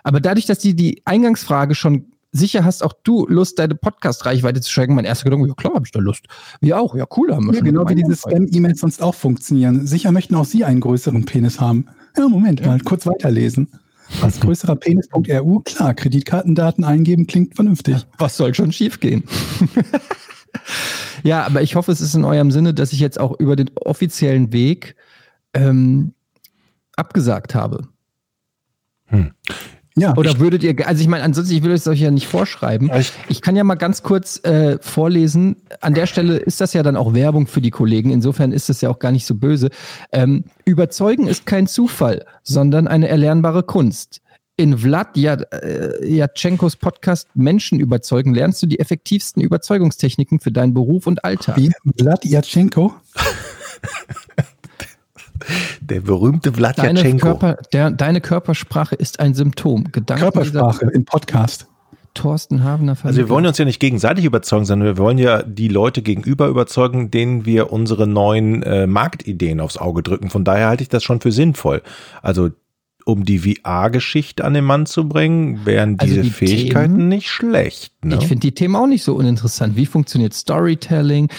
Aber 0.04 0.20
dadurch, 0.20 0.46
dass 0.46 0.60
die 0.60 0.76
die 0.76 1.02
Eingangsfrage 1.06 1.74
schon 1.76 2.13
sicher 2.34 2.66
hast 2.66 2.84
auch 2.84 2.94
du 3.04 3.26
Lust, 3.28 3.60
deine 3.60 3.76
Podcast-Reichweite 3.76 4.60
zu 4.60 4.70
steigern, 4.70 4.96
mein 4.96 5.06
erster 5.06 5.26
Gedanke, 5.26 5.48
ja 5.48 5.54
klar, 5.54 5.76
habe 5.76 5.86
ich 5.86 5.92
da 5.92 6.00
Lust. 6.00 6.26
Wir 6.60 6.80
auch, 6.80 6.96
ja 6.96 7.06
cool, 7.16 7.34
haben 7.34 7.46
wir 7.46 7.54
Ja, 7.54 7.60
schon 7.60 7.66
genau 7.66 7.88
wie 7.88 7.96
diese 7.96 8.16
Spam-E-Mails 8.16 8.82
sonst 8.82 9.02
auch 9.02 9.16
funktionieren. 9.16 9.88
Sicher 9.88 10.12
möchten 10.12 10.36
auch 10.36 10.46
Sie 10.46 10.66
einen 10.66 10.82
größeren 10.82 11.26
Penis 11.26 11.62
haben. 11.62 11.86
Ja, 12.18 12.28
Moment, 12.28 12.66
mal 12.66 12.80
kurz 12.82 13.06
weiterlesen. 13.06 13.70
Was 14.20 14.40
größerer 14.40 14.76
Penis.ru? 14.76 15.62
Klar, 15.62 15.94
Kreditkartendaten 15.94 16.84
eingeben 16.84 17.26
klingt 17.26 17.56
vernünftig. 17.56 18.06
Was 18.18 18.36
soll 18.38 18.54
schon 18.54 18.72
schiefgehen? 18.72 19.24
ja, 21.24 21.46
aber 21.46 21.62
ich 21.62 21.76
hoffe, 21.76 21.92
es 21.92 22.02
ist 22.02 22.14
in 22.14 22.26
eurem 22.26 22.52
Sinne, 22.52 22.74
dass 22.74 22.94
ich 22.94 23.00
jetzt 23.00 23.20
auch 23.20 23.40
über 23.40 23.56
den 23.56 23.72
offiziellen 23.76 24.52
Weg 24.52 24.96
ähm, 25.54 26.14
abgesagt 26.96 27.56
habe. 27.56 27.88
Ja, 29.96 30.16
Oder 30.18 30.40
würdet 30.40 30.64
ihr, 30.64 30.88
also 30.88 31.02
ich 31.02 31.08
meine, 31.08 31.24
ansonsten, 31.24 31.54
ich 31.56 31.62
will 31.64 31.72
es 31.72 31.88
euch 31.88 32.00
ja 32.02 32.10
nicht 32.10 32.28
vorschreiben. 32.28 32.90
Ich- 32.98 33.12
Ich 33.30 33.42
kann 33.42 33.56
ja 33.56 33.64
mal 33.64 33.76
ganz 33.76 34.02
kurz 34.02 34.44
äh, 34.44 34.80
vorlesen. 34.82 35.58
An 35.82 35.94
der 35.94 36.08
Stelle 36.08 36.38
ist 36.38 36.60
das 36.62 36.74
ja 36.74 36.82
dann 36.82 36.96
auch 36.96 37.14
Werbung 37.14 37.46
für 37.46 37.62
die 37.62 37.70
Kollegen. 37.70 38.10
Insofern 38.10 38.52
ist 38.54 38.70
das 38.70 38.82
ja 38.82 38.90
auch 38.90 38.98
gar 38.98 39.12
nicht 39.12 39.26
so 39.28 39.36
böse. 39.36 39.70
Ähm, 40.12 40.46
Überzeugen 40.66 41.28
ist 41.28 41.46
kein 41.46 41.68
Zufall, 41.68 42.26
sondern 42.42 42.88
eine 42.88 43.08
erlernbare 43.08 43.62
Kunst. 43.64 44.22
In 44.56 44.78
Vlad 44.80 45.16
Jat- 45.18 45.52
äh, 45.52 46.06
Jatschenkos 46.08 46.76
Podcast 46.76 47.28
Menschen 47.36 47.80
überzeugen 47.80 48.34
lernst 48.34 48.62
du 48.64 48.68
die 48.68 48.80
effektivsten 48.80 49.42
Überzeugungstechniken 49.44 50.40
für 50.40 50.52
deinen 50.52 50.74
Beruf 50.74 51.06
und 51.08 51.24
Alltag. 51.24 51.58
Wie 51.58 51.72
Vlad 52.00 52.26
Yatschenko? 52.26 52.94
Der 55.82 56.02
berühmte 56.02 56.52
Deine, 56.52 56.58
Vladjatschenko. 56.74 57.26
Körper, 57.28 57.58
der, 57.72 57.92
deine 57.92 58.22
Körpersprache 58.22 58.96
ist 58.96 59.20
ein 59.20 59.34
Symptom. 59.34 59.92
Gedanken 59.92 60.24
Körpersprache 60.24 60.86
im 60.94 61.06
Podcast. 61.06 61.68
Thorsten 62.14 62.64
Havener 62.64 62.96
Also 63.02 63.18
wir 63.18 63.30
wollen 63.30 63.46
uns 63.48 63.58
ja 63.58 63.66
nicht 63.66 63.80
gegenseitig 63.80 64.26
überzeugen, 64.26 64.66
sondern 64.66 64.86
wir 64.88 64.98
wollen 64.98 65.18
ja 65.18 65.42
die 65.42 65.68
Leute 65.68 66.04
gegenüber 66.04 66.48
überzeugen, 66.48 67.10
denen 67.10 67.46
wir 67.46 67.74
unsere 67.74 68.06
neuen 68.06 68.62
äh, 68.62 68.86
Marktideen 68.86 69.60
aufs 69.60 69.78
Auge 69.78 70.04
drücken. 70.04 70.30
Von 70.30 70.44
daher 70.44 70.68
halte 70.68 70.84
ich 70.84 70.90
das 70.90 71.04
schon 71.04 71.22
für 71.22 71.32
sinnvoll. 71.32 71.82
Also 72.22 72.52
um 73.06 73.26
die 73.26 73.40
VR-Geschichte 73.40 74.46
an 74.46 74.54
den 74.54 74.64
Mann 74.64 74.86
zu 74.86 75.10
bringen, 75.10 75.66
wären 75.66 76.00
Also 76.00 76.14
diese 76.14 76.22
die 76.26 76.30
Fähigkeiten 76.30 76.94
Themen- 76.98 77.08
nicht 77.10 77.30
schlecht. 77.30 77.94
Ne? 78.06 78.18
Ich 78.22 78.28
finde 78.28 78.42
die 78.42 78.54
Themen 78.54 78.76
auch 78.76 78.88
nicht 78.88 79.04
so 79.04 79.16
uninteressant. 79.16 79.76
Wie 79.76 79.86
funktioniert 79.88 80.34
Storytelling? 80.34 81.30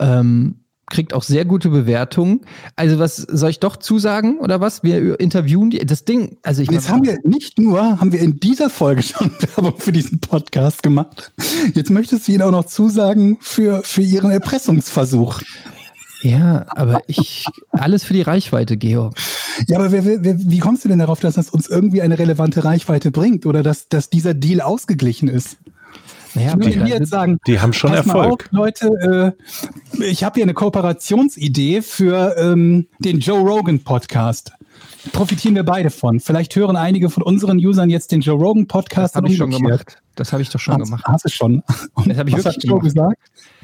Ähm, 0.00 0.56
kriegt 0.88 1.14
auch 1.14 1.22
sehr 1.22 1.44
gute 1.44 1.68
Bewertungen. 1.68 2.42
Also 2.76 2.98
was 2.98 3.16
soll 3.16 3.50
ich 3.50 3.60
doch 3.60 3.76
zusagen 3.76 4.38
oder 4.38 4.60
was? 4.60 4.82
Wir 4.82 5.18
interviewen 5.18 5.70
die. 5.70 5.78
Das 5.78 6.04
Ding, 6.04 6.38
also 6.42 6.62
ich 6.62 6.70
jetzt 6.70 6.88
haben 6.88 7.04
wir 7.04 7.18
nicht 7.24 7.58
nur, 7.58 8.00
haben 8.00 8.12
wir 8.12 8.20
in 8.20 8.38
dieser 8.38 8.70
Folge 8.70 9.02
schon 9.02 9.32
Werbung 9.56 9.78
für 9.78 9.92
diesen 9.92 10.20
Podcast 10.20 10.82
gemacht. 10.82 11.32
Jetzt 11.74 11.90
möchtest 11.90 12.28
du 12.28 12.32
ihnen 12.32 12.42
auch 12.42 12.50
noch 12.50 12.66
zusagen 12.66 13.38
für, 13.40 13.82
für 13.82 14.02
ihren 14.02 14.30
Erpressungsversuch. 14.30 15.42
ja, 16.22 16.66
aber 16.68 17.02
ich 17.08 17.46
alles 17.70 18.04
für 18.04 18.14
die 18.14 18.22
Reichweite, 18.22 18.76
Georg. 18.76 19.16
Ja, 19.66 19.78
aber 19.78 19.90
wer, 19.90 20.04
wer, 20.04 20.38
wie 20.38 20.58
kommst 20.58 20.84
du 20.84 20.88
denn 20.88 20.98
darauf, 20.98 21.20
dass 21.20 21.34
das 21.34 21.50
uns 21.50 21.68
irgendwie 21.68 22.02
eine 22.02 22.18
relevante 22.18 22.64
Reichweite 22.64 23.10
bringt 23.10 23.46
oder 23.46 23.62
dass, 23.62 23.88
dass 23.88 24.10
dieser 24.10 24.34
Deal 24.34 24.60
ausgeglichen 24.60 25.28
ist? 25.28 25.56
Naja, 26.36 26.48
Ich 26.48 26.76
aber 26.76 26.84
dir 26.86 26.86
jetzt 26.98 27.08
sagen, 27.10 27.38
Die 27.46 27.60
haben 27.60 27.72
schon 27.72 27.94
Erfolg. 27.94 28.44
Auf, 28.44 28.52
Leute, 28.52 29.34
äh, 29.98 30.02
ich 30.04 30.22
habe 30.22 30.34
hier 30.34 30.44
eine 30.44 30.52
Kooperationsidee 30.54 31.80
für 31.82 32.36
ähm, 32.38 32.86
den 32.98 33.20
Joe 33.20 33.40
Rogan 33.40 33.80
Podcast. 33.82 34.52
Profitieren 35.12 35.54
wir 35.54 35.62
beide 35.64 35.88
von. 35.90 36.20
Vielleicht 36.20 36.54
hören 36.56 36.76
einige 36.76 37.08
von 37.10 37.22
unseren 37.22 37.56
Usern 37.58 37.88
jetzt 37.88 38.12
den 38.12 38.20
Joe 38.20 38.36
Rogan 38.38 38.64
das 38.66 38.68
Podcast. 38.68 39.14
habe 39.14 39.26
und 39.26 39.32
ich 39.32 39.38
schon 39.38 39.50
gemacht. 39.50 39.98
Das 40.14 40.32
habe 40.32 40.42
ich 40.42 40.50
doch 40.50 40.60
schon 40.60 40.74
Hast, 40.74 40.84
gemacht. 40.84 41.04
hast 41.06 41.24
du 41.24 41.28
schon. 41.30 41.62
Und 41.94 42.08
Das 42.08 42.18
hab 42.18 42.28
ich 42.28 42.34
was 42.34 42.44
wirklich 42.44 42.64
Joe 42.64 42.80
gemacht. 42.80 43.16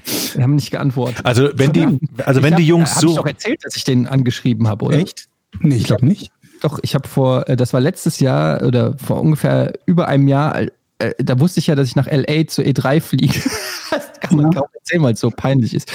gesagt? 0.04 0.34
Wir 0.36 0.42
haben 0.44 0.54
nicht 0.54 0.70
geantwortet. 0.70 1.24
Also 1.26 1.50
wenn 1.54 1.72
die, 1.72 1.98
also 2.24 2.42
wenn 2.42 2.54
ich 2.54 2.56
die 2.56 2.62
hab, 2.64 2.68
Jungs 2.70 2.90
hab 2.96 3.02
ich 3.02 3.08
so, 3.10 3.16
doch 3.16 3.26
erzählt, 3.26 3.60
dass 3.64 3.76
ich 3.76 3.84
den 3.84 4.06
angeschrieben 4.06 4.66
habe, 4.68 4.84
oder? 4.86 4.98
Echt? 4.98 5.28
Nee, 5.60 5.76
ich 5.76 5.84
glaube 5.84 6.06
nicht. 6.06 6.32
Doch, 6.62 6.78
ich 6.82 6.94
habe 6.94 7.06
vor, 7.08 7.48
äh, 7.48 7.56
das 7.56 7.72
war 7.72 7.80
letztes 7.80 8.20
Jahr 8.20 8.62
oder 8.62 8.96
vor 8.96 9.20
ungefähr 9.20 9.74
über 9.84 10.08
einem 10.08 10.28
Jahr, 10.28 10.62
äh, 11.02 11.14
da 11.24 11.38
wusste 11.40 11.60
ich 11.60 11.66
ja, 11.66 11.74
dass 11.74 11.88
ich 11.88 11.96
nach 11.96 12.06
LA 12.10 12.46
zur 12.46 12.64
E3 12.64 13.00
fliege. 13.00 13.40
das 13.90 14.10
kann 14.20 14.36
man 14.36 14.52
Ja. 14.52 14.60
kaum 14.60 14.68
erzählen, 14.74 15.02
weil 15.02 15.14
es 15.14 15.20
so 15.20 15.30
peinlich 15.30 15.74
ist. 15.74 15.92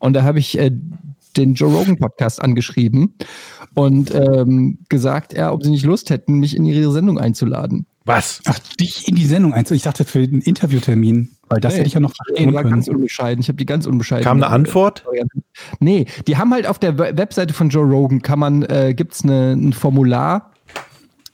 Und 0.00 0.12
da 0.14 0.22
habe 0.22 0.38
ich 0.38 0.58
äh, 0.58 0.70
den 1.36 1.54
Joe 1.54 1.72
Rogan 1.72 1.98
Podcast 1.98 2.42
angeschrieben 2.42 3.14
und 3.74 4.12
ähm, 4.14 4.78
gesagt, 4.88 5.34
ja, 5.34 5.52
ob 5.52 5.62
sie 5.62 5.70
nicht 5.70 5.84
Lust 5.84 6.10
hätten, 6.10 6.34
mich 6.40 6.56
in 6.56 6.64
ihre 6.64 6.90
Sendung 6.92 7.18
einzuladen. 7.18 7.86
was? 8.04 8.40
Ach, 8.46 8.58
dich 8.80 9.06
in 9.08 9.14
die 9.14 9.26
Sendung 9.26 9.52
einzu. 9.52 9.74
Ich 9.74 9.82
dachte 9.82 10.04
für 10.04 10.26
den 10.26 10.40
Interviewtermin, 10.40 11.30
weil 11.48 11.60
das 11.60 11.74
Nee. 11.74 11.80
hätte 11.80 11.88
ich 11.88 11.94
ja 11.94 12.00
noch 12.00 12.14
verstehen 12.14 12.54
war 12.54 12.62
können. 12.62 12.74
ganz 12.76 12.88
unbescheiden. 12.88 13.40
Ich 13.40 13.48
habe 13.48 13.56
die 13.58 13.66
ganz 13.66 13.86
unbescheiden. 13.86 14.24
Kam 14.24 14.38
eine 14.38 14.48
Antwort? 14.48 15.04
Nee, 15.78 16.06
die 16.26 16.36
haben 16.38 16.52
halt 16.52 16.66
auf 16.66 16.78
der 16.78 16.98
We- 16.98 17.12
Webseite 17.16 17.52
von 17.54 17.68
Joe 17.68 17.84
Rogan 17.86 18.22
kann 18.22 18.38
man, 18.38 18.62
äh, 18.62 18.94
gibt's 18.96 19.22
eine, 19.22 19.52
ein 19.52 19.72
Formular, 19.74 20.52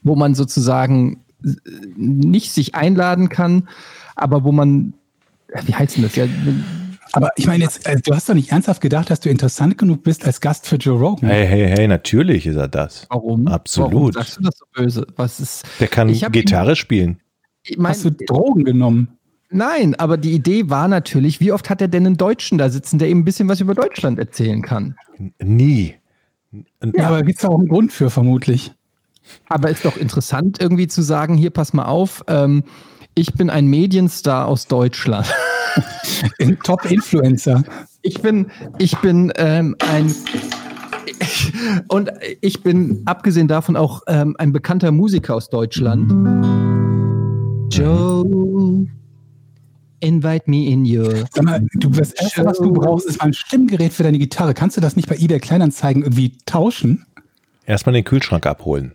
wo 0.03 0.15
man 0.15 0.35
sozusagen 0.35 1.21
nicht 1.95 2.51
sich 2.51 2.75
einladen 2.75 3.29
kann, 3.29 3.67
aber 4.15 4.43
wo 4.43 4.51
man, 4.51 4.93
wie 5.65 5.75
heißt 5.75 5.95
denn 5.97 6.03
das? 6.03 6.15
Ja, 6.15 6.25
Aber 7.13 7.29
ich 7.35 7.45
meine 7.47 7.63
jetzt, 7.63 7.85
äh, 7.87 7.99
du 8.01 8.13
hast 8.15 8.27
doch 8.29 8.33
nicht 8.33 8.51
ernsthaft 8.51 8.81
gedacht, 8.81 9.09
dass 9.09 9.19
du 9.19 9.29
interessant 9.29 9.77
genug 9.77 10.03
bist 10.03 10.25
als 10.25 10.41
Gast 10.41 10.67
für 10.67 10.75
Joe 10.77 10.97
Rogan. 10.99 11.29
Hey, 11.29 11.45
hey, 11.47 11.69
hey, 11.69 11.87
natürlich 11.87 12.45
ist 12.47 12.55
er 12.55 12.67
das. 12.67 13.05
warum? 13.09 13.47
Absolut. 13.47 13.93
Warum 13.93 14.11
sagst 14.11 14.37
du 14.37 14.41
das 14.43 14.57
so 14.57 14.65
böse? 14.73 15.07
Was 15.15 15.39
ist? 15.39 15.63
Der 15.79 15.87
kann 15.87 16.11
Gitarre 16.11 16.75
spielen. 16.75 17.19
Ich 17.63 17.77
mein, 17.77 17.91
Hast 17.91 18.05
du 18.05 18.11
Drogen 18.11 18.63
genommen? 18.63 19.09
nein, 19.49 19.95
aber 19.95 20.17
die 20.17 20.33
Idee 20.33 20.69
war 20.69 20.87
natürlich, 20.87 21.39
wie 21.39 21.51
oft 21.51 21.69
hat 21.69 21.79
er 21.81 21.87
denn 21.87 22.05
einen 22.05 22.17
Deutschen 22.17 22.57
da 22.57 22.69
sitzen, 22.69 22.99
der 22.99 23.07
eben 23.07 23.21
ein 23.21 23.25
bisschen 23.25 23.47
was 23.47 23.61
über 23.61 23.73
Deutschland 23.75 24.19
erzählen 24.19 24.61
kann? 24.61 24.95
Nie. 25.39 25.95
Ja, 26.95 27.07
aber 27.07 27.23
gibt's 27.23 27.41
da 27.41 27.49
auch 27.49 27.59
einen 27.59 27.67
Grund 27.69 27.91
für, 27.93 28.09
vermutlich. 28.09 28.73
Aber 29.47 29.69
ist 29.69 29.85
doch 29.85 29.97
interessant, 29.97 30.59
irgendwie 30.59 30.87
zu 30.87 31.01
sagen, 31.01 31.35
hier, 31.35 31.49
pass 31.49 31.73
mal 31.73 31.85
auf, 31.85 32.23
ähm, 32.27 32.63
ich 33.15 33.33
bin 33.33 33.49
ein 33.49 33.67
Medienstar 33.67 34.47
aus 34.47 34.67
Deutschland. 34.67 35.27
Ein 36.39 36.57
Top-Influencer. 36.59 37.63
Ich 38.01 38.21
bin, 38.21 38.47
ich 38.77 38.97
bin 38.99 39.33
ähm, 39.35 39.75
ein 39.79 40.15
und 41.87 42.11
ich 42.41 42.63
bin 42.63 43.01
abgesehen 43.05 43.47
davon 43.47 43.75
auch 43.75 44.03
ähm, 44.07 44.35
ein 44.37 44.53
bekannter 44.53 44.91
Musiker 44.91 45.35
aus 45.35 45.49
Deutschland. 45.49 46.11
Joe, 47.73 48.87
invite 49.99 50.49
me 50.49 50.67
in 50.67 50.85
your. 50.85 51.25
Sag 51.31 51.43
mal, 51.43 51.65
du, 51.73 51.89
das 51.89 52.11
Erste, 52.13 52.45
was 52.45 52.57
du 52.57 52.71
brauchst, 52.71 53.07
ist 53.07 53.19
mal 53.19 53.25
ein 53.25 53.33
Stimmgerät 53.33 53.93
für 53.93 54.03
deine 54.03 54.19
Gitarre. 54.19 54.53
Kannst 54.53 54.77
du 54.77 54.81
das 54.81 54.95
nicht 54.95 55.09
bei 55.09 55.17
eBay 55.17 55.39
Kleinanzeigen 55.39 56.03
irgendwie 56.03 56.37
tauschen? 56.45 57.05
Erstmal 57.65 57.93
den 57.93 58.03
Kühlschrank 58.03 58.45
abholen. 58.45 58.94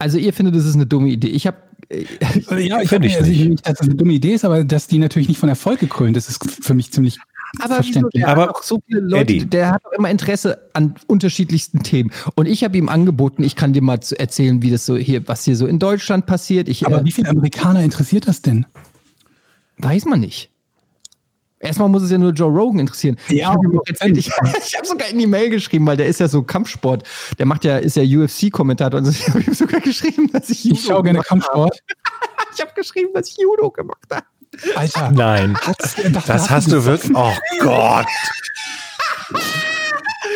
Also 0.00 0.18
ihr 0.18 0.32
findet, 0.32 0.56
das 0.56 0.64
ist 0.64 0.74
eine 0.74 0.86
dumme 0.86 1.08
Idee. 1.10 1.28
Ich 1.28 1.46
habe 1.46 1.58
Ja, 1.90 2.28
Find 2.30 2.60
ich 2.60 2.92
hab 2.92 3.00
mir- 3.00 3.22
nicht. 3.22 3.48
nicht, 3.48 3.66
dass 3.68 3.78
das 3.78 3.86
eine 3.86 3.94
dumme 3.96 4.12
Idee 4.14 4.34
ist, 4.34 4.44
aber 4.44 4.64
dass 4.64 4.86
die 4.86 4.98
natürlich 4.98 5.28
nicht 5.28 5.38
von 5.38 5.48
Erfolg 5.48 5.78
gekrönt 5.80 6.16
ist, 6.16 6.28
ist 6.28 6.64
für 6.64 6.74
mich 6.74 6.90
ziemlich 6.92 7.18
Aber, 7.60 7.64
wieso, 7.70 7.74
verständlich. 7.82 8.22
der 8.22 8.28
Aber, 8.28 8.42
hat 8.42 8.50
auch 8.50 8.62
so 8.62 8.80
viele 8.86 9.00
Leute, 9.00 9.34
Eddie. 9.34 9.46
der 9.46 9.72
hat 9.72 9.84
auch 9.84 9.92
immer 9.92 10.08
Interesse 10.10 10.58
an 10.72 10.94
unterschiedlichsten 11.06 11.82
Themen. 11.82 12.12
Und 12.36 12.46
ich 12.46 12.64
habe 12.64 12.78
ihm 12.78 12.88
angeboten, 12.88 13.42
ich 13.42 13.56
kann 13.56 13.72
dir 13.72 13.82
mal 13.82 13.98
erzählen, 14.18 14.62
wie 14.62 14.70
das 14.70 14.86
so 14.86 14.96
hier, 14.96 15.26
was 15.28 15.44
hier 15.44 15.56
so 15.56 15.66
in 15.66 15.78
Deutschland 15.78 16.26
passiert. 16.26 16.68
Ich, 16.68 16.86
Aber 16.86 17.00
äh, 17.00 17.04
wie 17.04 17.12
viele 17.12 17.28
Amerikaner 17.28 17.82
interessiert 17.82 18.26
das 18.28 18.40
denn? 18.42 18.66
Weiß 19.78 20.04
man 20.04 20.20
nicht. 20.20 20.50
Erstmal 21.62 21.90
muss 21.90 22.02
es 22.02 22.10
ja 22.10 22.16
nur 22.16 22.32
Joe 22.32 22.50
Rogan 22.50 22.80
interessieren. 22.80 23.16
Ja, 23.28 23.36
ich 23.36 24.30
habe 24.30 24.48
habe 24.48 24.86
sogar 24.86 25.08
in 25.08 25.18
die 25.18 25.26
Mail 25.26 25.50
geschrieben, 25.50 25.86
weil 25.86 25.98
der 25.98 26.06
ist 26.06 26.18
ja 26.18 26.26
so 26.26 26.42
Kampfsport. 26.42 27.06
Der 27.38 27.44
macht 27.44 27.64
ja, 27.64 27.76
ist 27.76 27.96
ja 27.96 28.02
UFC-Kommentator 28.02 28.98
und 28.98 29.04
so. 29.04 29.10
ich 29.18 29.28
habe 29.28 29.40
ihm 29.40 29.52
sogar 29.52 29.80
geschrieben, 29.80 30.30
dass 30.32 30.48
ich 30.48 30.64
Judo 30.64 30.78
Ich 30.78 30.86
schaue 30.86 31.02
gerne 31.02 31.20
gemacht 31.20 31.30
habe. 31.30 31.40
Kampfsport. 31.40 31.78
Ich 32.52 32.60
habe 32.60 32.72
geschrieben, 32.74 33.10
dass 33.14 33.28
ich 33.28 33.36
Judo 33.38 33.70
gemacht 33.70 34.08
habe. 34.10 34.26
Alter, 34.74 35.12
Nein. 35.12 35.56
das, 35.78 36.26
Das 36.26 36.50
hast 36.50 36.72
du 36.72 36.84
wirklich. 36.84 37.12
Oh 37.14 37.32
Gott. 37.60 38.06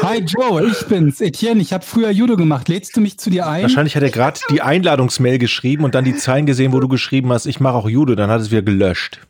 Hi 0.00 0.18
Joe, 0.20 0.64
ich 0.66 0.86
bin's, 0.86 1.20
Etienne. 1.20 1.60
Ich 1.60 1.72
habe 1.72 1.84
früher 1.84 2.10
Judo 2.10 2.36
gemacht. 2.36 2.68
Lädst 2.68 2.96
du 2.96 3.00
mich 3.00 3.18
zu 3.18 3.30
dir 3.30 3.48
ein? 3.48 3.62
Wahrscheinlich 3.62 3.96
hat 3.96 4.02
er 4.04 4.10
gerade 4.10 4.38
die 4.48 4.62
Einladungsmail 4.62 5.38
geschrieben 5.38 5.84
und 5.84 5.94
dann 5.94 6.04
die 6.04 6.14
Zeilen 6.14 6.46
gesehen, 6.46 6.72
wo 6.72 6.80
du 6.80 6.88
geschrieben 6.88 7.32
hast, 7.32 7.46
ich 7.46 7.58
mache 7.58 7.74
auch 7.74 7.88
Judo, 7.88 8.14
dann 8.14 8.30
hat 8.30 8.40
es 8.40 8.50
wieder 8.50 8.62
gelöscht. 8.62 9.20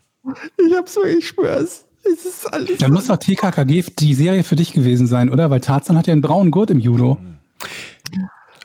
Ich 0.57 0.75
hab's 0.75 0.95
so, 0.95 1.05
ich 1.05 1.29
schwör's. 1.29 1.84
Es 2.13 2.25
ist 2.25 2.53
alles. 2.53 2.79
Dann 2.79 2.93
muss 2.93 3.07
doch 3.07 3.17
TKKG 3.17 3.85
die 3.99 4.15
Serie 4.15 4.45
für 4.45 4.57
dich 4.57 4.73
gewesen 4.73 5.07
sein, 5.07 5.31
oder? 5.31 5.51
Weil 5.51 5.61
Tarzan 5.61 5.97
hat 5.97 6.07
ja 6.07 6.13
einen 6.13 6.23
braunen 6.23 6.51
Gurt 6.51 6.71
im 6.71 6.79
Judo. 6.79 7.19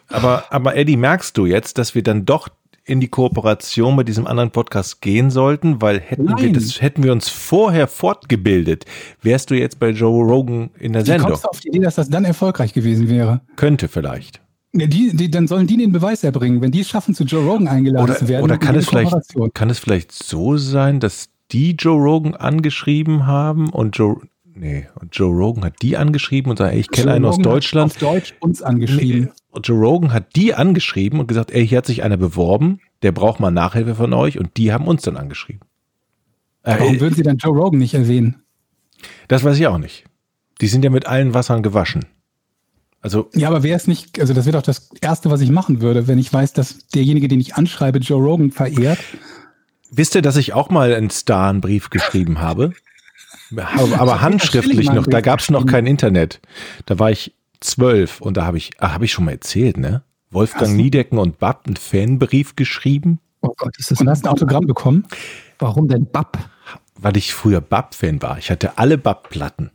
Aber, 0.10 0.46
aber 0.50 0.76
Eddie, 0.76 0.98
merkst 0.98 1.38
du 1.38 1.46
jetzt, 1.46 1.78
dass 1.78 1.96
wir 1.96 2.04
dann 2.04 2.26
doch 2.26 2.50
in 2.90 3.00
die 3.00 3.08
Kooperation 3.08 3.96
mit 3.96 4.08
diesem 4.08 4.26
anderen 4.26 4.50
Podcast 4.50 5.02
gehen 5.02 5.30
sollten, 5.30 5.80
weil 5.82 6.00
hätten 6.00 6.28
wir 6.38 6.52
das, 6.52 6.82
hätten 6.82 7.04
wir 7.04 7.12
uns 7.12 7.30
vorher 7.30 7.88
fortgebildet, 7.88 8.86
wärst 9.22 9.52
du 9.52 9.56
jetzt 9.56 9.80
bei 9.80 9.90
Joe 9.90 10.24
Rogan 10.26 10.72
in 10.80 10.94
der 10.94 11.04
Wie 11.04 11.08
Sendung. 11.08 11.30
kommst 11.30 11.44
du 11.44 11.50
auf 11.50 11.60
die 11.60 11.68
Idee, 11.68 11.80
dass 11.80 11.96
das 11.96 12.10
dann 12.10 12.26
erfolgreich 12.26 12.74
gewesen 12.74 13.08
wäre? 13.08 13.42
Könnte 13.58 13.88
vielleicht. 13.88 14.42
Ja, 14.74 14.88
die, 14.88 15.16
die, 15.16 15.30
dann 15.30 15.48
sollen 15.48 15.68
die 15.68 15.78
den 15.78 15.92
Beweis 15.92 16.24
erbringen. 16.24 16.62
Wenn 16.62 16.72
die 16.72 16.82
es 16.82 16.90
schaffen, 16.90 17.14
zu 17.14 17.24
Joe 17.24 17.44
Rogan 17.44 17.68
eingeladen 17.68 18.06
Oder, 18.06 18.18
zu 18.18 18.28
werden, 18.28 18.44
oder 18.44 18.58
kann 18.58 18.76
es 18.76 18.90
vielleicht, 18.90 19.16
kann 19.54 19.70
es 19.70 19.80
vielleicht 19.80 20.12
so 20.12 20.58
sein, 20.58 21.00
dass 21.00 21.30
die 21.52 21.72
Joe 21.72 22.02
Rogan 22.02 22.36
angeschrieben 22.36 23.26
haben 23.26 23.70
und 23.70 23.98
Joe, 23.98 24.22
nee, 24.46 24.88
und 25.00 25.16
Joe 25.16 25.34
Rogan 25.36 25.66
hat 25.66 25.82
die 25.82 25.98
angeschrieben 25.98 26.50
und 26.52 26.58
sagt, 26.58 26.74
ey, 26.74 26.80
ich 26.80 26.90
kenne 26.90 27.14
einen 27.14 27.26
aus 27.26 27.36
Rogan 27.38 27.46
hat 27.46 27.54
Deutschland. 27.56 27.92
Auf 27.94 27.98
Deutsch 27.98 28.34
uns 28.40 28.62
angeschrieben. 28.62 29.32
Und 29.52 29.68
Joe 29.68 29.80
Rogan 29.80 30.14
hat 30.14 30.36
die 30.36 30.54
angeschrieben 30.54 31.20
und 31.20 31.28
gesagt, 31.28 31.52
ey, 31.52 31.68
hier 31.68 31.80
hat 31.80 31.86
sich 31.86 32.04
einer 32.04 32.18
beworben, 32.18 32.80
der 33.02 33.12
braucht 33.12 33.40
mal 33.40 33.52
Nachhilfe 33.52 33.96
von 33.96 34.14
euch 34.14 34.38
und 34.38 34.58
die 34.58 34.72
haben 34.72 34.88
uns 34.88 35.02
dann 35.02 35.18
angeschrieben. 35.18 35.62
Warum 36.64 36.96
Äh, 36.96 37.00
würden 37.00 37.16
sie 37.16 37.24
dann 37.24 37.38
Joe 37.38 37.56
Rogan 37.58 37.80
nicht 37.80 37.94
erwähnen? 37.94 38.44
das 39.28 39.44
weiß 39.44 39.58
ich 39.58 39.66
auch 39.68 39.78
nicht. 39.78 40.04
Die 40.62 40.68
sind 40.68 40.84
ja 40.84 40.90
mit 40.90 41.08
allen 41.08 41.34
Wassern 41.34 41.64
gewaschen. 41.64 42.06
Also, 43.02 43.30
Ja, 43.34 43.48
aber 43.48 43.64
wäre 43.64 43.78
es 43.78 43.88
nicht, 43.88 44.20
also 44.20 44.34
das 44.34 44.46
wäre 44.46 44.58
doch 44.58 44.62
das 44.64 44.90
Erste, 45.00 45.32
was 45.32 45.40
ich 45.40 45.50
machen 45.52 45.80
würde, 45.80 46.08
wenn 46.08 46.20
ich 46.20 46.32
weiß, 46.34 46.52
dass 46.52 46.88
derjenige, 46.90 47.30
den 47.30 47.40
ich 47.40 47.56
anschreibe, 47.56 48.00
Joe 48.00 48.22
Rogan 48.22 48.52
verehrt. 48.52 49.00
Wisst 49.92 50.16
ihr, 50.16 50.22
dass 50.22 50.38
ich 50.38 50.54
auch 50.54 50.70
mal 50.70 50.94
einen 50.94 51.10
Star 51.10 51.50
einen 51.50 51.62
Brief 51.62 51.90
geschrieben 51.90 52.40
habe? 52.40 52.74
Aber, 53.56 54.00
aber 54.00 54.22
handschriftlich 54.22 54.92
noch, 54.92 55.08
da 55.08 55.22
gab 55.22 55.40
es 55.40 55.50
noch 55.50 55.66
kein 55.66 55.88
Internet. 55.88 56.40
Da 56.86 57.00
war 57.00 57.10
ich 57.10 57.34
zwölf 57.60 58.22
und 58.22 58.38
da 58.38 58.46
habe 58.46 58.58
ich, 58.58 58.72
ah, 58.78 58.94
habe 58.94 59.06
ich 59.06 59.12
schon 59.12 59.26
mal 59.26 59.32
erzählt, 59.32 59.78
ne? 59.78 60.04
Wolfgang 60.30 60.76
Niedecken 60.76 61.18
und 61.18 61.40
Bab 61.40 61.66
einen 61.66 61.76
Fanbrief 61.76 62.56
geschrieben, 62.56 63.20
Oh 63.42 63.54
Gott, 63.58 63.78
ist 63.78 63.90
das 63.90 64.02
Und 64.02 64.10
hast 64.10 64.26
ein 64.26 64.30
Autogramm 64.30 64.68
bekommen? 64.68 65.08
Warum 65.58 65.88
denn 65.88 66.06
Bab? 66.06 66.38
weil 67.02 67.18
ich 67.18 67.34
früher 67.34 67.62
Bab-Fan 67.62 68.22
war. 68.22 68.38
Ich 68.38 68.52
hatte 68.52 68.78
alle 68.78 68.98
Bab-Platten. 68.98 69.72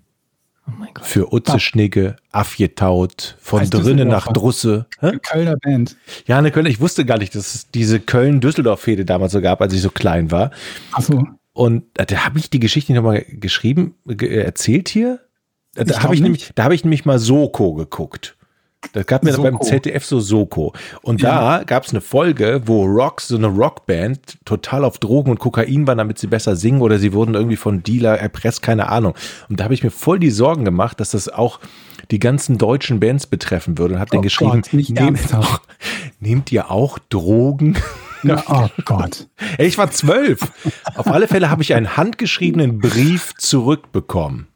Oh 0.67 0.73
mein 0.79 0.95
Gott. 0.95 1.05
Für 1.05 1.33
Utze 1.33 1.53
Bab. 1.53 1.61
Schnigge, 1.61 2.17
Afjetaut, 2.33 3.37
von 3.41 3.61
Heißt 3.61 3.75
drinnen 3.75 4.09
nach. 4.09 4.33
Drusse. 4.33 4.87
Hä? 5.01 5.19
Kölner 5.23 5.57
Band. 5.57 5.97
Ja, 6.27 6.39
eine 6.39 6.51
Köln, 6.51 6.67
ich 6.67 6.81
wusste 6.81 7.05
gar 7.05 7.19
nicht, 7.19 7.35
dass 7.35 7.55
es 7.55 7.71
diese 7.71 8.01
Köln-Düsseldorf-Fehde 8.01 9.05
damals 9.05 9.33
so 9.33 9.41
gab, 9.41 9.61
als 9.61 9.75
ich 9.75 9.83
so 9.83 9.91
klein 9.91 10.31
war. 10.31 10.51
Achso. 10.93 11.27
Und 11.53 11.85
äh, 11.99 12.07
da 12.07 12.25
habe 12.25 12.39
ich 12.39 12.51
die 12.51 12.61
Geschichte 12.61 12.93
nicht 12.93 12.97
nochmal 12.97 13.25
geschrieben, 13.29 13.95
ge 14.07 14.29
äh, 14.29 14.43
erzählt 14.43 14.89
hier. 14.89 15.21
Da 15.75 16.03
habe 16.03 16.15
ich, 16.15 16.21
nämlich, 16.21 16.51
da 16.55 16.65
habe 16.65 16.75
ich 16.75 16.85
nämlich 16.85 17.05
mal 17.05 17.19
Soko 17.19 17.75
geguckt. 17.75 18.37
Da 18.93 19.03
gab 19.03 19.23
mir 19.25 19.33
Soko. 19.33 19.43
beim 19.51 19.61
ZDF 19.63 20.05
so 20.05 20.21
Soko. 20.21 20.73
Und 21.03 21.21
Ja. 21.23 21.59
da 21.59 21.65
gab 21.65 21.85
es 21.85 21.91
eine 21.91 22.01
Folge, 22.01 22.63
wo 22.67 22.85
Rocks, 22.85 23.29
so 23.29 23.37
eine 23.37 23.47
Rockband, 23.49 24.39
total 24.45 24.85
auf 24.85 24.99
Drogen 24.99 25.31
und 25.31 25.39
Kokain 25.39 25.87
waren, 25.87 25.99
damit 25.99 26.19
sie 26.19 26.27
besser 26.27 26.55
singen 26.57 26.81
oder 26.83 26.99
sie 26.99 27.13
wurden 27.13 27.35
irgendwie 27.35 27.57
von 27.57 27.83
Dealer 27.83 28.19
erpresst, 28.19 28.63
keine 28.63 28.89
Ahnung. 28.89 29.15
Und 29.49 29.61
da 29.61 29.65
habe 29.65 29.75
ich 29.75 29.83
mir 29.83 29.91
voll 29.91 30.19
die 30.19 30.31
Sorgen 30.31 30.65
gemacht, 30.65 31.01
dass 31.01 31.11
das 31.11 31.29
auch 31.29 31.61
die 32.11 32.19
ganzen 32.19 32.59
deutschen 32.59 33.01
Bands 33.01 33.27
betreffen 33.27 33.79
würde 33.79 33.95
und 33.95 34.01
habe 34.01 34.11
Oh 34.13 34.17
dann 34.17 34.23
geschrieben, 34.23 34.63
Gott, 34.63 34.73
nehmt, 34.73 34.99
ernsthaft. 35.01 35.63
nehmt 36.21 36.53
ihr 36.53 36.71
auch 36.71 36.99
Drogen? 37.09 37.77
Ja, 38.23 38.43
oh 38.49 38.69
Gott. 38.85 39.27
Ey, 39.59 39.67
ich 39.67 39.77
war 39.79 39.91
zwölf. 39.91 40.41
Auf 40.95 41.07
alle 41.09 41.29
Fälle 41.29 41.51
habe 41.51 41.63
ich 41.63 41.75
einen 41.75 41.97
handgeschriebenen 41.97 42.79
Brief 42.79 43.33
zurückbekommen. 43.39 44.47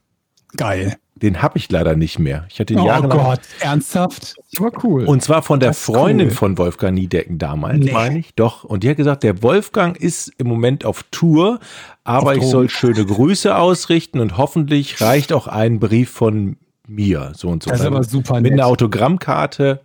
Geil. 0.57 0.97
Den 1.23 1.43
habe 1.43 1.59
ich 1.59 1.71
leider 1.71 1.97
nicht 1.97 2.19
mehr. 2.19 2.47
Ich 2.51 2.61
hatte 2.61 2.73
ihn 2.75 2.81
Oh 2.81 2.87
jahrelang. 2.87 3.19
Gott. 3.19 3.41
Ernsthaft? 3.61 4.37
Das 4.53 4.61
war 4.61 4.71
cool. 4.85 5.05
Und 5.05 5.23
zwar 5.23 5.43
von 5.43 5.61
der 5.61 5.75
Freundin 5.75 6.29
cool. 6.29 6.35
von 6.35 6.59
Wolfgang 6.59 6.95
Niedecken 6.95 7.39
damals, 7.39 7.79
Nee. 7.85 7.93
meine 7.93 8.19
ich. 8.21 8.35
Doch. 8.35 8.65
Und 8.65 8.85
die 8.85 8.91
hat 8.91 8.97
gesagt, 8.97 9.23
der 9.23 9.43
Wolfgang 9.43 9.97
ist 9.97 10.33
im 10.39 10.47
Moment 10.49 10.85
auf 10.85 11.05
Tour, 11.11 11.61
aber 12.05 12.31
Auf 12.33 12.37
ich 12.37 12.45
soll 12.45 12.69
schöne 12.71 13.05
Grüße 13.05 13.55
ausrichten 13.57 14.21
und 14.21 14.37
hoffentlich 14.37 15.01
reicht 15.01 15.33
auch 15.33 15.47
ein 15.47 15.79
Brief 15.81 16.11
von 16.11 16.57
mir. 16.87 17.33
So 17.35 17.49
und 17.49 17.63
so. 17.63 17.71
Das 17.71 17.81
ist 17.81 17.87
aber 17.87 18.03
super 18.05 18.35
Mit 18.41 18.53
nett. 18.53 18.53
einer 18.61 18.67
Autogrammkarte. 18.67 19.81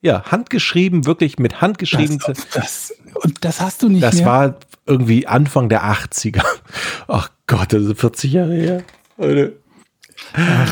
Ja, 0.00 0.22
handgeschrieben, 0.30 1.06
wirklich 1.06 1.38
mit 1.38 1.60
handgeschrieben. 1.60 2.20
Das, 2.26 2.48
das, 2.54 2.94
und 3.24 3.44
das 3.44 3.60
hast 3.60 3.82
du 3.82 3.88
nicht 3.88 4.02
Das 4.02 4.16
mehr? 4.16 4.26
war 4.26 4.54
irgendwie 4.86 5.26
Anfang 5.26 5.68
der 5.68 5.84
80er. 5.84 6.42
Ach 7.08 7.30
Gott, 7.46 7.72
das 7.72 7.82
ist 7.82 7.98
40 8.00 8.32
Jahre 8.32 8.54
her. 8.54 8.82
Leute. 9.16 9.56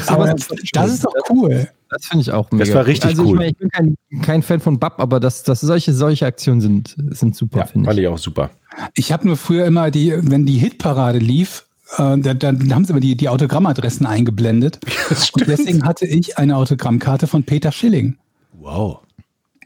Aber 0.06 0.34
das, 0.34 0.48
das 0.72 0.94
ist 0.94 1.04
doch 1.04 1.12
cool. 1.30 1.68
Das 1.88 2.06
finde 2.06 2.22
ich 2.22 2.32
auch 2.32 2.50
mega. 2.50 2.64
Das 2.64 2.74
war 2.74 2.86
richtig 2.86 3.10
also 3.10 3.22
cool. 3.22 3.28
Ich, 3.28 3.36
meine, 3.36 3.50
ich 3.50 3.56
bin 3.56 3.68
kein, 3.68 3.96
kein 4.22 4.42
Fan 4.42 4.60
von 4.60 4.78
Bab, 4.78 5.00
aber 5.00 5.20
das, 5.20 5.42
das 5.44 5.60
solche, 5.60 5.92
solche 5.92 6.26
Aktionen 6.26 6.60
sind, 6.60 6.96
sind 7.10 7.36
super, 7.36 7.60
Ja, 7.60 7.66
finde 7.66 7.86
fand 7.86 7.98
ich. 7.98 8.04
ich 8.04 8.08
auch 8.08 8.18
super. 8.18 8.50
Ich 8.94 9.12
habe 9.12 9.26
nur 9.26 9.36
früher 9.36 9.64
immer 9.66 9.90
die, 9.90 10.14
wenn 10.18 10.46
die 10.46 10.58
Hitparade 10.58 11.18
lief, 11.18 11.66
äh, 11.96 12.18
da, 12.18 12.34
dann 12.34 12.74
haben 12.74 12.84
sie 12.84 12.90
immer 12.90 13.00
die, 13.00 13.16
die 13.16 13.28
Autogrammadressen 13.28 14.06
eingeblendet. 14.06 14.80
Und 15.32 15.46
deswegen 15.46 15.84
hatte 15.84 16.06
ich 16.06 16.38
eine 16.38 16.56
Autogrammkarte 16.56 17.26
von 17.26 17.44
Peter 17.44 17.72
Schilling. 17.72 18.16
Wow. 18.52 19.00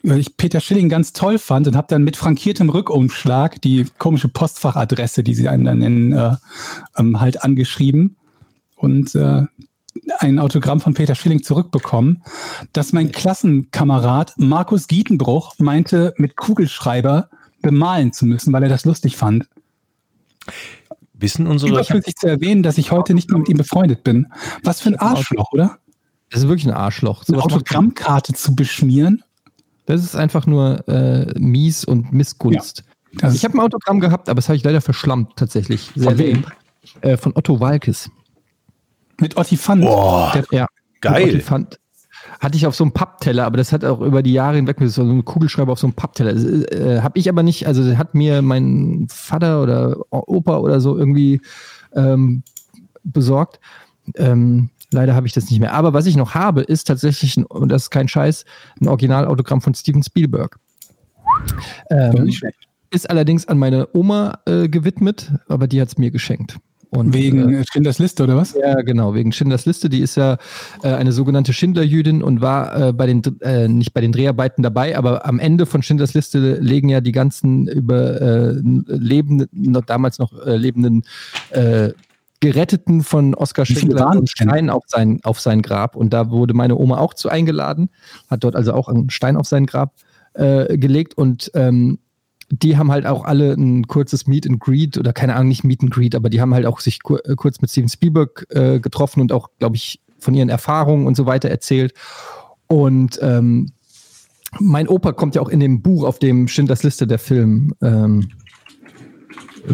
Weil 0.02 0.18
ich 0.18 0.36
Peter 0.36 0.60
Schilling 0.60 0.88
ganz 0.88 1.12
toll 1.12 1.38
fand 1.38 1.68
und 1.68 1.76
habe 1.76 1.88
dann 1.90 2.02
mit 2.02 2.16
frankiertem 2.16 2.70
Rückumschlag 2.70 3.60
die 3.60 3.84
komische 3.98 4.28
Postfachadresse, 4.28 5.22
die 5.22 5.34
sie 5.34 5.46
einem 5.46 5.64
dann 5.66 5.82
in, 5.82 6.12
äh, 6.12 6.36
ähm, 6.96 7.20
halt 7.20 7.44
angeschrieben 7.44 8.16
und 8.76 9.14
äh, 9.14 9.42
ein 10.18 10.38
Autogramm 10.38 10.80
von 10.80 10.94
Peter 10.94 11.14
Schilling 11.14 11.42
zurückbekommen, 11.42 12.22
dass 12.72 12.92
mein 12.92 13.12
Klassenkamerad 13.12 14.34
Markus 14.36 14.86
Gietenbruch 14.86 15.54
meinte, 15.58 16.14
mit 16.16 16.36
Kugelschreiber 16.36 17.28
bemalen 17.62 18.12
zu 18.12 18.26
müssen, 18.26 18.52
weil 18.52 18.62
er 18.62 18.68
das 18.68 18.84
lustig 18.84 19.16
fand. 19.16 19.48
Wissen 21.14 21.46
unsere. 21.46 21.72
Überflüssig 21.72 22.16
zu 22.16 22.26
erwähnen, 22.28 22.62
dass 22.62 22.78
ich 22.78 22.90
heute 22.92 23.14
nicht 23.14 23.30
mehr 23.30 23.38
mit 23.38 23.48
ihm 23.48 23.58
befreundet 23.58 24.04
bin. 24.04 24.26
Was 24.62 24.80
für 24.80 24.88
ein 24.90 24.98
Arschloch, 24.98 25.52
oder? 25.52 25.78
Das 26.30 26.42
ist 26.42 26.48
wirklich 26.48 26.66
ein 26.66 26.74
Arschloch. 26.74 27.18
Eine 27.28 27.36
Sowas 27.38 27.44
macht- 27.44 27.54
Autogrammkarte 27.54 28.32
zu 28.32 28.54
beschmieren. 28.54 29.22
Das 29.86 30.02
ist 30.04 30.14
einfach 30.14 30.46
nur 30.46 30.86
äh, 30.88 31.38
mies 31.38 31.84
und 31.84 32.12
Missgunst. 32.12 32.84
Das 33.14 33.34
Ich 33.34 33.44
habe 33.44 33.54
ein 33.58 33.60
Autogramm 33.60 33.98
gehabt, 33.98 34.28
aber 34.28 34.36
das 34.36 34.48
habe 34.48 34.56
ich 34.56 34.62
leider 34.62 34.80
verschlammt, 34.80 35.32
tatsächlich. 35.36 35.90
Sehr 35.96 36.10
Von 36.10 36.18
wem? 36.18 36.44
Äh, 37.00 37.16
von 37.16 37.32
Otto 37.34 37.58
Walkes. 37.60 38.08
Mit 39.20 39.36
Otti 39.36 39.56
Fand. 39.56 39.82
Boah, 39.82 40.32
Der, 40.34 40.44
Ja. 40.50 40.66
geil. 41.00 41.34
Und 41.34 41.42
Fand, 41.42 41.80
hatte 42.40 42.56
ich 42.56 42.66
auf 42.66 42.74
so 42.74 42.84
einem 42.84 42.92
Pappteller, 42.92 43.44
aber 43.44 43.56
das 43.56 43.72
hat 43.72 43.84
auch 43.84 44.00
über 44.00 44.22
die 44.22 44.32
Jahre 44.32 44.56
hinweg 44.56 44.76
so 44.80 45.02
ein 45.02 45.24
Kugelschreiber 45.24 45.72
auf 45.72 45.78
so 45.78 45.86
einem 45.86 45.94
Pappteller. 45.94 46.32
Das, 46.32 46.44
äh, 46.44 47.00
habe 47.02 47.18
ich 47.18 47.28
aber 47.28 47.42
nicht, 47.42 47.66
also 47.66 47.96
hat 47.96 48.14
mir 48.14 48.42
mein 48.42 49.06
Vater 49.10 49.62
oder 49.62 49.96
Opa 50.10 50.58
oder 50.58 50.80
so 50.80 50.96
irgendwie 50.96 51.40
ähm, 51.94 52.42
besorgt. 53.02 53.60
Ähm, 54.16 54.70
leider 54.90 55.14
habe 55.14 55.26
ich 55.26 55.32
das 55.32 55.50
nicht 55.50 55.60
mehr. 55.60 55.72
Aber 55.74 55.92
was 55.92 56.06
ich 56.06 56.16
noch 56.16 56.34
habe, 56.34 56.62
ist 56.62 56.86
tatsächlich, 56.86 57.36
ein, 57.36 57.44
und 57.44 57.68
das 57.70 57.84
ist 57.84 57.90
kein 57.90 58.08
Scheiß, 58.08 58.44
ein 58.80 58.88
Originalautogramm 58.88 59.60
von 59.60 59.74
Steven 59.74 60.02
Spielberg. 60.02 60.58
Ähm, 61.90 62.32
ist 62.90 63.08
allerdings 63.08 63.46
an 63.46 63.58
meine 63.58 63.88
Oma 63.94 64.40
äh, 64.46 64.68
gewidmet, 64.68 65.32
aber 65.48 65.68
die 65.68 65.80
hat 65.80 65.88
es 65.88 65.98
mir 65.98 66.10
geschenkt. 66.10 66.58
Und, 66.90 67.14
Wegen 67.14 67.54
äh, 67.54 67.64
Schindlers 67.70 68.00
Liste 68.00 68.24
oder 68.24 68.36
was? 68.36 68.54
ja, 68.54 68.82
genau, 68.82 69.14
wegen 69.14 69.30
Schindlers 69.30 69.64
Liste. 69.64 69.88
Die 69.88 70.00
ist 70.00 70.16
ja 70.16 70.38
äh, 70.82 70.88
eine 70.88 71.12
sogenannte 71.12 71.52
Schindlerjüdin 71.52 72.20
und 72.20 72.40
war 72.40 72.88
äh, 72.88 72.92
bei 72.92 73.06
den, 73.06 73.22
äh, 73.42 73.68
nicht 73.68 73.94
bei 73.94 74.00
den 74.00 74.10
Dreharbeiten 74.10 74.62
dabei, 74.64 74.98
aber 74.98 75.24
am 75.24 75.38
Ende 75.38 75.66
von 75.66 75.82
Schindlers 75.82 76.14
Liste 76.14 76.54
legen 76.54 76.88
ja 76.88 77.00
die 77.00 77.12
ganzen 77.12 77.68
über 77.68 78.20
äh, 78.20 78.54
lebenden, 78.60 79.48
noch 79.52 79.84
damals 79.84 80.18
noch 80.18 80.32
äh, 80.44 80.56
lebenden 80.56 81.04
Geretteten 82.42 83.02
von 83.02 83.34
Oskar 83.34 83.66
Schindler 83.66 84.10
einen? 84.10 84.26
Stein 84.26 84.70
auf 84.70 84.84
sein, 84.86 85.20
auf 85.24 85.40
sein 85.40 85.60
Grab. 85.62 85.94
Und 85.94 86.12
da 86.12 86.30
wurde 86.30 86.54
meine 86.54 86.76
Oma 86.76 86.98
auch 86.98 87.12
zu 87.12 87.28
eingeladen, 87.28 87.90
hat 88.30 88.44
dort 88.44 88.56
also 88.56 88.72
auch 88.72 88.88
einen 88.88 89.10
Stein 89.10 89.36
auf 89.36 89.46
sein 89.46 89.66
Grab 89.66 89.94
gelegt 90.32 91.18
und 91.18 91.50
ähm, 91.54 91.98
die 92.50 92.76
haben 92.76 92.90
halt 92.90 93.06
auch 93.06 93.24
alle 93.24 93.52
ein 93.52 93.86
kurzes 93.86 94.26
Meet 94.26 94.46
and 94.46 94.60
Greet 94.60 94.98
oder 94.98 95.12
keine 95.12 95.36
Ahnung, 95.36 95.48
nicht 95.48 95.64
Meet 95.64 95.82
and 95.82 95.90
Greet, 95.90 96.14
aber 96.14 96.30
die 96.30 96.40
haben 96.40 96.52
halt 96.52 96.66
auch 96.66 96.80
sich 96.80 96.98
äh, 97.08 97.34
kurz 97.36 97.60
mit 97.60 97.70
Steven 97.70 97.88
Spielberg 97.88 98.46
äh, 98.50 98.80
getroffen 98.80 99.20
und 99.20 99.32
auch, 99.32 99.48
glaube 99.58 99.76
ich, 99.76 100.00
von 100.18 100.34
ihren 100.34 100.48
Erfahrungen 100.48 101.06
und 101.06 101.16
so 101.16 101.26
weiter 101.26 101.48
erzählt. 101.48 101.94
Und 102.66 103.18
ähm, 103.22 103.72
mein 104.58 104.88
Opa 104.88 105.12
kommt 105.12 105.36
ja 105.36 105.42
auch 105.42 105.48
in 105.48 105.60
dem 105.60 105.80
Buch, 105.80 106.04
auf 106.04 106.18
dem 106.18 106.48
Schindlers 106.48 106.82
Liste 106.82 107.06
der 107.06 107.18
Film 107.18 107.72
ähm, 107.82 108.30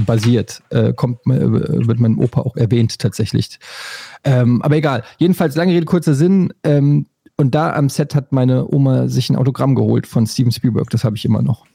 basiert, 0.04 0.62
äh, 0.70 0.92
kommt, 0.92 1.20
äh, 1.26 1.86
wird 1.86 1.98
mein 1.98 2.18
Opa 2.18 2.42
auch 2.42 2.56
erwähnt 2.56 2.98
tatsächlich. 2.98 3.58
Ähm, 4.24 4.60
aber 4.62 4.76
egal. 4.76 5.02
Jedenfalls, 5.18 5.56
lange 5.56 5.72
Rede, 5.72 5.86
kurzer 5.86 6.14
Sinn. 6.14 6.52
Ähm, 6.62 7.06
und 7.38 7.54
da 7.54 7.74
am 7.74 7.88
Set 7.88 8.14
hat 8.14 8.32
meine 8.32 8.66
Oma 8.66 9.08
sich 9.08 9.30
ein 9.30 9.36
Autogramm 9.36 9.74
geholt 9.74 10.06
von 10.06 10.26
Steven 10.26 10.52
Spielberg. 10.52 10.90
Das 10.90 11.04
habe 11.04 11.16
ich 11.16 11.24
immer 11.24 11.42
noch. 11.42 11.66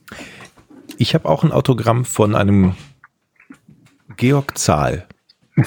Ich 0.98 1.14
habe 1.16 1.28
auch 1.28 1.44
ein 1.44 1.52
Autogramm 1.52 2.06
von 2.06 2.36
einem 2.36 2.76
Georg 4.18 4.58
Zahl. 4.58 5.08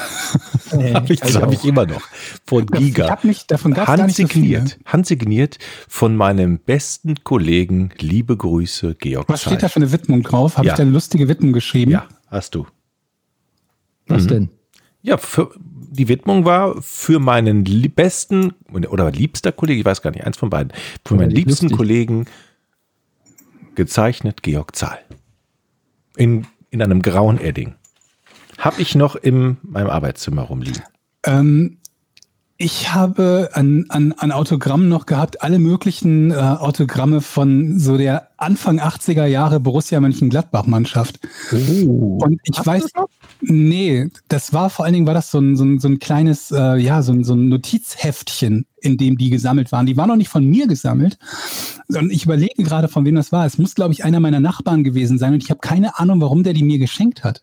Hab 0.94 1.10
ich, 1.10 1.20
das 1.20 1.36
habe 1.36 1.54
ich 1.54 1.64
immer 1.64 1.86
noch. 1.86 2.00
Von 2.46 2.64
Ich 2.72 2.78
Giga. 2.78 3.10
hab 3.10 3.22
mich, 3.24 3.46
davon 3.46 3.72
es 3.72 3.76
gar 3.84 3.96
nicht 4.06 4.16
so 4.16 4.26
viele. 4.26 4.58
Handsigniert. 4.58 4.78
Handsigniert 4.86 5.58
von 5.88 6.16
meinem 6.16 6.58
besten 6.58 7.22
Kollegen. 7.22 7.90
Liebe 7.98 8.36
Grüße, 8.36 8.94
Georg 8.94 9.28
Was 9.28 9.42
steht 9.42 9.54
da 9.56 9.58
Zahl. 9.60 9.68
für 9.70 9.76
eine 9.76 9.92
Widmung 9.92 10.22
drauf? 10.22 10.56
Habe 10.56 10.66
Ja. 10.66 10.72
ich 10.72 10.76
da 10.78 10.82
eine 10.82 10.90
lustige 10.92 11.28
Widmung 11.28 11.52
geschrieben? 11.52 11.90
Ja, 11.92 12.06
hast 12.28 12.54
du. 12.54 12.66
Was 14.06 14.24
Mhm. 14.24 14.28
denn? 14.28 14.50
Ja, 15.02 15.18
für, 15.18 15.50
die 15.60 16.08
Widmung 16.08 16.46
war 16.46 16.80
für 16.80 17.20
meinen 17.20 17.62
besten 17.94 18.54
oder 18.72 19.10
liebster 19.10 19.52
Kollege, 19.52 19.80
ich 19.80 19.84
weiß 19.86 20.00
gar 20.00 20.10
nicht, 20.12 20.24
eins 20.24 20.38
von 20.38 20.48
beiden, 20.48 20.72
für 21.04 21.14
meinen 21.14 21.30
liebsten 21.30 21.66
lustig. 21.66 21.76
Kollegen 21.76 22.24
gezeichnet 23.74 24.42
Georg 24.42 24.76
Zahl. 24.76 24.98
In, 26.16 26.46
in 26.70 26.82
einem 26.82 27.02
grauen 27.02 27.40
Edding. 27.40 27.74
Hab 28.58 28.78
ich 28.78 28.94
noch 28.94 29.16
in 29.16 29.56
meinem 29.62 29.90
Arbeitszimmer 29.90 30.42
rumliegen. 30.42 30.82
Ähm, 31.24 31.78
ich 32.57 32.94
habe 32.94 33.50
an, 33.55 33.86
an, 33.88 34.12
an 34.12 34.30
Autogrammen 34.30 34.88
noch 34.88 35.07
gehabt, 35.07 35.42
alle 35.42 35.59
möglichen 35.59 36.30
äh, 36.30 36.34
Autogramme 36.34 37.20
von 37.20 37.80
so 37.80 37.98
der 37.98 38.28
Anfang 38.36 38.78
80er 38.78 39.26
Jahre 39.26 39.59
Borussia 39.59 39.98
Mönchengladbach-Mannschaft. 40.00 41.18
Und 41.50 42.40
ich 42.44 42.57
Hast 42.57 42.66
du 42.66 42.70
weiß, 42.70 42.82
das 42.82 42.94
noch? 42.94 43.09
nee, 43.40 44.09
das 44.28 44.52
war 44.52 44.70
vor 44.70 44.84
allen 44.84 44.94
Dingen 44.94 45.07
war 45.07 45.14
das 45.14 45.32
so 45.32 45.40
ein, 45.40 45.57
so 45.57 45.64
ein, 45.64 45.80
so 45.80 45.88
ein 45.88 45.98
kleines, 45.98 46.52
äh, 46.52 46.76
ja, 46.76 47.02
so 47.02 47.12
ein, 47.12 47.24
so 47.24 47.34
ein 47.34 47.48
Notizheftchen, 47.48 48.66
in 48.80 48.98
dem 48.98 49.18
die 49.18 49.30
gesammelt 49.30 49.72
waren. 49.72 49.86
Die 49.86 49.96
waren 49.96 50.09
noch 50.09 50.16
nicht 50.16 50.28
von 50.28 50.44
mir 50.44 50.68
gesammelt, 50.68 51.18
sondern 51.88 52.12
ich 52.12 52.24
überlege 52.24 52.62
gerade, 52.62 52.86
von 52.86 53.05
wem 53.05 53.16
das 53.16 53.32
war. 53.32 53.46
Es 53.46 53.59
muss, 53.59 53.74
glaube 53.74 53.92
ich, 53.94 54.05
einer 54.05 54.20
meiner 54.20 54.40
Nachbarn 54.40 54.84
gewesen 54.84 55.18
sein 55.18 55.34
und 55.34 55.42
ich 55.42 55.50
habe 55.50 55.61
keine 55.61 55.98
Ahnung, 55.98 56.20
warum 56.20 56.44
der 56.44 56.52
die 56.52 56.62
mir 56.62 56.78
geschenkt 56.78 57.24
hat. 57.24 57.42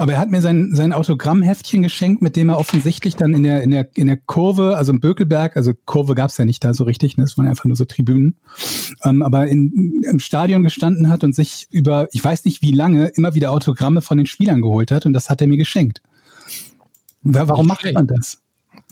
Aber 0.00 0.14
er 0.14 0.18
hat 0.18 0.30
mir 0.30 0.40
sein, 0.40 0.70
sein 0.74 0.94
Autogrammheftchen 0.94 1.82
geschenkt, 1.82 2.22
mit 2.22 2.34
dem 2.34 2.48
er 2.48 2.58
offensichtlich 2.58 3.16
dann 3.16 3.34
in 3.34 3.42
der, 3.42 3.62
in 3.62 3.70
der, 3.70 3.86
in 3.96 4.06
der 4.06 4.16
Kurve, 4.16 4.78
also 4.78 4.92
im 4.92 5.00
Bökelberg, 5.00 5.58
also 5.58 5.74
Kurve 5.84 6.14
gab 6.14 6.30
es 6.30 6.38
ja 6.38 6.46
nicht 6.46 6.64
da 6.64 6.72
so 6.72 6.84
richtig, 6.84 7.18
ne? 7.18 7.24
das 7.24 7.36
waren 7.36 7.46
einfach 7.46 7.66
nur 7.66 7.76
so 7.76 7.84
Tribünen, 7.84 8.36
ähm, 9.04 9.22
aber 9.22 9.46
in, 9.48 10.02
im 10.02 10.18
Stadion 10.18 10.62
gestanden 10.62 11.10
hat 11.10 11.22
und 11.22 11.34
sich 11.34 11.66
über, 11.70 12.08
ich 12.12 12.24
weiß 12.24 12.46
nicht 12.46 12.62
wie 12.62 12.72
lange, 12.72 13.08
immer 13.08 13.34
wieder 13.34 13.50
Autogramme 13.52 14.00
von 14.00 14.16
den 14.16 14.26
Spielern 14.26 14.62
geholt 14.62 14.90
hat 14.90 15.04
und 15.04 15.12
das 15.12 15.28
hat 15.28 15.42
er 15.42 15.48
mir 15.48 15.58
geschenkt. 15.58 16.00
Wa- 17.22 17.46
Warum 17.48 17.66
macht 17.66 17.84
man 17.92 18.06
das? 18.06 18.38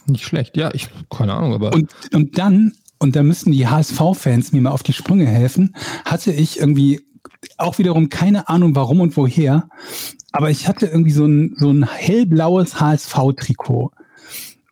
Nicht 0.07 0.25
schlecht, 0.25 0.59
ja, 0.59 0.71
ich, 0.75 0.89
keine 1.09 1.33
Ahnung, 1.33 1.55
aber. 1.55 1.73
Und, 1.73 1.91
und 2.13 2.37
dann, 2.37 2.73
und 2.99 3.17
da 3.17 3.23
müssen 3.23 3.53
die 3.53 3.67
HSV-Fans 3.67 4.53
mir 4.53 4.61
mal 4.61 4.73
auf 4.73 4.83
die 4.83 4.93
Sprünge 4.93 5.27
helfen, 5.27 5.75
hatte 6.05 6.33
ich 6.33 6.61
irgendwie 6.61 7.01
auch 7.57 7.79
wiederum 7.79 8.09
keine 8.11 8.49
Ahnung 8.49 8.75
warum 8.75 9.01
und 9.01 9.17
woher, 9.17 9.69
aber 10.39 10.51
ich 10.51 10.68
hatte 10.68 10.86
irgendwie 10.86 11.11
so 11.11 11.26
ein, 11.26 11.57
so 11.59 11.68
ein 11.68 11.84
hellblaues 11.84 12.80
HSV-Trikot. 12.80 13.91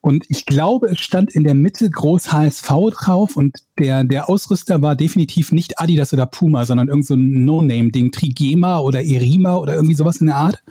Und 0.01 0.25
ich 0.29 0.47
glaube, 0.47 0.91
es 0.91 1.01
stand 1.01 1.35
in 1.35 1.43
der 1.43 1.55
Mitte 1.55 1.91
groß 1.91 2.33
HSV 2.33 2.69
drauf 2.93 3.35
und 3.35 3.57
der, 3.77 4.05
der 4.05 4.31
Ausrüster 4.31 4.81
war 4.81 4.95
definitiv 4.95 5.51
nicht 5.51 5.81
Adidas 5.81 6.13
oder 6.13 6.27
Puma, 6.27 6.67
sondern 6.67 6.87
irgend 6.87 7.07
so 7.07 7.15
ein 7.15 7.45
No-Name-Ding, 7.45 8.13
Trigema 8.13 8.79
oder 8.79 9.03
Erima 9.03 9.57
oder 9.57 9.75
irgendwie 9.75 9.97
sowas 9.97 10.19
in 10.19 10.29
der 10.29 10.37
Art. 10.37 10.63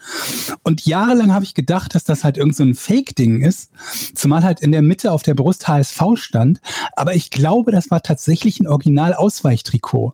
Und 0.63 0.85
jahrelang 0.85 1.33
habe 1.33 1.43
ich 1.43 1.55
gedacht, 1.55 1.93
dass 1.93 2.05
das 2.05 2.23
halt 2.23 2.37
irgend 2.37 2.55
so 2.55 2.63
ein 2.63 2.73
Fake-Ding 2.73 3.41
ist, 3.41 3.71
zumal 4.13 4.45
halt 4.45 4.61
in 4.61 4.71
der 4.71 4.81
Mitte 4.81 5.11
auf 5.11 5.23
der 5.23 5.33
Brust 5.33 5.67
HSV 5.67 6.01
stand. 6.15 6.61
Aber 6.95 7.15
ich 7.15 7.31
glaube, 7.31 7.73
das 7.73 7.91
war 7.91 8.01
tatsächlich 8.01 8.61
ein 8.61 8.67
Original-Ausweichtrikot. 8.67 10.13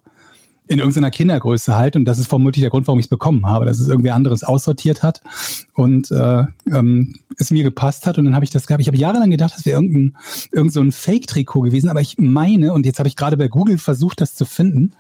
In 0.72 0.80
irgendeiner 0.80 1.12
Kindergröße 1.12 1.76
halt. 1.76 1.98
Und 1.98 2.06
das 2.06 2.18
ist 2.18 2.28
vermutlich 2.28 2.62
der 2.62 2.70
Grund, 2.70 2.88
warum 2.88 3.00
ich 3.00 3.06
es 3.06 3.10
bekommen 3.10 3.46
habe, 3.46 3.66
dass 3.66 3.80
es 3.80 3.90
irgendwer 3.90 4.16
anderes 4.16 4.44
aussortiert 4.44 5.04
hat 5.04 5.22
und 5.74 6.12
äh, 6.12 6.46
ähm, 6.72 7.16
es 7.38 7.52
mir 7.52 7.64
gepasst 7.64 8.08
hat. 8.08 8.18
Und 8.18 8.26
dann 8.26 8.36
habe 8.36 8.46
ich 8.46 8.52
das 8.52 8.68
gehabt. 8.68 8.80
Ich 8.80 8.88
habe 8.88 8.98
jahrelang 8.98 9.32
gedacht, 9.32 9.54
das 9.54 9.66
wäre 9.66 9.82
irgendein, 9.82 10.18
irgend 10.52 10.72
so 10.72 10.80
ein 10.80 10.94
Fake-Trikot 10.94 11.62
gewesen. 11.62 11.90
Aber 11.90 12.00
ich 12.00 12.18
meine, 12.18 12.72
und 12.72 12.86
jetzt 12.86 13.00
habe 13.00 13.10
ich 13.10 13.18
gerade 13.18 13.36
bei 13.36 13.50
Google 13.50 13.78
versucht, 13.78 14.22
das 14.22 14.34
zu 14.34 14.46
finden, 14.46 14.94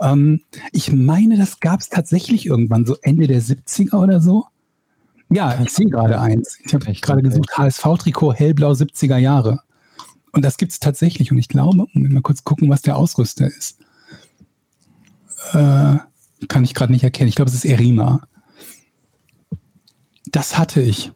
ähm, 0.00 0.40
ich 0.72 0.92
meine, 0.92 1.36
das 1.36 1.60
gab 1.60 1.80
es 1.80 1.90
tatsächlich 1.90 2.46
irgendwann, 2.46 2.86
so 2.86 2.96
Ende 3.02 3.26
der 3.26 3.42
70er 3.42 3.96
oder 3.96 4.20
so. 4.20 4.46
Ja, 5.28 5.60
ich 5.62 5.70
sehe 5.70 5.90
gerade 5.90 6.20
eins. 6.20 6.58
Ich 6.64 6.72
habe 6.72 6.90
gerade 6.92 7.22
gesucht, 7.22 7.56
HSV-Trikot 7.56 8.32
hellblau 8.32 8.72
70er 8.72 9.18
Jahre. 9.18 9.60
Und 10.32 10.42
das 10.42 10.56
gibt 10.56 10.72
es 10.72 10.80
tatsächlich. 10.80 11.30
Und 11.30 11.38
ich 11.38 11.48
glaube, 11.48 11.86
Moment, 11.92 12.14
mal 12.14 12.22
kurz 12.22 12.44
gucken, 12.44 12.70
was 12.70 12.80
der 12.82 12.96
Ausrüster 12.96 13.46
ist. 13.46 13.81
Äh, 15.52 15.98
kann 16.48 16.64
ich 16.64 16.74
gerade 16.74 16.92
nicht 16.92 17.04
erkennen. 17.04 17.28
Ich 17.28 17.34
glaube, 17.34 17.50
es 17.50 17.54
ist 17.54 17.64
Erima. 17.64 18.22
Das 20.26 20.58
hatte 20.58 20.80
ich. 20.80 21.12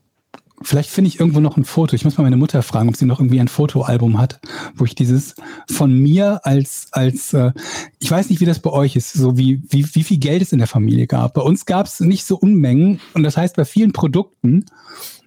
Vielleicht 0.63 0.89
finde 0.89 1.09
ich 1.09 1.21
irgendwo 1.21 1.41
noch 1.41 1.59
ein 1.59 1.65
Foto. 1.65 1.95
Ich 1.95 2.05
muss 2.05 2.17
mal 2.17 2.25
meine 2.25 2.39
Mutter 2.39 2.63
fragen, 2.63 2.89
ob 2.89 2.97
sie 2.97 3.05
noch 3.05 3.21
irgendwie 3.21 3.41
ein 3.41 3.49
Fotoalbum 3.49 4.19
hat, 4.19 4.41
wo 4.75 4.87
ich 4.87 4.95
dieses 4.95 5.35
von 5.69 5.93
mir 5.93 6.41
als, 6.45 6.89
als 6.93 7.35
äh, 7.35 7.53
ich 7.99 8.11
weiß 8.11 8.31
nicht, 8.31 8.41
wie 8.41 8.47
das 8.47 8.61
bei 8.61 8.71
euch 8.71 8.97
ist, 8.97 9.13
so 9.13 9.37
wie, 9.37 9.63
wie, 9.69 9.87
wie 9.95 10.03
viel 10.03 10.19
Geld 10.19 10.41
es 10.41 10.53
in 10.53 10.59
der 10.59 10.67
Familie 10.67 11.07
gab. 11.07 11.35
Bei 11.35 11.43
uns 11.43 11.67
gab 11.67 11.87
es 11.87 12.01
nicht 12.01 12.25
so 12.25 12.37
Unmengen 12.39 13.01
und 13.13 13.23
das 13.23 13.37
heißt, 13.37 13.57
bei 13.57 13.67
vielen 13.67 13.93
Produkten 13.93 14.65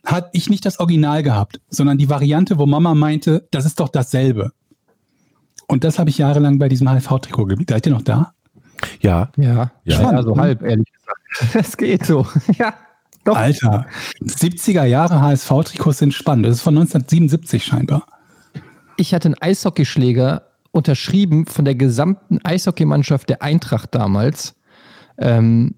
hat 0.03 0.29
ich 0.33 0.49
nicht 0.49 0.65
das 0.65 0.79
Original 0.79 1.21
gehabt, 1.21 1.61
sondern 1.69 1.99
die 1.99 2.09
Variante, 2.09 2.57
wo 2.57 2.65
Mama 2.65 2.95
meinte, 2.95 3.47
das 3.51 3.65
ist 3.65 3.79
doch 3.79 3.89
dasselbe. 3.89 4.51
Und 5.67 5.83
das 5.83 5.99
habe 5.99 6.09
ich 6.09 6.17
jahrelang 6.17 6.57
bei 6.57 6.69
diesem 6.69 6.87
HV-Trikot 6.87 7.45
geblieben. 7.45 7.65
Seid 7.69 7.85
ihr 7.85 7.91
noch 7.91 8.01
da? 8.01 8.33
Ja, 9.01 9.29
ja, 9.37 9.71
Ja. 9.83 10.11
ja, 10.11 10.23
so 10.23 10.37
halb, 10.37 10.61
ehrlich 10.61 10.91
gesagt. 10.91 11.19
Das 11.53 11.77
geht 11.77 12.05
so. 12.05 12.25
Ja. 12.57 12.73
Doch. 13.25 13.35
Alter, 13.35 13.85
70er 14.23 14.85
Jahre 14.85 15.21
HSV-Trikots 15.21 15.99
sind 15.99 16.13
spannend. 16.13 16.45
Das 16.45 16.55
ist 16.55 16.61
von 16.61 16.75
1977 16.77 17.65
scheinbar. 17.65 18.05
Ich 18.95 19.13
hatte 19.13 19.27
einen 19.27 19.35
Eishockeyschläger 19.41 20.43
unterschrieben 20.71 21.45
von 21.45 21.65
der 21.65 21.75
gesamten 21.75 22.39
Eishockeymannschaft 22.43 23.29
der 23.29 23.41
Eintracht 23.41 23.93
damals. 23.93 24.55
Ähm, 25.17 25.75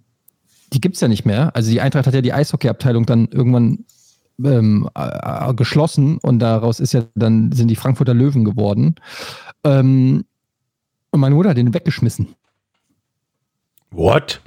die 0.72 0.82
gibt's 0.82 1.02
ja 1.02 1.08
nicht 1.08 1.26
mehr. 1.26 1.56
Also 1.56 1.72
die 1.72 1.82
Eintracht 1.82 2.08
hat 2.08 2.14
ja 2.14 2.22
die 2.22 2.34
Eishockeyabteilung 2.34 3.06
dann 3.06 3.28
irgendwann 3.28 3.86
ähm, 4.44 4.90
äh, 4.96 5.50
äh, 5.50 5.54
geschlossen 5.54 6.18
und 6.20 6.40
daraus 6.40 6.80
ist 6.80 6.94
ja 6.94 7.04
dann 7.16 7.52
sind 7.52 7.68
die 7.68 7.76
Frankfurter 7.76 8.14
Löwen 8.14 8.46
geworden. 8.46 8.96
Ähm, 9.64 10.26
und 11.12 11.20
meine 11.20 11.36
Mutter 11.36 11.50
hat 11.50 11.58
den 11.58 11.74
weggeschmissen. 11.74 12.36
What? 13.92 14.42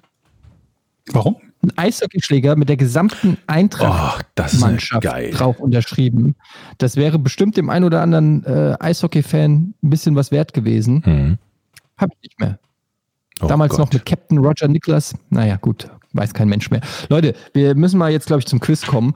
Warum? 1.12 1.36
Ein 1.62 1.78
Eishockeyschläger 1.78 2.56
mit 2.56 2.68
der 2.68 2.76
gesamten 2.76 3.38
Eintracht. 3.46 4.18
Oh, 4.18 4.22
das 4.34 4.52
ist 4.54 4.60
Mannschaft 4.60 5.02
geil. 5.02 5.30
drauf 5.30 5.58
unterschrieben. 5.60 6.34
Das 6.76 6.96
wäre 6.96 7.18
bestimmt 7.18 7.56
dem 7.56 7.70
einen 7.70 7.84
oder 7.86 8.02
anderen 8.02 8.44
äh, 8.44 8.76
Eishockey-Fan 8.80 9.74
ein 9.82 9.90
bisschen 9.90 10.14
was 10.14 10.30
wert 10.30 10.52
gewesen. 10.52 11.02
Hm. 11.04 11.38
Habe 11.96 12.12
ich 12.20 12.28
nicht 12.28 12.40
mehr. 12.40 12.58
Oh 13.40 13.46
Damals 13.46 13.70
Gott. 13.70 13.78
noch 13.80 13.92
mit 13.92 14.04
Captain 14.04 14.38
Roger 14.38 14.68
Nicholas. 14.68 15.14
Naja, 15.30 15.56
gut, 15.56 15.88
weiß 16.12 16.34
kein 16.34 16.48
Mensch 16.48 16.70
mehr. 16.70 16.82
Leute, 17.08 17.34
wir 17.54 17.74
müssen 17.74 17.98
mal 17.98 18.12
jetzt, 18.12 18.26
glaube 18.26 18.40
ich, 18.40 18.46
zum 18.46 18.60
Quiz 18.60 18.84
kommen. 18.86 19.14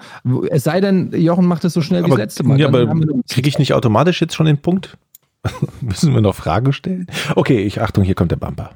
Es 0.50 0.64
sei 0.64 0.80
denn, 0.80 1.12
Jochen 1.12 1.44
macht 1.46 1.64
es 1.66 1.74
so 1.74 1.82
schnell 1.82 2.00
wie 2.00 2.06
Aber, 2.06 2.16
das 2.16 2.24
letzte 2.24 2.44
Mal. 2.44 2.58
ja, 2.58 2.70
Dann 2.70 2.88
aber 2.88 3.04
kriege 3.28 3.48
ich 3.48 3.58
nicht 3.58 3.74
automatisch 3.74 4.20
jetzt 4.22 4.34
schon 4.34 4.46
den 4.46 4.58
Punkt? 4.58 4.96
Müssen 5.82 6.14
wir 6.14 6.20
noch 6.22 6.34
Fragen 6.34 6.72
stellen? 6.72 7.06
Okay, 7.36 7.58
ich 7.62 7.80
Achtung, 7.82 8.04
hier 8.04 8.14
kommt 8.14 8.30
der 8.32 8.36
Bumper. 8.36 8.70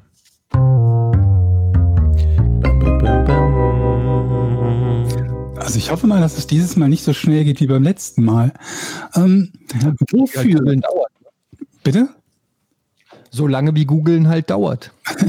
Also 5.57 5.79
ich 5.79 5.91
hoffe 5.91 6.07
mal, 6.07 6.21
dass 6.21 6.37
es 6.37 6.47
dieses 6.47 6.77
Mal 6.77 6.89
nicht 6.89 7.05
so 7.05 7.13
schnell 7.13 7.45
geht 7.45 7.61
wie 7.61 7.67
beim 7.67 7.83
letzten 7.83 8.25
Mal. 8.25 8.53
Ähm, 9.15 9.53
Ja, 9.81 9.95
wofür? 10.11 10.61
Dauert. 10.61 11.13
Bitte? 11.83 12.09
So 13.31 13.47
lange 13.47 13.75
wie 13.75 13.87
Googeln 13.87 14.29
halt 14.29 14.51
dauert. 14.51 14.93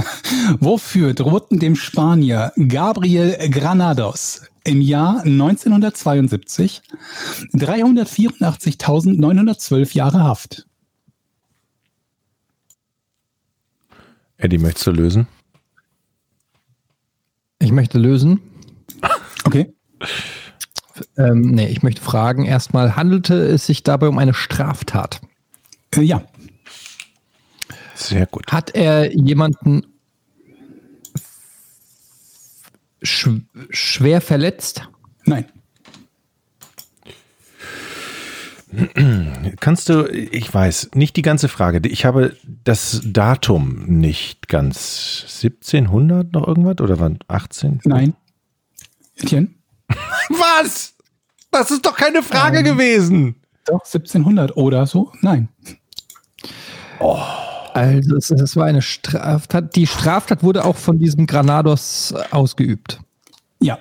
Wofür 0.59 1.13
drohten 1.13 1.59
dem 1.59 1.75
Spanier 1.77 2.51
Gabriel 2.67 3.37
Granados 3.49 4.41
im 4.65 4.81
Jahr 4.81 5.21
1972 5.23 6.81
384.912 7.53 9.95
Jahre 9.95 10.21
Haft? 10.23 10.65
Eddie, 14.37 14.57
möchtest 14.57 14.87
du 14.87 14.91
lösen? 14.91 15.27
Ich 17.63 17.71
möchte 17.71 17.97
lösen. 17.97 18.41
Okay. 19.45 19.73
Ähm, 21.15 21.51
nee, 21.51 21.67
ich 21.67 21.81
möchte 21.81 22.01
fragen. 22.01 22.43
Erstmal, 22.43 22.97
handelte 22.97 23.35
es 23.35 23.65
sich 23.65 23.83
dabei 23.83 24.09
um 24.09 24.17
eine 24.17 24.33
Straftat? 24.33 25.21
Äh, 25.95 26.01
ja. 26.01 26.25
Sehr 27.95 28.25
gut. 28.25 28.51
Hat 28.51 28.75
er 28.75 29.15
jemanden 29.15 29.85
sch 33.01 33.29
schwer 33.69 34.19
verletzt? 34.19 34.89
Nein. 35.23 35.45
Kannst 39.59 39.89
du, 39.89 40.05
ich 40.07 40.51
weiß, 40.53 40.91
nicht 40.95 41.15
die 41.15 41.21
ganze 41.21 41.47
Frage. 41.47 41.87
Ich 41.87 42.05
habe 42.05 42.35
das 42.63 43.01
Datum 43.03 43.85
nicht 43.85 44.47
ganz 44.47 45.25
1700 45.43 46.33
noch 46.33 46.47
irgendwas 46.47 46.79
oder 46.79 46.99
wann? 46.99 47.19
18? 47.27 47.81
Nein. 47.83 48.13
Etienne? 49.15 49.49
Was? 50.29 50.95
Das 51.51 51.71
ist 51.71 51.85
doch 51.85 51.95
keine 51.95 52.23
Frage 52.23 52.63
gewesen. 52.63 53.35
Doch, 53.65 53.81
1700 53.85 54.57
oder 54.57 54.87
so? 54.87 55.11
Nein. 55.21 55.49
Also 57.73 58.15
es, 58.15 58.31
es 58.31 58.55
war 58.55 58.65
eine 58.65 58.81
Straftat. 58.81 59.75
Die 59.75 59.87
Straftat 59.87 60.43
wurde 60.43 60.65
auch 60.65 60.75
von 60.75 60.99
diesem 60.99 61.27
Granados 61.27 62.13
ausgeübt. 62.31 62.99
Ja. 63.59 63.79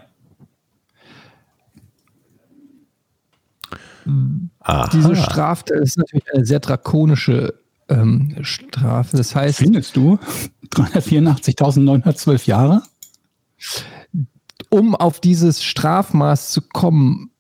Aha. 4.61 4.89
Diese 4.93 5.15
Straftat 5.17 5.79
ist 5.81 5.99
natürlich 5.99 6.25
eine 6.35 6.45
sehr 6.45 6.61
drakonische 6.61 7.55
ähm, 7.89 8.35
Strafe. 8.43 9.17
Das 9.17 9.35
heißt, 9.35 9.59
Findest 9.59 9.97
du 9.97 10.19
384.912 10.71 12.47
Jahre? 12.47 12.83
um 14.71 14.95
auf 14.95 15.21
dieses 15.21 15.63
Strafmaß 15.63 16.51
zu 16.51 16.63
kommen, 16.63 17.31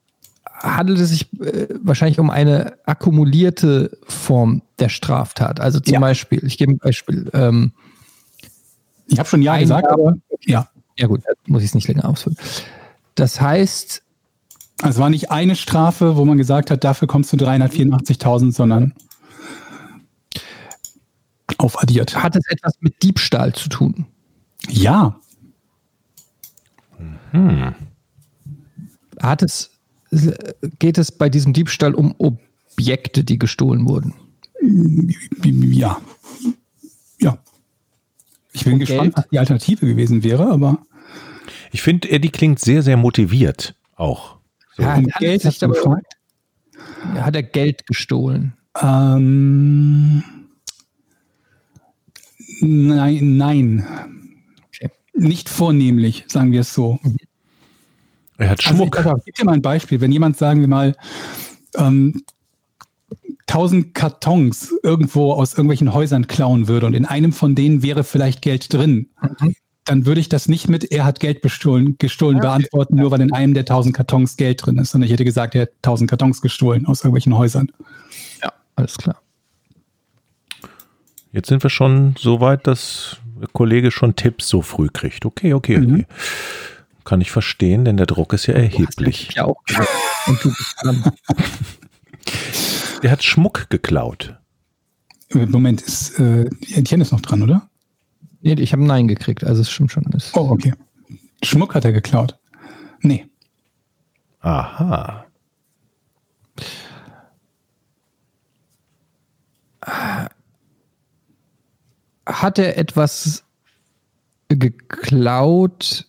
handelt 0.45 1.01
es 1.01 1.09
sich 1.11 1.33
äh, 1.41 1.69
wahrscheinlich 1.83 2.19
um 2.21 2.31
eine 2.31 2.75
akkumulierte 2.87 3.97
Form 4.07 4.63
der 4.79 4.89
Straftat. 4.91 5.59
Also 5.59 5.81
zum 5.81 5.95
Ja. 5.95 6.01
Beispiel, 6.01 6.45
ich 6.45 6.59
gebe 6.59 6.73
ein 6.73 6.79
Beispiel. 6.79 7.29
Ähm, 7.33 7.73
Ich 9.09 9.19
habe 9.19 9.29
schon 9.29 9.43
Ja 9.43 9.57
gesagt, 9.59 9.87
Eingabe- 9.87 10.09
aber 10.09 10.17
ja. 10.45 10.69
ja 10.99 11.07
gut, 11.07 11.23
muss 11.47 11.63
ich 11.63 11.69
es 11.71 11.75
nicht 11.75 11.89
länger 11.89 12.09
ausführen. 12.09 12.37
Das 13.15 13.41
heißt, 13.41 14.02
es 14.83 14.99
war 14.99 15.11
nicht 15.11 15.31
eine 15.31 15.57
Strafe, 15.57 16.17
wo 16.17 16.25
man 16.25 16.39
gesagt 16.39 16.71
hat, 16.71 16.85
dafür 16.85 17.09
kommst 17.09 17.33
du 17.33 17.37
384.000, 17.37 18.53
sondern 18.53 18.95
aufaddiert. 21.59 22.17
hat 22.23 22.37
es 22.37 22.45
etwas 22.49 22.75
mit 22.81 23.03
Diebstahl 23.03 23.55
zu 23.55 23.69
tun? 23.69 24.07
Ja. 24.69 25.19
Hat 29.21 29.43
es, 29.43 29.71
geht 30.79 30.99
es 30.99 31.13
bei 31.13 31.29
diesem 31.29 31.53
Diebstahl 31.53 31.95
um 31.95 32.15
Objekte, 32.19 33.25
die 33.25 33.39
gestohlen 33.39 33.87
wurden? 33.89 34.15
Ja. 35.45 36.01
Ja. 37.21 37.39
Ich 38.53 38.65
bin 38.65 38.75
Und 38.75 38.79
gespannt, 38.81 39.15
Geld? 39.15 39.17
was 39.17 39.29
die 39.31 39.39
Alternative 39.39 39.87
gewesen 39.87 40.23
wäre, 40.23 40.47
aber 40.51 40.79
Ich 41.73 41.83
finde, 41.83 42.11
Eddie 42.11 42.31
klingt 42.31 42.59
sehr, 42.61 42.83
sehr 42.83 42.97
motiviert 42.97 43.75
auch. 43.97 44.37
So. 44.77 44.83
Ja, 44.83 44.97
hat 44.97 45.05
Geld 45.19 45.43
sich 45.43 45.59
gefragt. 45.61 46.15
Hat 47.15 47.35
er 47.37 47.43
Geld 47.43 47.87
gestohlen? 47.87 48.55
Ähm, 48.81 50.23
nein, 52.61 53.37
nein. 53.37 53.87
Okay. 54.69 54.91
Nicht 55.15 55.49
vornehmlich, 55.49 56.25
sagen 56.29 56.53
wir 56.53 56.61
es 56.61 56.73
so. 56.73 56.99
Er 58.39 58.51
hat 58.51 58.67
Also, 58.67 58.77
Schmuck. 58.77 58.97
ich, 58.99 59.07
ich 59.07 59.25
gebe 59.27 59.37
dir 59.39 59.45
mal 59.45 59.53
ein 59.53 59.63
Beispiel. 59.63 60.01
Wenn 60.01 60.13
jemand, 60.13 60.37
sagen 60.39 60.61
wir 60.61 60.69
mal, 60.69 60.97
ähm, 61.77 62.23
1000 63.47 63.95
Kartons 63.95 64.73
irgendwo 64.83 65.33
aus 65.33 65.53
irgendwelchen 65.53 65.93
Häusern 65.93 66.27
klauen 66.27 66.69
würde 66.69 66.87
und 66.87 66.95
in 66.95 67.05
einem 67.05 67.33
von 67.33 67.55
denen 67.55 67.83
wäre 67.83 68.05
vielleicht 68.05 68.41
Geld 68.43 68.73
drin, 68.73 69.11
Mhm. 69.41 69.55
Dann 69.85 70.07
würde 70.07 70.21
ich 70.21 70.29
das 70.29 70.49
nicht 70.49 70.69
mit, 70.69 70.93
er 70.93 71.05
hat 71.05 71.21
Geld 71.21 71.43
bestohlen, 71.43 71.97
gestohlen 71.99 72.39
beantworten, 72.39 72.97
nur 72.97 73.11
weil 73.11 73.21
in 73.21 73.33
einem 73.33 73.55
der 73.55 73.63
1000 73.63 73.97
Kartons 73.97 74.37
Geld 74.37 74.65
drin 74.65 74.79
ist, 74.79 74.93
sondern 74.93 75.07
ich 75.07 75.13
hätte 75.13 75.25
gesagt, 75.25 75.55
er 75.55 75.63
hat 75.63 75.71
1000 75.83 76.09
Kartons 76.09 76.41
gestohlen 76.41 76.87
aus 76.87 77.01
irgendwelchen 77.01 77.37
Häusern. 77.37 77.73
Ja, 78.43 78.53
alles 78.77 78.97
klar. 78.97 79.21
Jetzt 81.33 81.49
sind 81.49 81.63
wir 81.63 81.71
schon 81.71 82.15
so 82.19 82.41
weit, 82.41 82.67
dass 82.67 83.17
der 83.41 83.49
Kollege 83.49 83.91
schon 83.91 84.15
Tipps 84.15 84.49
so 84.49 84.63
früh 84.63 84.89
kriegt. 84.93 85.25
Okay, 85.25 85.55
okay, 85.55 85.79
okay. 85.79 85.87
Mhm. 85.87 86.07
Kann 87.05 87.21
ich 87.21 87.33
verstehen, 87.33 87.85
denn 87.85 87.97
der 87.97 88.07
Druck 88.07 88.33
ist 88.33 88.47
ja 88.47 88.55
erheblich. 88.55 89.31
Ja, 89.35 89.47
auch. 89.47 89.61
Und 90.27 90.45
du 90.45 90.49
bist 90.51 90.77
dran. 90.81 91.13
Der 93.03 93.11
hat 93.11 93.25
Schmuck 93.25 93.69
geklaut. 93.71 94.37
Moment, 95.33 95.81
ist, 95.81 96.21
äh, 96.21 96.49
Etienne 96.75 97.03
ist 97.03 97.11
noch 97.11 97.23
dran, 97.23 97.43
oder? 97.43 97.69
Nee, 98.43 98.55
ich 98.55 98.73
habe 98.73 98.83
Nein 98.85 99.09
gekriegt, 99.09 99.45
also 99.45 99.63
es 99.63 99.71
stimmt 99.71 99.93
schon. 99.93 100.05
Es- 100.15 100.35
Oh, 100.35 100.51
okay. 100.51 100.75
Schmuck 101.43 101.75
hat 101.75 101.85
er 101.85 101.93
geklaut. 101.93 102.39
Nee. 103.01 103.27
Aha. 104.41 105.25
Hat 112.27 112.59
er 112.59 112.79
etwas 112.79 113.45
geklaut? 114.49 116.07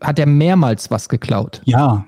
Hat 0.00 0.18
er 0.18 0.26
mehrmals 0.26 0.90
was 0.90 1.08
geklaut? 1.08 1.62
Ja. 1.64 2.04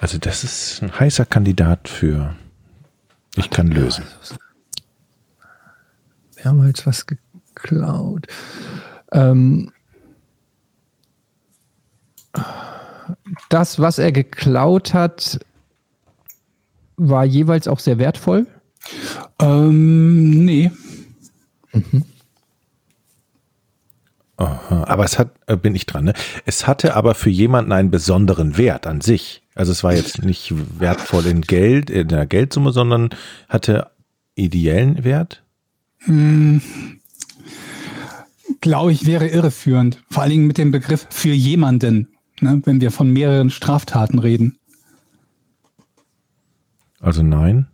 Also 0.00 0.18
das 0.18 0.44
ist 0.44 0.82
ein 0.82 0.98
heißer 0.98 1.24
Kandidat 1.24 1.88
für 1.88 2.36
Ich 3.36 3.50
kann 3.50 3.68
lösen. 3.68 4.04
Mehrmals 6.48 6.86
was 6.86 7.06
geklaut. 7.06 8.26
Ähm, 9.12 9.70
das, 13.48 13.78
was 13.78 13.98
er 13.98 14.12
geklaut 14.12 14.94
hat, 14.94 15.40
war 16.96 17.24
jeweils 17.24 17.68
auch 17.68 17.80
sehr 17.80 17.98
wertvoll. 17.98 18.46
Ähm, 19.40 20.44
nee. 20.44 20.70
Aha. 24.36 24.84
Aber 24.84 25.04
es 25.04 25.18
hat, 25.18 25.32
äh, 25.46 25.56
bin 25.56 25.74
ich 25.74 25.84
dran, 25.84 26.04
ne? 26.04 26.14
Es 26.46 26.66
hatte 26.66 26.94
aber 26.94 27.14
für 27.14 27.30
jemanden 27.30 27.72
einen 27.72 27.90
besonderen 27.90 28.56
Wert 28.56 28.86
an 28.86 29.00
sich. 29.00 29.42
Also 29.54 29.72
es 29.72 29.84
war 29.84 29.94
jetzt 29.94 30.24
nicht 30.24 30.54
wertvoll 30.80 31.26
in 31.26 31.42
Geld, 31.42 31.90
in 31.90 32.08
der 32.08 32.26
Geldsumme, 32.26 32.72
sondern 32.72 33.10
hatte 33.48 33.90
ideellen 34.36 35.04
Wert. 35.04 35.42
Glaube 38.60 38.92
ich, 38.92 39.06
wäre 39.06 39.28
irreführend. 39.28 40.02
Vor 40.10 40.22
allen 40.22 40.30
Dingen 40.30 40.46
mit 40.46 40.58
dem 40.58 40.70
Begriff 40.70 41.06
für 41.10 41.32
jemanden, 41.32 42.08
ne, 42.40 42.60
wenn 42.64 42.80
wir 42.80 42.90
von 42.90 43.12
mehreren 43.12 43.50
Straftaten 43.50 44.18
reden. 44.18 44.58
Also 47.00 47.22
nein. 47.22 47.66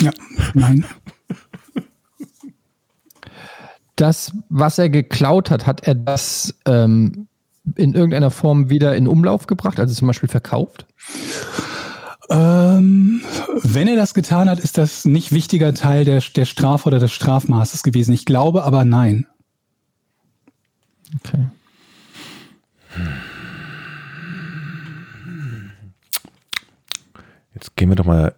Ja, 0.00 0.10
nein. 0.54 0.84
Das, 3.94 4.32
was 4.50 4.78
er 4.78 4.90
geklaut 4.90 5.50
hat, 5.50 5.66
hat 5.66 5.86
er 5.86 5.94
das 5.94 6.54
ähm, 6.66 7.28
in 7.76 7.94
irgendeiner 7.94 8.30
Form 8.30 8.68
wieder 8.68 8.94
in 8.94 9.08
Umlauf 9.08 9.46
gebracht, 9.46 9.80
also 9.80 9.94
zum 9.94 10.06
Beispiel 10.06 10.28
verkauft? 10.28 10.86
Ähm, 12.28 13.22
wenn 13.62 13.88
er 13.88 13.96
das 13.96 14.14
getan 14.14 14.48
hat, 14.48 14.58
ist 14.58 14.78
das 14.78 15.04
nicht 15.04 15.32
wichtiger 15.32 15.74
Teil 15.74 16.04
der, 16.04 16.20
der 16.34 16.44
Strafe 16.44 16.88
oder 16.88 16.98
des 16.98 17.12
Strafmaßes 17.12 17.82
gewesen. 17.82 18.12
Ich 18.12 18.24
glaube 18.24 18.64
aber 18.64 18.84
nein. 18.84 19.26
Okay. 21.20 21.46
Jetzt 27.54 27.76
gehen 27.76 27.88
wir 27.88 27.96
doch 27.96 28.04
mal 28.04 28.34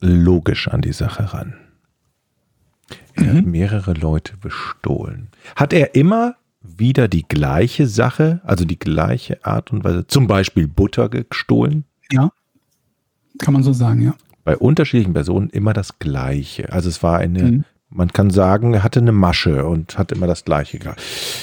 logisch 0.00 0.68
an 0.68 0.82
die 0.82 0.92
Sache 0.92 1.32
ran. 1.32 1.54
Er 3.14 3.34
hat 3.34 3.46
mehrere 3.46 3.94
Leute 3.94 4.36
bestohlen. 4.36 5.28
Hat 5.56 5.72
er 5.72 5.94
immer 5.94 6.36
wieder 6.60 7.08
die 7.08 7.22
gleiche 7.22 7.86
Sache, 7.86 8.40
also 8.44 8.64
die 8.64 8.78
gleiche 8.78 9.44
Art 9.44 9.72
und 9.72 9.84
Weise, 9.84 10.06
zum 10.06 10.26
Beispiel 10.26 10.68
Butter 10.68 11.08
gestohlen? 11.08 11.84
Ja. 12.12 12.30
Kann 13.38 13.54
man 13.54 13.62
so 13.62 13.72
sagen, 13.72 14.02
ja. 14.02 14.14
Bei 14.44 14.56
unterschiedlichen 14.56 15.12
Personen 15.12 15.50
immer 15.50 15.72
das 15.72 15.98
Gleiche. 15.98 16.72
Also 16.72 16.88
es 16.88 17.02
war 17.02 17.18
eine, 17.18 17.42
Mhm. 17.42 17.64
man 17.90 18.12
kann 18.12 18.30
sagen, 18.30 18.74
er 18.74 18.82
hatte 18.84 19.00
eine 19.00 19.12
Masche 19.12 19.66
und 19.66 19.98
hat 19.98 20.12
immer 20.12 20.26
das 20.26 20.44
Gleiche 20.44 20.78
gehabt. 20.78 20.98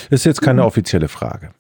Das 0.09 0.21
ist 0.21 0.25
jetzt 0.25 0.41
keine 0.41 0.65
offizielle 0.65 1.07
Frage. 1.07 1.51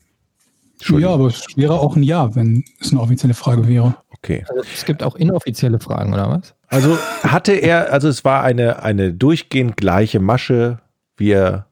Ja, 0.89 1.09
aber 1.09 1.27
es 1.27 1.45
wäre 1.55 1.79
auch 1.79 1.95
ein 1.95 2.03
Ja, 2.03 2.35
wenn 2.35 2.63
es 2.79 2.91
eine 2.91 2.99
offizielle 3.01 3.33
Frage 3.33 3.67
wäre. 3.67 3.95
Okay. 4.09 4.45
Also 4.49 4.63
es 4.73 4.85
gibt 4.85 5.03
auch 5.03 5.15
inoffizielle 5.15 5.79
Fragen, 5.79 6.13
oder 6.13 6.29
was? 6.29 6.55
Also 6.67 6.97
hatte 7.23 7.53
er, 7.53 7.91
also 7.93 8.07
es 8.07 8.25
war 8.25 8.43
eine, 8.43 8.83
eine 8.83 9.13
durchgehend 9.13 9.77
gleiche 9.77 10.19
Masche, 10.19 10.79
wie 11.17 11.31
er 11.31 11.67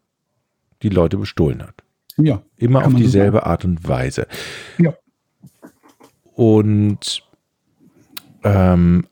die 0.81 0.89
Leute 0.89 1.17
bestohlen 1.17 1.61
hat. 1.63 1.75
Ja. 2.17 2.41
Immer 2.57 2.79
auf 2.79 2.85
man 2.85 2.93
so 2.93 2.97
dieselbe 2.99 3.45
Art 3.45 3.65
und 3.65 3.88
Weise. 3.88 4.27
Ja. 4.77 4.93
Und 6.33 7.23
ähm, 8.43 9.07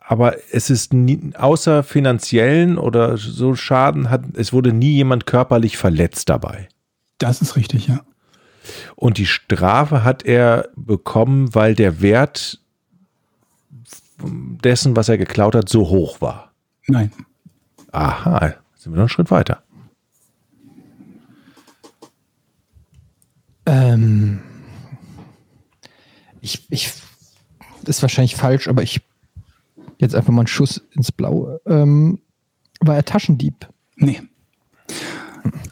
aber 0.00 0.36
es 0.52 0.70
ist 0.70 0.92
nie, 0.92 1.32
außer 1.36 1.82
finanziellen 1.82 2.78
oder 2.78 3.16
so 3.16 3.56
Schaden 3.56 4.08
hat, 4.08 4.22
es 4.36 4.52
wurde 4.52 4.72
nie 4.72 4.92
jemand 4.92 5.26
körperlich 5.26 5.76
verletzt 5.76 6.28
dabei. 6.28 6.68
Das 7.18 7.42
ist 7.42 7.56
richtig, 7.56 7.88
ja. 7.88 8.00
Und 8.94 9.18
die 9.18 9.26
Strafe 9.26 10.04
hat 10.04 10.24
er 10.24 10.68
bekommen, 10.76 11.54
weil 11.54 11.74
der 11.74 12.00
Wert 12.00 12.60
dessen, 14.18 14.96
was 14.96 15.08
er 15.08 15.18
geklaut 15.18 15.54
hat, 15.54 15.68
so 15.68 15.88
hoch 15.88 16.20
war. 16.20 16.52
Nein. 16.86 17.10
Aha, 17.92 18.54
sind 18.76 18.92
wir 18.92 18.96
noch 18.96 19.02
einen 19.02 19.08
Schritt 19.08 19.30
weiter. 19.30 19.62
Ähm, 23.66 24.40
ich, 26.40 26.64
ich, 26.70 26.92
ist 27.88 28.02
wahrscheinlich 28.02 28.36
falsch, 28.36 28.68
aber 28.68 28.82
ich 28.82 29.00
jetzt 29.98 30.14
einfach 30.14 30.32
mal 30.32 30.42
einen 30.42 30.46
Schuss 30.46 30.82
ins 30.94 31.12
Blaue. 31.12 31.60
Ähm, 31.66 32.20
war 32.80 32.96
er 32.96 33.04
Taschendieb? 33.04 33.68
Nee. 33.96 34.20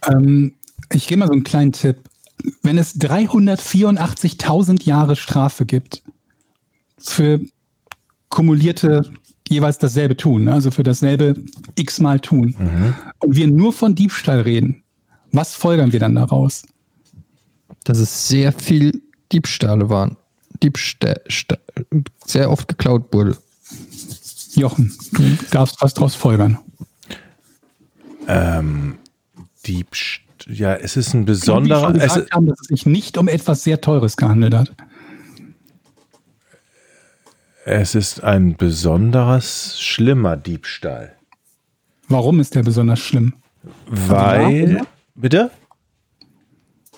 Ähm, 0.07 0.55
ich 0.93 1.07
gebe 1.07 1.21
mal 1.21 1.27
so 1.27 1.33
einen 1.33 1.45
kleinen 1.45 1.73
Tipp. 1.73 1.99
Wenn 2.63 2.79
es 2.79 2.99
384.000 3.01 4.85
Jahre 4.85 5.17
Strafe 5.17 5.67
gibt 5.67 6.03
für 6.99 7.41
kumulierte 8.29 9.11
jeweils 9.49 9.79
dasselbe 9.79 10.17
tun, 10.17 10.45
ne? 10.45 10.53
also 10.55 10.71
für 10.71 10.83
dasselbe 10.83 11.37
x-mal 11.77 12.21
tun, 12.21 12.55
und 13.21 13.37
wir 13.37 13.47
nur 13.47 13.73
von 13.73 13.95
Diebstahl 13.95 14.41
reden, 14.41 14.83
was 15.33 15.55
folgern 15.55 15.93
wir 15.93 16.01
dann 16.01 16.15
daraus? 16.15 16.65
Dass 17.85 17.99
es 17.99 18.29
sehr 18.29 18.53
viel 18.53 19.03
Diebstahle 19.33 19.89
waren. 19.91 20.17
Diebstahl 20.63 21.21
sehr 22.25 22.51
oft 22.51 22.69
geklaut 22.69 23.13
wurde. 23.13 23.37
Jochen, 24.55 24.97
du 25.13 25.37
darfst 25.51 25.81
was 25.81 25.95
daraus 25.95 26.15
folgern. 26.15 26.59
Ähm, 28.29 28.99
Diebst 29.67 30.25
ja, 30.47 30.75
es 30.75 30.97
ist 30.97 31.15
ein 31.15 31.23
wie 31.23 31.27
besonderer. 31.27 31.87
schon 31.87 31.97
Es, 31.97 32.15
gesagt 32.15 32.33
haben, 32.33 32.47
dass 32.47 32.61
es 32.61 32.67
sich 32.69 32.87
nicht 32.87 33.19
um 33.19 33.29
etwas 33.29 33.65
sehr 33.65 33.81
Teures 33.81 34.17
gehandelt 34.17 34.55
hat. 34.55 34.73
es 37.65 37.95
ist 37.95 38.23
ein 38.23 38.57
besonderes, 38.57 39.81
schlimmer 39.81 40.37
Diebstahl. 40.37 41.17
Warum 42.09 42.41
ist 42.41 42.55
der 42.55 42.63
besonders 42.63 43.01
schlimm? 43.01 43.35
Weil. 43.87 44.83
Bitte? 45.15 45.51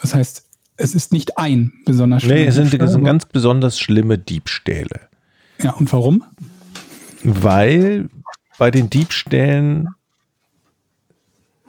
Das 0.00 0.14
heißt, 0.14 0.45
es 0.76 0.94
ist 0.94 1.12
nicht 1.12 1.38
ein 1.38 1.72
besonders 1.84 2.24
Nee, 2.24 2.46
es 2.46 2.54
sind, 2.54 2.72
es 2.74 2.92
sind 2.92 3.04
ganz 3.04 3.26
besonders 3.26 3.78
schlimme 3.78 4.18
Diebstähle. 4.18 5.00
Ja, 5.62 5.72
und 5.72 5.92
warum? 5.92 6.24
Weil 7.22 8.08
bei 8.58 8.70
den 8.70 8.90
Diebstählen 8.90 9.88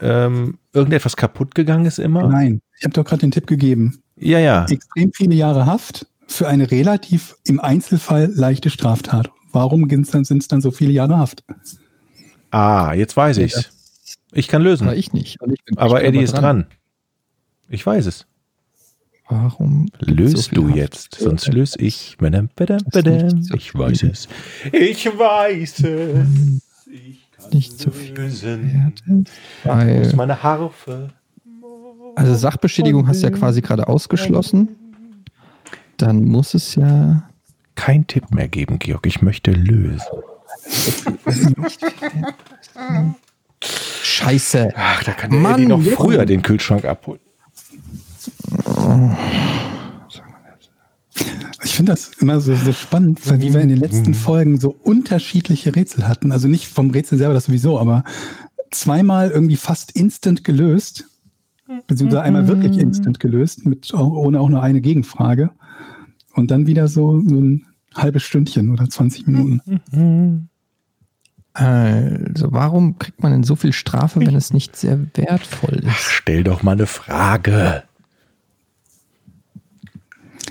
ähm, 0.02 0.58
irgendetwas 0.74 1.16
kaputt 1.16 1.56
gegangen 1.56 1.86
ist 1.86 2.00
immer. 2.00 2.28
Nein, 2.28 2.62
ich 2.78 2.86
habe 2.86 2.94
doch 2.94 3.06
gerade 3.06 3.22
den 3.22 3.32
Tipp 3.32 3.48
gegeben. 3.48 4.02
Ja, 4.16 4.40
ja. 4.40 4.66
Extrem 4.66 5.12
viele 5.14 5.36
Jahre 5.36 5.66
Haft 5.66 6.08
für 6.28 6.48
eine 6.48 6.70
relativ 6.70 7.36
im 7.46 7.60
Einzelfall 7.60 8.32
leichte 8.34 8.70
Straftat. 8.70 9.32
Warum 9.52 9.90
sind 9.90 10.32
es 10.32 10.48
dann 10.48 10.62
so 10.62 10.72
viele 10.72 10.92
Jahre 10.92 11.18
Haft? 11.18 11.44
Ah, 12.52 12.94
jetzt 12.94 13.16
weiß 13.16 13.38
ich's. 13.38 13.70
Ich 14.34 14.48
kann 14.48 14.62
lösen. 14.62 14.88
Aber 14.88 14.98
ich 14.98 15.14
nicht. 15.14 15.38
Ich 15.48 15.80
Aber 15.80 16.04
Eddie 16.04 16.20
ist 16.20 16.34
dran. 16.34 16.68
Ich 17.70 17.86
weiß 17.86 18.06
es. 18.06 18.28
Warum? 19.30 19.88
so 20.00 20.12
Löst 20.12 20.50
viel 20.50 20.56
du 20.56 20.68
Haft? 20.70 20.76
jetzt, 20.78 21.16
sonst 21.16 21.48
löse 21.50 21.80
ich. 21.82 22.16
Badam, 22.20 22.50
badam, 22.56 22.80
badam. 22.92 23.42
so 23.44 23.56
Ich 23.56 23.76
weiß 23.76 24.04
es. 24.04 24.28
Ich 24.72 25.06
weiß 25.06 25.80
es. 25.80 26.62
Ich 26.90 27.28
kann 27.38 27.50
Nicht 27.52 27.78
so 27.80 27.92
viel 27.92 28.16
lösen. 28.16 29.26
Wo 29.64 29.72
ist 29.72 30.08
Weil, 30.12 30.16
meine 30.16 30.42
Harfe? 30.44 31.10
also 32.16 32.36
Sachbeschädigung 32.36 33.08
hast 33.08 33.22
du 33.22 33.28
ja 33.28 33.34
quasi 33.34 33.62
gerade 33.62 33.88
ausgeschlossen. 33.88 34.70
Dann 35.98 36.24
muss 36.26 36.54
es 36.54 36.76
ja. 36.76 37.30
Kein 37.76 38.08
Tipp 38.08 38.32
mehr 38.32 38.48
geben, 38.48 38.80
Georg. 38.80 39.06
Ich 39.06 39.22
möchte 39.22 39.52
lösen. 39.52 40.06
Scheiße. 44.02 44.74
Ach, 44.76 45.04
da 45.04 45.12
kann 45.14 45.42
Mann, 45.42 45.56
Eddie 45.56 45.66
noch 45.68 45.82
früher 45.82 46.26
den 46.26 46.42
Kühlschrank 46.42 46.86
abholen. 46.86 47.20
Ich 51.64 51.76
finde 51.76 51.92
das 51.94 52.12
immer 52.20 52.40
so, 52.40 52.56
so 52.56 52.72
spannend, 52.74 53.28
weil 53.28 53.42
wie 53.42 53.54
wir 53.54 53.62
in 53.62 53.70
den 53.70 53.78
Mhm. 53.80 53.84
letzten 53.84 54.14
Folgen 54.14 54.60
so 54.60 54.70
unterschiedliche 54.84 55.76
Rätsel 55.76 56.08
hatten. 56.08 56.32
Also 56.32 56.48
nicht 56.48 56.68
vom 56.68 56.92
Rätsel 56.92 57.18
selber, 57.18 57.34
das 57.34 57.46
sowieso, 57.46 57.80
aber 57.80 58.04
zweimal 58.72 59.32
irgendwie 59.32 59.56
fast 59.56 59.92
instant 59.94 60.44
gelöst. 60.44 61.06
Beziehungsweise 61.88 62.22
einmal 62.22 62.44
Mhm. 62.44 62.48
wirklich 62.48 62.78
instant 62.78 63.20
gelöst, 63.20 63.66
mit, 63.66 63.94
ohne 63.94 64.40
auch 64.40 64.50
nur 64.50 64.62
eine 64.62 64.82
Gegenfrage. 64.82 65.52
Und 66.34 66.52
dann 66.52 66.68
wieder 66.68 66.88
so, 66.88 67.20
so 67.26 67.36
ein 67.36 67.66
halbes 67.96 68.24
Stündchen 68.24 68.70
oder 68.70 68.88
20 68.90 69.26
Minuten. 69.28 70.50
Also, 71.54 72.52
warum 72.52 73.00
kriegt 73.00 73.24
man 73.24 73.32
denn 73.32 73.44
so 73.44 73.56
viel 73.56 73.74
Strafe, 73.74 74.20
wenn 74.20 74.36
es 74.36 74.54
nicht 74.54 74.76
sehr 74.76 75.00
wertvoll 75.16 75.80
ist? 75.80 75.96
Stell 76.12 76.44
doch 76.44 76.62
mal 76.62 76.74
eine 76.74 76.86
Frage. 76.86 77.84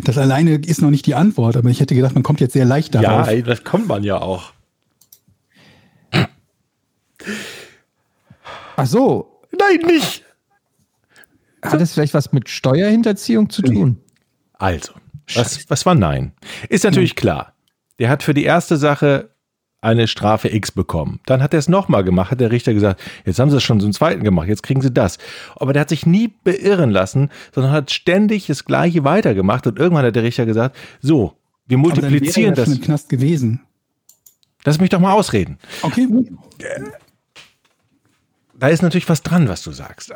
Das 0.04 0.18
alleine 0.18 0.56
ist 0.56 0.82
noch 0.82 0.90
nicht 0.90 1.06
die 1.06 1.14
Antwort, 1.14 1.56
aber 1.56 1.70
ich 1.70 1.80
hätte 1.80 1.94
gedacht, 1.94 2.14
man 2.14 2.22
kommt 2.22 2.40
jetzt 2.40 2.52
sehr 2.52 2.64
leicht 2.64 2.94
darauf. 2.94 3.30
Ja, 3.30 3.40
das 3.42 3.64
kommt 3.64 3.88
man 3.88 4.02
ja 4.04 4.20
auch. 4.20 4.52
Ach 8.76 8.86
so, 8.86 9.40
Nein, 9.58 9.78
nicht. 9.86 10.24
hat 11.62 11.80
es 11.80 11.94
vielleicht 11.94 12.14
was 12.14 12.32
mit 12.32 12.48
Steuerhinterziehung 12.48 13.50
zu 13.50 13.62
tun? 13.62 13.98
Also, 14.54 14.92
was, 15.34 15.68
was 15.68 15.86
war 15.86 15.94
nein? 15.94 16.32
Ist 16.68 16.84
natürlich 16.84 17.16
klar. 17.16 17.54
Der 17.98 18.08
hat 18.10 18.22
für 18.22 18.34
die 18.34 18.44
erste 18.44 18.76
Sache 18.76 19.30
eine 19.80 20.08
Strafe 20.08 20.48
X 20.52 20.72
bekommen. 20.72 21.20
Dann 21.26 21.42
hat 21.42 21.52
er 21.52 21.58
es 21.58 21.68
nochmal 21.68 22.02
gemacht, 22.02 22.30
hat 22.30 22.40
der 22.40 22.50
Richter 22.50 22.74
gesagt, 22.74 23.00
jetzt 23.24 23.38
haben 23.38 23.50
sie 23.50 23.56
es 23.58 23.62
schon 23.62 23.80
zum 23.80 23.92
zweiten 23.92 24.24
gemacht, 24.24 24.48
jetzt 24.48 24.62
kriegen 24.62 24.80
sie 24.80 24.90
das. 24.90 25.18
Aber 25.56 25.72
der 25.72 25.82
hat 25.82 25.88
sich 25.90 26.06
nie 26.06 26.28
beirren 26.44 26.90
lassen, 26.90 27.30
sondern 27.54 27.72
hat 27.72 27.90
ständig 27.90 28.46
das 28.46 28.64
Gleiche 28.64 29.04
weitergemacht 29.04 29.66
und 29.66 29.78
irgendwann 29.78 30.04
hat 30.04 30.16
der 30.16 30.22
Richter 30.24 30.46
gesagt, 30.46 30.76
so, 31.00 31.36
wir 31.66 31.78
aber 31.78 31.88
dann 31.90 31.96
wäre 32.02 32.10
multiplizieren 32.10 32.54
ja 32.54 32.64
schon 32.64 32.72
das. 32.72 32.78
im 32.78 32.84
Knast 32.84 33.08
gewesen. 33.08 33.60
Lass 34.64 34.80
mich 34.80 34.90
doch 34.90 34.98
mal 35.00 35.12
ausreden. 35.12 35.58
Okay. 35.82 36.08
Da 38.58 38.68
ist 38.68 38.82
natürlich 38.82 39.08
was 39.08 39.22
dran, 39.22 39.48
was 39.48 39.62
du 39.62 39.70
sagst. 39.72 40.12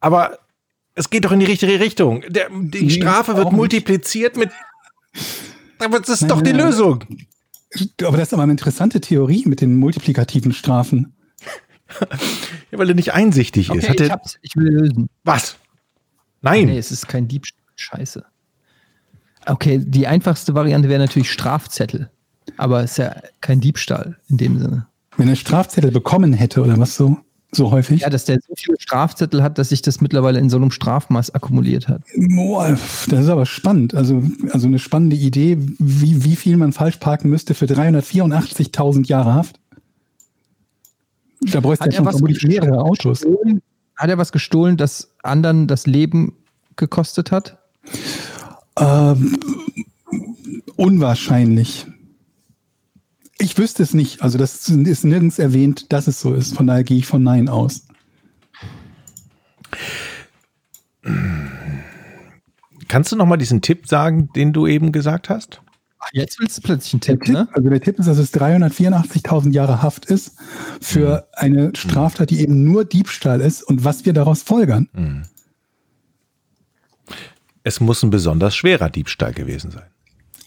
Aber 0.00 0.38
es 0.94 1.10
geht 1.10 1.24
doch 1.24 1.32
in 1.32 1.40
die 1.40 1.46
richtige 1.46 1.78
Richtung. 1.78 2.22
Der, 2.28 2.48
die 2.50 2.84
Nee, 2.86 2.90
Strafe 2.90 3.36
wird 3.36 3.46
nicht. 3.48 3.56
multipliziert 3.56 4.36
mit. 4.36 4.50
Aber 5.78 6.00
das 6.00 6.08
ist 6.08 6.20
Nein, 6.22 6.28
doch 6.30 6.42
die 6.42 6.52
nein. 6.52 6.66
Lösung. 6.66 7.04
Aber 8.04 8.16
das 8.16 8.28
ist 8.28 8.34
aber 8.34 8.42
eine 8.42 8.52
interessante 8.52 9.00
Theorie 9.00 9.44
mit 9.46 9.60
den 9.60 9.76
multiplikativen 9.76 10.52
Strafen. 10.52 11.14
Ja, 12.70 12.78
weil 12.78 12.88
er 12.88 12.94
nicht 12.94 13.12
einsichtig 13.12 13.68
ist. 13.68 13.76
Okay, 13.76 13.88
Hat 13.88 14.00
ich, 14.00 14.08
er, 14.08 14.12
hab's, 14.12 14.38
ich 14.42 14.56
will 14.56 14.70
lösen. 14.70 15.08
was? 15.24 15.56
Nein. 16.40 16.66
Nee, 16.66 16.78
es 16.78 16.90
ist 16.90 17.08
kein 17.08 17.28
Diebstahl. 17.28 17.60
Scheiße. 17.76 18.24
Okay, 19.46 19.80
die 19.84 20.06
einfachste 20.06 20.54
Variante 20.54 20.88
wäre 20.88 21.00
natürlich 21.00 21.30
Strafzettel. 21.30 22.10
Aber 22.56 22.82
es 22.82 22.92
ist 22.92 22.96
ja 22.98 23.16
kein 23.40 23.60
Diebstahl 23.60 24.16
in 24.28 24.36
dem 24.36 24.58
Sinne. 24.58 24.86
Wenn 25.16 25.28
er 25.28 25.36
Strafzettel 25.36 25.90
bekommen 25.90 26.32
hätte 26.32 26.62
oder 26.62 26.78
was 26.78 26.96
so, 26.96 27.18
so 27.54 27.70
häufig. 27.70 28.00
Ja, 28.00 28.10
dass 28.10 28.24
der 28.24 28.40
so 28.46 28.54
viele 28.56 28.76
Strafzettel 28.80 29.42
hat, 29.42 29.58
dass 29.58 29.68
sich 29.68 29.82
das 29.82 30.00
mittlerweile 30.00 30.38
in 30.38 30.48
so 30.48 30.56
einem 30.56 30.70
Strafmaß 30.70 31.34
akkumuliert 31.34 31.86
hat. 31.86 32.02
Boah, 32.16 32.78
das 33.08 33.20
ist 33.24 33.28
aber 33.28 33.44
spannend. 33.44 33.94
Also, 33.94 34.22
also 34.50 34.66
eine 34.66 34.78
spannende 34.78 35.16
Idee, 35.16 35.58
wie, 35.78 36.24
wie 36.24 36.36
viel 36.36 36.56
man 36.56 36.72
falsch 36.72 36.96
parken 36.96 37.28
müsste 37.28 37.54
für 37.54 37.66
384.000 37.66 39.06
Jahre 39.06 39.34
Haft. 39.34 39.60
Da 41.40 41.60
bräuchte 41.60 41.84
er 41.84 41.90
er 41.90 41.96
schon 41.96 42.08
vermutlich 42.08 42.42
mehrere 42.44 42.78
Autos. 42.78 43.20
gestohlen? 43.20 43.62
Hat 43.96 44.08
er 44.08 44.16
was 44.16 44.32
gestohlen, 44.32 44.76
das 44.78 45.12
anderen 45.22 45.66
das 45.66 45.86
Leben 45.86 46.36
gekostet 46.76 47.30
hat? 47.30 47.58
Ähm, 48.78 49.38
unwahrscheinlich. 50.76 51.86
Ich 53.42 53.58
wüsste 53.58 53.82
es 53.82 53.92
nicht. 53.92 54.22
Also 54.22 54.38
das 54.38 54.68
ist 54.68 55.04
nirgends 55.04 55.40
erwähnt, 55.40 55.92
dass 55.92 56.06
es 56.06 56.20
so 56.20 56.32
ist. 56.32 56.54
Von 56.54 56.68
daher 56.68 56.84
gehe 56.84 56.98
ich 56.98 57.06
von 57.06 57.24
Nein 57.24 57.48
aus. 57.48 57.88
Kannst 62.86 63.10
du 63.10 63.16
noch 63.16 63.26
mal 63.26 63.36
diesen 63.36 63.60
Tipp 63.60 63.88
sagen, 63.88 64.30
den 64.36 64.52
du 64.52 64.68
eben 64.68 64.92
gesagt 64.92 65.28
hast? 65.28 65.60
Jetzt 66.12 66.38
willst 66.38 66.58
du 66.58 66.62
plötzlich 66.62 66.94
einen 66.94 67.00
Tipp, 67.00 67.24
Tipp, 67.24 67.34
ne? 67.34 67.48
also 67.52 67.68
der 67.68 67.80
Tipp 67.80 67.98
ist, 67.98 68.06
dass 68.06 68.18
es 68.18 68.32
384.000 68.32 69.52
Jahre 69.52 69.82
Haft 69.82 70.04
ist 70.04 70.36
für 70.80 71.28
eine 71.32 71.72
Straftat, 71.74 72.30
die 72.30 72.40
eben 72.40 72.62
nur 72.62 72.84
Diebstahl 72.84 73.40
ist 73.40 73.62
und 73.62 73.84
was 73.84 74.04
wir 74.04 74.12
daraus 74.12 74.42
folgern. 74.42 75.26
Es 77.64 77.80
muss 77.80 78.02
ein 78.04 78.10
besonders 78.10 78.54
schwerer 78.54 78.88
Diebstahl 78.88 79.32
gewesen 79.32 79.72
sein. 79.72 79.86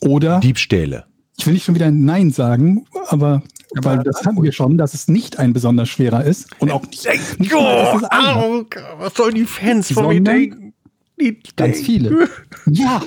Oder 0.01 0.39
Diebstähle. 0.39 1.05
Ich 1.37 1.45
will 1.45 1.53
nicht 1.53 1.65
schon 1.65 1.75
wieder 1.75 1.91
Nein 1.91 2.31
sagen, 2.31 2.85
aber, 3.07 3.43
Aber 3.77 3.89
weil 3.97 4.03
das 4.03 4.23
hatten 4.25 4.41
wir 4.41 4.51
schon, 4.51 4.77
dass 4.77 4.93
es 4.93 5.07
nicht 5.07 5.37
ein 5.39 5.53
besonders 5.53 5.89
schwerer 5.89 6.23
ist 6.23 6.47
und 6.59 6.71
auch 6.71 6.85
nicht, 6.87 7.07
einer. 7.07 8.35
au, 8.37 8.63
was 8.99 9.13
sollen 9.15 9.35
die 9.35 9.45
Fans 9.45 9.91
von 9.91 10.07
mir 10.07 10.21
denken? 10.21 10.73
Die 11.19 11.39
Ganz 11.55 11.75
denken- 11.77 11.85
viele. 11.85 12.29
Ja, 12.71 13.01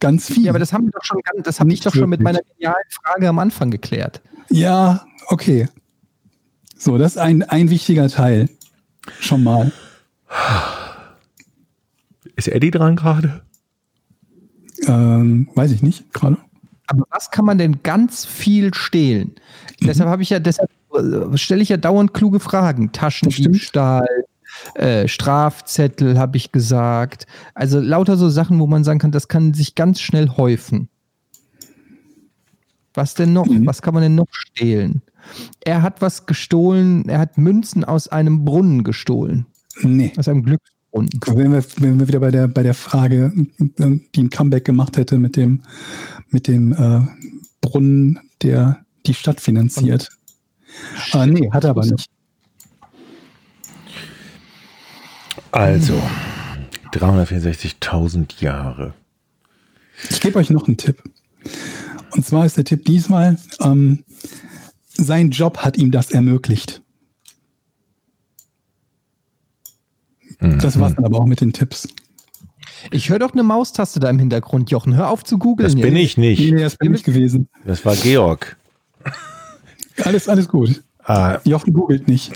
ganz 0.00 0.26
viel. 0.26 0.44
Ja, 0.44 0.50
aber 0.52 0.58
das 0.58 0.72
haben 0.72 0.84
wir 0.86 0.90
doch 0.92 1.04
schon, 1.04 1.20
ganz- 1.22 1.44
das 1.44 1.60
habe 1.60 1.72
ich 1.72 1.80
doch 1.80 1.94
schon 1.94 2.08
mit 2.10 2.20
meiner 2.20 2.40
genialen 2.56 2.84
Frage 2.90 3.28
am 3.28 3.38
Anfang 3.38 3.70
geklärt. 3.70 4.20
Ja, 4.50 5.06
okay. 5.28 5.68
So, 6.76 6.96
das 6.98 7.12
ist 7.12 7.18
ein, 7.18 7.42
ein 7.42 7.70
wichtiger 7.70 8.08
Teil. 8.08 8.48
Schon 9.20 9.42
mal. 9.42 9.72
Ist 12.36 12.48
Eddie 12.48 12.70
dran 12.70 12.96
gerade? 12.96 13.42
Ähm, 14.86 15.48
weiß 15.54 15.72
ich 15.72 15.82
nicht, 15.82 16.12
gerade. 16.12 16.36
Aber 16.88 17.04
was 17.10 17.30
kann 17.30 17.44
man 17.44 17.58
denn 17.58 17.82
ganz 17.82 18.24
viel 18.24 18.74
stehlen? 18.74 19.34
Deshalb 19.80 20.08
habe 20.08 20.22
ich 20.22 20.30
ja, 20.30 20.40
deshalb 20.40 20.70
äh, 20.94 21.36
stelle 21.36 21.62
ich 21.62 21.68
ja 21.68 21.76
dauernd 21.76 22.14
kluge 22.14 22.40
Fragen. 22.40 22.92
Taschendiebstahl, 22.92 24.08
äh, 24.74 25.06
Strafzettel, 25.06 26.18
habe 26.18 26.38
ich 26.38 26.50
gesagt. 26.50 27.26
Also 27.54 27.78
lauter 27.78 28.16
so 28.16 28.30
Sachen, 28.30 28.58
wo 28.58 28.66
man 28.66 28.84
sagen 28.84 28.98
kann, 28.98 29.12
das 29.12 29.28
kann 29.28 29.54
sich 29.54 29.74
ganz 29.74 30.00
schnell 30.00 30.30
häufen. 30.30 30.88
Was 32.94 33.14
denn 33.14 33.32
noch? 33.32 33.46
Mhm. 33.46 33.66
Was 33.66 33.82
kann 33.82 33.94
man 33.94 34.02
denn 34.02 34.14
noch 34.14 34.28
stehlen? 34.30 35.02
Er 35.64 35.82
hat 35.82 36.00
was 36.00 36.26
gestohlen, 36.26 37.08
er 37.08 37.18
hat 37.18 37.36
Münzen 37.36 37.84
aus 37.84 38.08
einem 38.08 38.44
Brunnen 38.44 38.82
gestohlen. 38.82 39.46
Nee. 39.82 40.12
Aus 40.16 40.26
einem 40.26 40.42
Glücksbrunnen. 40.42 41.10
Wenn 41.26 41.52
wir, 41.52 41.64
wenn 41.76 42.00
wir 42.00 42.08
wieder 42.08 42.20
bei 42.20 42.30
der, 42.30 42.48
bei 42.48 42.62
der 42.62 42.74
Frage, 42.74 43.32
die 43.58 44.20
ein 44.22 44.30
Comeback 44.30 44.64
gemacht 44.64 44.96
hätte 44.96 45.18
mit 45.18 45.36
dem, 45.36 45.60
mit 46.30 46.46
dem 46.46 46.72
äh, 46.72 47.00
Brunnen, 47.60 48.20
der 48.42 48.84
die 49.06 49.14
Stadt 49.14 49.40
finanziert. 49.40 50.10
Aber 51.12 51.26
nee, 51.26 51.50
hat 51.50 51.64
er 51.64 51.70
aber 51.70 51.84
nicht. 51.86 52.08
Also, 55.50 56.00
364.000 56.92 58.42
Jahre. 58.42 58.94
Ich 60.10 60.20
gebe 60.20 60.38
euch 60.38 60.50
noch 60.50 60.66
einen 60.66 60.76
Tipp. 60.76 61.02
Und 62.10 62.24
zwar 62.24 62.46
ist 62.46 62.56
der 62.56 62.64
Tipp 62.64 62.84
diesmal, 62.84 63.38
ähm, 63.60 64.04
sein 64.88 65.30
Job 65.30 65.58
hat 65.58 65.76
ihm 65.76 65.90
das 65.90 66.10
ermöglicht. 66.10 66.82
Das 70.40 70.78
war's 70.78 70.94
dann 70.94 71.04
aber 71.04 71.18
auch 71.18 71.26
mit 71.26 71.40
den 71.40 71.52
Tipps. 71.52 71.88
Ich 72.90 73.08
höre 73.08 73.18
doch 73.18 73.32
eine 73.32 73.42
Maustaste 73.42 74.00
da 74.00 74.08
im 74.10 74.18
Hintergrund, 74.18 74.70
Jochen. 74.70 74.94
Hör 74.94 75.10
auf 75.10 75.24
zu 75.24 75.38
googeln. 75.38 75.66
Das 75.66 75.80
bin 75.80 75.96
ich 75.96 76.16
nicht. 76.16 76.40
Nee, 76.40 76.62
das 76.62 76.76
bin 76.76 76.94
ich 76.94 77.04
gewesen. 77.04 77.48
Das 77.64 77.84
war 77.84 77.96
Georg. 77.96 78.56
Alles, 80.04 80.28
alles 80.28 80.48
gut. 80.48 80.82
Ah, 81.02 81.40
Jochen 81.44 81.72
googelt 81.72 82.06
nicht. 82.06 82.32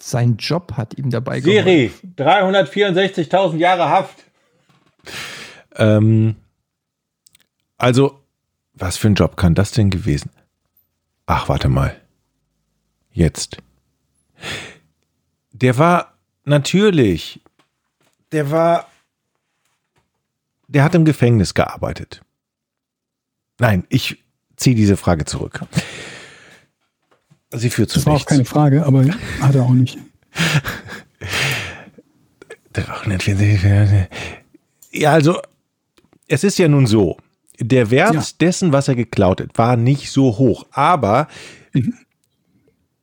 Sein 0.00 0.36
Job 0.36 0.72
hat 0.76 0.96
ihm 0.98 1.10
dabei 1.10 1.40
geholfen. 1.40 1.64
Siri, 1.64 1.92
364.000 2.16 3.56
Jahre 3.56 3.88
Haft. 3.90 4.24
Ähm, 5.76 6.36
also, 7.76 8.20
was 8.72 8.96
für 8.96 9.08
ein 9.08 9.14
Job 9.14 9.36
kann 9.36 9.54
das 9.54 9.72
denn 9.72 9.90
gewesen? 9.90 10.30
Ach, 11.26 11.48
warte 11.48 11.68
mal. 11.68 11.94
Jetzt. 13.12 13.58
Der 15.52 15.76
war 15.78 16.15
natürlich, 16.46 17.40
der 18.32 18.50
war, 18.50 18.88
der 20.68 20.82
hat 20.84 20.94
im 20.94 21.04
Gefängnis 21.04 21.54
gearbeitet. 21.54 22.22
Nein, 23.58 23.84
ich 23.88 24.22
ziehe 24.56 24.74
diese 24.76 24.96
Frage 24.96 25.24
zurück. 25.24 25.60
Sie 27.52 27.70
führt 27.70 27.90
zu 27.90 27.98
Das 27.98 28.06
war 28.06 28.12
auch 28.14 28.16
nichts. 28.18 28.28
keine 28.30 28.44
Frage, 28.44 28.84
aber 28.84 29.04
hat 29.40 29.54
er 29.54 29.62
auch 29.62 29.70
nicht. 29.70 29.98
364. 32.72 34.08
Ja, 34.92 35.12
also 35.12 35.40
es 36.28 36.44
ist 36.44 36.58
ja 36.58 36.68
nun 36.68 36.86
so, 36.86 37.16
der 37.58 37.90
Wert 37.90 38.14
Ja. 38.14 38.24
dessen, 38.40 38.72
was 38.72 38.88
er 38.88 38.94
geklaut 38.94 39.40
hat, 39.40 39.56
war 39.56 39.76
nicht 39.76 40.10
so 40.10 40.36
hoch, 40.38 40.66
aber 40.72 41.28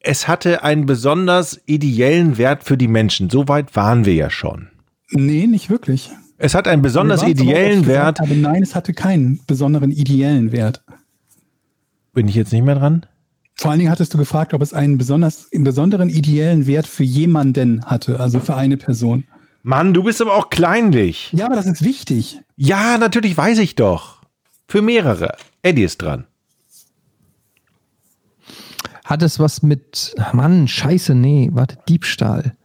es 0.03 0.27
hatte 0.27 0.63
einen 0.63 0.85
besonders 0.85 1.59
ideellen 1.65 2.38
Wert 2.38 2.63
für 2.63 2.77
die 2.77 2.89
Menschen. 2.89 3.30
So 3.30 3.47
weit 3.47 3.75
waren 3.75 4.05
wir 4.05 4.13
ja 4.13 4.30
schon. 4.30 4.67
Nee, 5.11 5.47
nicht 5.47 5.69
wirklich. 5.69 6.11
Es 6.38 6.53
hat 6.53 6.67
einen 6.67 6.81
besonders 6.81 7.23
ideellen 7.23 7.84
gesagt 7.84 7.88
Wert. 7.88 8.19
Habe, 8.19 8.35
nein, 8.35 8.61
es 8.61 8.75
hatte 8.75 8.93
keinen 8.93 9.39
besonderen 9.47 9.91
ideellen 9.91 10.51
Wert. 10.51 10.84
Bin 12.13 12.27
ich 12.27 12.35
jetzt 12.35 12.51
nicht 12.51 12.65
mehr 12.65 12.75
dran? 12.75 13.05
Vor 13.55 13.71
allen 13.71 13.80
Dingen 13.80 13.91
hattest 13.91 14.13
du 14.13 14.17
gefragt, 14.17 14.53
ob 14.53 14.61
es 14.61 14.73
einen 14.73 14.97
besonders, 14.97 15.47
einen 15.53 15.63
besonderen 15.63 16.09
ideellen 16.09 16.67
Wert 16.67 16.88
für 16.88 17.03
jemanden 17.03 17.85
hatte, 17.85 18.19
also 18.19 18.39
für 18.39 18.55
eine 18.55 18.77
Person. 18.77 19.23
Mann, 19.61 19.93
du 19.93 20.03
bist 20.03 20.21
aber 20.21 20.35
auch 20.35 20.49
kleinlich. 20.49 21.31
Ja, 21.31 21.45
aber 21.45 21.55
das 21.55 21.67
ist 21.67 21.84
wichtig. 21.84 22.41
Ja, 22.57 22.97
natürlich 22.97 23.38
weiß 23.38 23.59
ich 23.59 23.75
doch. 23.75 24.21
Für 24.67 24.81
mehrere. 24.81 25.35
Eddie 25.61 25.84
ist 25.84 26.01
dran. 26.01 26.25
Hat 29.03 29.21
es 29.21 29.39
was 29.39 29.61
mit, 29.61 30.15
Mann, 30.31 30.67
scheiße, 30.67 31.13
nee, 31.13 31.49
warte, 31.51 31.77
Diebstahl. 31.89 32.55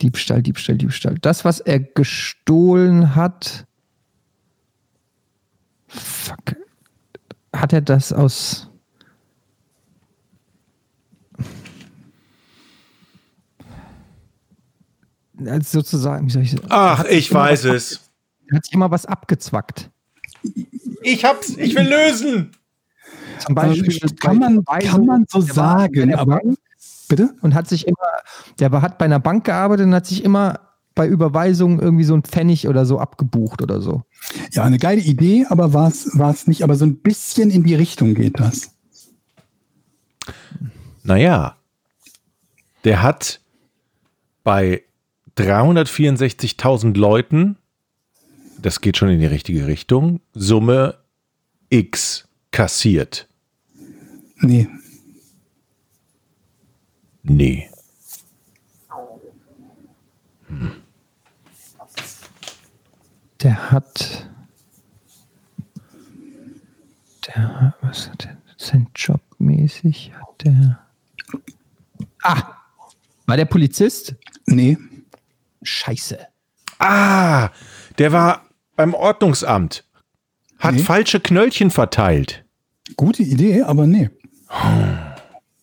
Diebstahl, 0.00 0.42
Diebstahl, 0.42 0.76
Diebstahl. 0.76 1.18
Das, 1.20 1.44
was 1.44 1.60
er 1.60 1.80
gestohlen 1.80 3.14
hat. 3.14 3.66
Fuck. 5.88 6.56
Hat 7.54 7.72
er 7.72 7.80
das 7.82 8.12
aus. 8.12 8.68
Also 15.44 15.80
sozusagen, 15.80 16.26
wie 16.26 16.30
soll 16.30 16.42
ich 16.42 16.52
sagen? 16.52 16.66
Ach, 16.68 17.04
ich 17.04 17.32
weiß 17.32 17.64
es. 17.64 18.10
Hat 18.52 18.64
sich 18.64 18.74
immer 18.74 18.90
was 18.90 19.06
abgezwackt. 19.06 19.90
Ich 21.02 21.24
hab's. 21.24 21.50
Ich 21.56 21.74
will 21.74 21.88
lösen. 21.88 22.52
Zum 23.46 23.54
Beispiel 23.54 23.98
Ähm, 24.02 24.16
kann 24.18 24.38
man, 24.38 24.64
kann 24.64 25.06
man 25.06 25.24
so 25.28 25.40
sagen, 25.40 26.08
der 26.08 26.18
aber 26.18 26.36
Bank 26.40 26.58
bitte? 27.08 27.34
und 27.42 27.54
hat 27.54 27.68
sich 27.68 27.86
immer, 27.86 27.96
der 28.58 28.72
war- 28.72 28.82
hat 28.82 28.98
bei 28.98 29.04
einer 29.04 29.20
Bank 29.20 29.44
gearbeitet 29.44 29.86
und 29.86 29.94
hat 29.94 30.06
sich 30.06 30.24
immer 30.24 30.60
bei 30.94 31.06
Überweisungen 31.06 31.78
irgendwie 31.80 32.04
so 32.04 32.14
ein 32.14 32.22
Pfennig 32.22 32.68
oder 32.68 32.84
so 32.84 32.98
abgebucht 32.98 33.62
oder 33.62 33.80
so. 33.80 34.02
Ja, 34.52 34.64
eine 34.64 34.78
geile 34.78 35.00
Idee, 35.00 35.46
aber 35.48 35.72
war 35.72 35.88
es 35.88 36.46
nicht. 36.46 36.62
Aber 36.64 36.74
so 36.76 36.84
ein 36.84 36.96
bisschen 36.96 37.50
in 37.50 37.62
die 37.64 37.74
Richtung 37.74 38.14
geht 38.14 38.38
das. 38.38 38.70
Naja, 41.02 41.56
der 42.84 43.02
hat 43.02 43.40
bei 44.44 44.82
364.000 45.36 46.96
Leuten, 46.98 47.56
das 48.60 48.80
geht 48.80 48.96
schon 48.98 49.08
in 49.08 49.18
die 49.20 49.26
richtige 49.26 49.66
Richtung, 49.66 50.20
Summe 50.34 50.98
X 51.70 52.28
kassiert. 52.50 53.28
Nee, 54.42 54.68
Nee. 57.24 57.68
Der 63.42 63.70
hat, 63.72 64.28
der, 67.26 67.60
hat- 67.60 67.74
was 67.82 68.08
hat 68.10 68.24
der, 68.24 68.36
sein 68.56 68.88
Jobmäßig 68.94 70.12
hat 70.14 70.44
der, 70.44 70.78
ah, 72.22 72.42
war 73.26 73.36
der 73.36 73.46
Polizist? 73.46 74.14
nee, 74.46 74.76
Scheiße. 75.64 76.18
Ah, 76.78 77.50
der 77.98 78.10
war 78.12 78.48
beim 78.74 78.94
Ordnungsamt. 78.94 79.84
Hat 80.58 80.74
Nee. 80.74 80.82
falsche 80.82 81.20
Knöllchen 81.20 81.70
verteilt. 81.70 82.44
gute 82.96 83.22
Idee, 83.22 83.62
aber 83.62 83.86
nee. 83.86 84.10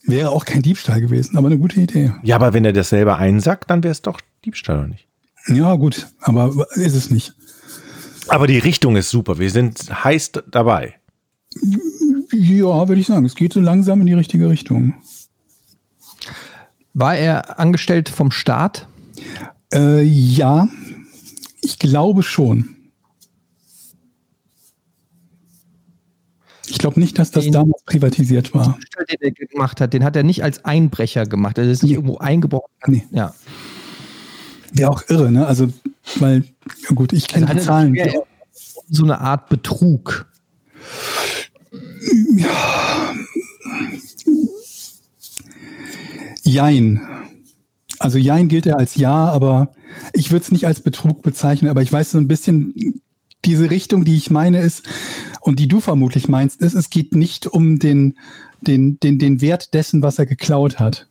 Wäre 0.03 0.31
auch 0.31 0.45
kein 0.45 0.61
Diebstahl 0.61 1.01
gewesen, 1.01 1.37
aber 1.37 1.47
eine 1.47 1.57
gute 1.57 1.79
Idee. 1.79 2.13
Ja, 2.23 2.35
aber 2.35 2.53
wenn 2.53 2.65
er 2.65 2.73
das 2.73 2.89
selber 2.89 3.17
einsackt, 3.17 3.69
dann 3.69 3.83
wäre 3.83 3.91
es 3.91 4.01
doch 4.01 4.21
Diebstahl 4.43 4.79
oder 4.79 4.87
nicht? 4.87 5.07
Ja, 5.47 5.75
gut, 5.75 6.07
aber 6.21 6.67
ist 6.75 6.95
es 6.95 7.11
nicht. 7.11 7.33
Aber 8.27 8.47
die 8.47 8.57
Richtung 8.57 8.95
ist 8.95 9.09
super. 9.09 9.39
Wir 9.39 9.49
sind 9.49 10.03
heiß 10.03 10.31
dabei. 10.51 10.95
Ja, 12.31 12.87
würde 12.87 13.01
ich 13.01 13.07
sagen. 13.07 13.25
Es 13.25 13.35
geht 13.35 13.53
so 13.53 13.59
langsam 13.59 14.01
in 14.01 14.07
die 14.07 14.13
richtige 14.13 14.49
Richtung. 14.49 14.95
War 16.93 17.15
er 17.15 17.59
angestellt 17.59 18.09
vom 18.09 18.31
Staat? 18.31 18.87
Äh, 19.73 20.03
ja, 20.03 20.67
ich 21.61 21.79
glaube 21.79 22.23
schon. 22.23 22.75
Glaube 26.79 26.99
nicht, 26.99 27.19
dass 27.19 27.29
das 27.31 27.43
Den- 27.43 27.53
damals 27.53 27.83
privatisiert 27.85 28.53
war. 28.53 28.77
Den 29.09 29.17
er 29.21 29.31
gemacht 29.31 29.79
hat, 29.79 29.93
den 29.93 30.03
hat 30.03 30.15
er 30.15 30.23
nicht 30.23 30.43
als 30.43 30.65
Einbrecher 30.65 31.25
gemacht. 31.25 31.57
Er 31.59 31.65
ist 31.65 31.83
nicht 31.83 31.91
Nee. 31.91 31.95
irgendwo 31.97 32.17
eingebrochen. 32.17 32.67
Nee. 32.87 33.03
Ja. 33.11 33.33
Wäre 34.73 34.89
auch 34.91 35.03
irre, 35.07 35.31
ne? 35.31 35.45
Also, 35.47 35.71
weil, 36.19 36.43
ja 36.87 36.95
gut, 36.95 37.13
ich 37.13 37.27
kenne 37.27 37.45
die 37.45 37.51
Also 37.53 37.65
Zahlen. 37.67 37.99
hat 37.99 38.07
er 38.13 38.23
so 38.89 39.03
eine 39.03 39.19
Art 39.21 39.49
Betrug. 39.49 40.27
Jein. 46.43 47.01
Also 47.99 48.17
Jein 48.17 48.47
gilt 48.47 48.65
er 48.65 48.77
als 48.77 48.95
Ja, 48.95 49.25
aber 49.29 49.73
ich 50.13 50.31
würde 50.31 50.43
es 50.43 50.51
nicht 50.51 50.65
als 50.65 50.79
Betrug 50.81 51.21
bezeichnen, 51.21 51.69
aber 51.69 51.81
ich 51.81 51.91
weiß 51.91 52.11
so 52.11 52.17
ein 52.17 52.27
bisschen, 52.27 53.01
diese 53.45 53.69
Richtung, 53.69 54.05
die 54.05 54.17
ich 54.17 54.29
meine, 54.29 54.59
ist, 54.61 54.83
und 55.41 55.59
die 55.59 55.67
du 55.67 55.79
vermutlich 55.79 56.27
meinst, 56.27 56.61
ist, 56.61 56.73
es 56.73 56.89
geht 56.89 57.15
nicht 57.15 57.47
um 57.47 57.79
den, 57.79 58.17
den, 58.61 58.99
den, 58.99 59.19
den 59.19 59.41
Wert 59.41 59.73
dessen, 59.73 60.01
was 60.01 60.19
er 60.19 60.25
geklaut 60.25 60.79
hat. 60.79 61.07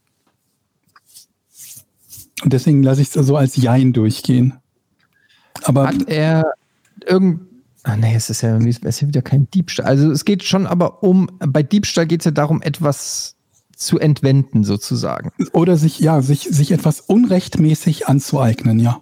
Und 2.43 2.53
deswegen 2.53 2.83
lasse 2.83 3.03
ich 3.03 3.09
es 3.15 3.27
so 3.27 3.37
als 3.37 3.57
Jein 3.57 3.93
durchgehen. 3.93 4.55
Aber 5.65 5.89
Hat 5.89 6.09
er 6.09 6.53
irgend. 7.07 7.41
Ah, 7.83 7.97
nee, 7.97 8.15
es 8.15 8.29
ist 8.31 8.43
ja, 8.43 8.51
irgendwie- 8.53 8.71
es 8.71 8.79
ist 8.79 9.01
ja 9.01 9.09
wieder 9.09 9.23
kein 9.23 9.51
Diebstahl. 9.51 9.87
Also 9.87 10.11
es 10.11 10.25
geht 10.25 10.45
schon 10.45 10.67
aber 10.67 11.03
um, 11.03 11.31
bei 11.39 11.63
Diebstahl 11.63 12.07
geht 12.07 12.21
es 12.21 12.27
ja 12.27 12.31
darum, 12.31 12.61
etwas 12.63 13.35
zu 13.75 13.99
entwenden, 13.99 14.65
sozusagen. 14.65 15.31
oder 15.53 15.77
sich, 15.77 15.99
ja, 16.01 16.21
sich, 16.21 16.43
sich 16.43 16.73
etwas 16.73 17.01
unrechtmäßig 17.01 18.09
anzueignen, 18.09 18.79
ja. 18.81 19.01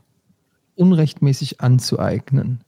Unrechtmäßig 0.77 1.61
anzueignen. 1.63 2.61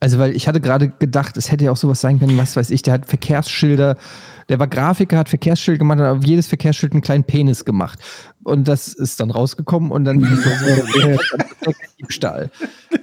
Also, 0.00 0.18
weil 0.18 0.36
ich 0.36 0.46
hatte 0.46 0.60
gerade 0.60 0.90
gedacht, 0.90 1.36
es 1.36 1.50
hätte 1.50 1.64
ja 1.64 1.72
auch 1.72 1.76
sowas 1.76 2.00
sein 2.00 2.20
können, 2.20 2.38
was 2.38 2.54
weiß 2.56 2.70
ich, 2.70 2.82
der 2.82 2.94
hat 2.94 3.06
Verkehrsschilder, 3.06 3.96
der 4.48 4.58
war 4.60 4.68
Grafiker, 4.68 5.18
hat 5.18 5.28
Verkehrsschilder 5.28 5.78
gemacht, 5.78 5.98
hat 5.98 6.18
auf 6.18 6.24
jedes 6.24 6.46
Verkehrsschild 6.46 6.92
einen 6.92 7.02
kleinen 7.02 7.24
Penis 7.24 7.64
gemacht. 7.64 7.98
Und 8.44 8.68
das 8.68 8.88
ist 8.88 9.18
dann 9.20 9.30
rausgekommen 9.30 9.90
und 9.90 10.04
dann 10.04 10.20
das 10.20 10.40
dann 11.64 11.74
Diebstahl. 12.00 12.50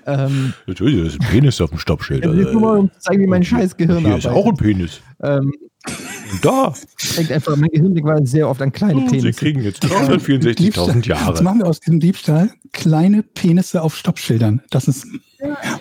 Ähm, 0.05 0.53
Natürlich, 0.67 0.99
da 1.01 1.05
ist 1.07 1.21
ein 1.21 1.27
Penis 1.27 1.59
auf 1.61 1.69
dem 1.69 1.79
Stoppschild. 1.79 2.25
das 2.25 2.33
ist 2.33 2.53
nur 2.53 2.61
mal, 2.61 2.77
um 2.79 2.91
zu 2.91 2.99
zeigen, 2.99 3.23
wie 3.23 3.27
mein 3.27 3.43
scheiß 3.43 3.75
Gehirn 3.75 4.05
Hier 4.05 4.17
ist 4.17 4.27
auch 4.27 4.47
ein 4.47 4.55
Penis. 4.55 5.01
Ähm, 5.21 5.51
Und 6.31 6.45
da, 6.45 6.73
denkt 7.17 7.31
einfach, 7.31 7.55
mein 7.57 7.69
Gehirn 7.69 8.03
war 8.03 8.25
sehr 8.25 8.49
oft 8.49 8.61
an 8.61 8.71
kleine 8.71 9.01
oh, 9.01 9.09
Sie 9.09 9.17
Penisse. 9.17 9.33
kriegen 9.39 9.61
jetzt 9.61 9.83
364.000 9.83 10.95
Jetzt 10.95 11.05
Jahre. 11.07 11.43
machen 11.43 11.59
wir 11.59 11.67
aus 11.67 11.79
diesem 11.81 11.99
Diebstahl 11.99 12.51
kleine 12.71 13.21
Penisse 13.21 13.81
auf 13.81 13.95
Stoppschildern. 13.95 14.61
Das 14.71 14.87
ist 14.87 15.05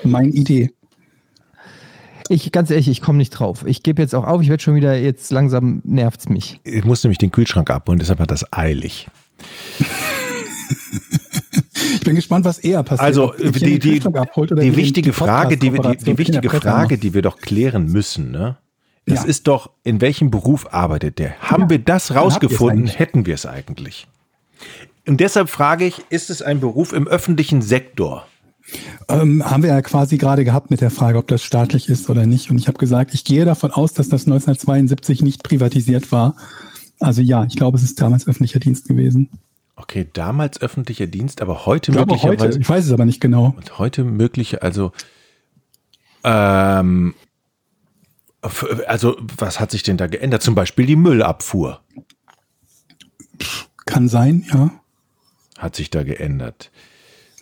meine 0.02 0.28
Idee. 0.28 0.70
Ich, 2.28 2.50
ganz 2.52 2.70
ehrlich, 2.70 2.88
ich 2.88 3.00
komme 3.02 3.18
nicht 3.18 3.30
drauf. 3.30 3.64
Ich 3.66 3.82
gebe 3.82 4.00
jetzt 4.00 4.14
auch 4.14 4.24
auf, 4.26 4.40
ich 4.42 4.48
werde 4.48 4.62
schon 4.62 4.74
wieder, 4.74 4.96
jetzt 4.96 5.30
langsam 5.30 5.82
nervt's 5.84 6.28
mich. 6.28 6.60
Ich 6.64 6.84
muss 6.84 7.04
nämlich 7.04 7.18
den 7.18 7.30
Kühlschrank 7.30 7.70
abholen, 7.70 7.98
deshalb 7.98 8.18
hat 8.20 8.30
das 8.30 8.50
eilig. 8.52 9.08
bin 12.04 12.16
gespannt, 12.16 12.44
was 12.44 12.58
eher 12.58 12.82
passiert. 12.82 13.00
Also 13.06 13.32
die, 13.38 13.78
die, 13.78 13.78
die 13.78 14.76
wichtige 14.76 15.12
Frage, 15.12 15.56
die, 15.56 15.72
wir- 15.72 15.80
die, 15.82 15.96
die 16.04 16.18
wichtige 16.18 16.50
Frage, 16.50 16.98
die 16.98 17.14
wir 17.14 17.22
doch 17.22 17.38
klären 17.38 17.86
müssen, 17.86 18.30
ne? 18.30 18.56
Das 19.06 19.22
Ja. 19.24 19.28
ist 19.28 19.46
doch, 19.48 19.70
in 19.82 20.00
welchem 20.00 20.30
Beruf 20.30 20.72
arbeitet 20.72 21.18
der? 21.18 21.38
Haben 21.40 21.64
Ja, 21.64 21.70
wir 21.70 21.78
das 21.78 22.14
rausgefunden, 22.14 22.86
hätten 22.86 23.26
wir 23.26 23.34
es 23.34 23.44
eigentlich. 23.44 24.06
Und 25.06 25.20
deshalb 25.20 25.50
frage 25.50 25.84
ich, 25.84 26.00
ist 26.08 26.30
es 26.30 26.40
ein 26.40 26.58
Beruf 26.60 26.94
im 26.94 27.06
öffentlichen 27.06 27.60
Sektor? 27.60 28.26
Ähm, 29.08 29.48
haben 29.48 29.62
wir 29.62 29.70
ja 29.70 29.82
quasi 29.82 30.16
gerade 30.16 30.44
gehabt 30.44 30.70
mit 30.70 30.80
der 30.80 30.90
Frage, 30.90 31.18
ob 31.18 31.28
das 31.28 31.42
staatlich 31.42 31.88
ist 31.88 32.08
oder 32.08 32.26
nicht. 32.26 32.50
Und 32.50 32.58
ich 32.58 32.66
habe 32.68 32.78
gesagt, 32.78 33.14
ich 33.14 33.24
gehe 33.24 33.44
davon 33.44 33.70
aus, 33.70 33.92
dass 33.92 34.08
das 34.08 34.22
1972 34.22 35.22
nicht 35.22 35.42
privatisiert 35.42 36.10
war. 36.12 36.36
Also 37.00 37.20
ja, 37.20 37.44
ich 37.44 37.56
glaube, 37.56 37.76
es 37.76 37.84
ist 37.84 38.00
damals 38.00 38.26
öffentlicher 38.26 38.60
Dienst 38.60 38.88
gewesen. 38.88 39.28
Okay, 39.76 40.06
damals 40.12 40.60
öffentlicher 40.60 41.06
Dienst, 41.06 41.42
aber 41.42 41.66
heute 41.66 41.90
Ich 41.90 41.96
glaube 41.96 42.12
möglicherweise. 42.12 42.44
heute, 42.44 42.58
ich 42.60 42.68
weiß 42.68 42.86
es 42.86 42.92
aber 42.92 43.04
nicht 43.04 43.20
genau. 43.20 43.54
Und 43.56 43.78
heute 43.78 44.04
mögliche, 44.04 44.62
also, 44.62 44.92
ähm, 46.22 47.14
also, 48.86 49.16
was 49.38 49.58
hat 49.58 49.70
sich 49.70 49.82
denn 49.82 49.96
da 49.96 50.06
geändert? 50.06 50.42
Zum 50.42 50.54
Beispiel 50.54 50.86
die 50.86 50.96
Müllabfuhr 50.96 51.80
Kann 53.86 54.08
sein, 54.08 54.46
ja. 54.52 54.70
hat 55.58 55.76
sich 55.76 55.90
da 55.90 56.02
geändert. 56.02 56.70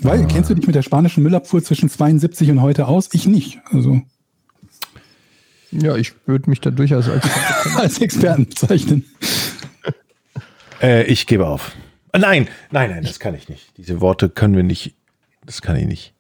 Weil, 0.03 0.27
kennst 0.27 0.51
du 0.51 0.55
dich 0.55 0.67
mit 0.67 0.75
der 0.75 0.83
spanischen 0.83 1.23
Müllabfuhr 1.23 1.63
zwischen 1.63 1.89
72 1.89 2.51
und 2.51 2.61
heute 2.61 2.89
aus? 2.89 3.09
Ich 3.13 3.27
nicht. 3.27 3.61
Also 3.71 4.03
Ja, 5.71 5.97
ich 5.97 6.13
würde 6.27 6.51
mich 6.51 6.61
da 6.61 6.71
durchaus 6.71 7.09
als 7.09 7.25
als 7.77 7.99
Experten 8.01 8.47
bezeichnen. 8.47 9.05
Äh, 10.81 11.05
ich 11.05 11.27
gebe 11.27 11.47
auf. 11.47 11.73
Äh, 12.13 12.19
Nein, 12.19 12.49
nein, 12.71 12.91
nein, 12.91 13.03
das 13.05 13.21
kann 13.21 13.35
ich 13.35 13.49
nicht. 13.49 13.73
Diese 13.77 14.01
Worte 14.01 14.29
können 14.29 14.57
wir 14.57 14.65
nicht. 14.65 14.95
Das 15.47 15.63
kann 15.63 15.77
ich 15.77 15.87
nicht. 15.87 16.13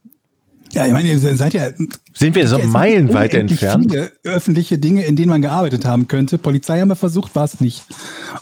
Ja, 0.72 0.86
ich 0.86 0.92
meine, 0.92 1.08
ihr 1.10 1.18
seid 1.18 1.52
ja 1.52 1.68
Sind 2.14 2.34
wir 2.34 2.48
so 2.48 2.58
Ja, 2.58 2.66
meilenweit 2.66 3.34
entfernt? 3.34 3.90
Viele 3.90 4.10
öffentliche 4.24 4.78
Dinge, 4.78 5.04
in 5.04 5.16
denen 5.16 5.28
man 5.28 5.42
gearbeitet 5.42 5.84
haben 5.84 6.08
könnte. 6.08 6.38
Polizei 6.38 6.80
haben 6.80 6.88
wir 6.88 6.96
versucht, 6.96 7.34
war 7.36 7.44
es 7.44 7.60
nicht. 7.60 7.84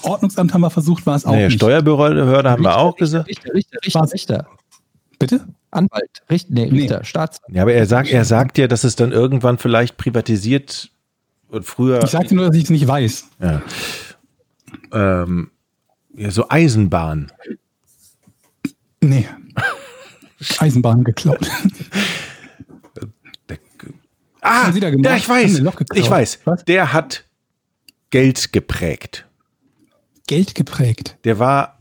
Ordnungsamt 0.02 0.54
haben 0.54 0.60
wir 0.60 0.70
versucht, 0.70 1.06
war 1.06 1.16
es 1.16 1.24
auch 1.24 1.32
Naja, 1.32 1.46
nicht. 1.48 1.56
Steuerbehörde 1.56 2.48
haben 2.50 2.62
wir 2.62 2.76
auch 2.76 2.94
gesagt. 2.94 3.28
Richter, 3.28 3.52
Richter, 3.52 3.78
Richter? 3.84 4.12
Richter. 4.12 4.46
Bitte? 5.20 5.46
Anwalt, 5.70 6.22
Richter, 6.28 6.52
nee, 6.52 6.66
Nee. 6.70 6.80
Richter, 6.80 7.04
Staatsanwalt. 7.04 7.54
Ja, 7.54 7.62
aber 7.62 7.74
er 7.74 7.86
sagt, 7.86 8.10
er 8.10 8.24
sagt 8.24 8.58
ja, 8.58 8.66
dass 8.66 8.82
es 8.82 8.96
dann 8.96 9.12
irgendwann 9.12 9.58
vielleicht 9.58 9.96
privatisiert 9.98 10.90
und 11.48 11.64
früher. 11.64 12.02
Ich 12.02 12.10
sagte 12.10 12.34
nur, 12.34 12.46
dass 12.46 12.56
ich 12.56 12.64
es 12.64 12.70
nicht 12.70 12.88
weiß. 12.88 13.28
ja, 13.40 13.62
ähm, 14.92 15.50
ja, 16.16 16.30
so 16.30 16.48
Eisenbahn. 16.48 17.30
Nee. 19.00 19.28
Eisenbahn 20.58 21.04
geklaut. 21.04 21.48
Ah, 24.42 24.70
ja, 24.70 25.16
ich 25.16 25.28
weiß. 25.28 25.62
Ich 25.94 26.10
weiß. 26.10 26.40
Was? 26.46 26.64
Der 26.64 26.94
hat 26.94 27.24
Geld 28.08 28.52
geprägt. 28.52 29.26
Geld 30.26 30.54
geprägt. 30.54 31.18
Der 31.24 31.38
war 31.38 31.79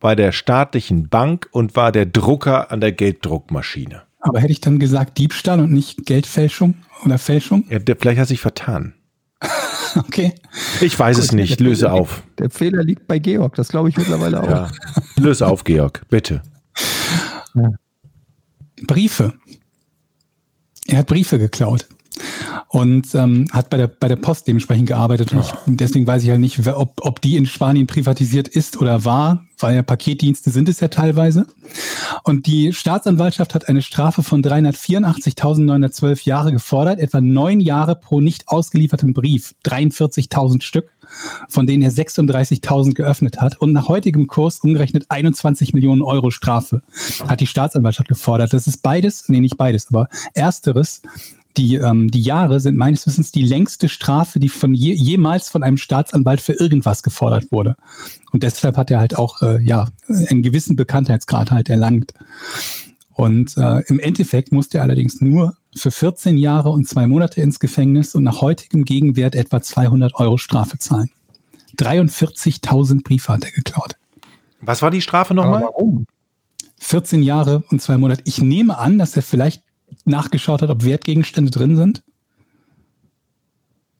bei 0.00 0.14
der 0.14 0.32
staatlichen 0.32 1.08
Bank 1.08 1.48
und 1.52 1.76
war 1.76 1.92
der 1.92 2.06
Drucker 2.06 2.70
an 2.70 2.80
der 2.80 2.92
Gelddruckmaschine. 2.92 4.02
Aber 4.20 4.40
hätte 4.40 4.52
ich 4.52 4.60
dann 4.60 4.78
gesagt 4.78 5.18
Diebstahl 5.18 5.60
und 5.60 5.72
nicht 5.72 6.04
Geldfälschung 6.04 6.74
oder 7.04 7.18
Fälschung? 7.18 7.64
Ja, 7.70 7.78
der, 7.78 7.96
vielleicht 7.96 8.20
hat 8.20 8.28
sich 8.28 8.40
vertan. 8.40 8.94
Okay. 10.08 10.34
Ich 10.82 10.98
weiß 10.98 11.16
es 11.16 11.32
nicht. 11.32 11.58
Löse 11.58 11.90
auf. 11.90 12.22
Der 12.38 12.50
Fehler 12.50 12.84
liegt 12.84 13.06
bei 13.06 13.18
Georg, 13.18 13.54
das 13.54 13.68
glaube 13.68 13.88
ich 13.88 13.96
mittlerweile 13.96 14.42
auch. 14.42 14.50
Ja. 14.50 14.70
Löse 15.16 15.46
auf, 15.46 15.64
Georg, 15.64 16.02
bitte. 16.10 16.42
Briefe. 18.86 19.32
Er 20.86 20.98
hat 20.98 21.06
Briefe 21.06 21.38
geklaut 21.38 21.86
und 22.68 23.14
ähm, 23.14 23.46
hat 23.52 23.70
bei 23.70 23.76
der, 23.76 23.86
bei 23.86 24.08
der 24.08 24.16
Post 24.16 24.48
dementsprechend 24.48 24.88
gearbeitet. 24.88 25.32
Und 25.32 25.40
ich, 25.40 25.52
deswegen 25.66 26.06
weiß 26.06 26.22
ich 26.24 26.30
halt 26.30 26.40
nicht, 26.40 26.64
wer- 26.64 26.78
ob, 26.80 27.00
ob 27.04 27.20
die 27.20 27.36
in 27.36 27.46
Spanien 27.46 27.86
privatisiert 27.86 28.48
ist 28.48 28.76
oder 28.80 29.04
war, 29.04 29.44
weil 29.58 29.76
ja 29.76 29.82
Paketdienste 29.82 30.50
sind 30.50 30.68
es 30.68 30.80
ja 30.80 30.88
teilweise. 30.88 31.46
Und 32.24 32.46
die 32.46 32.72
Staatsanwaltschaft 32.72 33.54
hat 33.54 33.68
eine 33.68 33.82
Strafe 33.82 34.22
von 34.22 34.42
384.912 34.42 36.24
Jahre 36.26 36.52
gefordert, 36.52 36.98
etwa 36.98 37.20
neun 37.20 37.60
Jahre 37.60 37.96
pro 37.96 38.20
nicht 38.20 38.48
ausgelieferten 38.48 39.14
Brief, 39.14 39.54
43.000 39.64 40.62
Stück, 40.62 40.90
von 41.48 41.66
denen 41.66 41.82
er 41.84 41.92
36.000 41.92 42.94
geöffnet 42.94 43.40
hat 43.40 43.60
und 43.60 43.72
nach 43.72 43.88
heutigem 43.88 44.26
Kurs 44.26 44.58
umgerechnet 44.60 45.06
21 45.08 45.72
Millionen 45.72 46.02
Euro 46.02 46.30
Strafe 46.30 46.82
hat 47.28 47.40
die 47.40 47.46
Staatsanwaltschaft 47.46 48.08
gefordert. 48.08 48.52
Das 48.52 48.66
ist 48.66 48.82
beides, 48.82 49.28
nee, 49.28 49.40
nicht 49.40 49.56
beides, 49.56 49.88
aber 49.88 50.08
ersteres. 50.34 51.02
Die, 51.56 51.76
ähm, 51.76 52.10
die 52.10 52.20
Jahre 52.20 52.60
sind 52.60 52.76
meines 52.76 53.06
Wissens 53.06 53.32
die 53.32 53.42
längste 53.42 53.88
Strafe, 53.88 54.38
die 54.38 54.48
von 54.48 54.74
je, 54.74 54.92
jemals 54.92 55.48
von 55.48 55.62
einem 55.62 55.78
Staatsanwalt 55.78 56.40
für 56.40 56.52
irgendwas 56.52 57.02
gefordert 57.02 57.50
wurde. 57.50 57.76
Und 58.32 58.42
deshalb 58.42 58.76
hat 58.76 58.90
er 58.90 59.00
halt 59.00 59.16
auch 59.16 59.40
äh, 59.40 59.62
ja 59.62 59.88
einen 60.08 60.42
gewissen 60.42 60.76
Bekanntheitsgrad 60.76 61.50
halt 61.50 61.70
erlangt. 61.70 62.12
Und 63.14 63.56
äh, 63.56 63.80
im 63.86 63.98
Endeffekt 63.98 64.52
musste 64.52 64.78
er 64.78 64.84
allerdings 64.84 65.22
nur 65.22 65.56
für 65.74 65.90
14 65.90 66.36
Jahre 66.36 66.70
und 66.70 66.86
zwei 66.86 67.06
Monate 67.06 67.40
ins 67.40 67.58
Gefängnis 67.58 68.14
und 68.14 68.24
nach 68.24 68.42
heutigem 68.42 68.84
Gegenwert 68.84 69.34
etwa 69.34 69.62
200 69.62 70.14
Euro 70.16 70.36
Strafe 70.36 70.78
zahlen. 70.78 71.10
43.000 71.78 73.02
Briefe 73.02 73.32
hat 73.32 73.44
er 73.44 73.52
geklaut. 73.52 73.96
Was 74.60 74.82
war 74.82 74.90
die 74.90 75.00
Strafe 75.00 75.34
nochmal? 75.34 75.62
warum? 75.62 76.06
14 76.78 77.22
Jahre 77.22 77.64
und 77.70 77.80
zwei 77.80 77.96
Monate. 77.96 78.22
Ich 78.26 78.40
nehme 78.40 78.78
an, 78.78 78.98
dass 78.98 79.16
er 79.16 79.22
vielleicht 79.22 79.62
nachgeschaut 80.06 80.62
hat, 80.62 80.70
ob 80.70 80.84
Wertgegenstände 80.84 81.50
drin 81.50 81.76
sind. 81.76 82.02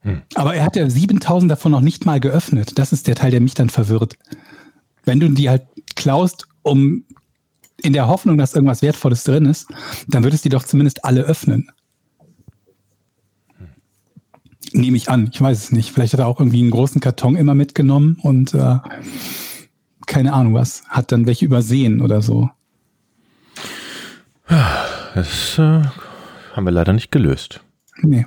Hm. 0.01 0.23
Aber 0.35 0.55
er 0.55 0.65
hat 0.65 0.77
ja 0.77 0.89
7000 0.89 1.51
davon 1.51 1.73
noch 1.73 1.81
nicht 1.81 2.07
mal 2.07 2.21
geöffnet. 2.21 2.79
Das 2.79 2.93
ist 2.93 3.09
der 3.09 3.17
Teil, 3.17 3.33
der 3.33 3.41
mich 3.41 3.55
dann 3.55 3.71
verwirrt. 3.71 4.17
Wenn 5.05 5.21
du 5.21 5.29
die 5.29 5.49
halt 5.49 5.67
klaust, 5.95 6.47
um 6.63 7.05
in 7.83 7.93
der 7.93 8.09
Hoffnung, 8.09 8.39
dass 8.39 8.55
irgendwas 8.55 8.83
Wertvolles 8.83 9.25
drin 9.25 9.47
ist, 9.47 9.67
dann 10.09 10.25
würdest 10.25 10.45
du 10.45 10.49
die 10.49 10.55
doch 10.55 10.65
zumindest 10.65 11.05
alle 11.05 11.23
öffnen. 11.23 11.71
Nehme 14.73 14.97
ich 14.97 15.09
an. 15.09 15.31
Ich 15.33 15.41
weiß 15.41 15.59
es 15.59 15.73
nicht. 15.73 15.93
Vielleicht 15.93 16.13
hat 16.13 16.21
er 16.21 16.27
auch 16.27 16.41
irgendwie 16.41 16.61
einen 16.61 16.71
großen 16.71 17.01
Karton 17.01 17.37
immer 17.37 17.55
mitgenommen 17.55 18.19
und 18.23 18.55
äh, 18.55 18.79
keine 20.07 20.33
Ahnung 20.33 20.55
was. 20.55 20.85
Hat 20.89 21.13
dann 21.13 21.27
welche 21.27 21.45
übersehen 21.45 22.01
oder 22.01 22.23
so. 22.23 22.51
Das 25.17 25.59
äh, 25.59 25.83
haben 26.53 26.65
wir 26.65 26.73
leider 26.73 26.93
nicht 26.93 27.11
gelöst. 27.11 27.63
Nee. 28.03 28.27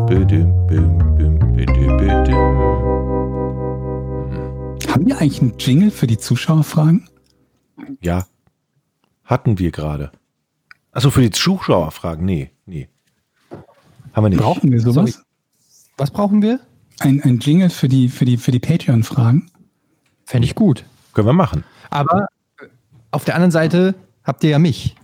wir 5.06 5.18
eigentlich 5.18 5.40
einen 5.40 5.54
Jingle 5.58 5.90
für 5.90 6.06
die 6.06 6.18
Zuschauerfragen? 6.18 7.08
Ja, 8.02 8.26
hatten 9.24 9.58
wir 9.58 9.70
gerade. 9.70 10.12
Achso, 10.92 11.08
für 11.08 11.22
die 11.22 11.30
Zuschauerfragen? 11.30 12.26
Nee, 12.26 12.50
nee. 12.66 12.90
Haben 14.12 14.24
wir 14.24 14.28
nicht. 14.28 14.42
Brauchen 14.42 14.70
wir 14.70 14.82
sowas? 14.82 15.12
Sorry. 15.12 15.24
Was 15.96 16.10
brauchen 16.10 16.42
wir? 16.42 16.60
Ein, 16.98 17.22
ein 17.22 17.38
Jingle 17.38 17.70
für 17.70 17.88
die, 17.88 18.10
für 18.10 18.26
die, 18.26 18.36
für 18.36 18.50
die 18.50 18.60
Patreon-Fragen? 18.60 19.50
Fände 20.26 20.44
ich 20.44 20.54
gut. 20.54 20.84
Können 21.14 21.28
wir 21.28 21.32
machen. 21.32 21.64
Aber 21.88 22.26
auf 23.12 23.24
der 23.24 23.34
anderen 23.34 23.50
Seite 23.50 23.94
habt 24.24 24.44
ihr 24.44 24.50
ja 24.50 24.58
mich. 24.58 24.94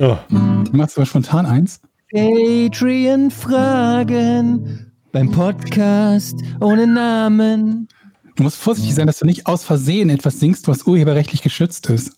Oh. 0.00 0.16
Du 0.28 0.70
machst 0.72 0.96
aber 0.96 1.06
spontan 1.06 1.46
eins. 1.46 1.80
Patreon-Fragen 2.12 4.92
beim 5.12 5.30
Podcast 5.30 6.36
ohne 6.60 6.86
Namen. 6.86 7.88
Du 8.36 8.42
musst 8.42 8.56
vorsichtig 8.56 8.94
sein, 8.94 9.06
dass 9.06 9.20
du 9.20 9.26
nicht 9.26 9.46
aus 9.46 9.64
Versehen 9.64 10.10
etwas 10.10 10.40
singst, 10.40 10.66
was 10.66 10.82
urheberrechtlich 10.82 11.42
geschützt 11.42 11.88
ist. 11.88 12.12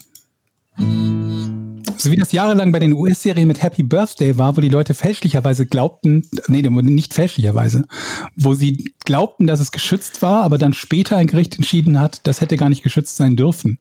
So 0.79 2.11
wie 2.11 2.17
das 2.17 2.33
jahrelang 2.33 2.73
bei 2.73 2.79
den 2.79 2.93
US-Serien 2.93 3.49
mit 3.49 3.63
Happy 3.63 3.83
Birthday 3.83 4.39
war, 4.39 4.57
wo 4.57 4.61
die 4.61 4.69
Leute 4.69 4.95
fälschlicherweise 4.95 5.67
glaubten, 5.67 6.27
nee, 6.49 6.63
nicht 6.63 7.15
fälschlicherweise, 7.15 7.87
wo 8.35 8.55
sie 8.55 8.93
glaubten, 9.05 9.47
dass 9.47 9.61
es 9.61 9.73
geschützt 9.73 10.23
war, 10.23 10.43
aber 10.43 10.59
dann 10.59 10.73
später 10.73 11.17
ein 11.17 11.27
Gericht 11.27 11.57
entschieden 11.57 12.01
hat, 12.01 12.27
das 12.27 12.41
hätte 12.41 12.57
gar 12.57 12.69
nicht 12.69 12.83
geschützt 12.83 13.17
sein 13.17 13.37
dürfen. 13.37 13.79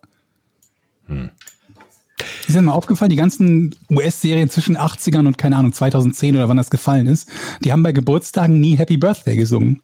Ist 2.48 2.56
dir 2.56 2.62
mal 2.62 2.74
aufgefallen, 2.74 3.10
die 3.10 3.16
ganzen 3.16 3.76
US-Serien 3.90 4.50
zwischen 4.50 4.78
80ern 4.78 5.28
und 5.28 5.38
keine 5.38 5.58
Ahnung, 5.58 5.74
2010 5.74 6.36
oder 6.36 6.48
wann 6.48 6.58
das 6.58 6.70
gefallen 6.70 7.08
ist, 7.08 7.30
die 7.64 7.72
haben 7.72 7.84
bei 7.84 7.92
Geburtstagen 7.92 8.60
nie 8.60 8.78
Happy 8.78 8.98
Birthday 8.98 9.36
gesungen. 9.36 9.82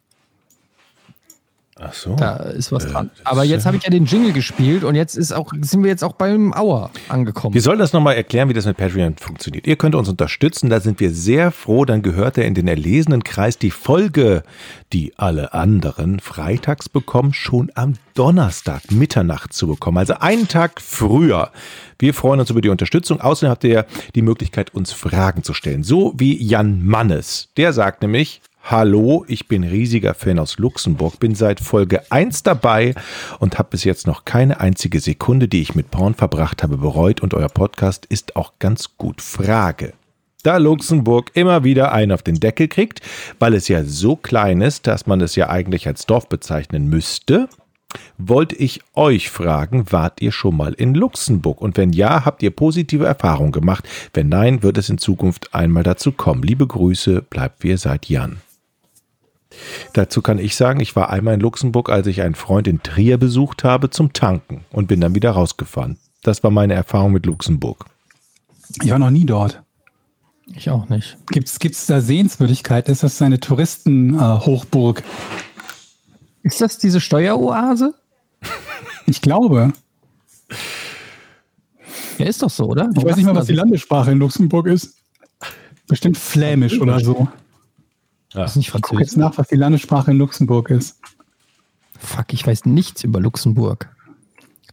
Ach 1.84 1.92
so. 1.94 2.14
Da 2.16 2.36
ist 2.36 2.70
was 2.72 2.84
Äh, 2.84 2.90
dran. 2.90 3.10
das 3.16 3.26
Aber 3.26 3.44
jetzt 3.44 3.62
ja- 3.62 3.66
habe 3.68 3.76
ich 3.76 3.84
ja 3.84 3.90
den 3.90 4.04
Jingle 4.06 4.32
gespielt 4.32 4.84
und 4.84 4.94
jetzt 4.94 5.16
ist 5.16 5.32
auch, 5.32 5.50
sind 5.60 5.82
wir 5.82 5.90
jetzt 5.90 6.04
auch 6.04 6.12
beim 6.14 6.52
Auer 6.54 6.90
angekommen. 7.08 7.54
Wir 7.54 7.60
sollen 7.62 7.78
das 7.78 7.92
nochmal 7.92 8.14
erklären, 8.14 8.48
wie 8.48 8.54
das 8.54 8.66
mit 8.66 8.76
Patreon 8.76 9.16
funktioniert. 9.16 9.66
Ihr 9.66 9.76
könnt 9.76 9.94
uns 9.94 10.08
unterstützen, 10.08 10.70
da 10.70 10.80
sind 10.80 11.00
wir 11.00 11.10
sehr 11.10 11.50
froh. 11.50 11.84
Dann 11.84 12.02
gehört 12.02 12.38
er 12.38 12.46
in 12.46 12.54
den 12.54 12.68
erlesenen 12.68 13.24
Kreis 13.24 13.58
die 13.58 13.70
Folge, 13.70 14.42
die 14.92 15.12
alle 15.16 15.52
anderen 15.54 16.20
freitags 16.20 16.88
bekommen, 16.88 17.32
schon 17.34 17.70
am 17.74 17.94
Donnerstag 18.14 18.90
Mitternacht 18.92 19.52
zu 19.52 19.66
bekommen. 19.66 19.98
Also 19.98 20.14
einen 20.14 20.46
Tag 20.48 20.80
früher. 20.80 21.50
Wir 21.98 22.14
freuen 22.14 22.40
uns 22.40 22.50
über 22.50 22.60
die 22.60 22.68
Unterstützung. 22.68 23.20
Außerdem 23.20 23.50
habt 23.50 23.64
ihr 23.64 23.86
die 24.14 24.22
Möglichkeit, 24.22 24.74
uns 24.74 24.92
Fragen 24.92 25.42
zu 25.42 25.54
stellen. 25.54 25.82
So 25.82 26.12
wie 26.16 26.42
Jan 26.42 26.84
Mannes. 26.84 27.48
Der 27.56 27.72
sagt 27.72 28.02
nämlich, 28.02 28.40
Hallo, 28.64 29.24
ich 29.26 29.48
bin 29.48 29.64
riesiger 29.64 30.14
Fan 30.14 30.38
aus 30.38 30.56
Luxemburg, 30.56 31.18
bin 31.18 31.34
seit 31.34 31.58
Folge 31.58 32.10
1 32.10 32.44
dabei 32.44 32.94
und 33.40 33.58
habe 33.58 33.70
bis 33.70 33.82
jetzt 33.82 34.06
noch 34.06 34.24
keine 34.24 34.60
einzige 34.60 35.00
Sekunde, 35.00 35.48
die 35.48 35.60
ich 35.60 35.74
mit 35.74 35.90
Porn 35.90 36.14
verbracht 36.14 36.62
habe, 36.62 36.78
bereut 36.78 37.20
und 37.22 37.34
euer 37.34 37.48
Podcast 37.48 38.06
ist 38.06 38.36
auch 38.36 38.52
ganz 38.60 38.96
gut. 38.96 39.20
Frage. 39.20 39.94
Da 40.44 40.58
Luxemburg 40.58 41.32
immer 41.34 41.64
wieder 41.64 41.92
einen 41.92 42.12
auf 42.12 42.22
den 42.22 42.36
Deckel 42.36 42.68
kriegt, 42.68 43.00
weil 43.40 43.54
es 43.54 43.66
ja 43.66 43.82
so 43.84 44.14
klein 44.14 44.60
ist, 44.60 44.86
dass 44.86 45.06
man 45.06 45.20
es 45.20 45.34
ja 45.34 45.50
eigentlich 45.50 45.88
als 45.88 46.06
Dorf 46.06 46.28
bezeichnen 46.28 46.88
müsste, 46.88 47.48
wollte 48.16 48.54
ich 48.54 48.80
euch 48.94 49.28
fragen, 49.28 49.86
wart 49.90 50.22
ihr 50.22 50.32
schon 50.32 50.56
mal 50.56 50.72
in 50.72 50.94
Luxemburg? 50.94 51.60
Und 51.60 51.76
wenn 51.76 51.92
ja, 51.92 52.24
habt 52.24 52.42
ihr 52.44 52.52
positive 52.52 53.06
Erfahrungen 53.06 53.52
gemacht? 53.52 53.88
Wenn 54.14 54.28
nein, 54.28 54.62
wird 54.62 54.78
es 54.78 54.88
in 54.88 54.98
Zukunft 54.98 55.52
einmal 55.52 55.82
dazu 55.82 56.12
kommen. 56.12 56.44
Liebe 56.44 56.66
Grüße, 56.66 57.22
bleibt 57.22 57.64
wie 57.64 57.70
ihr 57.70 57.78
seid, 57.78 58.06
Jan. 58.06 58.38
Dazu 59.92 60.22
kann 60.22 60.38
ich 60.38 60.56
sagen, 60.56 60.80
ich 60.80 60.96
war 60.96 61.10
einmal 61.10 61.34
in 61.34 61.40
Luxemburg, 61.40 61.90
als 61.90 62.06
ich 62.06 62.22
einen 62.22 62.34
Freund 62.34 62.66
in 62.66 62.82
Trier 62.82 63.18
besucht 63.18 63.64
habe 63.64 63.90
zum 63.90 64.12
Tanken 64.12 64.64
und 64.70 64.88
bin 64.88 65.00
dann 65.00 65.14
wieder 65.14 65.32
rausgefahren. 65.32 65.98
Das 66.22 66.42
war 66.42 66.50
meine 66.50 66.74
Erfahrung 66.74 67.12
mit 67.12 67.26
Luxemburg. 67.26 67.86
Ich 68.82 68.90
war 68.90 68.98
noch 68.98 69.10
nie 69.10 69.26
dort. 69.26 69.62
ich 70.54 70.70
auch 70.70 70.88
nicht. 70.88 71.16
Gibt's 71.28 71.58
gibt's 71.58 71.86
da 71.86 72.00
Sehenswürdigkeiten? 72.00 72.92
Ist 72.92 73.02
das 73.02 73.20
eine 73.20 73.40
Touristenhochburg? 73.40 75.02
Ist 76.42 76.60
das 76.60 76.78
diese 76.78 77.00
Steueroase? 77.00 77.94
ich 79.06 79.20
glaube. 79.20 79.72
Ja, 82.18 82.26
ist 82.26 82.42
doch 82.42 82.50
so, 82.50 82.66
oder? 82.66 82.90
Ich 82.96 83.04
weiß 83.04 83.16
nicht 83.16 83.26
mal, 83.26 83.34
was 83.34 83.46
die 83.46 83.54
Landessprache 83.54 84.12
in 84.12 84.18
Luxemburg 84.18 84.66
ist. 84.66 84.96
Bestimmt 85.88 86.16
Flämisch 86.16 86.80
oder 86.80 87.00
so. 87.00 87.28
Ist 88.34 88.56
nicht 88.56 88.68
Ich 88.68 88.72
guck 88.72 88.86
Französisch. 88.86 89.00
jetzt 89.00 89.16
nach, 89.16 89.36
was 89.38 89.48
die 89.48 89.56
Landessprache 89.56 90.10
in 90.10 90.18
Luxemburg 90.18 90.70
ist. 90.70 90.98
Fuck, 91.98 92.32
ich 92.32 92.46
weiß 92.46 92.64
nichts 92.66 93.04
über 93.04 93.20
Luxemburg. 93.20 93.88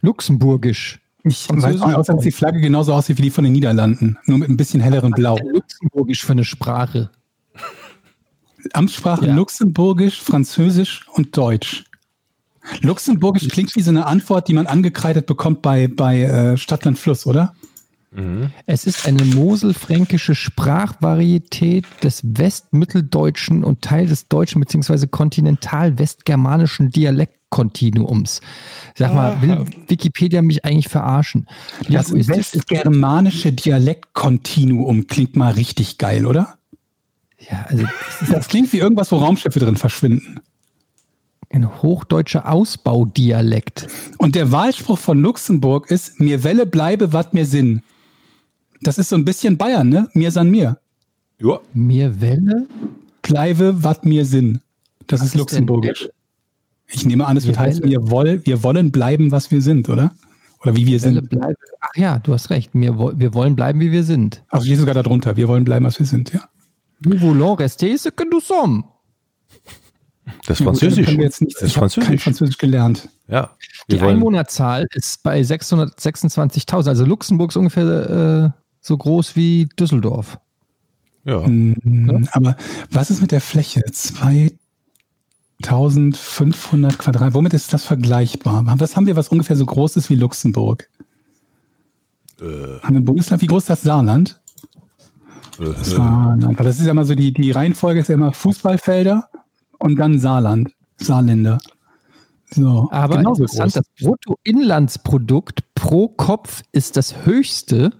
Luxemburgisch. 0.02 1.00
Ich 1.22 1.48
weiß 1.50 1.82
auch, 1.82 1.92
außer 1.92 2.14
dass 2.14 2.22
die 2.22 2.32
Flagge 2.32 2.60
genauso 2.60 2.94
aussieht 2.94 3.18
wie 3.18 3.22
die 3.22 3.30
von 3.30 3.44
den 3.44 3.52
Niederlanden. 3.52 4.18
Nur 4.24 4.38
mit 4.38 4.48
ein 4.48 4.56
bisschen 4.56 4.80
hellerem 4.80 5.12
Blau. 5.12 5.36
Luxemburgisch 5.52 6.24
für 6.24 6.32
eine 6.32 6.44
Sprache. 6.44 7.10
Amtssprache 8.72 9.26
Ja. 9.26 9.34
Luxemburgisch, 9.34 10.20
Französisch 10.20 11.06
und 11.12 11.36
Deutsch. 11.36 11.84
Luxemburgisch 12.82 13.48
klingt 13.48 13.74
wie 13.76 13.82
so 13.82 13.90
eine 13.90 14.06
Antwort, 14.06 14.48
die 14.48 14.54
man 14.54 14.66
angekreidet 14.66 15.26
bekommt 15.26 15.62
bei, 15.62 15.88
bei 15.88 16.22
äh, 16.22 16.56
Stadtland 16.56 16.98
Fluss, 16.98 17.26
oder? 17.26 17.54
Es 18.66 18.86
ist 18.86 19.06
eine 19.06 19.24
moselfränkische 19.24 20.34
Sprachvarietät 20.34 21.86
des 22.02 22.22
Westmitteldeutschen 22.24 23.62
und 23.62 23.82
Teil 23.82 24.06
des 24.06 24.26
deutschen 24.26 24.60
bzw. 24.60 25.06
kontinental-westgermanischen 25.06 26.90
Dialektkontinuums. 26.90 28.40
Sag 28.96 29.14
mal, 29.14 29.40
will 29.42 29.64
Wikipedia 29.86 30.42
mich 30.42 30.64
eigentlich 30.64 30.88
verarschen? 30.88 31.46
Das 31.88 32.12
westgermanische 32.12 33.52
Dialektkontinuum 33.52 35.06
klingt 35.06 35.36
mal 35.36 35.52
richtig 35.52 35.98
geil, 35.98 36.26
oder? 36.26 36.58
ja, 37.48 37.66
also 37.68 37.84
Das 38.30 38.48
klingt 38.48 38.72
wie 38.72 38.78
irgendwas, 38.78 39.12
wo 39.12 39.16
Raumschiffe 39.16 39.58
drin 39.60 39.76
verschwinden. 39.76 40.40
ein 41.52 41.82
hochdeutscher 41.82 42.48
Ausbaudialekt. 42.50 43.86
Und 44.18 44.34
der 44.34 44.52
Wahlspruch 44.52 44.98
von 44.98 45.20
Luxemburg 45.20 45.90
ist, 45.90 46.20
mir 46.20 46.44
Welle 46.44 46.66
bleibe, 46.66 47.12
wat 47.12 47.34
mir 47.34 47.46
Sinn. 47.46 47.82
Das 48.82 48.98
ist 48.98 49.08
so 49.10 49.16
ein 49.16 49.24
bisschen 49.24 49.56
Bayern, 49.56 49.88
ne? 49.88 50.08
Mir 50.14 50.30
san 50.30 50.50
mir. 50.50 50.78
Ja, 51.38 51.58
Mir 51.74 52.20
Welle? 52.20 52.66
Bleibe, 53.22 53.82
wat 53.84 54.04
mir 54.04 54.24
Sinn. 54.24 54.60
Das 55.06 55.20
ist 55.20 55.28
ist 55.28 55.34
Luxemburgisch. 55.36 56.08
Ich 56.88 57.04
nehme 57.06 57.26
an, 57.26 57.36
es 57.36 57.46
wird 57.46 57.58
heißen, 57.58 57.84
wir, 57.84 58.10
woll, 58.10 58.40
wir 58.44 58.62
wollen 58.62 58.90
bleiben, 58.90 59.30
was 59.30 59.50
wir 59.50 59.62
sind, 59.62 59.88
oder? 59.88 60.12
Oder 60.62 60.76
wie 60.76 60.86
wir 60.86 61.00
Welle 61.02 61.14
sind. 61.20 61.30
bleibe. 61.30 61.54
Ach 61.80 61.96
ja, 61.96 62.18
du 62.18 62.32
hast 62.32 62.50
recht. 62.50 62.70
Wir, 62.74 62.98
wir 62.98 63.32
wollen 63.34 63.54
bleiben, 63.56 63.80
wie 63.80 63.92
wir 63.92 64.02
sind. 64.04 64.42
Also 64.48 64.66
steht 64.66 64.78
sogar 64.78 64.94
darunter, 64.94 65.36
wir 65.36 65.48
wollen 65.48 65.64
bleiben, 65.64 65.84
was 65.86 65.98
wir 65.98 66.06
sind, 66.06 66.32
ja. 66.32 66.48
Nous 67.02 67.18
voulons 67.20 67.58
rester 67.58 67.96
ce 67.96 68.10
que 68.10 68.24
nous 68.30 68.40
sommes. 68.46 68.84
das 70.46 70.60
ist 70.60 70.60
Ja, 70.60 70.66
gut, 70.66 70.78
Französisch. 70.80 71.06
können 71.06 71.18
wir 71.18 71.24
jetzt 71.24 71.40
nichts. 71.40 71.60
Das 71.60 71.70
ist 71.70 71.70
Ich 71.70 71.76
habe 71.76 71.88
kein 71.88 72.00
Französisch. 72.00 72.22
Französisch 72.22 72.58
gelernt. 72.58 73.08
Ja. 73.28 73.50
Die 73.90 73.98
wollen, 74.00 74.16
Einwohnerzahl 74.16 74.86
ist 74.92 75.22
bei 75.22 75.40
626.000. 75.40 76.88
Also 76.88 77.04
Luxemburg 77.06 77.50
ist 77.52 77.56
ungefähr 77.56 78.52
äh, 78.54 78.60
so 78.80 78.96
groß 78.96 79.36
wie 79.36 79.68
Düsseldorf. 79.78 80.38
ja. 81.24 81.40
Mhm, 81.46 82.28
Aber 82.32 82.56
was 82.90 83.10
ist 83.10 83.20
mit 83.20 83.32
der 83.32 83.40
Fläche? 83.40 83.82
2500 85.62 86.98
Quadrat. 86.98 87.34
Womit 87.34 87.52
ist 87.54 87.72
das 87.72 87.84
vergleichbar? 87.84 88.64
Was 88.78 88.96
haben 88.96 89.06
wir, 89.06 89.16
was 89.16 89.28
ungefähr 89.28 89.56
so 89.56 89.66
groß 89.66 89.96
ist 89.96 90.08
wie 90.10 90.14
Luxemburg? 90.16 90.88
Haben 92.40 92.94
wir 92.94 93.00
ein 93.00 93.04
Bundesland? 93.04 93.42
Wie 93.42 93.46
groß 93.46 93.64
ist 93.64 93.70
das 93.70 93.82
Saarland? 93.82 94.40
Äh, 95.58 95.72
Saarland. 95.82 96.58
Weil 96.58 96.64
Das 96.66 96.78
ist 96.80 96.86
ja 96.86 96.92
immer 96.92 97.04
so, 97.04 97.14
die, 97.14 97.32
die 97.34 97.50
Reihenfolge 97.50 98.00
ist 98.00 98.08
ja 98.08 98.14
immer 98.14 98.32
Fußballfelder 98.32 99.28
und 99.78 99.96
dann 99.96 100.18
Saarland. 100.18 100.70
Saarländer. 100.96 101.58
So, 102.52 102.88
Aber 102.90 103.18
interessant, 103.20 103.74
groß. 103.74 103.82
das 103.84 103.84
Bruttoinlandsprodukt 104.00 105.74
pro 105.74 106.08
Kopf 106.08 106.62
ist 106.72 106.96
das 106.96 107.26
höchste 107.26 107.92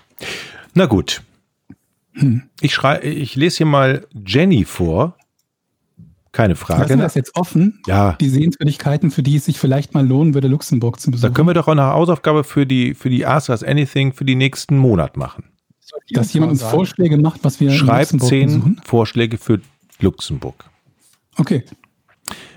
Na 0.73 0.85
gut. 0.85 1.23
Hm. 2.13 2.43
Ich, 2.61 2.73
schrei 2.73 3.01
ich 3.03 3.35
lese 3.35 3.57
hier 3.57 3.65
mal 3.65 4.07
Jenny 4.25 4.65
vor. 4.65 5.17
Keine 6.35 6.57
Frage. 6.57 6.81
Lassen 6.81 6.89
wir 6.89 6.95
ne? 6.97 7.03
das 7.03 7.15
jetzt 7.15 7.33
offen? 7.37 7.79
Ja, 7.87 8.17
Die 8.19 8.27
Sehenswürdigkeiten, 8.27 9.09
für 9.09 9.23
die 9.23 9.37
es 9.37 9.45
sich 9.45 9.57
vielleicht 9.57 9.93
mal 9.93 10.05
lohnen 10.05 10.33
würde, 10.33 10.49
Luxemburg 10.49 10.99
zu 10.99 11.09
da 11.09 11.11
besuchen. 11.15 11.33
können 11.33 11.47
wir 11.47 11.53
doch 11.53 11.69
auch 11.69 11.71
eine 11.71 11.85
Hausaufgabe 11.85 12.43
für 12.43 12.65
die, 12.65 12.93
für 12.93 13.09
die 13.09 13.25
Ask 13.25 13.47
Us 13.47 13.63
Anything 13.63 14.11
für 14.11 14.25
die 14.25 14.35
nächsten 14.35 14.77
Monat 14.77 15.15
machen. 15.15 15.45
Dass 16.09 16.33
jemand 16.33 16.51
uns 16.51 16.61
Vorschläge 16.61 17.17
macht, 17.17 17.45
was 17.45 17.61
wir 17.61 17.69
in 17.69 17.77
Schreib 17.77 17.99
Luxemburg 17.99 18.29
zehn 18.29 18.47
besuchen. 18.47 18.81
Vorschläge 18.83 19.37
für 19.37 19.61
Luxemburg. 20.01 20.65
Okay. 21.37 21.63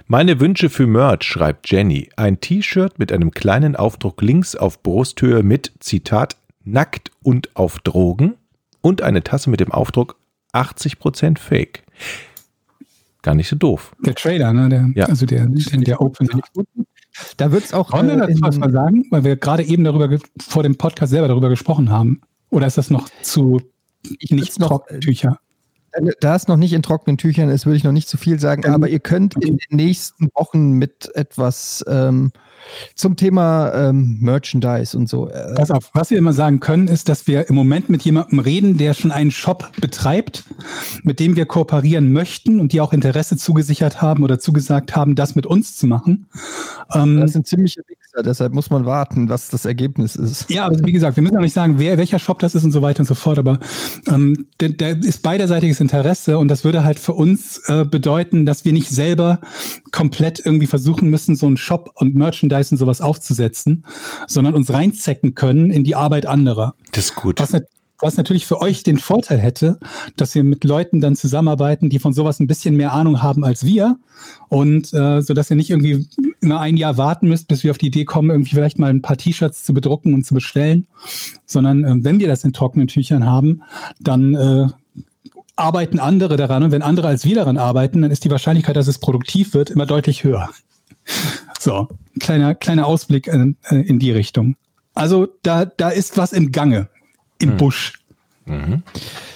Meine 0.08 0.40
Wünsche 0.40 0.70
für 0.70 0.88
Merch, 0.88 1.22
schreibt 1.22 1.70
Jenny. 1.70 2.10
Ein 2.16 2.40
T-Shirt 2.40 2.98
mit 2.98 3.12
einem 3.12 3.30
kleinen 3.30 3.76
Aufdruck 3.76 4.20
links 4.22 4.56
auf 4.56 4.82
Brusthöhe 4.82 5.44
mit, 5.44 5.70
Zitat, 5.78 6.36
nackt 6.64 7.12
und 7.22 7.54
auf 7.54 7.78
Drogen 7.78 8.34
und 8.80 9.02
eine 9.02 9.22
Tasse 9.22 9.50
mit 9.50 9.60
dem 9.60 9.70
Aufdruck 9.70 10.16
80% 10.52 11.38
Fake. 11.38 11.84
Gar 13.28 13.34
nicht 13.34 13.48
so 13.50 13.56
doof. 13.56 13.94
Der 14.06 14.14
Trailer, 14.14 14.54
ne? 14.54 14.70
Der, 14.70 14.90
Ja. 14.94 15.04
Also 15.04 15.26
der, 15.26 15.44
der, 15.44 15.78
der 15.80 16.00
Opener. 16.00 16.40
Da 17.36 17.52
wird 17.52 17.62
es 17.62 17.74
auch. 17.74 17.92
Wollen 17.92 18.06
wir 18.06 18.14
äh, 18.14 18.18
dazu 18.28 18.40
was 18.40 18.56
mal 18.56 18.70
sagen? 18.72 19.04
Weil 19.10 19.22
wir 19.22 19.36
gerade 19.36 19.64
eben 19.64 19.84
darüber, 19.84 20.08
vor 20.40 20.62
dem 20.62 20.76
Podcast 20.76 21.10
selber 21.10 21.28
darüber 21.28 21.50
gesprochen 21.50 21.90
haben. 21.90 22.22
Oder 22.48 22.66
ist 22.66 22.78
das 22.78 22.88
noch 22.88 23.06
zu 23.20 23.60
Ich 24.18 24.30
nicht 24.30 24.44
würd's 24.44 24.58
noch- 24.58 24.68
Trockentücher? 24.68 25.38
Da 26.20 26.36
es 26.36 26.48
noch 26.48 26.56
nicht 26.56 26.72
in 26.72 26.82
trockenen 26.82 27.18
Tüchern 27.18 27.48
ist, 27.48 27.66
würde 27.66 27.76
ich 27.76 27.84
noch 27.84 27.92
nicht 27.92 28.08
zu 28.08 28.16
viel 28.16 28.38
sagen, 28.38 28.62
Ähm, 28.64 28.74
aber 28.74 28.88
ihr 28.88 29.00
könnt 29.00 29.34
in 29.34 29.56
den 29.58 29.76
nächsten 29.76 30.28
Wochen 30.34 30.72
mit 30.72 31.10
etwas 31.14 31.84
ähm, 31.88 32.32
zum 32.94 33.16
Thema 33.16 33.72
ähm, 33.74 34.18
Merchandise 34.20 34.96
und 34.96 35.08
so. 35.08 35.28
Äh, 35.28 35.54
Pass 35.54 35.70
auf, 35.70 35.90
was 35.94 36.10
wir 36.10 36.18
immer 36.18 36.32
sagen 36.32 36.60
können, 36.60 36.88
ist, 36.88 37.08
dass 37.08 37.26
wir 37.26 37.48
im 37.48 37.54
Moment 37.54 37.88
mit 37.88 38.02
jemandem 38.02 38.38
reden, 38.38 38.76
der 38.76 38.94
schon 38.94 39.10
einen 39.10 39.30
Shop 39.30 39.70
betreibt, 39.80 40.44
mit 41.02 41.20
dem 41.20 41.36
wir 41.36 41.46
kooperieren 41.46 42.12
möchten 42.12 42.60
und 42.60 42.72
die 42.72 42.80
auch 42.80 42.92
Interesse 42.92 43.36
zugesichert 43.36 44.02
haben 44.02 44.22
oder 44.22 44.38
zugesagt 44.38 44.94
haben, 44.94 45.14
das 45.14 45.34
mit 45.34 45.46
uns 45.46 45.76
zu 45.76 45.86
machen. 45.86 46.28
Ähm, 46.92 47.20
das 47.20 47.32
sind 47.32 47.46
ziemliche 47.46 47.82
Wichser, 48.08 48.22
deshalb 48.22 48.54
muss 48.54 48.70
man 48.70 48.86
warten, 48.86 49.28
was 49.28 49.48
das 49.48 49.64
Ergebnis 49.64 50.16
ist. 50.16 50.50
Ja, 50.50 50.66
aber 50.66 50.78
wie 50.84 50.92
gesagt, 50.92 51.16
wir 51.16 51.22
müssen 51.22 51.36
auch 51.36 51.42
nicht 51.42 51.52
sagen, 51.52 51.78
wer, 51.78 51.98
welcher 51.98 52.18
Shop 52.18 52.38
das 52.38 52.54
ist 52.54 52.64
und 52.64 52.72
so 52.72 52.82
weiter 52.82 53.00
und 53.00 53.06
so 53.06 53.14
fort, 53.14 53.38
aber 53.38 53.58
ähm, 54.06 54.46
da 54.58 54.68
da 54.68 54.88
ist 54.88 55.22
beiderseitiges 55.22 55.80
Interesse 55.80 56.38
und 56.38 56.48
das 56.48 56.64
würde 56.64 56.84
halt 56.84 56.98
für 56.98 57.12
uns 57.12 57.58
äh, 57.68 57.84
bedeuten, 57.84 58.46
dass 58.46 58.64
wir 58.64 58.72
nicht 58.72 58.88
selber 58.88 59.40
komplett 59.92 60.44
irgendwie 60.44 60.66
versuchen 60.66 61.10
müssen, 61.10 61.36
so 61.36 61.46
einen 61.46 61.56
Shop 61.56 61.90
und 61.94 62.14
Merchandise 62.14 62.74
und 62.74 62.78
sowas 62.78 63.00
aufzusetzen, 63.00 63.84
sondern 64.26 64.54
uns 64.54 64.72
reinzecken 64.72 65.34
können 65.34 65.70
in 65.70 65.84
die 65.84 65.94
Arbeit 65.94 66.26
anderer. 66.26 66.74
Das 66.92 67.06
ist 67.06 67.14
gut. 67.14 67.40
Was, 67.40 67.52
was 68.00 68.16
natürlich 68.16 68.46
für 68.46 68.60
euch 68.60 68.82
den 68.82 68.98
Vorteil 68.98 69.38
hätte, 69.38 69.78
dass 70.16 70.34
wir 70.34 70.44
mit 70.44 70.64
Leuten 70.64 71.00
dann 71.00 71.16
zusammenarbeiten, 71.16 71.90
die 71.90 71.98
von 71.98 72.12
sowas 72.12 72.38
ein 72.38 72.46
bisschen 72.46 72.76
mehr 72.76 72.92
Ahnung 72.92 73.22
haben 73.22 73.44
als 73.44 73.64
wir. 73.64 73.96
Und 74.48 74.92
äh, 74.94 75.20
so 75.20 75.34
dass 75.34 75.50
ihr 75.50 75.56
nicht 75.56 75.70
irgendwie 75.70 76.08
immer 76.40 76.60
ein 76.60 76.76
Jahr 76.76 76.96
warten 76.96 77.28
müsst, 77.28 77.48
bis 77.48 77.64
wir 77.64 77.70
auf 77.70 77.78
die 77.78 77.88
Idee 77.88 78.04
kommen, 78.04 78.30
irgendwie 78.30 78.54
vielleicht 78.54 78.78
mal 78.78 78.90
ein 78.90 79.02
paar 79.02 79.16
T-Shirts 79.16 79.64
zu 79.64 79.74
bedrucken 79.74 80.14
und 80.14 80.24
zu 80.24 80.34
bestellen. 80.34 80.86
Sondern 81.46 81.84
äh, 81.84 81.94
wenn 82.04 82.20
wir 82.20 82.28
das 82.28 82.44
in 82.44 82.52
trockenen 82.52 82.88
Tüchern 82.88 83.26
haben, 83.26 83.62
dann 84.00 84.34
äh, 84.34 84.66
arbeiten 85.56 85.98
andere 85.98 86.36
daran. 86.36 86.62
Und 86.62 86.70
wenn 86.70 86.82
andere 86.82 87.08
als 87.08 87.24
wir 87.24 87.34
daran 87.34 87.58
arbeiten, 87.58 88.02
dann 88.02 88.10
ist 88.10 88.24
die 88.24 88.30
Wahrscheinlichkeit, 88.30 88.76
dass 88.76 88.86
es 88.86 88.98
produktiv 88.98 89.54
wird, 89.54 89.70
immer 89.70 89.86
deutlich 89.86 90.24
höher. 90.24 90.50
So, 91.58 91.88
kleiner, 92.20 92.54
kleiner 92.54 92.86
Ausblick 92.86 93.26
in, 93.26 93.56
äh, 93.68 93.80
in 93.80 93.98
die 93.98 94.12
Richtung. 94.12 94.56
Also 94.94 95.28
da, 95.42 95.64
da 95.64 95.90
ist 95.90 96.16
was 96.16 96.32
im 96.32 96.52
Gange, 96.52 96.88
im 97.40 97.56
Busch. 97.56 98.00
Mhm. 98.46 98.82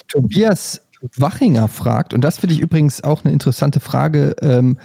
Tobias 0.09 0.83
Wachinger 1.17 1.69
fragt, 1.69 2.15
und 2.15 2.23
das 2.23 2.39
finde 2.39 2.55
ich 2.55 2.61
übrigens 2.61 3.03
auch 3.03 3.25
eine 3.25 3.33
interessante 3.33 3.81
Frage, 3.81 4.37
ähm, 4.41 4.79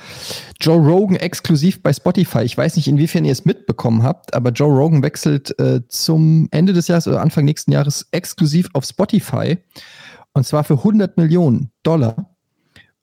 Joe 0.59 0.77
Rogan 0.79 1.15
exklusiv 1.15 1.83
bei 1.83 1.93
Spotify. 1.93 2.41
Ich 2.41 2.57
weiß 2.57 2.75
nicht, 2.75 2.87
inwiefern 2.87 3.23
ihr 3.23 3.31
es 3.31 3.45
mitbekommen 3.45 4.03
habt, 4.03 4.33
aber 4.33 4.49
Joe 4.51 4.75
Rogan 4.75 5.03
wechselt 5.03 5.57
äh, 5.59 5.81
zum 5.87 6.47
Ende 6.51 6.73
des 6.73 6.87
Jahres 6.87 7.07
oder 7.07 7.21
Anfang 7.21 7.45
nächsten 7.45 7.71
Jahres 7.71 8.07
exklusiv 8.11 8.69
auf 8.73 8.85
Spotify. 8.85 9.57
Und 10.33 10.45
zwar 10.45 10.63
für 10.63 10.75
100 10.75 11.17
Millionen 11.17 11.71
Dollar. 11.83 12.31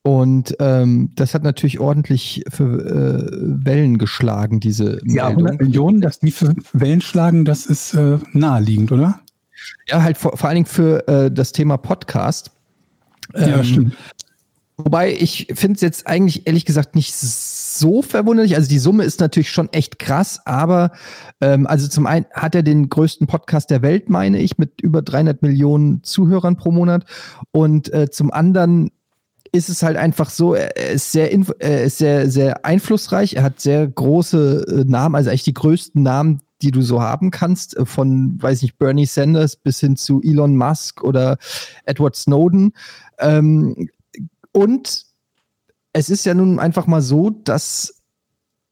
Und 0.03 0.55
ähm, 0.59 1.13
das 1.15 1.35
hat 1.35 1.45
natürlich 1.45 1.81
ordentlich 1.81 2.45
für 2.51 2.65
äh, 2.65 3.65
Wellen 3.65 3.97
geschlagen, 3.97 4.61
diese 4.61 4.99
Ja, 5.05 5.29
Meldung. 5.29 5.47
100 5.47 5.61
Millionen, 5.63 6.01
dass 6.01 6.19
die 6.19 6.31
für 6.31 6.55
Wellen 6.75 7.01
schlagen, 7.01 7.45
das 7.45 7.65
ist 7.65 7.95
äh, 7.95 8.19
naheliegend, 8.33 8.93
oder? 8.93 9.21
Ja, 9.89 10.03
halt 10.03 10.17
vor, 10.17 10.37
vor 10.37 10.49
allen 10.49 10.57
Dingen 10.57 10.67
für 10.67 11.07
äh, 11.09 11.31
das 11.31 11.53
Thema 11.53 11.77
Podcast. 11.77 12.51
ja, 13.35 13.59
Ähm, 13.59 13.65
stimmt. 13.65 13.97
Wobei 14.77 15.13
ich 15.13 15.47
finde 15.55 15.77
es 15.77 15.83
jetzt 15.83 16.07
eigentlich 16.09 16.49
ehrlich 16.49 16.65
gesagt 16.65 16.97
nicht 16.97 17.15
so 17.15 18.03
verwunderlich. 18.03 18.57
Also 18.57 18.69
die 18.69 18.81
Summe 18.81 19.05
ist 19.05 19.21
natürlich 19.21 19.51
schon 19.51 19.73
echt 19.73 20.01
krass, 20.01 20.41
aber 20.47 20.91
ähm, 21.41 21.67
also 21.69 21.87
zum 21.87 22.07
einen 22.07 22.27
hat 22.33 22.57
er 22.57 22.65
den 22.65 22.89
größten 22.89 23.29
Podcast 23.29 23.71
der 23.71 23.83
Welt, 23.83 24.09
meine 24.09 24.41
ich, 24.41 24.59
mit 24.59 24.81
über 24.81 25.01
300 25.01 25.43
Millionen 25.43 26.03
Zuhörern 26.03 26.57
pro 26.57 26.73
Monat. 26.73 27.05
Und 27.53 27.93
äh, 27.93 28.11
zum 28.11 28.33
anderen 28.33 28.91
ist 29.53 29.69
es 29.69 29.85
halt 29.85 29.97
einfach 29.97 30.31
so, 30.31 30.55
er 30.55 30.75
ist 30.77 31.13
sehr, 31.13 31.33
er 31.33 31.85
ist 31.85 31.99
sehr, 31.99 32.29
sehr 32.29 32.65
einflussreich. 32.67 33.35
Er 33.35 33.45
hat 33.45 33.61
sehr 33.61 33.87
große 33.87 34.67
äh, 34.69 34.91
Namen, 34.91 35.15
also 35.15 35.31
eigentlich 35.31 35.45
die 35.45 35.55
größten 35.55 36.03
Namen, 36.03 36.41
die 36.65 36.71
du 36.71 36.83
so 36.83 37.03
haben 37.03 37.31
kannst, 37.31 37.77
äh, 37.77 37.85
von, 37.85 38.43
weiß 38.43 38.63
nicht, 38.63 38.79
Bernie 38.79 39.07
Sanders 39.07 39.57
bis 39.57 39.81
hin 39.81 39.97
zu 39.97 40.21
Elon 40.23 40.57
Musk 40.57 41.05
oder 41.05 41.37
Edward 41.85 42.17
Snowden. 42.17 42.73
Ähm, 43.19 43.89
und 44.53 45.05
es 45.93 46.11
ist 46.11 46.25
ja 46.25 46.35
nun 46.35 46.59
einfach 46.59 46.87
mal 46.87 47.03
so, 47.03 47.31
dass 47.31 48.03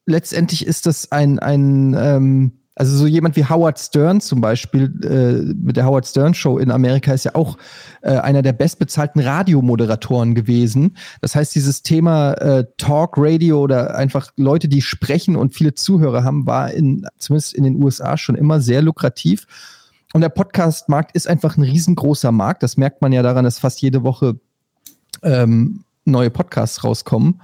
letztendlich 0.07 0.67
ist 0.67 0.87
das 0.87 1.13
ein, 1.13 1.39
ein 1.39 1.95
ähm, 1.97 2.62
also 2.83 2.97
so 2.97 3.07
jemand 3.07 3.37
wie 3.37 3.45
Howard 3.45 3.79
Stern 3.79 4.21
zum 4.21 4.41
Beispiel 4.41 4.93
äh, 5.05 5.55
mit 5.55 5.77
der 5.77 5.87
Howard 5.87 6.05
Stern 6.05 6.35
Show 6.35 6.59
in 6.59 6.73
Amerika 6.73 7.13
ist 7.13 7.23
ja 7.23 7.37
auch 7.37 7.57
äh, 8.01 8.11
einer 8.11 8.43
der 8.43 8.55
bestbezahlten 8.55 9.23
Radiomoderatoren 9.23 10.35
gewesen. 10.35 10.97
Das 11.21 11.37
heißt, 11.37 11.55
dieses 11.55 11.83
Thema 11.83 12.33
äh, 12.33 12.65
Talk 12.79 13.13
Radio 13.19 13.61
oder 13.61 13.95
einfach 13.95 14.33
Leute, 14.37 14.67
die 14.67 14.83
sprechen 14.83 15.37
und 15.37 15.55
viele 15.55 15.75
Zuhörer 15.75 16.25
haben, 16.25 16.45
war 16.45 16.73
in 16.73 17.07
zumindest 17.19 17.55
in 17.55 17.63
den 17.63 17.81
USA 17.81 18.17
schon 18.17 18.35
immer 18.35 18.61
sehr 18.61 18.83
lukrativ. 18.83 19.47
Und 20.13 20.23
der 20.23 20.31
Podcast-Markt 20.31 21.15
ist 21.15 21.29
einfach 21.29 21.57
ein 21.57 21.63
riesengroßer 21.63 22.33
Markt. 22.33 22.65
Das 22.65 22.77
merkt 22.77 23.01
man 23.01 23.13
ja 23.13 23.23
daran, 23.23 23.45
dass 23.45 23.61
fast 23.61 23.81
jede 23.81 24.03
Woche 24.03 24.41
ähm, 25.23 25.85
neue 26.05 26.31
Podcasts 26.31 26.83
rauskommen 26.83 27.41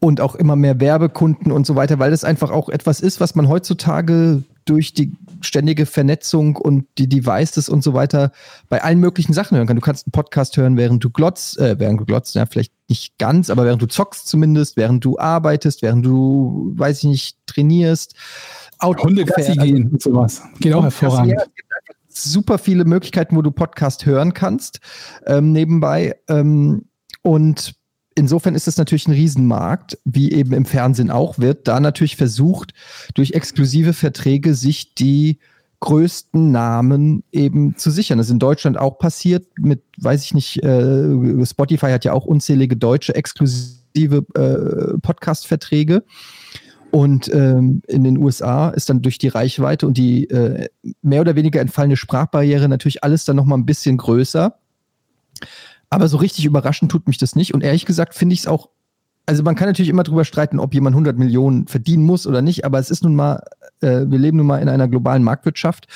und 0.00 0.20
auch 0.20 0.34
immer 0.34 0.56
mehr 0.56 0.80
Werbekunden 0.80 1.52
und 1.52 1.66
so 1.66 1.74
weiter, 1.74 1.98
weil 1.98 2.10
das 2.10 2.24
einfach 2.24 2.50
auch 2.50 2.68
etwas 2.68 3.00
ist, 3.00 3.20
was 3.20 3.34
man 3.34 3.48
heutzutage 3.48 4.42
durch 4.66 4.92
die 4.92 5.12
ständige 5.40 5.86
Vernetzung 5.86 6.56
und 6.56 6.86
die 6.98 7.08
Devices 7.08 7.68
und 7.68 7.82
so 7.82 7.94
weiter 7.94 8.32
bei 8.68 8.82
allen 8.82 8.98
möglichen 8.98 9.32
Sachen 9.32 9.56
hören 9.56 9.66
kann. 9.66 9.76
Du 9.76 9.82
kannst 9.82 10.06
einen 10.06 10.12
Podcast 10.12 10.56
hören, 10.56 10.76
während 10.76 11.02
du 11.02 11.10
glotzt, 11.10 11.58
äh, 11.58 11.78
während 11.78 12.00
du 12.00 12.04
glotzt, 12.04 12.34
ja, 12.34 12.46
vielleicht 12.46 12.72
nicht 12.88 13.16
ganz, 13.18 13.48
aber 13.48 13.64
während 13.64 13.80
du 13.80 13.86
zockst 13.86 14.26
zumindest, 14.26 14.76
während 14.76 15.04
du 15.04 15.18
arbeitest, 15.18 15.82
während 15.82 16.04
du, 16.04 16.72
weiß 16.74 16.98
ich 16.98 17.04
nicht, 17.04 17.38
trainierst. 17.46 18.16
Auto 18.78 19.04
Hunde 19.04 19.24
Gassi 19.24 19.54
fährst. 19.54 19.60
gehen 19.60 19.88
und 19.88 20.02
sowas. 20.02 20.42
Geht 20.58 20.74
auch 20.74 20.82
hervorragend. 20.82 21.32
Ja, 21.32 21.44
gibt 21.54 21.72
einfach 21.72 21.94
super 22.08 22.58
viele 22.58 22.84
Möglichkeiten, 22.84 23.36
wo 23.36 23.42
du 23.42 23.52
Podcast 23.52 24.04
hören 24.04 24.34
kannst 24.34 24.80
ähm, 25.26 25.52
nebenbei. 25.52 26.16
Ähm, 26.28 26.86
und 27.22 27.75
insofern 28.16 28.56
ist 28.56 28.66
es 28.66 28.76
natürlich 28.76 29.06
ein 29.06 29.12
Riesenmarkt, 29.12 29.98
wie 30.04 30.32
eben 30.32 30.52
im 30.52 30.64
Fernsehen 30.64 31.10
auch 31.10 31.38
wird. 31.38 31.68
Da 31.68 31.78
natürlich 31.78 32.16
versucht, 32.16 32.74
durch 33.14 33.32
exklusive 33.32 33.92
Verträge 33.92 34.54
sich 34.54 34.94
die 34.94 35.38
größten 35.80 36.50
Namen 36.50 37.22
eben 37.30 37.76
zu 37.76 37.90
sichern. 37.90 38.18
Das 38.18 38.28
ist 38.28 38.32
in 38.32 38.38
Deutschland 38.38 38.78
auch 38.78 38.98
passiert 38.98 39.46
mit, 39.58 39.82
weiß 39.98 40.24
ich 40.24 40.34
nicht, 40.34 40.62
äh, 40.64 41.44
Spotify 41.44 41.90
hat 41.90 42.04
ja 42.04 42.12
auch 42.12 42.24
unzählige 42.24 42.76
deutsche 42.76 43.14
exklusive 43.14 44.24
äh, 44.34 44.98
Podcast-Verträge. 44.98 46.02
Und 46.90 47.32
ähm, 47.34 47.82
in 47.88 48.04
den 48.04 48.16
USA 48.16 48.70
ist 48.70 48.88
dann 48.88 49.02
durch 49.02 49.18
die 49.18 49.28
Reichweite 49.28 49.86
und 49.86 49.98
die 49.98 50.30
äh, 50.30 50.68
mehr 51.02 51.20
oder 51.20 51.36
weniger 51.36 51.60
entfallene 51.60 51.96
Sprachbarriere 51.96 52.68
natürlich 52.68 53.04
alles 53.04 53.26
dann 53.26 53.36
nochmal 53.36 53.58
ein 53.58 53.66
bisschen 53.66 53.98
größer. 53.98 54.58
Aber 55.90 56.08
so 56.08 56.16
richtig 56.16 56.44
überraschend 56.44 56.90
tut 56.90 57.06
mich 57.06 57.18
das 57.18 57.36
nicht. 57.36 57.54
Und 57.54 57.62
ehrlich 57.62 57.86
gesagt 57.86 58.14
finde 58.14 58.34
ich 58.34 58.40
es 58.40 58.46
auch, 58.46 58.70
also 59.26 59.42
man 59.42 59.56
kann 59.56 59.68
natürlich 59.68 59.88
immer 59.88 60.04
drüber 60.04 60.24
streiten, 60.24 60.60
ob 60.60 60.74
jemand 60.74 60.94
100 60.94 61.18
Millionen 61.18 61.66
verdienen 61.66 62.04
muss 62.04 62.26
oder 62.26 62.42
nicht, 62.42 62.64
aber 62.64 62.78
es 62.78 62.90
ist 62.90 63.02
nun 63.02 63.16
mal 63.16 63.42
äh, 63.80 64.04
wir 64.06 64.18
leben 64.18 64.38
nun 64.38 64.46
mal 64.46 64.58
in 64.62 64.68
einer 64.68 64.88
globalen 64.88 65.22
Marktwirtschaft. 65.22 65.86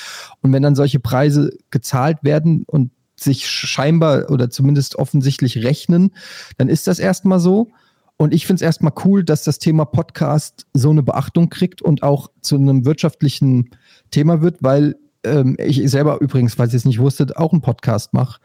Und 0.42 0.52
wenn 0.52 0.62
dann 0.62 0.74
solche 0.74 1.00
Preise 1.00 1.56
gezahlt 1.70 2.18
werden 2.22 2.64
und 2.66 2.90
sich 3.16 3.48
scheinbar 3.48 4.30
oder 4.30 4.50
zumindest 4.50 4.96
offensichtlich 4.96 5.62
rechnen, 5.62 6.12
dann 6.56 6.68
ist 6.68 6.86
das 6.86 6.98
erstmal 6.98 7.40
so. 7.40 7.68
Und 8.16 8.34
ich 8.34 8.46
finde 8.46 8.56
es 8.56 8.62
erstmal 8.62 8.92
cool, 9.04 9.24
dass 9.24 9.44
das 9.44 9.58
Thema 9.58 9.84
Podcast 9.84 10.66
so 10.74 10.90
eine 10.90 11.02
Beachtung 11.02 11.48
kriegt 11.48 11.82
und 11.82 12.02
auch 12.02 12.30
zu 12.42 12.56
einem 12.56 12.84
wirtschaftlichen 12.84 13.70
Thema 14.10 14.42
wird, 14.42 14.62
weil 14.62 14.96
ähm, 15.24 15.56
ich 15.58 15.88
selber 15.90 16.20
übrigens, 16.20 16.54
falls 16.54 16.72
ihr 16.72 16.78
es 16.78 16.84
nicht 16.84 16.98
wusstet, 16.98 17.36
auch 17.36 17.52
einen 17.52 17.62
Podcast 17.62 18.12
mache 18.12 18.40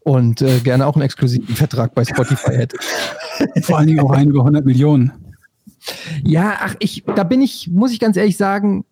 und 0.00 0.42
äh, 0.42 0.60
gerne 0.60 0.86
auch 0.86 0.94
einen 0.94 1.04
exklusiven 1.04 1.54
Vertrag 1.54 1.94
bei 1.94 2.04
Spotify 2.04 2.52
hätte. 2.52 2.76
Vor 3.62 3.78
allen 3.78 3.86
Dingen 3.86 4.00
auch 4.00 4.10
einige 4.10 4.42
hundert 4.42 4.64
Millionen. 4.64 5.12
Ja, 6.24 6.58
ach, 6.60 6.74
ich, 6.78 7.04
da 7.04 7.24
bin 7.24 7.40
ich, 7.40 7.68
muss 7.70 7.92
ich 7.92 8.00
ganz 8.00 8.16
ehrlich 8.16 8.36
sagen, 8.36 8.84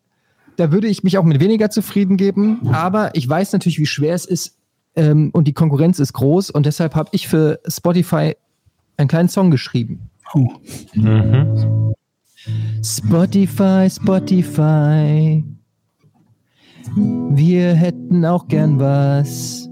da 0.56 0.72
würde 0.72 0.88
ich 0.88 1.04
mich 1.04 1.18
auch 1.18 1.24
mit 1.24 1.40
weniger 1.40 1.70
zufrieden 1.70 2.16
geben. 2.16 2.68
Aber 2.72 3.14
ich 3.14 3.28
weiß 3.28 3.52
natürlich, 3.52 3.78
wie 3.78 3.86
schwer 3.86 4.14
es 4.14 4.24
ist 4.24 4.56
ähm, 4.96 5.30
und 5.32 5.46
die 5.46 5.52
Konkurrenz 5.52 5.98
ist 5.98 6.12
groß 6.12 6.50
und 6.50 6.66
deshalb 6.66 6.94
habe 6.94 7.10
ich 7.12 7.28
für 7.28 7.60
Spotify 7.66 8.34
einen 8.96 9.08
kleinen 9.08 9.28
Song 9.28 9.50
geschrieben. 9.50 10.10
Oh. 10.34 10.48
Mhm. 10.94 11.94
Spotify, 12.82 13.88
Spotify. 13.90 15.44
Wir 17.30 17.74
hätten 17.74 18.24
auch 18.24 18.48
gern 18.48 18.80
was 18.80 19.67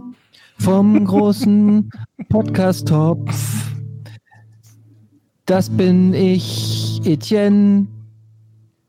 vom 0.59 1.05
großen 1.05 1.91
Podcast-Topf. 2.29 3.73
Das 5.45 5.71
bin 5.71 6.13
ich, 6.13 7.01
Etienne, 7.05 7.87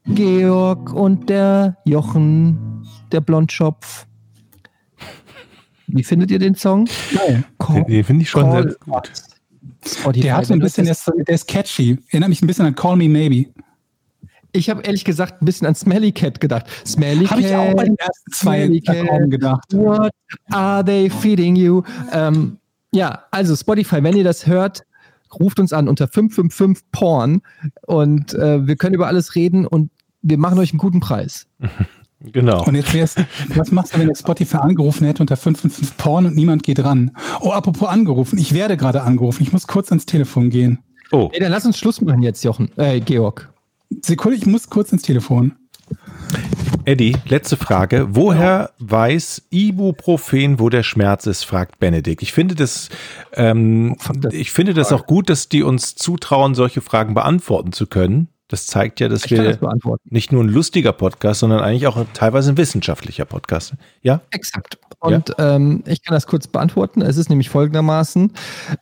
Georg 0.05 0.91
und 0.93 1.29
der 1.29 1.77
Jochen, 1.85 2.83
der 3.11 3.21
Blondschopf. 3.21 4.07
Wie 5.87 6.03
findet 6.03 6.31
ihr 6.31 6.39
den 6.39 6.55
Song? 6.55 6.87
Geil. 7.15 7.43
Call- 7.59 7.85
Den 7.85 8.03
finde 8.03 8.23
ich 8.23 8.29
schon 8.29 8.51
sehr 8.51 8.65
gut. 8.65 9.11
Spotify, 9.85 10.23
Der 10.23 10.35
hat 10.37 10.45
so 10.45 10.53
ein 10.53 10.59
bisschen, 10.59 10.85
der 10.85 10.91
ist, 10.93 11.07
der 11.27 11.35
ist 11.35 11.47
catchy. 11.47 11.97
Erinnert 12.09 12.29
mich 12.29 12.41
ein 12.41 12.47
bisschen 12.47 12.65
an 12.65 12.75
Call 12.75 12.97
Me 12.97 13.07
Maybe. 13.07 13.49
Ich 14.57 14.69
habe 14.69 14.81
ehrlich 14.81 15.05
gesagt 15.05 15.41
ein 15.41 15.45
bisschen 15.45 15.67
an 15.67 15.75
Smelly 15.75 16.11
Cat 16.11 16.39
gedacht. 16.39 16.65
Smelly 16.85 17.25
Habe 17.25 17.41
ich 17.41 17.55
auch 17.55 17.73
bei 17.75 17.85
den 17.85 17.95
Cat, 17.95 18.07
ersten 18.07 18.31
zwei 18.31 18.65
Smelly 18.65 18.81
Cat. 18.81 19.29
Gedacht. 19.29 19.73
What 19.73 20.11
are 20.49 20.83
they 20.83 21.09
feeding 21.09 21.55
you? 21.55 21.83
Ähm, 22.11 22.57
ja, 22.91 23.23
also 23.31 23.55
Spotify, 23.55 24.01
wenn 24.01 24.17
ihr 24.17 24.23
das 24.23 24.47
hört, 24.47 24.83
ruft 25.39 25.59
uns 25.59 25.73
an 25.73 25.87
unter 25.87 26.07
555 26.07 26.91
Porn 26.91 27.41
und 27.85 28.33
äh, 28.33 28.65
wir 28.65 28.75
können 28.77 28.95
über 28.95 29.07
alles 29.07 29.35
reden 29.35 29.67
und 29.67 29.91
wir 30.21 30.37
machen 30.37 30.57
euch 30.59 30.71
einen 30.71 30.79
guten 30.79 30.99
Preis. 30.99 31.47
Genau. 32.19 32.65
Und 32.65 32.73
jetzt 32.73 32.95
wär's, 32.95 33.13
was 33.49 33.71
machst 33.71 33.93
du, 33.93 33.99
wenn 33.99 34.07
jetzt 34.07 34.21
Spotify 34.21 34.57
angerufen 34.57 35.05
hätte 35.05 35.21
unter 35.21 35.37
555 35.37 35.97
Porn 35.97 36.25
und 36.25 36.35
niemand 36.35 36.63
geht 36.63 36.83
ran? 36.83 37.11
Oh, 37.41 37.51
apropos 37.51 37.87
angerufen. 37.87 38.39
Ich 38.39 38.55
werde 38.55 38.75
gerade 38.75 39.03
angerufen. 39.03 39.43
Ich 39.43 39.53
muss 39.53 39.67
kurz 39.67 39.91
ans 39.91 40.07
Telefon 40.07 40.49
gehen. 40.49 40.79
Oh, 41.11 41.29
Ey, 41.31 41.39
dann 41.39 41.51
lass 41.51 41.67
uns 41.67 41.77
Schluss 41.77 42.01
machen 42.01 42.23
jetzt, 42.23 42.43
Jochen. 42.43 42.75
Äh, 42.75 43.01
Georg. 43.01 43.53
Sekunde, 43.89 44.37
ich 44.37 44.45
muss 44.45 44.69
kurz 44.69 44.91
ins 44.91 45.01
Telefon. 45.01 45.53
Eddie, 46.85 47.17
letzte 47.27 47.57
Frage. 47.57 48.07
Woher 48.11 48.71
weiß 48.79 49.43
Ibuprofen, 49.49 50.59
wo 50.59 50.69
der 50.69 50.83
Schmerz 50.83 51.25
ist, 51.25 51.43
fragt 51.43 51.79
Benedikt. 51.79 52.21
Ich 52.21 52.33
finde 52.33 52.55
das, 52.55 52.89
ähm, 53.33 53.97
ich 54.31 54.51
finde 54.51 54.73
das 54.73 54.93
auch 54.93 55.05
gut, 55.05 55.29
dass 55.29 55.49
die 55.49 55.63
uns 55.63 55.95
zutrauen, 55.95 56.55
solche 56.55 56.81
Fragen 56.81 57.13
beantworten 57.13 57.73
zu 57.73 57.87
können. 57.87 58.29
Das 58.47 58.67
zeigt 58.67 59.01
ja, 59.01 59.09
dass 59.09 59.25
Ich 59.25 59.31
das 59.31 59.39
wir 59.39 59.57
beantworten. 59.57 60.07
nicht 60.09 60.31
nur 60.31 60.41
ein 60.43 60.47
lustiger 60.47 60.93
Podcast, 60.93 61.41
sondern 61.41 61.59
eigentlich 61.59 61.87
auch 61.87 62.05
teilweise 62.13 62.51
ein 62.53 62.57
wissenschaftlicher 62.57 63.25
Podcast. 63.25 63.73
Ja? 64.01 64.21
Exakt. 64.31 64.77
Und 64.99 65.35
ähm, 65.37 65.83
ich 65.85 66.01
kann 66.01 66.13
das 66.15 66.25
kurz 66.25 66.47
beantworten. 66.47 67.01
Es 67.01 67.17
ist 67.17 67.29
nämlich 67.29 67.49
folgendermaßen: 67.49 68.31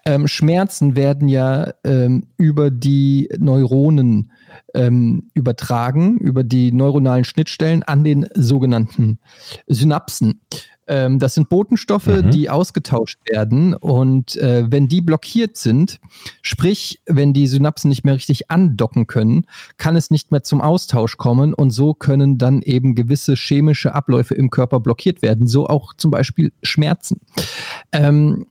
ähm, 0.06 0.28
Schmerzen 0.28 0.96
werden 0.96 1.28
ja 1.28 1.74
ähm, 1.84 2.28
über 2.38 2.70
die 2.70 3.30
Neuronen 3.40 4.32
ähm, 4.74 5.30
übertragen, 5.34 6.18
über 6.18 6.44
die 6.44 6.72
neuronalen 6.72 7.24
Schnittstellen 7.26 7.84
an 7.84 8.04
den 8.04 8.28
sogenannten 8.34 9.20
Synapsen. 9.68 10.42
Ähm, 10.88 11.18
das 11.18 11.34
sind 11.34 11.50
Botenstoffe, 11.50 12.06
Mhm. 12.06 12.30
die 12.30 12.50
ausgetauscht 12.50 13.20
werden. 13.28 13.74
Und 13.74 14.36
äh, 14.36 14.66
wenn 14.70 14.88
die 14.88 15.02
blockiert 15.02 15.58
sind, 15.58 16.00
sprich, 16.44 17.02
wenn 17.08 17.34
die 17.34 17.48
Synapsen 17.48 17.90
nicht 17.90 18.04
mehr 18.06 18.14
richtig 18.14 18.52
andocken 18.52 19.08
können, 19.08 19.46
kann 19.78 19.96
es 19.96 20.12
nicht 20.12 20.32
mehr 20.32 20.44
zum 20.44 20.62
Austausch 20.62 21.18
kommen. 21.18 21.56
Und 21.56 21.72
so 21.72 21.96
können 21.96 22.38
dann 22.38 22.62
eben 22.62 22.94
gewisse 22.94 23.34
chemische 23.36 23.96
Abläufe 23.96 24.36
im 24.36 24.52
Körper 24.52 24.80
blockiert 24.80 25.24
werden. 25.24 25.48
So 25.48 25.68
auch 25.68 25.94
zum 25.96 26.12
Beispiel 26.12 26.52
Schmerzen. 26.62 27.20
Ähm, 27.92 28.46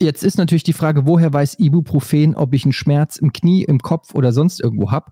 Jetzt 0.00 0.22
ist 0.22 0.38
natürlich 0.38 0.62
die 0.62 0.72
Frage, 0.72 1.06
woher 1.06 1.32
weiß 1.32 1.58
Ibuprofen, 1.58 2.36
ob 2.36 2.54
ich 2.54 2.64
einen 2.64 2.72
Schmerz 2.72 3.16
im 3.16 3.32
Knie, 3.32 3.64
im 3.64 3.80
Kopf 3.80 4.14
oder 4.14 4.32
sonst 4.32 4.60
irgendwo 4.60 4.92
habe. 4.92 5.10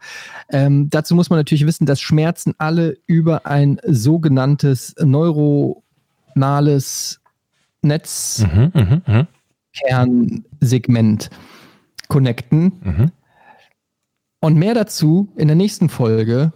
Ähm, 0.49 0.89
dazu 0.91 1.17
muss 1.17 1.29
man 1.29 1.41
natürlich 1.41 1.67
wissen, 1.67 1.87
dass 1.87 2.01
Schmerzen 2.01 2.55
alle 2.59 2.97
über 3.07 3.47
ein 3.47 3.81
sogenanntes 3.85 4.95
neuronales 5.01 7.21
Netz 7.83 8.45
Mhm, 8.53 8.73
mhm, 8.75 9.03
mhm, 9.07 9.27
connecten. 12.09 12.73
mhm, 12.85 13.11
Und 14.41 14.57
mehr 14.57 14.75
dazu 14.75 15.33
in 15.37 15.49
der 15.49 15.57
nächsten 15.57 15.89
Folge. 15.89 16.53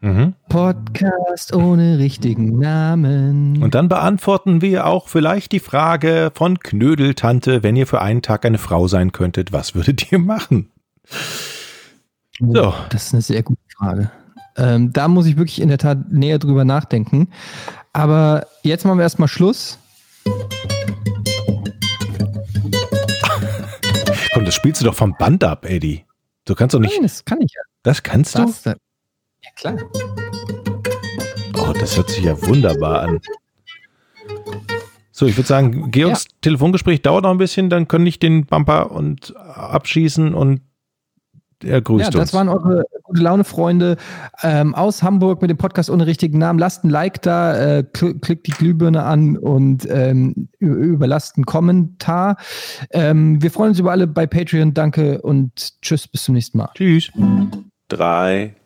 Mhm. 0.00 0.34
Podcast 0.48 1.54
ohne 1.54 1.98
richtigen 1.98 2.58
Namen. 2.58 3.62
Und 3.62 3.74
dann 3.74 3.88
beantworten 3.88 4.60
wir 4.60 4.86
auch 4.86 5.08
vielleicht 5.08 5.52
die 5.52 5.60
Frage 5.60 6.32
von 6.34 6.58
Knödeltante, 6.58 7.62
wenn 7.62 7.76
ihr 7.76 7.86
für 7.86 8.00
einen 8.00 8.22
Tag 8.22 8.44
eine 8.44 8.58
Frau 8.58 8.88
sein 8.88 9.12
könntet, 9.12 9.52
was 9.52 9.74
würdet 9.74 10.10
ihr 10.12 10.18
machen? 10.18 10.70
So. 12.38 12.74
Das 12.90 13.06
ist 13.06 13.14
eine 13.14 13.22
sehr 13.22 13.42
gute 13.42 13.60
Frage. 13.76 14.10
Ähm, 14.56 14.92
da 14.92 15.08
muss 15.08 15.26
ich 15.26 15.36
wirklich 15.36 15.60
in 15.60 15.68
der 15.68 15.78
Tat 15.78 16.10
näher 16.10 16.38
drüber 16.38 16.64
nachdenken. 16.64 17.28
Aber 17.92 18.46
jetzt 18.62 18.84
machen 18.84 18.98
wir 18.98 19.02
erstmal 19.02 19.28
Schluss. 19.28 19.78
Komm, 24.32 24.44
das 24.44 24.54
spielst 24.54 24.80
du 24.80 24.84
doch 24.84 24.94
vom 24.94 25.14
Band 25.18 25.44
ab, 25.44 25.64
Eddie. 25.64 26.04
Du 26.44 26.54
kannst 26.54 26.74
doch 26.74 26.80
nicht. 26.80 26.94
Nein, 26.94 27.02
das 27.02 27.24
kann 27.24 27.40
ich 27.40 27.52
ja. 27.52 27.62
Das 27.82 28.02
kannst 28.02 28.38
du? 28.38 28.46
Das, 28.46 28.64
ja, 28.64 28.74
klar. 29.60 29.76
Oh, 31.58 31.72
das 31.78 31.96
hört 31.96 32.10
sich 32.10 32.24
ja 32.24 32.40
wunderbar 32.46 33.02
an. 33.02 33.20
So, 35.12 35.26
ich 35.26 35.36
würde 35.36 35.48
sagen, 35.48 35.90
Georgs 35.90 36.26
Telefongespräch 36.40 37.02
dauert 37.02 37.24
noch 37.24 37.30
ein 37.30 37.38
bisschen, 37.38 37.68
dann 37.68 37.88
können 37.88 38.06
ich 38.06 38.18
den 38.18 38.46
Bumper 38.46 38.90
und 38.90 39.36
abschießen 39.36 40.32
und 40.32 40.62
er 41.62 41.82
grüßt 41.82 42.06
Ja, 42.06 42.10
das 42.10 42.20
uns. 42.20 42.32
waren 42.32 42.48
eure 42.48 42.84
gute 43.02 43.20
Laune-Freunde 43.20 43.98
ähm, 44.42 44.74
aus 44.74 45.02
Hamburg 45.02 45.42
mit 45.42 45.50
dem 45.50 45.58
Podcast 45.58 45.90
ohne 45.90 46.06
richtigen 46.06 46.38
Namen. 46.38 46.58
Lasst 46.58 46.84
ein 46.84 46.88
Like 46.88 47.20
da, 47.20 47.78
äh, 47.78 47.82
kl 47.82 48.18
klickt 48.18 48.46
die 48.46 48.52
Glühbirne 48.52 49.02
an 49.02 49.36
und 49.36 49.86
ähm, 49.90 50.48
überlasst 50.58 51.36
einen 51.36 51.44
Kommentar. 51.44 52.38
Ähm, 52.90 53.42
wir 53.42 53.50
freuen 53.50 53.70
uns 53.70 53.78
über 53.78 53.90
alle 53.90 54.06
bei 54.06 54.26
Patreon. 54.26 54.72
Danke 54.72 55.20
und 55.20 55.82
tschüss, 55.82 56.08
bis 56.08 56.24
zum 56.24 56.34
nächsten 56.34 56.56
Mal. 56.56 56.70
Tschüss. 56.74 57.10
Drei, 57.88 58.54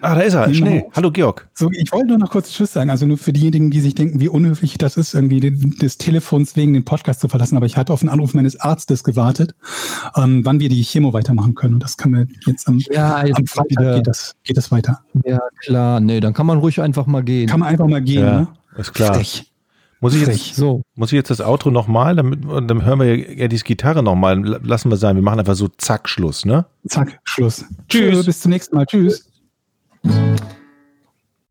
Ah, 0.00 0.14
da 0.14 0.20
ist 0.22 0.34
er. 0.34 0.52
Schnell. 0.52 0.84
Hallo, 0.96 1.10
Georg. 1.12 1.48
So, 1.54 1.70
ich 1.70 1.92
wollte 1.92 2.08
nur 2.08 2.18
noch 2.18 2.30
kurz 2.30 2.50
Tschüss 2.52 2.72
sagen. 2.72 2.90
Also 2.90 3.06
nur 3.06 3.18
für 3.18 3.32
diejenigen, 3.32 3.70
die 3.70 3.80
sich 3.80 3.94
denken, 3.94 4.20
wie 4.20 4.28
unhöflich 4.28 4.78
das 4.78 4.96
ist, 4.96 5.14
irgendwie 5.14 5.38
den, 5.40 5.76
des 5.80 5.98
Telefons 5.98 6.56
wegen 6.56 6.72
den 6.72 6.84
Podcast 6.84 7.20
zu 7.20 7.28
verlassen. 7.28 7.56
Aber 7.56 7.66
ich 7.66 7.76
hatte 7.76 7.92
auf 7.92 8.00
den 8.00 8.08
Anruf 8.08 8.34
meines 8.34 8.58
Arztes 8.58 9.04
gewartet, 9.04 9.54
ähm, 10.16 10.44
wann 10.44 10.60
wir 10.60 10.68
die 10.68 10.82
Chemo 10.82 11.12
weitermachen 11.12 11.54
können. 11.54 11.74
Und 11.74 11.82
das 11.82 11.96
können 11.96 12.14
wir 12.14 12.26
jetzt 12.46 12.66
am, 12.68 12.78
Ja, 12.90 13.24
jetzt 13.24 13.36
am 13.38 13.44
ist 13.44 13.52
Freitag 13.54 13.70
wieder- 13.70 13.94
geht 13.96 14.06
das, 14.06 14.34
geht 14.44 14.56
das 14.56 14.70
weiter. 14.72 15.00
Ja, 15.24 15.38
klar. 15.64 16.00
Nee, 16.00 16.20
dann 16.20 16.32
kann 16.32 16.46
man 16.46 16.58
ruhig 16.58 16.80
einfach 16.80 17.06
mal 17.06 17.22
gehen. 17.22 17.48
Kann 17.48 17.60
man 17.60 17.68
einfach 17.68 17.86
mal 17.86 18.02
gehen, 18.02 18.24
Ja, 18.24 18.40
ne? 18.40 18.48
ist 18.78 18.94
klar. 18.94 19.14
Frech. 19.14 19.51
Muss 20.02 20.16
ich, 20.16 20.26
jetzt, 20.26 20.56
so. 20.56 20.82
muss 20.96 21.12
ich 21.12 21.16
jetzt 21.16 21.30
das 21.30 21.40
Outro 21.40 21.70
nochmal, 21.70 22.16
damit, 22.16 22.44
und 22.44 22.66
dann 22.66 22.84
hören 22.84 22.98
wir 22.98 23.16
ja 23.16 23.24
Eddies 23.44 23.62
Gitarre 23.62 24.02
nochmal. 24.02 24.36
Lassen 24.64 24.90
wir 24.90 24.96
sein. 24.96 25.14
Wir 25.14 25.22
machen 25.22 25.38
einfach 25.38 25.54
so 25.54 25.68
zack, 25.68 26.08
Schluss, 26.08 26.44
ne? 26.44 26.66
Zack, 26.88 27.20
Schluss. 27.22 27.64
Tschüss. 27.88 28.26
Bis 28.26 28.40
zum 28.40 28.50
nächsten 28.50 28.74
Mal. 28.74 28.84
Tschüss. 28.84 29.30
Tschüss. 30.04 30.42